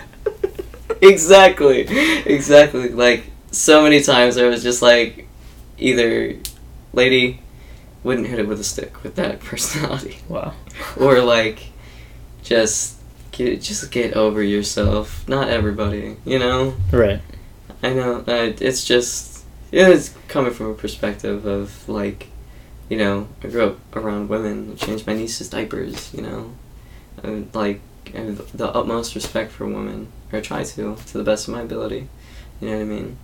exactly, 1.01 1.81
exactly. 2.27 2.89
Like 2.91 3.25
so 3.51 3.83
many 3.83 4.03
times, 4.03 4.37
I 4.39 4.47
was 4.49 4.63
just 4.63 4.83
like, 4.83 5.27
either 5.79 6.37
lady 6.93 7.41
wouldn't 8.03 8.27
hit 8.29 8.39
it 8.39 8.47
with 8.47 8.61
a 8.61 8.65
stick 8.65 9.03
with 9.03 9.17
that 9.17 9.41
personality, 9.51 10.19
wow. 10.29 10.55
or 10.99 11.21
like 11.21 11.61
just 12.43 12.97
get 13.33 13.61
just 13.63 13.91
get 13.91 14.15
over 14.15 14.43
yourself. 14.43 15.27
Not 15.29 15.49
everybody, 15.49 16.17
you 16.25 16.39
know. 16.39 16.75
Right. 16.93 17.21
I 17.83 17.93
know. 17.93 18.25
Uh, 18.27 18.53
it's 18.61 18.85
just 18.85 19.45
it's 19.73 20.15
coming 20.29 20.53
from 20.53 20.67
a 20.71 20.75
perspective 20.75 21.45
of 21.47 21.89
like, 21.89 22.29
you 22.89 22.97
know, 22.97 23.29
I 23.43 23.49
grew 23.49 23.65
up 23.65 23.97
around 23.97 24.29
women. 24.29 24.73
I 24.73 24.75
changed 24.77 25.07
my 25.07 25.15
niece's 25.15 25.49
diapers. 25.51 26.13
You 26.15 26.23
know, 26.23 26.53
like 27.53 27.81
I 28.15 28.19
have 28.19 28.57
the 28.57 28.69
utmost 28.69 29.15
respect 29.15 29.53
for 29.53 29.67
women, 29.67 30.09
or 30.33 30.41
try 30.41 30.65
to 30.65 30.97
to 30.97 31.19
the 31.19 31.25
best 31.25 31.49
of 31.49 31.55
my 31.55 31.63
ability. 31.63 32.09
You 32.61 32.71
know 32.71 32.77
what 32.77 32.83
I 32.83 32.85
mean? 32.85 33.17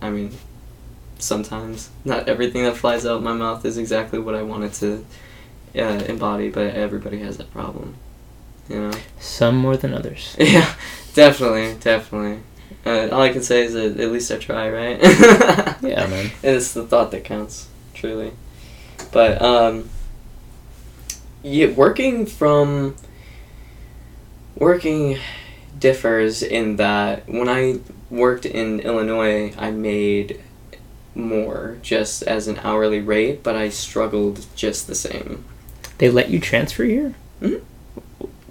I 0.00 0.10
mean, 0.10 0.32
sometimes 1.18 1.90
not 2.04 2.28
everything 2.28 2.64
that 2.64 2.76
flies 2.76 3.06
out 3.06 3.22
my 3.22 3.32
mouth 3.32 3.64
is 3.64 3.78
exactly 3.78 4.18
what 4.18 4.34
I 4.34 4.42
wanted 4.42 4.72
to 4.74 5.04
uh, 5.76 6.04
embody, 6.08 6.50
but 6.50 6.74
everybody 6.74 7.18
has 7.20 7.38
that 7.38 7.50
problem. 7.52 7.96
You 8.68 8.80
know. 8.88 8.98
Some 9.18 9.56
more 9.56 9.76
than 9.76 9.94
others. 9.94 10.36
Yeah, 10.38 10.72
definitely, 11.14 11.74
definitely. 11.80 12.42
Uh, 12.84 13.08
all 13.12 13.22
I 13.22 13.32
can 13.32 13.42
say 13.42 13.64
is 13.64 13.74
that 13.74 14.00
at 14.00 14.10
least 14.10 14.30
I 14.32 14.38
try, 14.38 14.70
right? 14.70 14.98
Yeah, 15.82 16.06
man. 16.06 16.30
it's 16.42 16.72
the 16.72 16.84
thought 16.84 17.10
that 17.10 17.24
counts, 17.24 17.68
truly. 17.94 18.32
But 19.12 19.42
um, 19.42 19.90
yeah, 21.42 21.68
working 21.68 22.26
from 22.26 22.94
working 24.56 25.18
differs 25.78 26.42
in 26.42 26.76
that 26.76 27.28
when 27.28 27.48
I 27.48 27.80
worked 28.10 28.46
in 28.46 28.80
Illinois, 28.80 29.52
I 29.58 29.70
made 29.70 30.40
more 31.14 31.78
just 31.82 32.22
as 32.22 32.48
an 32.48 32.58
hourly 32.62 33.00
rate, 33.00 33.42
but 33.42 33.56
I 33.56 33.68
struggled 33.68 34.46
just 34.54 34.86
the 34.86 34.94
same. 34.94 35.44
They 35.98 36.10
let 36.10 36.30
you 36.30 36.40
transfer 36.40 36.84
here? 36.84 37.14
Mhm. 37.40 37.60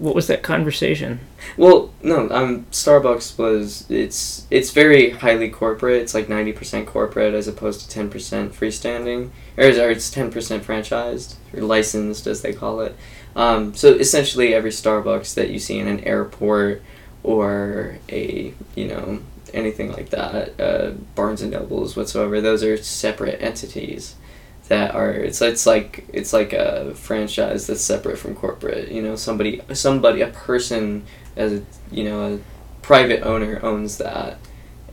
What 0.01 0.15
was 0.15 0.25
that 0.25 0.41
conversation? 0.41 1.19
Well, 1.57 1.91
no, 2.01 2.27
um, 2.31 2.65
Starbucks 2.71 3.37
was 3.37 3.85
it's 3.87 4.47
it's 4.49 4.71
very 4.71 5.11
highly 5.11 5.47
corporate. 5.47 6.01
It's 6.01 6.15
like 6.15 6.27
ninety 6.27 6.51
percent 6.51 6.87
corporate 6.87 7.35
as 7.35 7.47
opposed 7.47 7.81
to 7.81 7.87
ten 7.87 8.09
percent 8.09 8.51
freestanding, 8.51 9.29
or, 9.57 9.65
or 9.65 9.91
it's 9.91 10.09
ten 10.09 10.31
percent 10.31 10.63
franchised 10.63 11.35
or 11.53 11.61
licensed 11.61 12.25
as 12.25 12.41
they 12.41 12.51
call 12.51 12.81
it. 12.81 12.95
Um, 13.35 13.75
so 13.75 13.89
essentially, 13.89 14.55
every 14.55 14.71
Starbucks 14.71 15.35
that 15.35 15.51
you 15.51 15.59
see 15.59 15.77
in 15.77 15.87
an 15.87 15.99
airport 15.99 16.81
or 17.21 17.99
a 18.09 18.55
you 18.73 18.87
know 18.87 19.19
anything 19.53 19.91
like 19.91 20.09
that, 20.09 20.59
uh, 20.59 20.91
Barnes 21.13 21.43
and 21.43 21.51
Nobles 21.51 21.95
whatsoever, 21.95 22.41
those 22.41 22.63
are 22.63 22.75
separate 22.75 23.39
entities 23.39 24.15
that 24.71 24.95
are 24.95 25.11
it's 25.11 25.41
it's 25.41 25.65
like 25.65 26.05
it's 26.13 26.31
like 26.31 26.53
a 26.53 26.95
franchise 26.95 27.67
that's 27.67 27.81
separate 27.81 28.17
from 28.17 28.33
corporate. 28.33 28.89
You 28.89 29.01
know, 29.01 29.17
somebody 29.17 29.61
somebody 29.73 30.21
a 30.21 30.27
person 30.27 31.03
as 31.35 31.51
a 31.51 31.63
you 31.91 32.05
know 32.05 32.35
a 32.35 32.39
private 32.81 33.21
owner 33.21 33.59
owns 33.63 33.97
that 33.97 34.39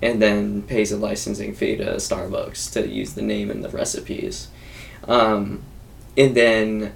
and 0.02 0.20
then 0.20 0.62
pays 0.62 0.90
a 0.90 0.96
licensing 0.96 1.54
fee 1.54 1.76
to 1.76 1.84
Starbucks 1.84 2.72
to 2.72 2.88
use 2.88 3.14
the 3.14 3.22
name 3.22 3.52
and 3.52 3.64
the 3.64 3.68
recipes. 3.68 4.48
Um, 5.06 5.62
and 6.16 6.34
then 6.34 6.92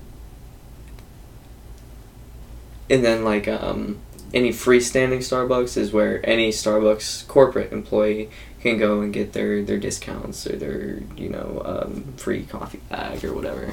and 2.90 3.04
then 3.04 3.24
like 3.24 3.46
um, 3.46 4.00
any 4.34 4.50
freestanding 4.50 5.18
Starbucks 5.18 5.76
is 5.76 5.92
where 5.92 6.20
any 6.28 6.50
Starbucks 6.50 7.28
corporate 7.28 7.72
employee 7.72 8.28
can 8.62 8.78
go 8.78 9.00
and 9.00 9.12
get 9.12 9.32
their, 9.32 9.62
their 9.62 9.78
discounts 9.78 10.46
or 10.46 10.56
their 10.56 11.00
you 11.16 11.28
know 11.28 11.62
um, 11.64 12.14
free 12.16 12.44
coffee 12.44 12.80
bag 12.88 13.24
or 13.24 13.32
whatever 13.34 13.72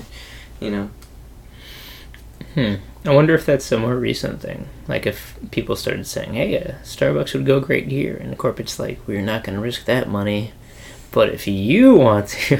you 0.60 0.72
know 0.72 0.90
Hmm. 2.56 2.76
I 3.06 3.14
wonder 3.14 3.36
if 3.36 3.46
that's 3.46 3.72
a 3.72 3.78
more 3.78 3.96
recent 3.96 4.42
thing. 4.42 4.68
Like 4.88 5.06
if 5.06 5.38
people 5.52 5.76
started 5.76 6.08
saying, 6.08 6.34
"Hey, 6.34 6.58
uh, 6.58 6.74
Starbucks 6.84 7.34
would 7.34 7.46
go 7.46 7.60
great 7.60 7.88
here," 7.88 8.16
and 8.16 8.32
the 8.32 8.36
corporate's 8.36 8.80
like, 8.80 9.00
"We're 9.06 9.22
not 9.22 9.44
going 9.44 9.56
to 9.56 9.62
risk 9.62 9.86
that 9.86 10.10
money, 10.10 10.54
but 11.12 11.30
if 11.30 11.48
you 11.48 11.96
want 11.96 12.30
to, 12.30 12.60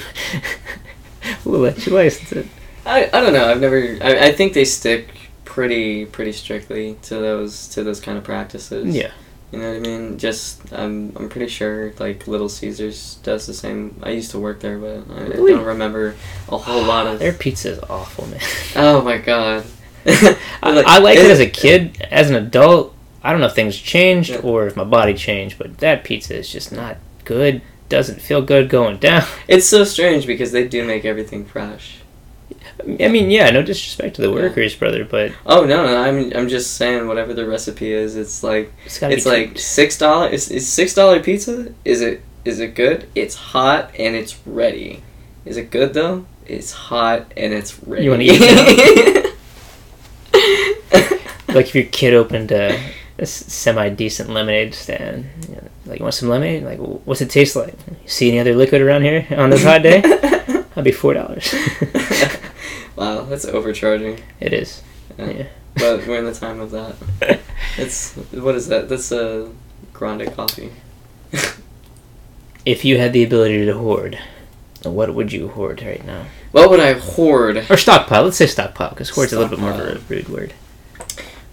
we'll 1.46 1.62
let 1.62 1.86
you 1.86 1.94
license 1.94 2.32
it." 2.34 2.48
I, 2.86 3.06
I 3.12 3.22
don't 3.22 3.34
know 3.34 3.50
I've 3.50 3.62
never 3.62 3.98
I, 4.02 4.28
I 4.28 4.32
think 4.32 4.54
they 4.54 4.66
stick 4.66 5.10
pretty 5.46 6.06
pretty 6.06 6.32
strictly 6.32 6.98
to 7.04 7.16
those 7.16 7.68
to 7.70 7.84
those 7.84 8.00
kind 8.00 8.18
of 8.18 8.24
practices 8.24 8.96
Yeah. 8.96 9.12
You 9.52 9.60
know 9.60 9.70
what 9.70 9.78
I 9.78 9.80
mean? 9.80 10.18
Just 10.20 10.72
I'm 10.72 11.12
I'm 11.16 11.28
pretty 11.30 11.48
sure 11.48 11.92
like 12.00 12.28
Little 12.28 12.50
Caesars 12.50 13.16
does 13.24 13.48
the 13.48 13.54
same. 13.54 14.00
I 14.04 14.12
used 14.12 14.32
to 14.32 14.40
work 14.40 14.60
there, 14.60 14.78
but 14.78 15.10
I, 15.12 15.30
don't 15.30 15.66
remember 15.66 16.16
a 16.50 16.58
whole 16.58 16.84
lot 16.84 17.08
of. 17.08 17.20
Their 17.20 17.34
pizza's 17.34 17.80
awful, 17.90 18.28
man. 18.28 18.40
Oh 18.76 19.02
my 19.02 19.18
god. 19.18 19.66
I, 20.06 20.40
I 20.64 21.00
liked 21.00 21.20
it 21.20 21.26
it- 21.26 21.32
as 21.32 21.40
a 21.40 21.50
kid. 21.50 22.00
As 22.12 22.30
an 22.30 22.36
adult, 22.36 22.96
I 23.24 23.32
don't 23.32 23.42
know 23.42 23.48
if 23.48 23.56
things 23.56 23.76
changed 23.76 24.30
Yeah. 24.30 24.40
or 24.40 24.68
if 24.68 24.76
my 24.76 24.84
body 24.84 25.14
changed, 25.16 25.58
but 25.58 25.80
that 25.80 26.04
pizza 26.04 26.36
is 26.38 26.50
just 26.50 26.72
not 26.72 26.98
good. 27.26 27.62
Doesn't 27.90 28.22
feel 28.22 28.44
good 28.44 28.70
going 28.70 28.98
down. 28.98 29.24
It's 29.48 29.66
so 29.66 29.84
strange 29.84 30.28
because 30.28 30.52
they 30.52 30.68
do 30.68 30.86
make 30.86 31.06
everything 31.06 31.44
fresh. 31.44 31.98
I 32.82 33.08
mean, 33.10 33.30
yeah, 33.30 33.50
no 33.50 33.62
disrespect 33.62 34.16
to 34.16 34.22
the 34.22 34.32
workers, 34.32 34.76
brother, 34.76 35.04
but 35.04 35.32
Oh 35.46 35.66
no, 35.66 35.86
no, 35.86 35.98
I'm 35.98 36.32
I'm 36.36 36.48
just 36.48 36.76
saying 36.76 37.08
whatever 37.08 37.34
the 37.34 37.46
recipe 37.46 37.92
is, 37.92 38.16
it's 38.16 38.42
like 38.44 38.72
it's 38.86 39.02
it's 39.02 39.26
like 39.26 39.60
six 39.60 39.98
dollar. 39.98 40.30
Is 40.30 40.50
is 40.50 40.68
six 40.72 40.94
dollar 40.94 41.22
pizza? 41.22 41.74
Is 41.84 42.02
it 42.02 42.22
is 42.46 42.60
it 42.60 42.76
good? 42.76 43.08
It's 43.16 43.36
hot 43.36 43.92
and 43.98 44.16
it's 44.16 44.40
ready. 44.46 45.04
Is 45.46 45.58
it 45.58 45.72
good 45.72 45.94
though? 45.94 46.26
It's 46.46 46.72
hot 46.72 47.32
and 47.36 47.54
it's 47.54 47.82
ready. 47.84 48.06
You 48.06 48.12
wanna 48.12 48.24
eat 48.24 48.40
it 48.42 49.36
like 51.56 51.68
if 51.68 51.76
your 51.76 51.86
kid 51.86 52.14
opened 52.14 52.52
a, 52.52 52.80
a 53.18 53.26
semi 53.26 53.90
decent 53.90 54.30
lemonade 54.30 54.74
stand, 54.74 55.30
you 55.48 55.56
know, 55.56 55.68
like 55.86 56.00
you 56.00 56.04
want 56.04 56.16
some 56.16 56.30
lemonade? 56.30 56.64
Like, 56.64 56.80
what's 56.80 57.22
it 57.22 57.30
taste 57.30 57.56
like? 57.56 57.76
You 58.04 58.08
see 58.08 58.30
any 58.30 58.40
other 58.40 58.56
liquid 58.56 58.82
around 58.82 59.04
here 59.04 59.28
on 59.38 59.50
this 59.50 59.64
hot 59.64 59.84
day? 59.84 60.02
That'd 60.80 60.84
be 60.84 60.92
four 60.92 61.14
dollars. 61.14 61.54
wow, 63.00 63.24
that's 63.24 63.46
overcharging. 63.46 64.22
it 64.40 64.54
is. 64.54 64.84
Yeah. 65.18 65.30
Yeah. 65.32 65.48
But 65.76 66.06
we're 66.06 66.20
in 66.20 66.26
the 66.26 66.34
time 66.34 66.60
of 66.60 66.72
that. 66.72 66.96
It's 67.78 68.14
what 68.34 68.56
is 68.56 68.68
that? 68.68 68.90
That's 68.90 69.12
a 69.12 69.50
grande 69.94 70.34
coffee. 70.36 70.72
If 72.66 72.84
you 72.84 72.98
had 72.98 73.14
the 73.14 73.24
ability 73.24 73.66
to 73.66 73.78
hoard, 73.78 74.20
what 74.84 75.14
would 75.14 75.32
you 75.32 75.48
hoard 75.50 75.82
right 75.82 76.06
now? 76.06 76.26
What 76.52 76.70
would 76.70 76.80
I 76.80 76.94
hoard? 76.94 77.58
Or 77.70 77.78
stockpile. 77.78 78.24
Let's 78.24 78.38
say 78.38 78.48
stockpile, 78.48 78.90
because 78.90 79.10
hoard's 79.10 79.34
a 79.34 79.40
little 79.40 79.50
bit 79.50 79.60
more 79.60 79.72
of 79.72 79.80
a 79.80 79.92
Stockpile. 80.00 80.18
rude 80.18 80.30
word. 80.30 80.54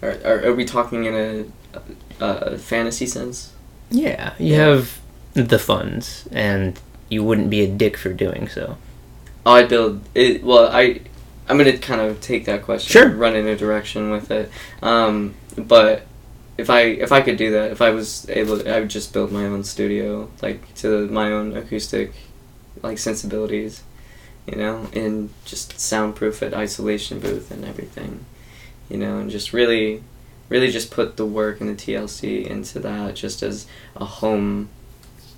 Are, 0.02 0.16
are, 0.24 0.44
are 0.46 0.54
we 0.54 0.64
talking 0.64 1.04
in 1.04 1.52
a, 1.74 1.84
a 2.24 2.58
fantasy 2.58 3.06
sense? 3.06 3.52
Yeah, 3.90 4.34
you 4.38 4.54
have 4.54 4.98
the 5.34 5.58
funds, 5.58 6.28
and 6.32 6.78
you 7.08 7.22
wouldn't 7.22 7.50
be 7.50 7.60
a 7.62 7.68
dick 7.68 7.96
for 7.96 8.12
doing 8.12 8.48
so. 8.48 8.76
Oh, 9.44 9.52
I'd 9.52 9.68
build 9.68 10.00
it. 10.14 10.42
Well, 10.42 10.68
I, 10.74 11.00
I'm 11.48 11.58
gonna 11.58 11.78
kind 11.78 12.00
of 12.00 12.20
take 12.20 12.44
that 12.46 12.62
question, 12.62 12.90
Sure. 12.92 13.08
run 13.08 13.36
in 13.36 13.46
a 13.46 13.56
direction 13.56 14.10
with 14.10 14.30
it. 14.30 14.50
Um, 14.82 15.34
but 15.56 16.02
if 16.58 16.70
I 16.70 16.80
if 16.82 17.12
I 17.12 17.20
could 17.20 17.36
do 17.36 17.50
that, 17.52 17.70
if 17.70 17.80
I 17.80 17.90
was 17.90 18.26
able, 18.30 18.58
to, 18.58 18.74
I 18.74 18.80
would 18.80 18.88
just 18.88 19.12
build 19.12 19.30
my 19.32 19.44
own 19.46 19.62
studio, 19.64 20.28
like 20.42 20.74
to 20.76 21.06
my 21.08 21.30
own 21.30 21.56
acoustic, 21.56 22.12
like 22.82 22.98
sensibilities, 22.98 23.82
you 24.46 24.56
know, 24.56 24.88
and 24.92 25.30
just 25.44 25.78
soundproof 25.78 26.42
it, 26.42 26.54
isolation 26.54 27.20
booth, 27.20 27.50
and 27.50 27.64
everything, 27.64 28.24
you 28.88 28.96
know, 28.96 29.18
and 29.18 29.30
just 29.30 29.52
really, 29.52 30.02
really 30.48 30.70
just 30.70 30.90
put 30.90 31.16
the 31.16 31.26
work 31.26 31.60
and 31.60 31.68
the 31.70 31.74
TLC 31.74 32.46
into 32.46 32.78
that, 32.80 33.14
just 33.14 33.42
as 33.42 33.66
a 33.96 34.04
home 34.04 34.68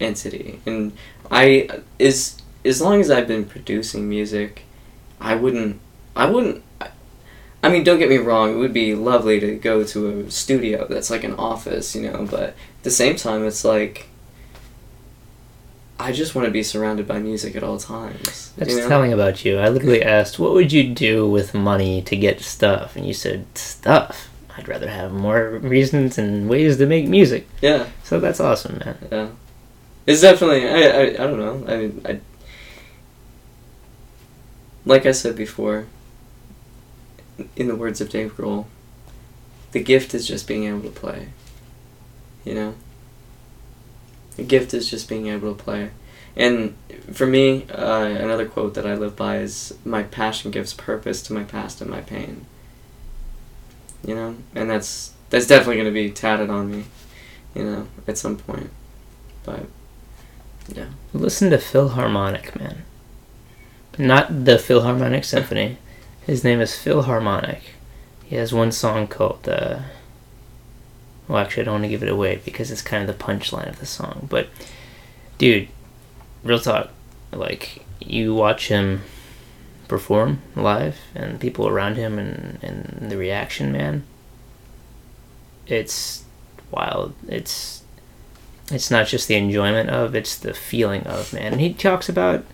entity, 0.01 0.61
and 0.65 0.93
I 1.31 1.69
is 1.99 2.37
as 2.65 2.81
long 2.81 3.01
as 3.01 3.11
I've 3.11 3.27
been 3.29 3.45
producing 3.45 4.09
music, 4.09 4.63
I 5.21 5.35
wouldn't. 5.35 5.81
I 6.19 6.27
wouldn't. 6.27 6.63
I- 7.63 7.69
mean, 7.71 7.85
don't 7.85 7.99
get 7.99 8.09
me 8.09 8.17
wrong. 8.19 8.53
It 8.53 8.57
would 8.57 8.73
be 8.73 8.95
lovely 8.95 9.41
to 9.41 9.55
go 9.57 9.85
to 9.85 10.21
a 10.27 10.31
studio 10.31 10.87
that's 10.89 11.11
like 11.11 11.25
an 11.25 11.35
office, 11.35 11.95
you 11.95 12.11
know. 12.11 12.27
But 12.31 12.43
at 12.43 12.55
the 12.83 12.91
same 12.91 13.17
time, 13.17 13.47
it's 13.47 13.65
like 13.65 14.09
I 16.01 16.13
just 16.13 16.35
want 16.35 16.47
to 16.47 16.53
be 16.53 16.63
surrounded 16.63 17.09
by 17.09 17.19
music 17.19 17.57
at 17.57 17.63
all 17.65 17.79
times. 17.79 18.53
That's 18.57 18.71
you 18.71 18.81
know? 18.81 18.89
telling 18.89 19.13
about 19.13 19.45
you. 19.45 19.59
I 19.59 19.69
literally 19.69 20.03
asked, 20.03 20.39
what 20.39 20.53
would 20.53 20.73
you 20.73 20.95
do 20.95 21.29
with 21.29 21.55
money 21.55 22.03
to 22.03 22.17
get 22.17 22.41
stuff? 22.41 22.95
And 22.95 23.05
you 23.05 23.13
said, 23.15 23.47
stuff. 23.57 24.29
I'd 24.57 24.69
rather 24.69 24.89
have 24.89 25.13
more 25.13 25.51
reasons 25.59 26.19
and 26.19 26.49
ways 26.49 26.77
to 26.79 26.87
make 26.87 27.09
music. 27.09 27.49
Yeah, 27.61 27.87
So 28.03 28.19
that's 28.21 28.41
awesome, 28.41 28.79
man. 28.79 28.99
yeah. 29.11 29.29
It's 30.07 30.21
definitely. 30.23 30.67
I. 30.69 30.83
I, 30.83 31.03
I 31.11 31.27
don't 31.27 31.39
know. 31.39 31.65
I 31.73 31.77
mean, 31.77 32.01
I. 32.05 32.21
Like 34.87 35.05
I 35.05 35.13
said 35.13 35.37
before. 35.37 35.87
In 37.57 37.69
the 37.69 37.77
words 37.77 38.01
of 38.01 38.11
Dave 38.11 38.37
Grohl, 38.37 38.67
the 39.73 39.83
gift 39.83 40.15
is 40.15 40.27
just 40.27 40.49
being 40.49 40.65
able 40.65 40.83
to 40.83 40.91
play. 40.91 41.29
You 42.45 42.55
know? 42.55 42.75
The 44.37 44.43
gift 44.45 44.73
is 44.75 44.89
just 44.91 45.09
being 45.09 45.27
able 45.27 45.55
to 45.55 45.63
play. 45.63 45.91
And 46.37 46.77
for 47.13 47.27
me, 47.27 47.67
uh, 47.71 48.05
another 48.05 48.47
quote 48.47 48.75
that 48.75 48.87
I 48.87 48.95
live 48.95 49.17
by 49.17 49.39
is 49.39 49.77
My 49.85 50.05
passion 50.05 50.51
gives 50.51 50.73
purpose 50.73 51.23
to 51.23 51.33
my 51.33 51.45
past 51.45 51.81
and 51.81 51.91
my 51.91 52.01
pain. 52.01 52.47
You 54.07 54.15
know? 54.15 54.37
And 54.55 54.71
that's 54.71 55.13
that's 55.31 55.47
definitely 55.47 55.77
going 55.77 55.87
to 55.87 55.93
be 55.93 56.11
tatted 56.11 56.49
on 56.51 56.71
me, 56.71 56.85
you 57.55 57.65
know, 57.65 57.89
at 58.07 58.17
some 58.17 58.37
point. 58.37 58.71
But, 59.45 59.67
yeah. 60.75 60.87
Listen 61.13 61.51
to 61.51 61.59
Philharmonic, 61.59 62.59
man. 62.59 62.85
Not 63.99 64.45
the 64.45 64.59
Philharmonic 64.59 65.25
Symphony. 65.25 65.79
His 66.29 66.45
name 66.45 66.61
is 66.61 66.77
Philharmonic. 66.77 67.63
He 68.23 68.37
has 68.37 68.53
one 68.53 68.71
song 68.71 69.07
called, 69.07 69.49
uh, 69.49 69.79
Well, 71.27 71.39
actually, 71.39 71.63
I 71.63 71.65
don't 71.65 71.75
want 71.77 71.85
to 71.85 71.89
give 71.89 72.03
it 72.03 72.11
away 72.11 72.43
because 72.45 72.71
it's 72.71 72.83
kind 72.83 73.09
of 73.09 73.19
the 73.19 73.25
punchline 73.25 73.67
of 73.67 73.81
the 73.81 73.87
song. 73.87 74.27
But, 74.29 74.49
dude, 75.39 75.69
real 76.45 76.61
talk. 76.61 76.91
Like, 77.33 77.83
you 77.99 78.35
watch 78.35 78.69
him 78.69 79.05
perform 79.89 80.43
live 80.55 80.99
and 81.15 81.41
people 81.41 81.67
around 81.67 81.97
him 81.97 82.19
and, 82.19 82.59
and 82.63 83.11
the 83.11 83.17
reaction, 83.17 83.73
man. 83.73 84.05
It's 85.67 86.25
wild. 86.71 87.15
It's 87.27 87.85
it's 88.71 88.91
not 88.91 89.07
just 89.07 89.29
the 89.29 89.37
enjoyment 89.37 89.89
of, 89.89 90.15
it's 90.15 90.37
the 90.37 90.53
feeling 90.53 91.05
of, 91.05 91.33
man. 91.33 91.53
And 91.53 91.61
he 91.63 91.73
talks 91.73 92.11
about 92.11 92.45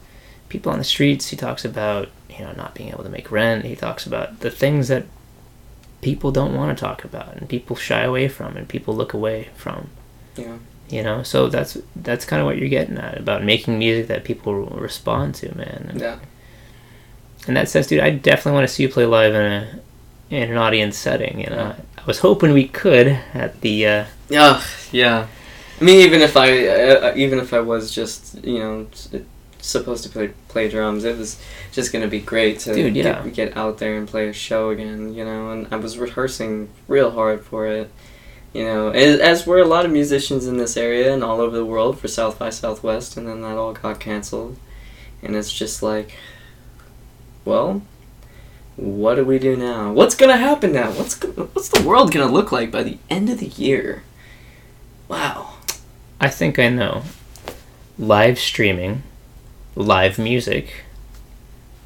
people 0.49 0.71
on 0.71 0.79
the 0.79 0.85
streets. 0.85 1.31
He 1.31 1.37
talks 1.37 1.65
about, 1.65 2.09
you 2.39 2.45
know, 2.45 2.53
not 2.53 2.75
being 2.75 2.91
able 2.91 3.05
to 3.05 3.11
make 3.11 3.31
rent. 3.31 3.65
He 3.65 3.77
talks 3.77 4.07
about 4.07 4.41
the 4.41 4.51
things 4.51 4.89
that 4.89 5.05
people 6.03 6.31
don't 6.31 6.55
want 6.55 6.77
to 6.77 6.81
talk 6.85 7.05
about 7.05 7.35
and 7.37 7.49
people 7.49 7.77
shy 7.77 8.03
away 8.03 8.29
from 8.29 8.57
and 8.57 8.69
people 8.69 8.95
look 8.95 9.15
away 9.15 9.49
from. 9.57 9.89
Yeah. 10.37 10.59
You 10.89 11.03
know, 11.03 11.23
so 11.23 11.49
that's 11.49 11.79
that's 11.97 12.25
kind 12.27 12.41
of 12.41 12.47
what 12.47 12.59
you're 12.59 12.69
getting 12.69 12.99
at 12.99 13.17
about 13.19 13.43
making 13.43 13.79
music 13.79 14.09
that 14.09 14.25
people 14.25 14.55
respond 14.67 15.35
to, 15.37 15.57
man. 15.57 15.87
And, 15.91 16.01
Yeah. 16.01 16.19
and 17.47 17.57
that 17.57 17.69
says, 17.69 17.87
dude, 17.87 18.01
I 18.01 18.11
definitely 18.11 18.53
want 18.53 18.69
to 18.69 18.75
see 18.75 18.83
you 18.83 18.89
play 18.91 19.07
live 19.07 19.35
in 19.35 19.53
a 19.53 19.81
in 20.31 20.51
an 20.51 20.57
audience 20.59 20.97
setting. 20.99 21.41
You 21.41 21.51
know, 21.51 21.75
I 21.99 22.03
was 22.07 22.19
hoping 22.19 22.53
we 22.53 22.69
could 22.69 23.09
at 23.33 23.61
the. 23.63 23.87
Uh, 23.87 24.05
Yeah, 24.29 24.63
yeah. 24.93 25.27
I 25.81 25.85
mean, 25.85 26.01
even 26.07 26.21
if 26.21 26.37
I, 26.37 26.67
uh, 26.69 27.13
even 27.17 27.39
if 27.39 27.53
I 27.53 27.61
was 27.61 27.91
just, 27.91 28.43
you 28.45 28.59
know, 28.59 28.87
supposed 29.65 30.05
to 30.05 30.11
play 30.11 30.33
play 30.49 30.69
drums, 30.69 31.05
it 31.05 31.17
was 31.17 31.41
just 31.73 31.93
gonna 31.93 32.09
be 32.09 32.21
great 32.21 32.59
to 32.61 32.75
Dude, 32.75 32.97
yeah. 32.97 33.23
get, 33.23 33.35
get 33.35 33.57
out 33.57 33.79
there 33.79 33.97
and 33.97 34.07
play 34.07 34.29
a 34.29 34.33
show 34.33 34.71
again, 34.71 35.15
you 35.15 35.25
know. 35.25 35.51
And 35.51 35.67
I 35.73 35.77
was 35.77 35.99
rehearsing 35.99 36.69
real 36.89 37.11
hard 37.13 37.45
for 37.45 37.67
it, 37.67 37.91
you 38.53 38.65
know, 38.65 38.91
as, 38.91 39.21
as 39.21 39.47
were 39.47 39.59
a 39.59 39.67
lot 39.67 39.85
of 39.85 39.91
musicians 39.91 40.47
in 40.47 40.59
this 40.59 40.77
area 40.77 41.13
and 41.13 41.25
all 41.25 41.41
over 41.41 41.57
the 41.57 41.65
world 41.65 41.99
for 41.99 42.09
South 42.09 42.39
by 42.39 42.51
Southwest, 42.51 43.17
and 43.17 43.27
then 43.27 43.43
that 43.43 43.57
all 43.57 43.73
got 43.73 44.01
canceled, 44.01 44.57
and 45.23 45.35
it's 45.37 45.53
just 45.53 45.83
like, 45.83 46.13
well. 47.45 47.83
What 48.77 49.15
do 49.15 49.25
we 49.25 49.39
do 49.39 49.55
now? 49.55 49.93
What's 49.93 50.17
gonna 50.17 50.37
happen 50.37 50.73
now? 50.73 50.91
What's 50.91 51.15
go- 51.15 51.49
what's 51.53 51.69
the 51.69 51.87
world 51.87 52.11
gonna 52.11 52.33
look 52.33 52.51
like 52.51 52.73
by 52.73 52.83
the 52.83 52.99
end 53.09 53.31
of 53.31 53.39
the 53.39 53.47
year? 53.47 54.03
Wow. 55.07 55.59
I 56.21 56.29
think 56.29 56.59
I 56.59 56.71
know. 56.71 57.03
Live 57.99 58.37
streaming, 58.37 59.05
live 59.77 60.19
music, 60.19 60.85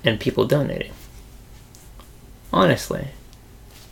and 0.04 0.18
people 0.20 0.46
donating. 0.46 0.92
Honestly, 2.52 3.08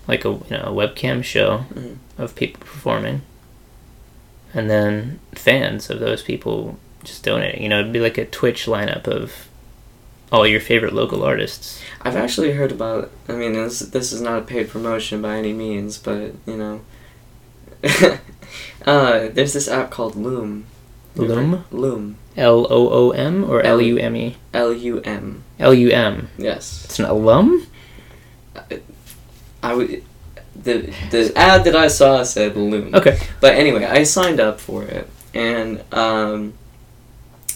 like 0.08 0.24
a 0.24 0.28
you 0.30 0.44
know 0.50 0.62
a 0.66 0.72
webcam 0.72 1.22
show 1.22 1.64
Mhm. 1.74 1.96
of 2.18 2.34
people 2.34 2.60
performing, 2.60 3.22
and 4.54 4.70
then 4.70 5.18
fans 5.34 5.90
of 5.90 6.00
those 6.00 6.22
people 6.22 6.78
just 7.04 7.22
donating. 7.22 7.62
You 7.62 7.68
know, 7.68 7.80
it'd 7.80 7.92
be 7.92 8.00
like 8.00 8.18
a 8.18 8.24
Twitch 8.24 8.66
lineup 8.66 9.06
of 9.06 9.48
all 10.32 10.46
your 10.46 10.60
favorite 10.60 10.92
local 10.92 11.22
artists. 11.22 11.80
I've 12.02 12.16
actually 12.16 12.52
heard 12.52 12.72
about. 12.72 13.10
I 13.28 13.32
mean, 13.32 13.52
this 13.52 13.80
this 13.80 14.12
is 14.12 14.20
not 14.20 14.38
a 14.38 14.42
paid 14.42 14.68
promotion 14.70 15.20
by 15.22 15.36
any 15.36 15.52
means, 15.52 15.98
but 15.98 16.32
you 16.46 16.56
know, 16.56 16.80
uh, 18.86 19.28
there's 19.32 19.52
this 19.52 19.68
app 19.68 19.90
called 19.90 20.16
Loom. 20.16 20.64
Loom? 21.14 21.64
Loom. 21.70 22.16
L 22.36 22.66
O 22.70 22.90
O 22.90 23.10
M 23.10 23.44
or 23.44 23.62
L 23.62 23.80
U 23.80 23.98
M 23.98 24.16
E? 24.16 24.36
L 24.52 24.72
U 24.72 25.00
M. 25.00 25.42
L 25.58 25.74
U 25.74 25.90
M. 25.90 26.28
Yes. 26.38 26.84
It's 26.84 26.98
an 26.98 27.06
alum. 27.06 27.66
I 29.62 29.74
would. 29.74 30.02
The 30.54 30.92
the 31.10 31.32
ad 31.36 31.64
that 31.64 31.76
I 31.76 31.88
saw 31.88 32.22
said 32.22 32.56
Loom. 32.56 32.94
Okay. 32.94 33.18
But 33.40 33.54
anyway, 33.54 33.84
I 33.84 34.04
signed 34.04 34.40
up 34.40 34.58
for 34.58 34.82
it, 34.84 35.08
and 35.34 35.82
um, 35.92 36.54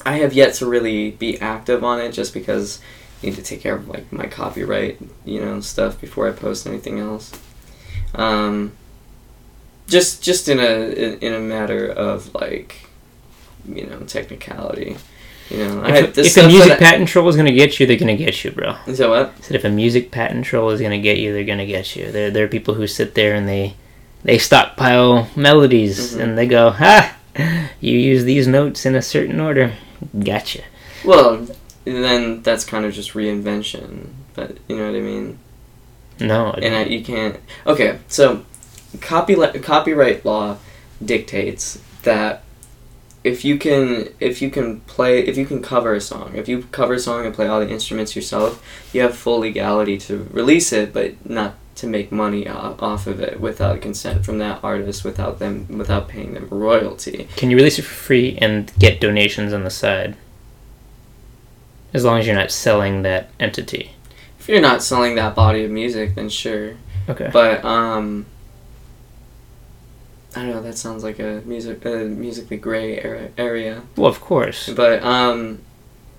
I 0.05 0.17
have 0.19 0.35
yet 0.35 0.55
to 0.55 0.67
really 0.67 1.13
be 1.13 1.41
active 1.41 1.83
on 1.83 2.01
it, 2.01 2.13
just 2.13 2.35
because 2.35 2.79
I 3.23 3.27
need 3.27 3.37
to 3.37 3.43
take 3.43 3.61
care 3.61 3.75
of 3.75 3.89
like 3.89 4.13
my 4.13 4.27
copyright, 4.27 4.99
you 5.25 5.41
know, 5.41 5.61
stuff 5.61 6.01
before 6.01 6.29
I 6.29 6.33
post 6.33 6.67
anything 6.67 6.99
else. 6.99 7.33
Um, 8.15 8.73
just 9.87 10.23
just 10.23 10.49
in 10.49 10.59
a 10.59 10.91
in, 10.93 11.19
in 11.21 11.33
a 11.35 11.41
matter 11.41 11.89
of 11.89 12.35
like, 12.35 12.90
you 13.67 13.87
know, 13.87 14.01
technicality. 14.01 14.97
You 15.51 15.59
know, 15.67 15.83
I 15.83 15.97
If, 15.99 16.15
this 16.15 16.37
if 16.37 16.45
a 16.45 16.47
music 16.47 16.69
that 16.69 16.79
patent 16.79 17.09
troll 17.09 17.29
is 17.29 17.37
gonna 17.37 17.53
get 17.53 17.81
you, 17.81 17.87
they're 17.87 17.97
gonna 17.99 18.17
get 18.17 18.45
you, 18.45 18.53
bro. 18.53 18.77
I, 18.87 18.95
so 18.95 19.11
what? 19.11 19.35
I 19.37 19.41
said 19.41 19.57
if 19.57 19.65
a 19.65 19.69
music 19.69 20.11
patent 20.13 20.45
troll 20.45 20.71
is 20.71 20.81
gonna 20.81 21.01
get 21.01 21.19
you, 21.19 21.33
they're 21.33 21.45
gonna 21.45 21.67
get 21.67 21.97
you. 21.97 22.11
There, 22.13 22.31
there 22.31 22.45
are 22.45 22.49
people 22.49 22.75
who 22.75 22.87
sit 22.87 23.15
there 23.15 23.35
and 23.35 23.49
they, 23.49 23.75
they 24.23 24.39
stockpile 24.39 25.29
melodies 25.35 26.15
Mhm. 26.15 26.21
and 26.23 26.39
they 26.39 26.47
go, 26.47 26.71
ha, 26.71 27.17
you 27.81 27.99
use 27.99 28.25
these 28.25 28.47
notes 28.47 28.87
in 28.87 28.95
a 28.95 29.03
certain 29.03 29.41
order, 29.41 29.73
gotcha. 30.23 30.63
Well, 31.05 31.47
then 31.85 32.43
that's 32.43 32.65
kind 32.65 32.85
of 32.85 32.93
just 32.93 33.15
reinvention, 33.15 34.11
but 34.35 34.59
you 34.69 34.77
know 34.77 34.87
what 34.87 34.97
I 34.97 35.01
mean. 35.01 35.39
No, 36.21 36.51
I 36.51 36.59
and 36.61 36.75
I, 36.77 36.85
you 36.85 37.03
can't. 37.03 37.39
Okay, 37.67 37.99
so 38.07 38.45
copyright 39.01 39.63
copyright 39.63 40.25
law 40.25 40.59
dictates 41.05 41.81
that 42.03 42.43
if 43.23 43.45
you 43.45 43.59
can 43.59 44.09
if 44.19 44.41
you 44.41 44.51
can 44.51 44.81
play 44.81 45.21
if 45.21 45.37
you 45.37 45.45
can 45.45 45.61
cover 45.61 45.95
a 45.95 46.01
song 46.01 46.35
if 46.35 46.49
you 46.49 46.63
cover 46.73 46.95
a 46.95 46.99
song 46.99 47.27
and 47.27 47.35
play 47.35 47.47
all 47.47 47.61
the 47.61 47.69
instruments 47.69 48.17
yourself 48.17 48.63
you 48.93 49.01
have 49.03 49.15
full 49.17 49.41
legality 49.41 49.99
to 49.99 50.27
release 50.33 50.73
it 50.73 50.93
but 50.93 51.29
not 51.29 51.55
to 51.75 51.87
make 51.87 52.11
money 52.11 52.47
off 52.49 53.07
of 53.07 53.21
it 53.21 53.41
without 53.41 53.81
consent 53.81 54.25
from 54.25 54.39
that 54.39 54.63
artist 54.63 55.05
without 55.05 55.39
them 55.39 55.67
without 55.79 56.09
paying 56.09 56.35
them 56.35 56.47
royalty 56.51 57.29
Can 57.37 57.51
you 57.51 57.57
release 57.57 57.79
it 57.79 57.83
for 57.83 57.95
free 57.95 58.39
and 58.41 58.73
get 58.79 59.01
donations 59.01 59.53
on 59.53 59.65
the 59.65 59.71
side? 59.71 60.17
As 61.93 62.05
long 62.05 62.19
as 62.19 62.27
you're 62.27 62.37
not 62.37 62.51
selling 62.51 63.03
that 63.03 63.31
entity. 63.41 63.93
if 64.39 64.49
you're 64.49 64.61
not 64.61 64.83
selling 64.83 65.15
that 65.17 65.35
body 65.35 65.65
of 65.65 65.71
music 65.71 66.15
then 66.15 66.29
sure 66.29 66.75
Okay. 67.09 67.31
But 67.33 67.65
um, 67.65 68.27
I 70.35 70.43
don't 70.43 70.51
know. 70.51 70.63
That 70.63 70.79
sounds 70.79 71.03
like 71.03 71.19
a 71.19 71.43
music, 71.45 71.85
a 71.85 72.05
musically 72.05 72.57
gray 72.57 73.01
area. 73.01 73.31
area. 73.37 73.83
well, 73.97 74.11
of 74.11 74.21
course. 74.21 74.69
But 74.69 75.03
um, 75.03 75.61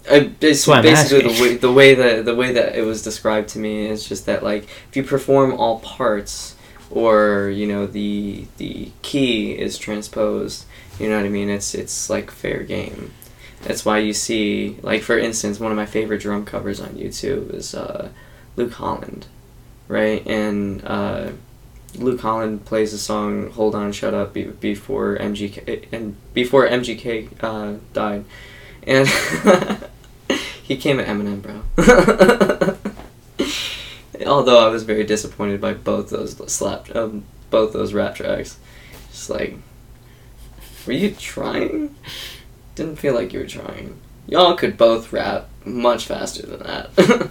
I, 0.09 0.19
basically, 0.19 0.81
basically 0.81 1.33
the 1.33 1.41
way 1.41 1.57
the 1.57 1.71
way 1.71 1.95
that 1.95 2.25
the 2.25 2.35
way 2.35 2.51
that 2.53 2.75
it 2.75 2.83
was 2.83 3.03
described 3.03 3.49
to 3.49 3.59
me 3.59 3.85
is 3.87 4.07
just 4.07 4.25
that 4.25 4.43
like 4.43 4.63
if 4.89 4.95
you 4.95 5.03
perform 5.03 5.53
all 5.53 5.79
parts 5.79 6.55
or 6.89 7.49
you 7.49 7.67
know 7.67 7.85
the 7.85 8.47
the 8.57 8.91
key 9.01 9.53
is 9.53 9.77
transposed, 9.77 10.65
you 10.99 11.07
know 11.07 11.17
what 11.17 11.25
I 11.25 11.29
mean. 11.29 11.49
It's 11.49 11.73
it's 11.73 12.09
like 12.09 12.31
fair 12.31 12.63
game. 12.63 13.13
That's 13.61 13.85
why 13.85 13.99
you 13.99 14.13
see 14.13 14.77
like 14.81 15.03
for 15.03 15.17
instance 15.17 15.59
one 15.59 15.71
of 15.71 15.77
my 15.77 15.85
favorite 15.85 16.21
drum 16.21 16.45
covers 16.45 16.81
on 16.81 16.89
YouTube 16.89 17.53
is 17.53 17.75
uh, 17.75 18.09
Luke 18.55 18.73
Holland, 18.73 19.27
right? 19.87 20.25
And 20.25 20.83
uh, 20.83 21.31
Luke 21.95 22.21
Holland 22.21 22.65
plays 22.65 22.91
the 22.91 22.97
song 22.97 23.49
"Hold 23.51 23.75
On, 23.75 23.91
Shut 23.91 24.13
Up" 24.13 24.33
be- 24.33 24.45
before 24.45 25.17
MGK 25.17 25.87
and 25.91 26.15
before 26.33 26.67
MGK 26.67 27.29
uh, 27.41 27.79
died, 27.93 28.25
and 28.83 29.07
he 30.63 30.77
came 30.77 30.99
at 30.99 31.07
Eminem, 31.07 31.41
bro. 31.41 31.61
Although 34.25 34.65
I 34.65 34.69
was 34.69 34.83
very 34.83 35.03
disappointed 35.03 35.59
by 35.59 35.73
both 35.73 36.09
those 36.09 36.35
slap, 36.51 36.95
um, 36.95 37.23
both 37.49 37.73
those 37.73 37.93
rap 37.93 38.15
tracks. 38.15 38.57
Just 39.09 39.29
like, 39.29 39.57
were 40.85 40.93
you 40.93 41.11
trying? 41.11 41.95
Didn't 42.75 42.97
feel 42.97 43.13
like 43.13 43.33
you 43.33 43.39
were 43.39 43.47
trying. 43.47 43.99
Y'all 44.27 44.55
could 44.55 44.77
both 44.77 45.11
rap 45.11 45.49
much 45.65 46.05
faster 46.05 46.45
than 46.45 46.59
that. 46.59 47.29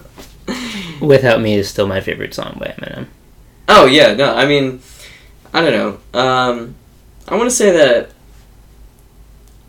Without 1.01 1.41
Me 1.41 1.55
is 1.55 1.69
still 1.69 1.87
my 1.87 2.01
favorite 2.01 2.33
song 2.33 2.57
by 2.59 2.75
Eminem. 2.77 3.07
Oh 3.73 3.85
yeah, 3.85 4.13
no, 4.13 4.35
I 4.35 4.45
mean, 4.45 4.81
I 5.53 5.61
don't 5.61 5.71
know. 5.71 6.19
Um, 6.19 6.75
I 7.25 7.37
want 7.37 7.49
to 7.49 7.55
say 7.55 7.71
that. 7.71 8.09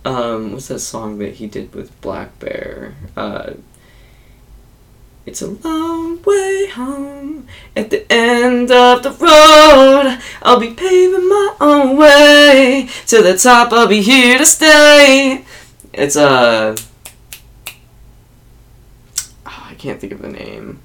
Um, 0.04 0.50
what's 0.50 0.66
that 0.66 0.80
song 0.80 1.18
that 1.18 1.34
he 1.34 1.46
did 1.46 1.72
with 1.72 1.98
Black 2.00 2.36
Bear? 2.40 2.96
Uh, 3.16 3.52
it's 5.24 5.40
a 5.40 5.46
long 5.46 6.20
way 6.22 6.66
home. 6.74 7.46
At 7.76 7.90
the 7.90 8.12
end 8.12 8.72
of 8.72 9.04
the 9.04 9.12
road, 9.12 10.18
I'll 10.42 10.58
be 10.58 10.74
paving 10.74 11.28
my 11.28 11.54
own 11.60 11.96
way. 11.96 12.88
To 13.06 13.22
the 13.22 13.38
top, 13.38 13.72
I'll 13.72 13.86
be 13.86 14.02
here 14.02 14.36
to 14.36 14.44
stay. 14.44 15.44
It's 15.92 16.16
uh, 16.16 16.74
oh, 19.46 19.66
I 19.70 19.74
can't 19.74 20.00
think 20.00 20.12
of 20.12 20.22
the 20.22 20.28
name. 20.28 20.80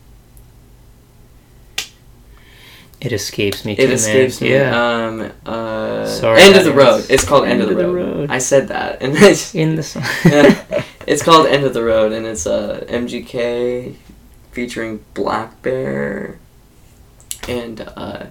It 2.99 3.13
escapes 3.13 3.63
me. 3.63 3.73
It 3.73 3.85
man. 3.85 3.91
escapes 3.91 4.41
me. 4.41 4.51
Yeah. 4.53 5.05
Um. 5.05 5.31
Uh. 5.45 6.05
Sorry, 6.07 6.41
End 6.41 6.55
of 6.55 6.65
the 6.65 6.73
road. 6.73 7.05
It's 7.09 7.23
called 7.23 7.47
End, 7.47 7.61
of 7.61 7.69
the, 7.69 7.87
road. 7.87 8.31
I 8.31 8.39
said 8.39 8.69
that, 8.69 9.01
and 9.01 9.15
it's, 9.15 9.53
In 9.53 9.75
the 9.75 9.83
song. 9.83 10.03
it's 11.05 11.21
called 11.21 11.45
End 11.47 11.63
of 11.63 11.73
the 11.75 11.83
Road, 11.83 12.11
and 12.11 12.25
it's 12.25 12.47
uh 12.47 12.85
MGK 12.89 13.95
featuring 14.51 15.05
Black 15.13 15.61
Bear, 15.61 16.39
and 17.47 17.81
uh, 17.95 18.25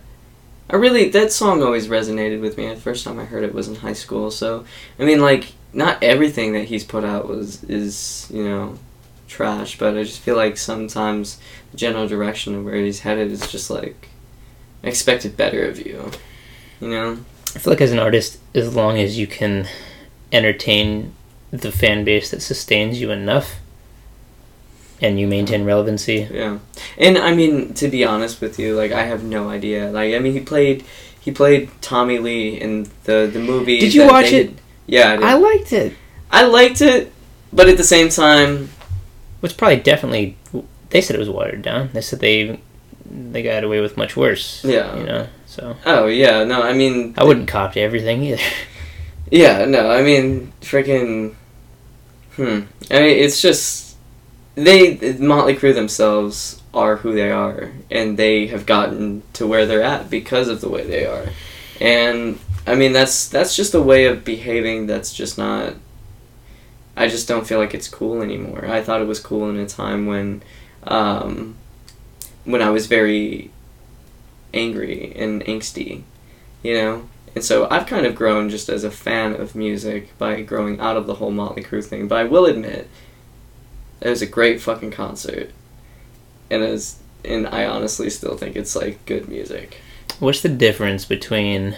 I 0.69 0.75
really 0.75 1.09
that 1.11 1.31
song 1.31 1.63
always 1.63 1.87
resonated 1.87 2.41
with 2.41 2.59
me. 2.59 2.69
The 2.69 2.75
first 2.81 3.05
time 3.05 3.21
I 3.21 3.25
heard 3.25 3.45
it 3.45 3.55
was 3.55 3.69
in 3.69 3.77
high 3.77 3.93
school. 3.93 4.33
So 4.33 4.65
I 4.99 5.05
mean, 5.05 5.21
like 5.21 5.53
not 5.73 6.03
everything 6.03 6.55
that 6.55 6.65
he's 6.65 6.83
put 6.83 7.05
out 7.05 7.29
was 7.29 7.63
is 7.65 8.29
you 8.35 8.43
know 8.43 8.79
trash, 9.29 9.79
but 9.79 9.97
I 9.97 10.03
just 10.03 10.19
feel 10.19 10.35
like 10.35 10.57
sometimes 10.57 11.39
the 11.71 11.77
general 11.77 12.09
direction 12.09 12.57
of 12.57 12.65
where 12.65 12.75
he's 12.75 13.01
headed 13.01 13.31
is 13.31 13.49
just 13.49 13.71
like 13.71 14.09
expected 14.87 15.37
better 15.37 15.65
of 15.67 15.85
you. 15.85 16.11
You 16.81 16.89
know. 16.89 17.19
I 17.55 17.59
feel 17.59 17.73
like 17.73 17.81
as 17.81 17.93
an 17.93 17.99
artist, 17.99 18.39
as 18.55 18.75
long 18.75 18.99
as 18.99 19.19
you 19.19 19.27
can 19.27 19.67
entertain 20.33 21.15
the 21.51 21.73
fan 21.73 22.05
base 22.05 22.31
that 22.31 22.43
sustains 22.43 23.01
you 23.01 23.11
enough, 23.11 23.57
and 25.01 25.19
you 25.19 25.27
maintain 25.27 25.65
relevancy. 25.65 26.29
Yeah, 26.31 26.59
and 26.99 27.17
I 27.19 27.35
mean 27.35 27.75
to 27.75 27.89
be 27.89 28.05
honest 28.05 28.41
with 28.41 28.59
you, 28.59 28.77
like 28.77 28.93
I 28.93 29.05
have 29.05 29.25
no 29.25 29.49
idea. 29.49 29.91
Like 29.91 30.15
I 30.15 30.19
mean, 30.19 30.33
he 30.33 30.41
played 30.41 30.85
he 31.21 31.31
played 31.33 31.71
Tommy 31.81 32.19
Lee 32.19 32.61
in 32.61 32.89
the 33.05 33.29
the 33.33 33.41
movie. 33.41 33.81
Did 33.81 33.95
you 33.95 34.07
watch 34.07 34.31
they- 34.31 34.43
it? 34.43 34.59
Yeah, 34.87 35.13
I, 35.13 35.17
did. 35.17 35.25
I 35.25 35.35
liked 35.35 35.73
it. 35.73 35.97
I 36.31 36.45
liked 36.45 36.81
it, 36.81 37.13
but 37.53 37.69
at 37.69 37.77
the 37.77 37.85
same 37.85 38.09
time, 38.09 38.71
was 39.41 39.53
probably 39.53 39.81
definitely. 39.81 40.37
They 40.91 41.01
said 41.01 41.17
it 41.17 41.19
was 41.19 41.31
watered 41.31 41.63
down. 41.63 41.91
They 41.93 42.01
said 42.01 42.21
they 42.21 42.61
they 43.11 43.43
got 43.43 43.65
away 43.65 43.81
with 43.81 43.97
much 43.97 44.17
worse. 44.17 44.65
Yeah. 44.65 44.97
you 44.97 45.05
know. 45.05 45.29
So 45.47 45.77
oh 45.87 46.07
yeah, 46.07 46.45
no, 46.45 46.63
I 46.63 46.73
mean, 46.73 47.15
I 47.17 47.25
wouldn't 47.25 47.49
cop 47.49 47.73
to 47.75 47.81
everything 47.81 48.23
either. 48.23 48.43
Yeah, 49.29 49.65
no, 49.65 49.91
I 49.91 50.03
mean, 50.03 50.53
freaking. 50.61 51.35
Hmm. 52.37 52.61
I 52.91 53.01
mean, 53.01 53.19
it's 53.19 53.43
just 53.43 53.97
they 54.55 55.17
Motley 55.19 55.55
Crue 55.55 55.75
themselves 55.75 56.63
are 56.73 56.97
who 56.97 57.15
they 57.15 57.31
are, 57.31 57.73
and 57.91 58.17
they 58.17 58.47
have 58.49 58.67
gotten 58.67 59.23
to 59.35 59.47
where 59.47 59.67
they're 59.67 59.83
at 59.83 60.11
because 60.11 60.49
of 60.49 60.61
the 60.61 60.69
way 60.69 60.87
they 60.87 61.07
are, 61.07 61.27
and 61.81 62.39
I 62.67 62.75
mean 62.75 62.93
that's 62.93 63.29
that's 63.29 63.57
just 63.57 63.75
a 63.75 63.83
way 63.83 64.07
of 64.07 64.25
behaving 64.25 64.87
that's 64.87 65.13
just 65.13 65.39
not. 65.39 65.75
I 66.97 67.09
just 67.09 67.29
don't 67.29 67.47
feel 67.47 67.59
like 67.59 67.75
it's 67.75 67.89
cool 67.89 68.23
anymore. 68.23 68.67
I 68.67 68.83
thought 68.83 69.03
it 69.03 69.07
was 69.07 69.21
cool 69.21 69.51
in 69.51 69.59
a 69.59 69.67
time 69.67 70.07
when, 70.07 70.43
um, 70.85 71.57
when 72.47 72.63
I 72.63 72.71
was 72.71 72.87
very 72.87 73.51
angry 74.55 75.13
and 75.15 75.45
angsty, 75.45 76.03
you 76.63 76.75
know. 76.75 77.09
And 77.35 77.45
so 77.45 77.69
I've 77.71 77.87
kind 77.87 78.07
of 78.07 78.15
grown 78.15 78.49
just 78.49 78.71
as 78.71 78.83
a 78.83 78.91
fan 78.91 79.35
of 79.35 79.55
music 79.55 80.17
by 80.17 80.41
growing 80.41 80.81
out 80.81 80.97
of 80.97 81.07
the 81.07 81.17
whole 81.17 81.31
Motley 81.31 81.63
Crue 81.63 81.85
thing. 81.85 82.09
But 82.09 82.19
I 82.19 82.25
will 82.25 82.47
admit, 82.47 82.89
it 84.01 84.09
was 84.09 84.23
a 84.23 84.27
great 84.27 84.63
fucking 84.63 84.93
concert, 84.93 85.51
and 86.51 86.63
it 86.63 86.71
was, 86.71 86.99
and 87.23 87.47
I 87.47 87.67
honestly 87.67 88.09
still 88.09 88.39
think 88.39 88.57
it's 88.57 88.75
like 88.75 89.05
good 89.05 89.29
music. 89.29 89.79
What's 90.19 90.41
the 90.41 90.49
difference 90.49 91.05
between 91.05 91.77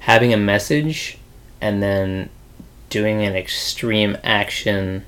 having 0.00 0.34
a 0.34 0.38
message 0.38 1.16
and 1.62 1.82
then 1.82 2.28
doing 2.90 3.22
an 3.22 3.34
extreme 3.34 4.18
action 4.22 5.06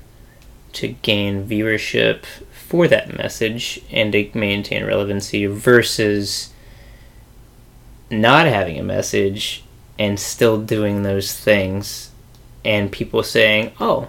to 0.73 0.87
gain 0.87 1.47
viewership 1.47 2.23
for 2.67 2.87
that 2.87 3.17
message 3.17 3.79
and 3.91 4.11
to 4.11 4.29
maintain 4.33 4.83
relevancy 4.83 5.45
versus 5.45 6.49
not 8.11 8.45
having 8.45 8.77
a 8.77 8.83
message 8.83 9.63
and 9.97 10.19
still 10.19 10.59
doing 10.59 11.03
those 11.03 11.33
things 11.33 12.11
and 12.65 12.91
people 12.91 13.23
saying, 13.23 13.71
"Oh, 13.79 14.07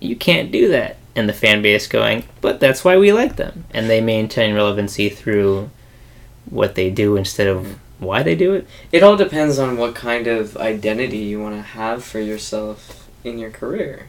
you 0.00 0.16
can't 0.16 0.52
do 0.52 0.68
that." 0.68 0.96
And 1.16 1.28
the 1.28 1.32
fan 1.32 1.62
base 1.62 1.86
going, 1.86 2.24
"But 2.42 2.60
that's 2.60 2.84
why 2.84 2.98
we 2.98 3.10
like 3.10 3.36
them." 3.36 3.64
And 3.70 3.88
they 3.88 4.00
maintain 4.00 4.54
relevancy 4.54 5.08
through 5.08 5.70
what 6.50 6.74
they 6.74 6.90
do 6.90 7.16
instead 7.16 7.46
of 7.46 7.78
why 7.98 8.22
they 8.22 8.34
do 8.34 8.52
it. 8.52 8.66
It 8.92 9.02
all 9.02 9.16
depends 9.16 9.58
on 9.58 9.78
what 9.78 9.94
kind 9.94 10.26
of 10.26 10.58
identity 10.58 11.18
you 11.18 11.40
want 11.40 11.56
to 11.56 11.62
have 11.62 12.04
for 12.04 12.20
yourself 12.20 13.08
in 13.22 13.38
your 13.38 13.50
career. 13.50 14.08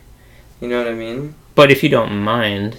You 0.59 0.67
know 0.67 0.79
what 0.79 0.91
I 0.91 0.95
mean? 0.95 1.35
But 1.53 1.71
if 1.71 1.81
you 1.81 1.89
don't 1.89 2.11
mind 2.11 2.77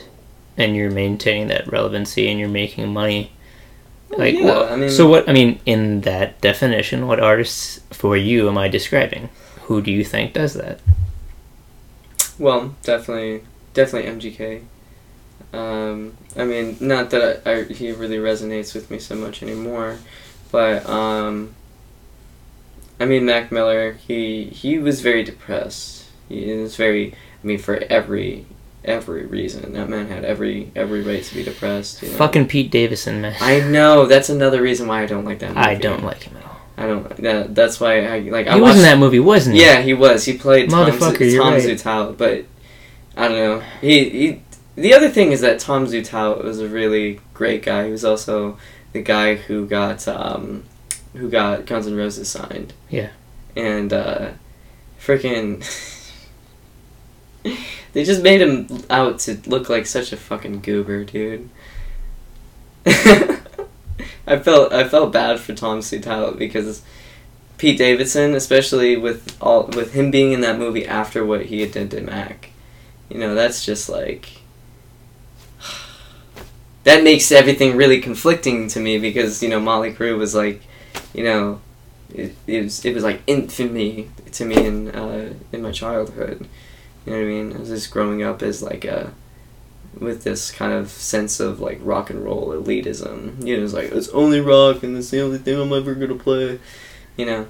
and 0.57 0.75
you're 0.77 0.91
maintaining 0.91 1.49
that 1.49 1.71
relevancy 1.71 2.29
and 2.29 2.39
you're 2.41 2.49
making 2.49 2.93
money, 2.93 3.33
like 4.11 4.35
yeah, 4.35 4.45
wha- 4.45 4.69
I 4.69 4.77
mean- 4.77 4.91
so 4.91 5.07
what 5.09 5.29
I 5.29 5.33
mean 5.33 5.61
in 5.67 6.01
that 6.03 6.41
definition, 6.41 7.07
what 7.07 7.21
artists 7.21 7.81
for 7.91 8.17
you 8.17 8.49
am 8.49 8.57
I 8.59 8.69
describing? 8.69 9.29
Who 9.63 9.83
do 9.83 9.91
you 9.91 10.05
think 10.05 10.33
does 10.33 10.55
that? 10.55 10.81
Well, 12.39 12.75
definitely, 12.83 13.43
definitely 13.75 14.11
MGK. 14.11 14.63
Um, 15.53 16.17
I 16.37 16.45
mean, 16.45 16.77
not 16.81 17.11
that 17.11 17.43
I, 17.47 17.51
I, 17.61 17.63
he 17.65 17.93
really 17.93 18.19
resonates 18.19 18.75
with 18.75 18.91
me 18.91 18.99
so 18.99 19.15
much 19.15 19.43
anymore, 19.43 19.99
but 20.53 20.87
um, 20.89 21.55
I 23.01 23.05
mean, 23.07 23.25
Mac 23.27 23.51
Miller, 23.51 23.93
he 23.93 24.45
he 24.45 24.79
was 24.79 25.01
very 25.01 25.23
depressed. 25.23 26.05
He 26.29 26.53
was 26.53 26.77
very, 26.77 27.13
I 27.13 27.47
mean, 27.47 27.59
for 27.59 27.77
every 27.89 28.47
every 28.87 29.27
reason, 29.27 29.73
that 29.73 29.89
man 29.89 30.09
had 30.09 30.25
every 30.25 30.71
every 30.75 31.03
right 31.03 31.23
to 31.23 31.35
be 31.35 31.43
depressed. 31.43 32.03
You 32.03 32.11
know? 32.11 32.17
Fucking 32.17 32.49
Pete 32.49 32.71
Davidson, 32.71 33.21
man. 33.21 33.37
I 33.41 33.61
know 33.61 34.07
that's 34.07 34.29
another 34.29 34.63
reason 34.63 34.89
why 34.89 35.03
I 35.03 35.07
don't 35.07 35.25
like 35.25 35.41
that. 35.41 35.49
Movie. 35.51 35.61
I 35.61 35.75
don't 35.75 36.05
like 36.05 36.23
him 36.23 36.37
at 36.37 36.45
all. 36.45 36.57
I 36.79 36.87
don't. 36.87 37.17
That, 37.17 37.55
that's 37.55 37.81
why 37.81 38.07
I 38.07 38.19
like. 38.21 38.47
I 38.47 38.55
He 38.55 38.61
was 38.61 38.77
in 38.77 38.83
that 38.83 38.99
movie, 38.99 39.21
wasn't 39.21 39.57
he? 39.57 39.63
yeah, 39.63 39.81
he 39.81 39.95
was. 39.95 40.25
He 40.25 40.37
played 40.37 40.71
Tom, 40.71 40.89
Motherfucker, 40.89 41.31
you're 41.31 41.43
Tom 41.43 41.55
right. 41.55 41.63
Zutaut, 41.63 42.17
but 42.17 42.45
I 43.17 43.29
don't 43.29 43.39
know. 43.39 43.61
He, 43.81 44.11
he 44.11 44.43
the 44.77 44.93
other 44.95 45.09
thing 45.09 45.33
is 45.33 45.41
that 45.41 45.59
Tom 45.59 45.87
Zutaut 45.87 46.45
was 46.45 46.61
a 46.61 46.69
really 46.69 47.21
great 47.35 47.63
guy. 47.63 47.87
He 47.87 47.91
was 47.91 48.05
also 48.05 48.59
the 48.93 49.03
guy 49.03 49.35
who 49.35 49.67
got 49.67 50.07
um, 50.07 50.65
who 51.15 51.29
got 51.29 51.67
Guns 51.67 51.87
N' 51.87 51.97
Roses 51.97 52.29
signed. 52.29 52.75
Yeah. 52.89 53.11
And 53.57 53.93
uh, 53.93 54.33
freaking, 55.01 55.65
they 57.97 58.05
just 58.05 58.23
made 58.23 58.43
him 58.43 58.69
out 58.91 59.21
to 59.21 59.41
look 59.47 59.71
like 59.71 59.87
such 59.87 60.13
a 60.13 60.19
fucking 60.19 60.61
goober, 60.61 61.03
dude. 61.03 61.49
I 62.87 64.39
felt 64.39 64.71
I 64.71 64.87
felt 64.87 65.15
bad 65.15 65.41
for 65.41 65.55
Tom 65.55 65.79
Zutaut 65.79 66.37
because 66.37 66.83
Pete 67.57 67.79
Davidson, 67.79 68.35
especially 68.35 68.99
with 68.99 69.35
all 69.41 69.69
with 69.69 69.95
him 69.95 70.11
being 70.11 70.33
in 70.33 70.43
that 70.43 70.59
movie 70.59 70.87
after 70.87 71.25
what 71.25 71.47
he 71.47 71.63
had 71.63 71.73
done 71.73 71.89
to 71.89 72.03
Mac, 72.03 72.51
you 73.09 73.17
know, 73.17 73.35
that's 73.35 73.65
just 73.65 73.89
like 73.89 74.43
that 76.85 77.03
makes 77.03 77.33
everything 77.33 77.79
really 77.79 78.03
conflicting 78.03 78.69
to 78.69 78.79
me 78.79 78.99
because 78.99 79.43
you 79.43 79.49
know 79.49 79.59
Motley 79.59 79.95
Crue 79.95 80.19
was 80.19 80.35
like, 80.35 80.61
you 81.15 81.25
know, 81.25 81.63
it, 82.13 82.37
it 82.47 82.65
was 82.65 82.85
it 82.85 82.95
was 82.95 83.05
like 83.05 83.23
infamy 83.27 84.11
to 84.33 84.45
me 84.45 84.67
in 84.67 84.91
uh, 84.91 85.33
in 85.51 85.63
my 85.63 85.73
childhood. 85.73 86.47
You 87.07 87.13
know 87.13 87.19
what 87.19 87.25
I 87.25 87.29
mean? 87.29 87.53
I 87.55 87.59
was 87.61 87.69
just 87.69 87.91
growing 87.91 88.23
up 88.23 88.43
as 88.43 88.63
like 88.63 88.85
a 88.85 89.13
with 89.99 90.25
this 90.25 90.51
kind 90.51 90.73
of 90.73 90.91
sense 90.91 91.41
of 91.41 91.61
like 91.61 91.79
rock 91.83 92.11
and 92.11 92.23
roll 92.23 92.49
elitism. 92.49 93.47
You 93.47 93.57
know, 93.57 93.65
it's 93.65 93.73
like 93.73 93.93
it's 93.93 94.09
only 94.09 94.41
rock 94.41 94.83
and 94.83 94.97
it's 94.97 95.11
the 95.11 95.23
only 95.23 95.39
thing 95.39 95.59
I'm 95.59 95.73
ever 95.73 95.95
gonna 95.95 96.17
play. 96.17 96.59
You 97.17 97.27
know, 97.27 97.47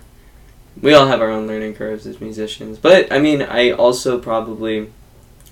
we 0.80 0.94
all 0.94 1.06
have 1.06 1.20
our 1.20 1.30
own 1.30 1.46
learning 1.46 1.74
curves 1.74 2.06
as 2.06 2.20
musicians, 2.20 2.78
but 2.78 3.10
I 3.12 3.18
mean, 3.18 3.42
I 3.42 3.70
also 3.70 4.20
probably 4.20 4.92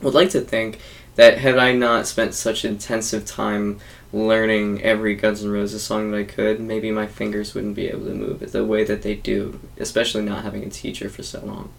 would 0.02 0.14
like 0.14 0.30
to 0.30 0.40
think 0.40 0.78
that 1.16 1.38
had 1.38 1.58
I 1.58 1.72
not 1.72 2.06
spent 2.06 2.34
such 2.34 2.64
intensive 2.64 3.24
time 3.24 3.80
learning 4.12 4.82
every 4.82 5.14
Guns 5.14 5.42
N' 5.42 5.50
Roses 5.50 5.82
song 5.82 6.10
that 6.10 6.18
I 6.18 6.24
could, 6.24 6.60
maybe 6.60 6.90
my 6.90 7.06
fingers 7.06 7.54
wouldn't 7.54 7.74
be 7.74 7.88
able 7.88 8.06
to 8.06 8.14
move 8.14 8.42
it 8.42 8.52
the 8.52 8.64
way 8.64 8.84
that 8.84 9.02
they 9.02 9.14
do, 9.14 9.60
especially 9.78 10.22
not 10.22 10.44
having 10.44 10.62
a 10.64 10.70
teacher 10.70 11.08
for 11.08 11.22
so 11.22 11.44
long. 11.44 11.72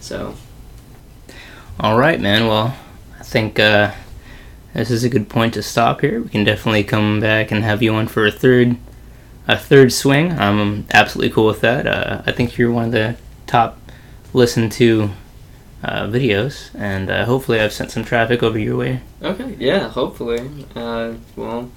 So, 0.00 0.36
All 1.78 1.98
right, 1.98 2.18
man. 2.18 2.46
Well, 2.46 2.74
I 3.20 3.22
think 3.22 3.58
uh, 3.58 3.92
this 4.72 4.90
is 4.90 5.04
a 5.04 5.10
good 5.10 5.28
point 5.28 5.52
to 5.54 5.62
stop 5.62 6.00
here. 6.00 6.22
We 6.22 6.30
can 6.30 6.42
definitely 6.42 6.84
come 6.84 7.20
back 7.20 7.50
and 7.50 7.62
have 7.62 7.82
you 7.82 7.94
on 7.94 8.08
for 8.08 8.26
a 8.26 8.30
third, 8.32 8.78
a 9.46 9.58
third 9.58 9.92
swing. 9.92 10.32
I'm 10.32 10.86
absolutely 10.94 11.34
cool 11.34 11.44
with 11.44 11.60
that. 11.60 11.86
Uh, 11.86 12.22
I 12.24 12.32
think 12.32 12.56
you're 12.56 12.72
one 12.72 12.86
of 12.86 12.92
the 12.92 13.16
top 13.46 13.78
listened 14.32 14.72
to 14.72 15.10
uh, 15.84 16.06
videos, 16.06 16.70
and 16.74 17.10
uh, 17.10 17.26
hopefully 17.26 17.60
I've 17.60 17.74
sent 17.74 17.90
some 17.90 18.06
traffic 18.06 18.42
over 18.42 18.58
your 18.58 18.78
way. 18.78 19.02
okay, 19.20 19.54
yeah, 19.58 19.90
hopefully. 19.90 20.66
Uh, 20.74 21.12
well, 21.36 21.70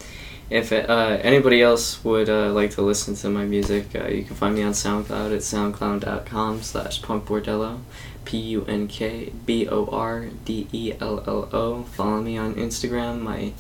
if 0.50 0.72
uh, 0.72 1.20
anybody 1.22 1.62
else 1.62 2.04
would 2.06 2.30
uh, 2.30 2.54
like 2.54 2.72
to 2.72 2.82
listen 2.82 3.16
to 3.16 3.30
my 3.30 3.44
music, 3.44 3.94
uh, 3.96 4.08
you 4.08 4.24
can 4.24 4.38
find 4.38 4.56
me 4.56 4.64
on 4.64 4.72
SoundCloud 4.72 5.36
at 5.36 5.42
soundcloud.com 8.30 8.90
slash 8.90 9.30
punkbordello. 9.30 9.96
P-U-N-K-B-O-R-D-E-L-L-O. 10.70 11.84
Follow 11.84 12.22
me 12.22 12.38
on 12.38 12.56
Instagram. 12.56 13.22
My 13.22 13.54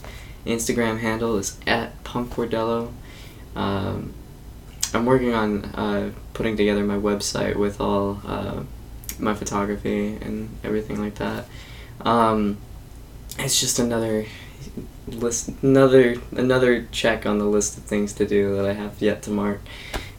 Instagram 0.45 0.99
handle 0.99 1.37
is 1.37 1.57
at 1.65 2.03
punkbordello. 2.03 2.91
Um, 3.55 4.13
I'm 4.93 5.05
working 5.05 5.33
on 5.33 5.65
uh, 5.65 6.11
putting 6.33 6.57
together 6.57 6.83
my 6.83 6.97
website 6.97 7.55
with 7.55 7.81
all 7.81 8.21
uh, 8.25 8.63
my 9.19 9.33
photography 9.33 10.15
and 10.21 10.49
everything 10.63 11.01
like 11.01 11.15
that. 11.15 11.45
Um, 12.01 12.57
it's 13.37 13.59
just 13.59 13.79
another 13.79 14.25
list 15.07 15.49
another 15.63 16.15
another 16.31 16.87
check 16.91 17.25
on 17.25 17.39
the 17.39 17.45
list 17.45 17.77
of 17.77 17.83
things 17.83 18.13
to 18.13 18.27
do 18.27 18.55
that 18.55 18.65
I 18.65 18.73
have 18.73 19.01
yet 19.01 19.23
to 19.23 19.31
mark. 19.31 19.61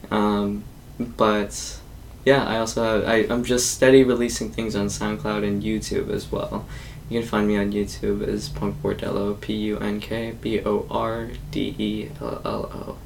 Um, 0.09 0.63
but 0.99 1.80
yeah, 2.25 2.45
I 2.45 2.57
also 2.57 2.83
have, 2.83 3.07
I 3.07 3.33
I'm 3.33 3.43
just 3.43 3.71
steady 3.71 4.03
releasing 4.03 4.51
things 4.51 4.75
on 4.75 4.87
SoundCloud 4.87 5.45
and 5.45 5.63
YouTube 5.63 6.09
as 6.09 6.31
well. 6.31 6.65
You 7.09 7.19
can 7.19 7.27
find 7.27 7.47
me 7.47 7.57
on 7.57 7.71
YouTube 7.73 8.25
as 8.25 8.47
Punk 8.47 8.81
Bordello, 8.81 9.39
P 9.39 9.53
U 9.53 9.77
N 9.79 9.99
K 9.99 10.33
B 10.39 10.61
O 10.61 10.87
R 10.89 11.29
D 11.51 11.75
E 11.77 12.09
L 12.21 12.41
L 12.45 12.71
O. 12.73 12.97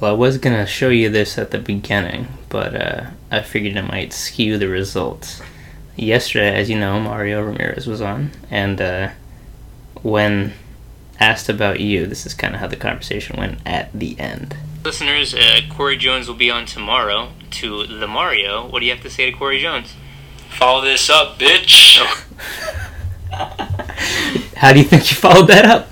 Well, 0.00 0.12
I 0.12 0.14
was 0.14 0.38
gonna 0.38 0.66
show 0.66 0.88
you 0.88 1.10
this 1.10 1.38
at 1.38 1.50
the 1.50 1.58
beginning, 1.58 2.28
but 2.48 2.74
uh, 2.74 3.10
I 3.30 3.42
figured 3.42 3.76
it 3.76 3.82
might 3.82 4.12
skew 4.12 4.58
the 4.58 4.68
results. 4.68 5.42
Yesterday, 5.96 6.54
as 6.54 6.70
you 6.70 6.78
know, 6.78 6.98
Mario 6.98 7.42
Ramirez 7.42 7.86
was 7.86 8.00
on, 8.00 8.30
and 8.50 8.80
uh, 8.80 9.10
when 10.02 10.54
asked 11.20 11.48
about 11.48 11.80
you, 11.80 12.06
this 12.06 12.24
is 12.24 12.34
kind 12.34 12.54
of 12.54 12.60
how 12.60 12.66
the 12.66 12.76
conversation 12.76 13.36
went 13.36 13.58
at 13.66 13.92
the 13.92 14.18
end. 14.18 14.56
Listeners, 14.84 15.32
uh, 15.32 15.60
Corey 15.70 15.96
Jones 15.96 16.26
will 16.26 16.34
be 16.34 16.50
on 16.50 16.66
tomorrow 16.66 17.30
to 17.52 17.86
the 17.86 18.08
Mario. 18.08 18.66
What 18.66 18.80
do 18.80 18.86
you 18.86 18.92
have 18.92 19.02
to 19.02 19.10
say 19.10 19.30
to 19.30 19.36
Corey 19.36 19.60
Jones? 19.60 19.94
Follow 20.50 20.82
this 20.82 21.08
up, 21.08 21.38
bitch. 21.38 21.98
How 24.56 24.72
do 24.72 24.80
you 24.80 24.84
think 24.84 25.08
you 25.10 25.16
followed 25.16 25.46
that 25.46 25.64
up? 25.64 25.88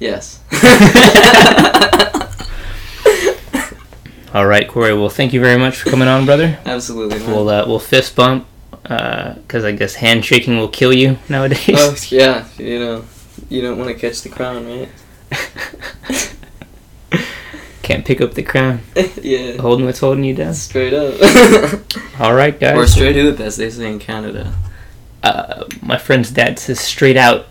Yes. 0.00 0.40
All 4.34 4.46
right, 4.46 4.66
Corey. 4.66 4.94
Well, 4.94 5.08
thank 5.08 5.32
you 5.32 5.40
very 5.40 5.58
much 5.58 5.78
for 5.78 5.90
coming 5.90 6.08
on, 6.08 6.26
brother. 6.26 6.58
Absolutely. 6.64 7.20
man. 7.20 7.30
We'll 7.30 7.48
uh, 7.48 7.66
we'll 7.68 7.78
fist 7.78 8.16
bump 8.16 8.46
because 8.82 9.64
I 9.64 9.70
guess 9.72 9.94
handshaking 9.94 10.58
will 10.58 10.68
kill 10.68 10.92
you 10.92 11.18
nowadays. 11.28 11.68
oh 11.70 11.94
yeah, 12.08 12.48
you 12.58 12.80
know, 12.80 13.04
you 13.48 13.62
don't 13.62 13.78
want 13.78 13.90
to 13.90 13.94
catch 13.94 14.22
the 14.22 14.28
crown, 14.28 14.66
right? 14.66 14.88
Can't 17.82 18.04
pick 18.04 18.20
up 18.20 18.34
the 18.34 18.42
crown. 18.42 18.80
yeah. 19.22 19.56
Holding 19.60 19.86
what's 19.86 19.98
holding 19.98 20.22
you 20.24 20.34
down. 20.34 20.54
Straight 20.54 20.92
up. 20.94 21.14
All 22.20 22.34
right, 22.34 22.58
guys. 22.58 22.76
or 22.76 22.86
straight 22.86 23.16
up, 23.16 23.40
as 23.40 23.56
they 23.56 23.70
say 23.70 23.90
in 23.90 23.98
Canada. 23.98 24.54
Uh, 25.22 25.64
my 25.80 25.98
friend's 25.98 26.30
dad 26.30 26.58
says 26.58 26.78
straight 26.80 27.16
out. 27.16 27.46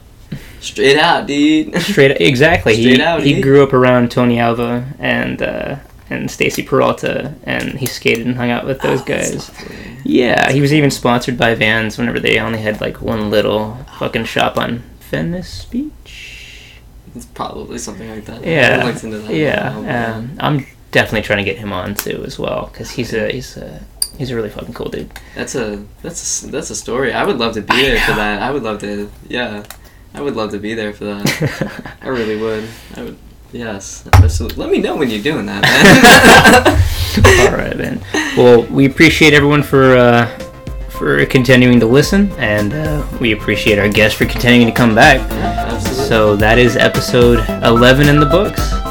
Straight 0.61 0.97
out, 0.97 1.27
dude. 1.27 1.75
Straight 1.81 2.11
out 2.11 2.21
exactly. 2.21 2.75
he 2.75 2.83
Straight 2.83 3.01
out, 3.01 3.23
he 3.23 3.35
eh? 3.35 3.41
grew 3.41 3.63
up 3.63 3.73
around 3.73 4.11
Tony 4.11 4.39
Alva 4.39 4.85
and 4.99 5.41
uh, 5.41 5.77
and 6.09 6.29
Stacy 6.29 6.63
Peralta, 6.63 7.33
and 7.43 7.79
he 7.79 7.85
skated 7.85 8.25
and 8.27 8.35
hung 8.35 8.51
out 8.51 8.65
with 8.65 8.79
those 8.81 9.01
Oh, 9.01 9.05
guys. 9.05 9.49
lovely. 9.49 9.75
Yeah, 10.03 10.51
he 10.51 10.61
was 10.61 10.73
even 10.73 10.91
sponsored 10.91 11.37
by 11.37 11.55
Vans 11.55 11.97
whenever 11.97 12.19
they 12.19 12.37
only 12.39 12.59
had 12.59 12.79
like 12.79 13.01
one 13.01 13.29
little 13.29 13.77
fucking 13.97 14.25
shop 14.25 14.57
on 14.57 14.83
Venice 15.09 15.65
Beach. 15.65 16.30
It's 17.15 17.25
probably 17.25 17.77
something 17.77 18.09
like 18.09 18.25
that. 18.25 18.45
Yeah, 18.45 18.77
that 18.85 19.33
yeah. 19.33 19.75
a 19.77 19.81
while, 19.81 20.15
Um, 20.15 20.37
I'm 20.39 20.65
definitely 20.91 21.21
trying 21.23 21.39
to 21.39 21.43
get 21.43 21.57
him 21.57 21.71
on 21.73 21.95
too 21.95 22.23
as 22.25 22.37
well 22.39 22.69
because 22.71 22.91
he's 22.91 23.13
a 23.13 23.31
he's 23.31 23.57
a 23.57 23.81
he's 24.17 24.29
a 24.31 24.35
really 24.35 24.49
fucking 24.49 24.73
cool 24.73 24.89
dude. 24.89 25.11
that's 25.35 25.55
a 25.55 25.83
that's 26.01 26.43
a, 26.43 26.47
that's 26.47 26.69
a 26.69 26.75
story. 26.75 27.13
I 27.13 27.25
would 27.25 27.37
love 27.37 27.53
to 27.55 27.61
be 27.61 27.73
I 27.73 27.81
there 27.83 27.99
for 28.05 28.13
that. 28.13 28.41
I 28.41 28.51
would 28.51 28.63
love 28.63 28.79
to. 28.81 29.11
Yeah, 29.27 29.63
I 30.13 30.21
would 30.21 30.35
love 30.35 30.51
to 30.51 30.59
be 30.59 30.73
there 30.73 30.93
for 30.93 31.05
that. 31.05 31.95
I 32.01 32.07
really 32.07 32.37
would. 32.37 32.67
I 32.95 33.03
would. 33.03 33.17
Yes, 33.53 34.07
absolutely. 34.13 34.57
Let 34.63 34.71
me 34.71 34.77
know 34.79 34.95
when 34.95 35.09
you're 35.09 35.21
doing 35.21 35.45
that, 35.47 35.61
man. 35.63 37.47
All 37.51 37.57
right, 37.57 37.77
man. 37.77 38.01
Well, 38.37 38.63
we 38.67 38.85
appreciate 38.85 39.33
everyone 39.33 39.61
for 39.63 39.97
uh, 39.97 40.50
for 41.01 41.25
continuing 41.25 41.79
to 41.79 41.87
listen, 41.87 42.31
and 42.33 42.73
uh, 42.73 43.03
we 43.19 43.31
appreciate 43.31 43.79
our 43.79 43.89
guests 43.89 44.15
for 44.15 44.27
continuing 44.27 44.67
to 44.67 44.71
come 44.71 44.93
back. 44.93 45.19
So 45.81 46.35
that 46.35 46.59
is 46.59 46.77
episode 46.77 47.39
11 47.63 48.07
in 48.07 48.19
the 48.19 48.27
books. 48.27 48.90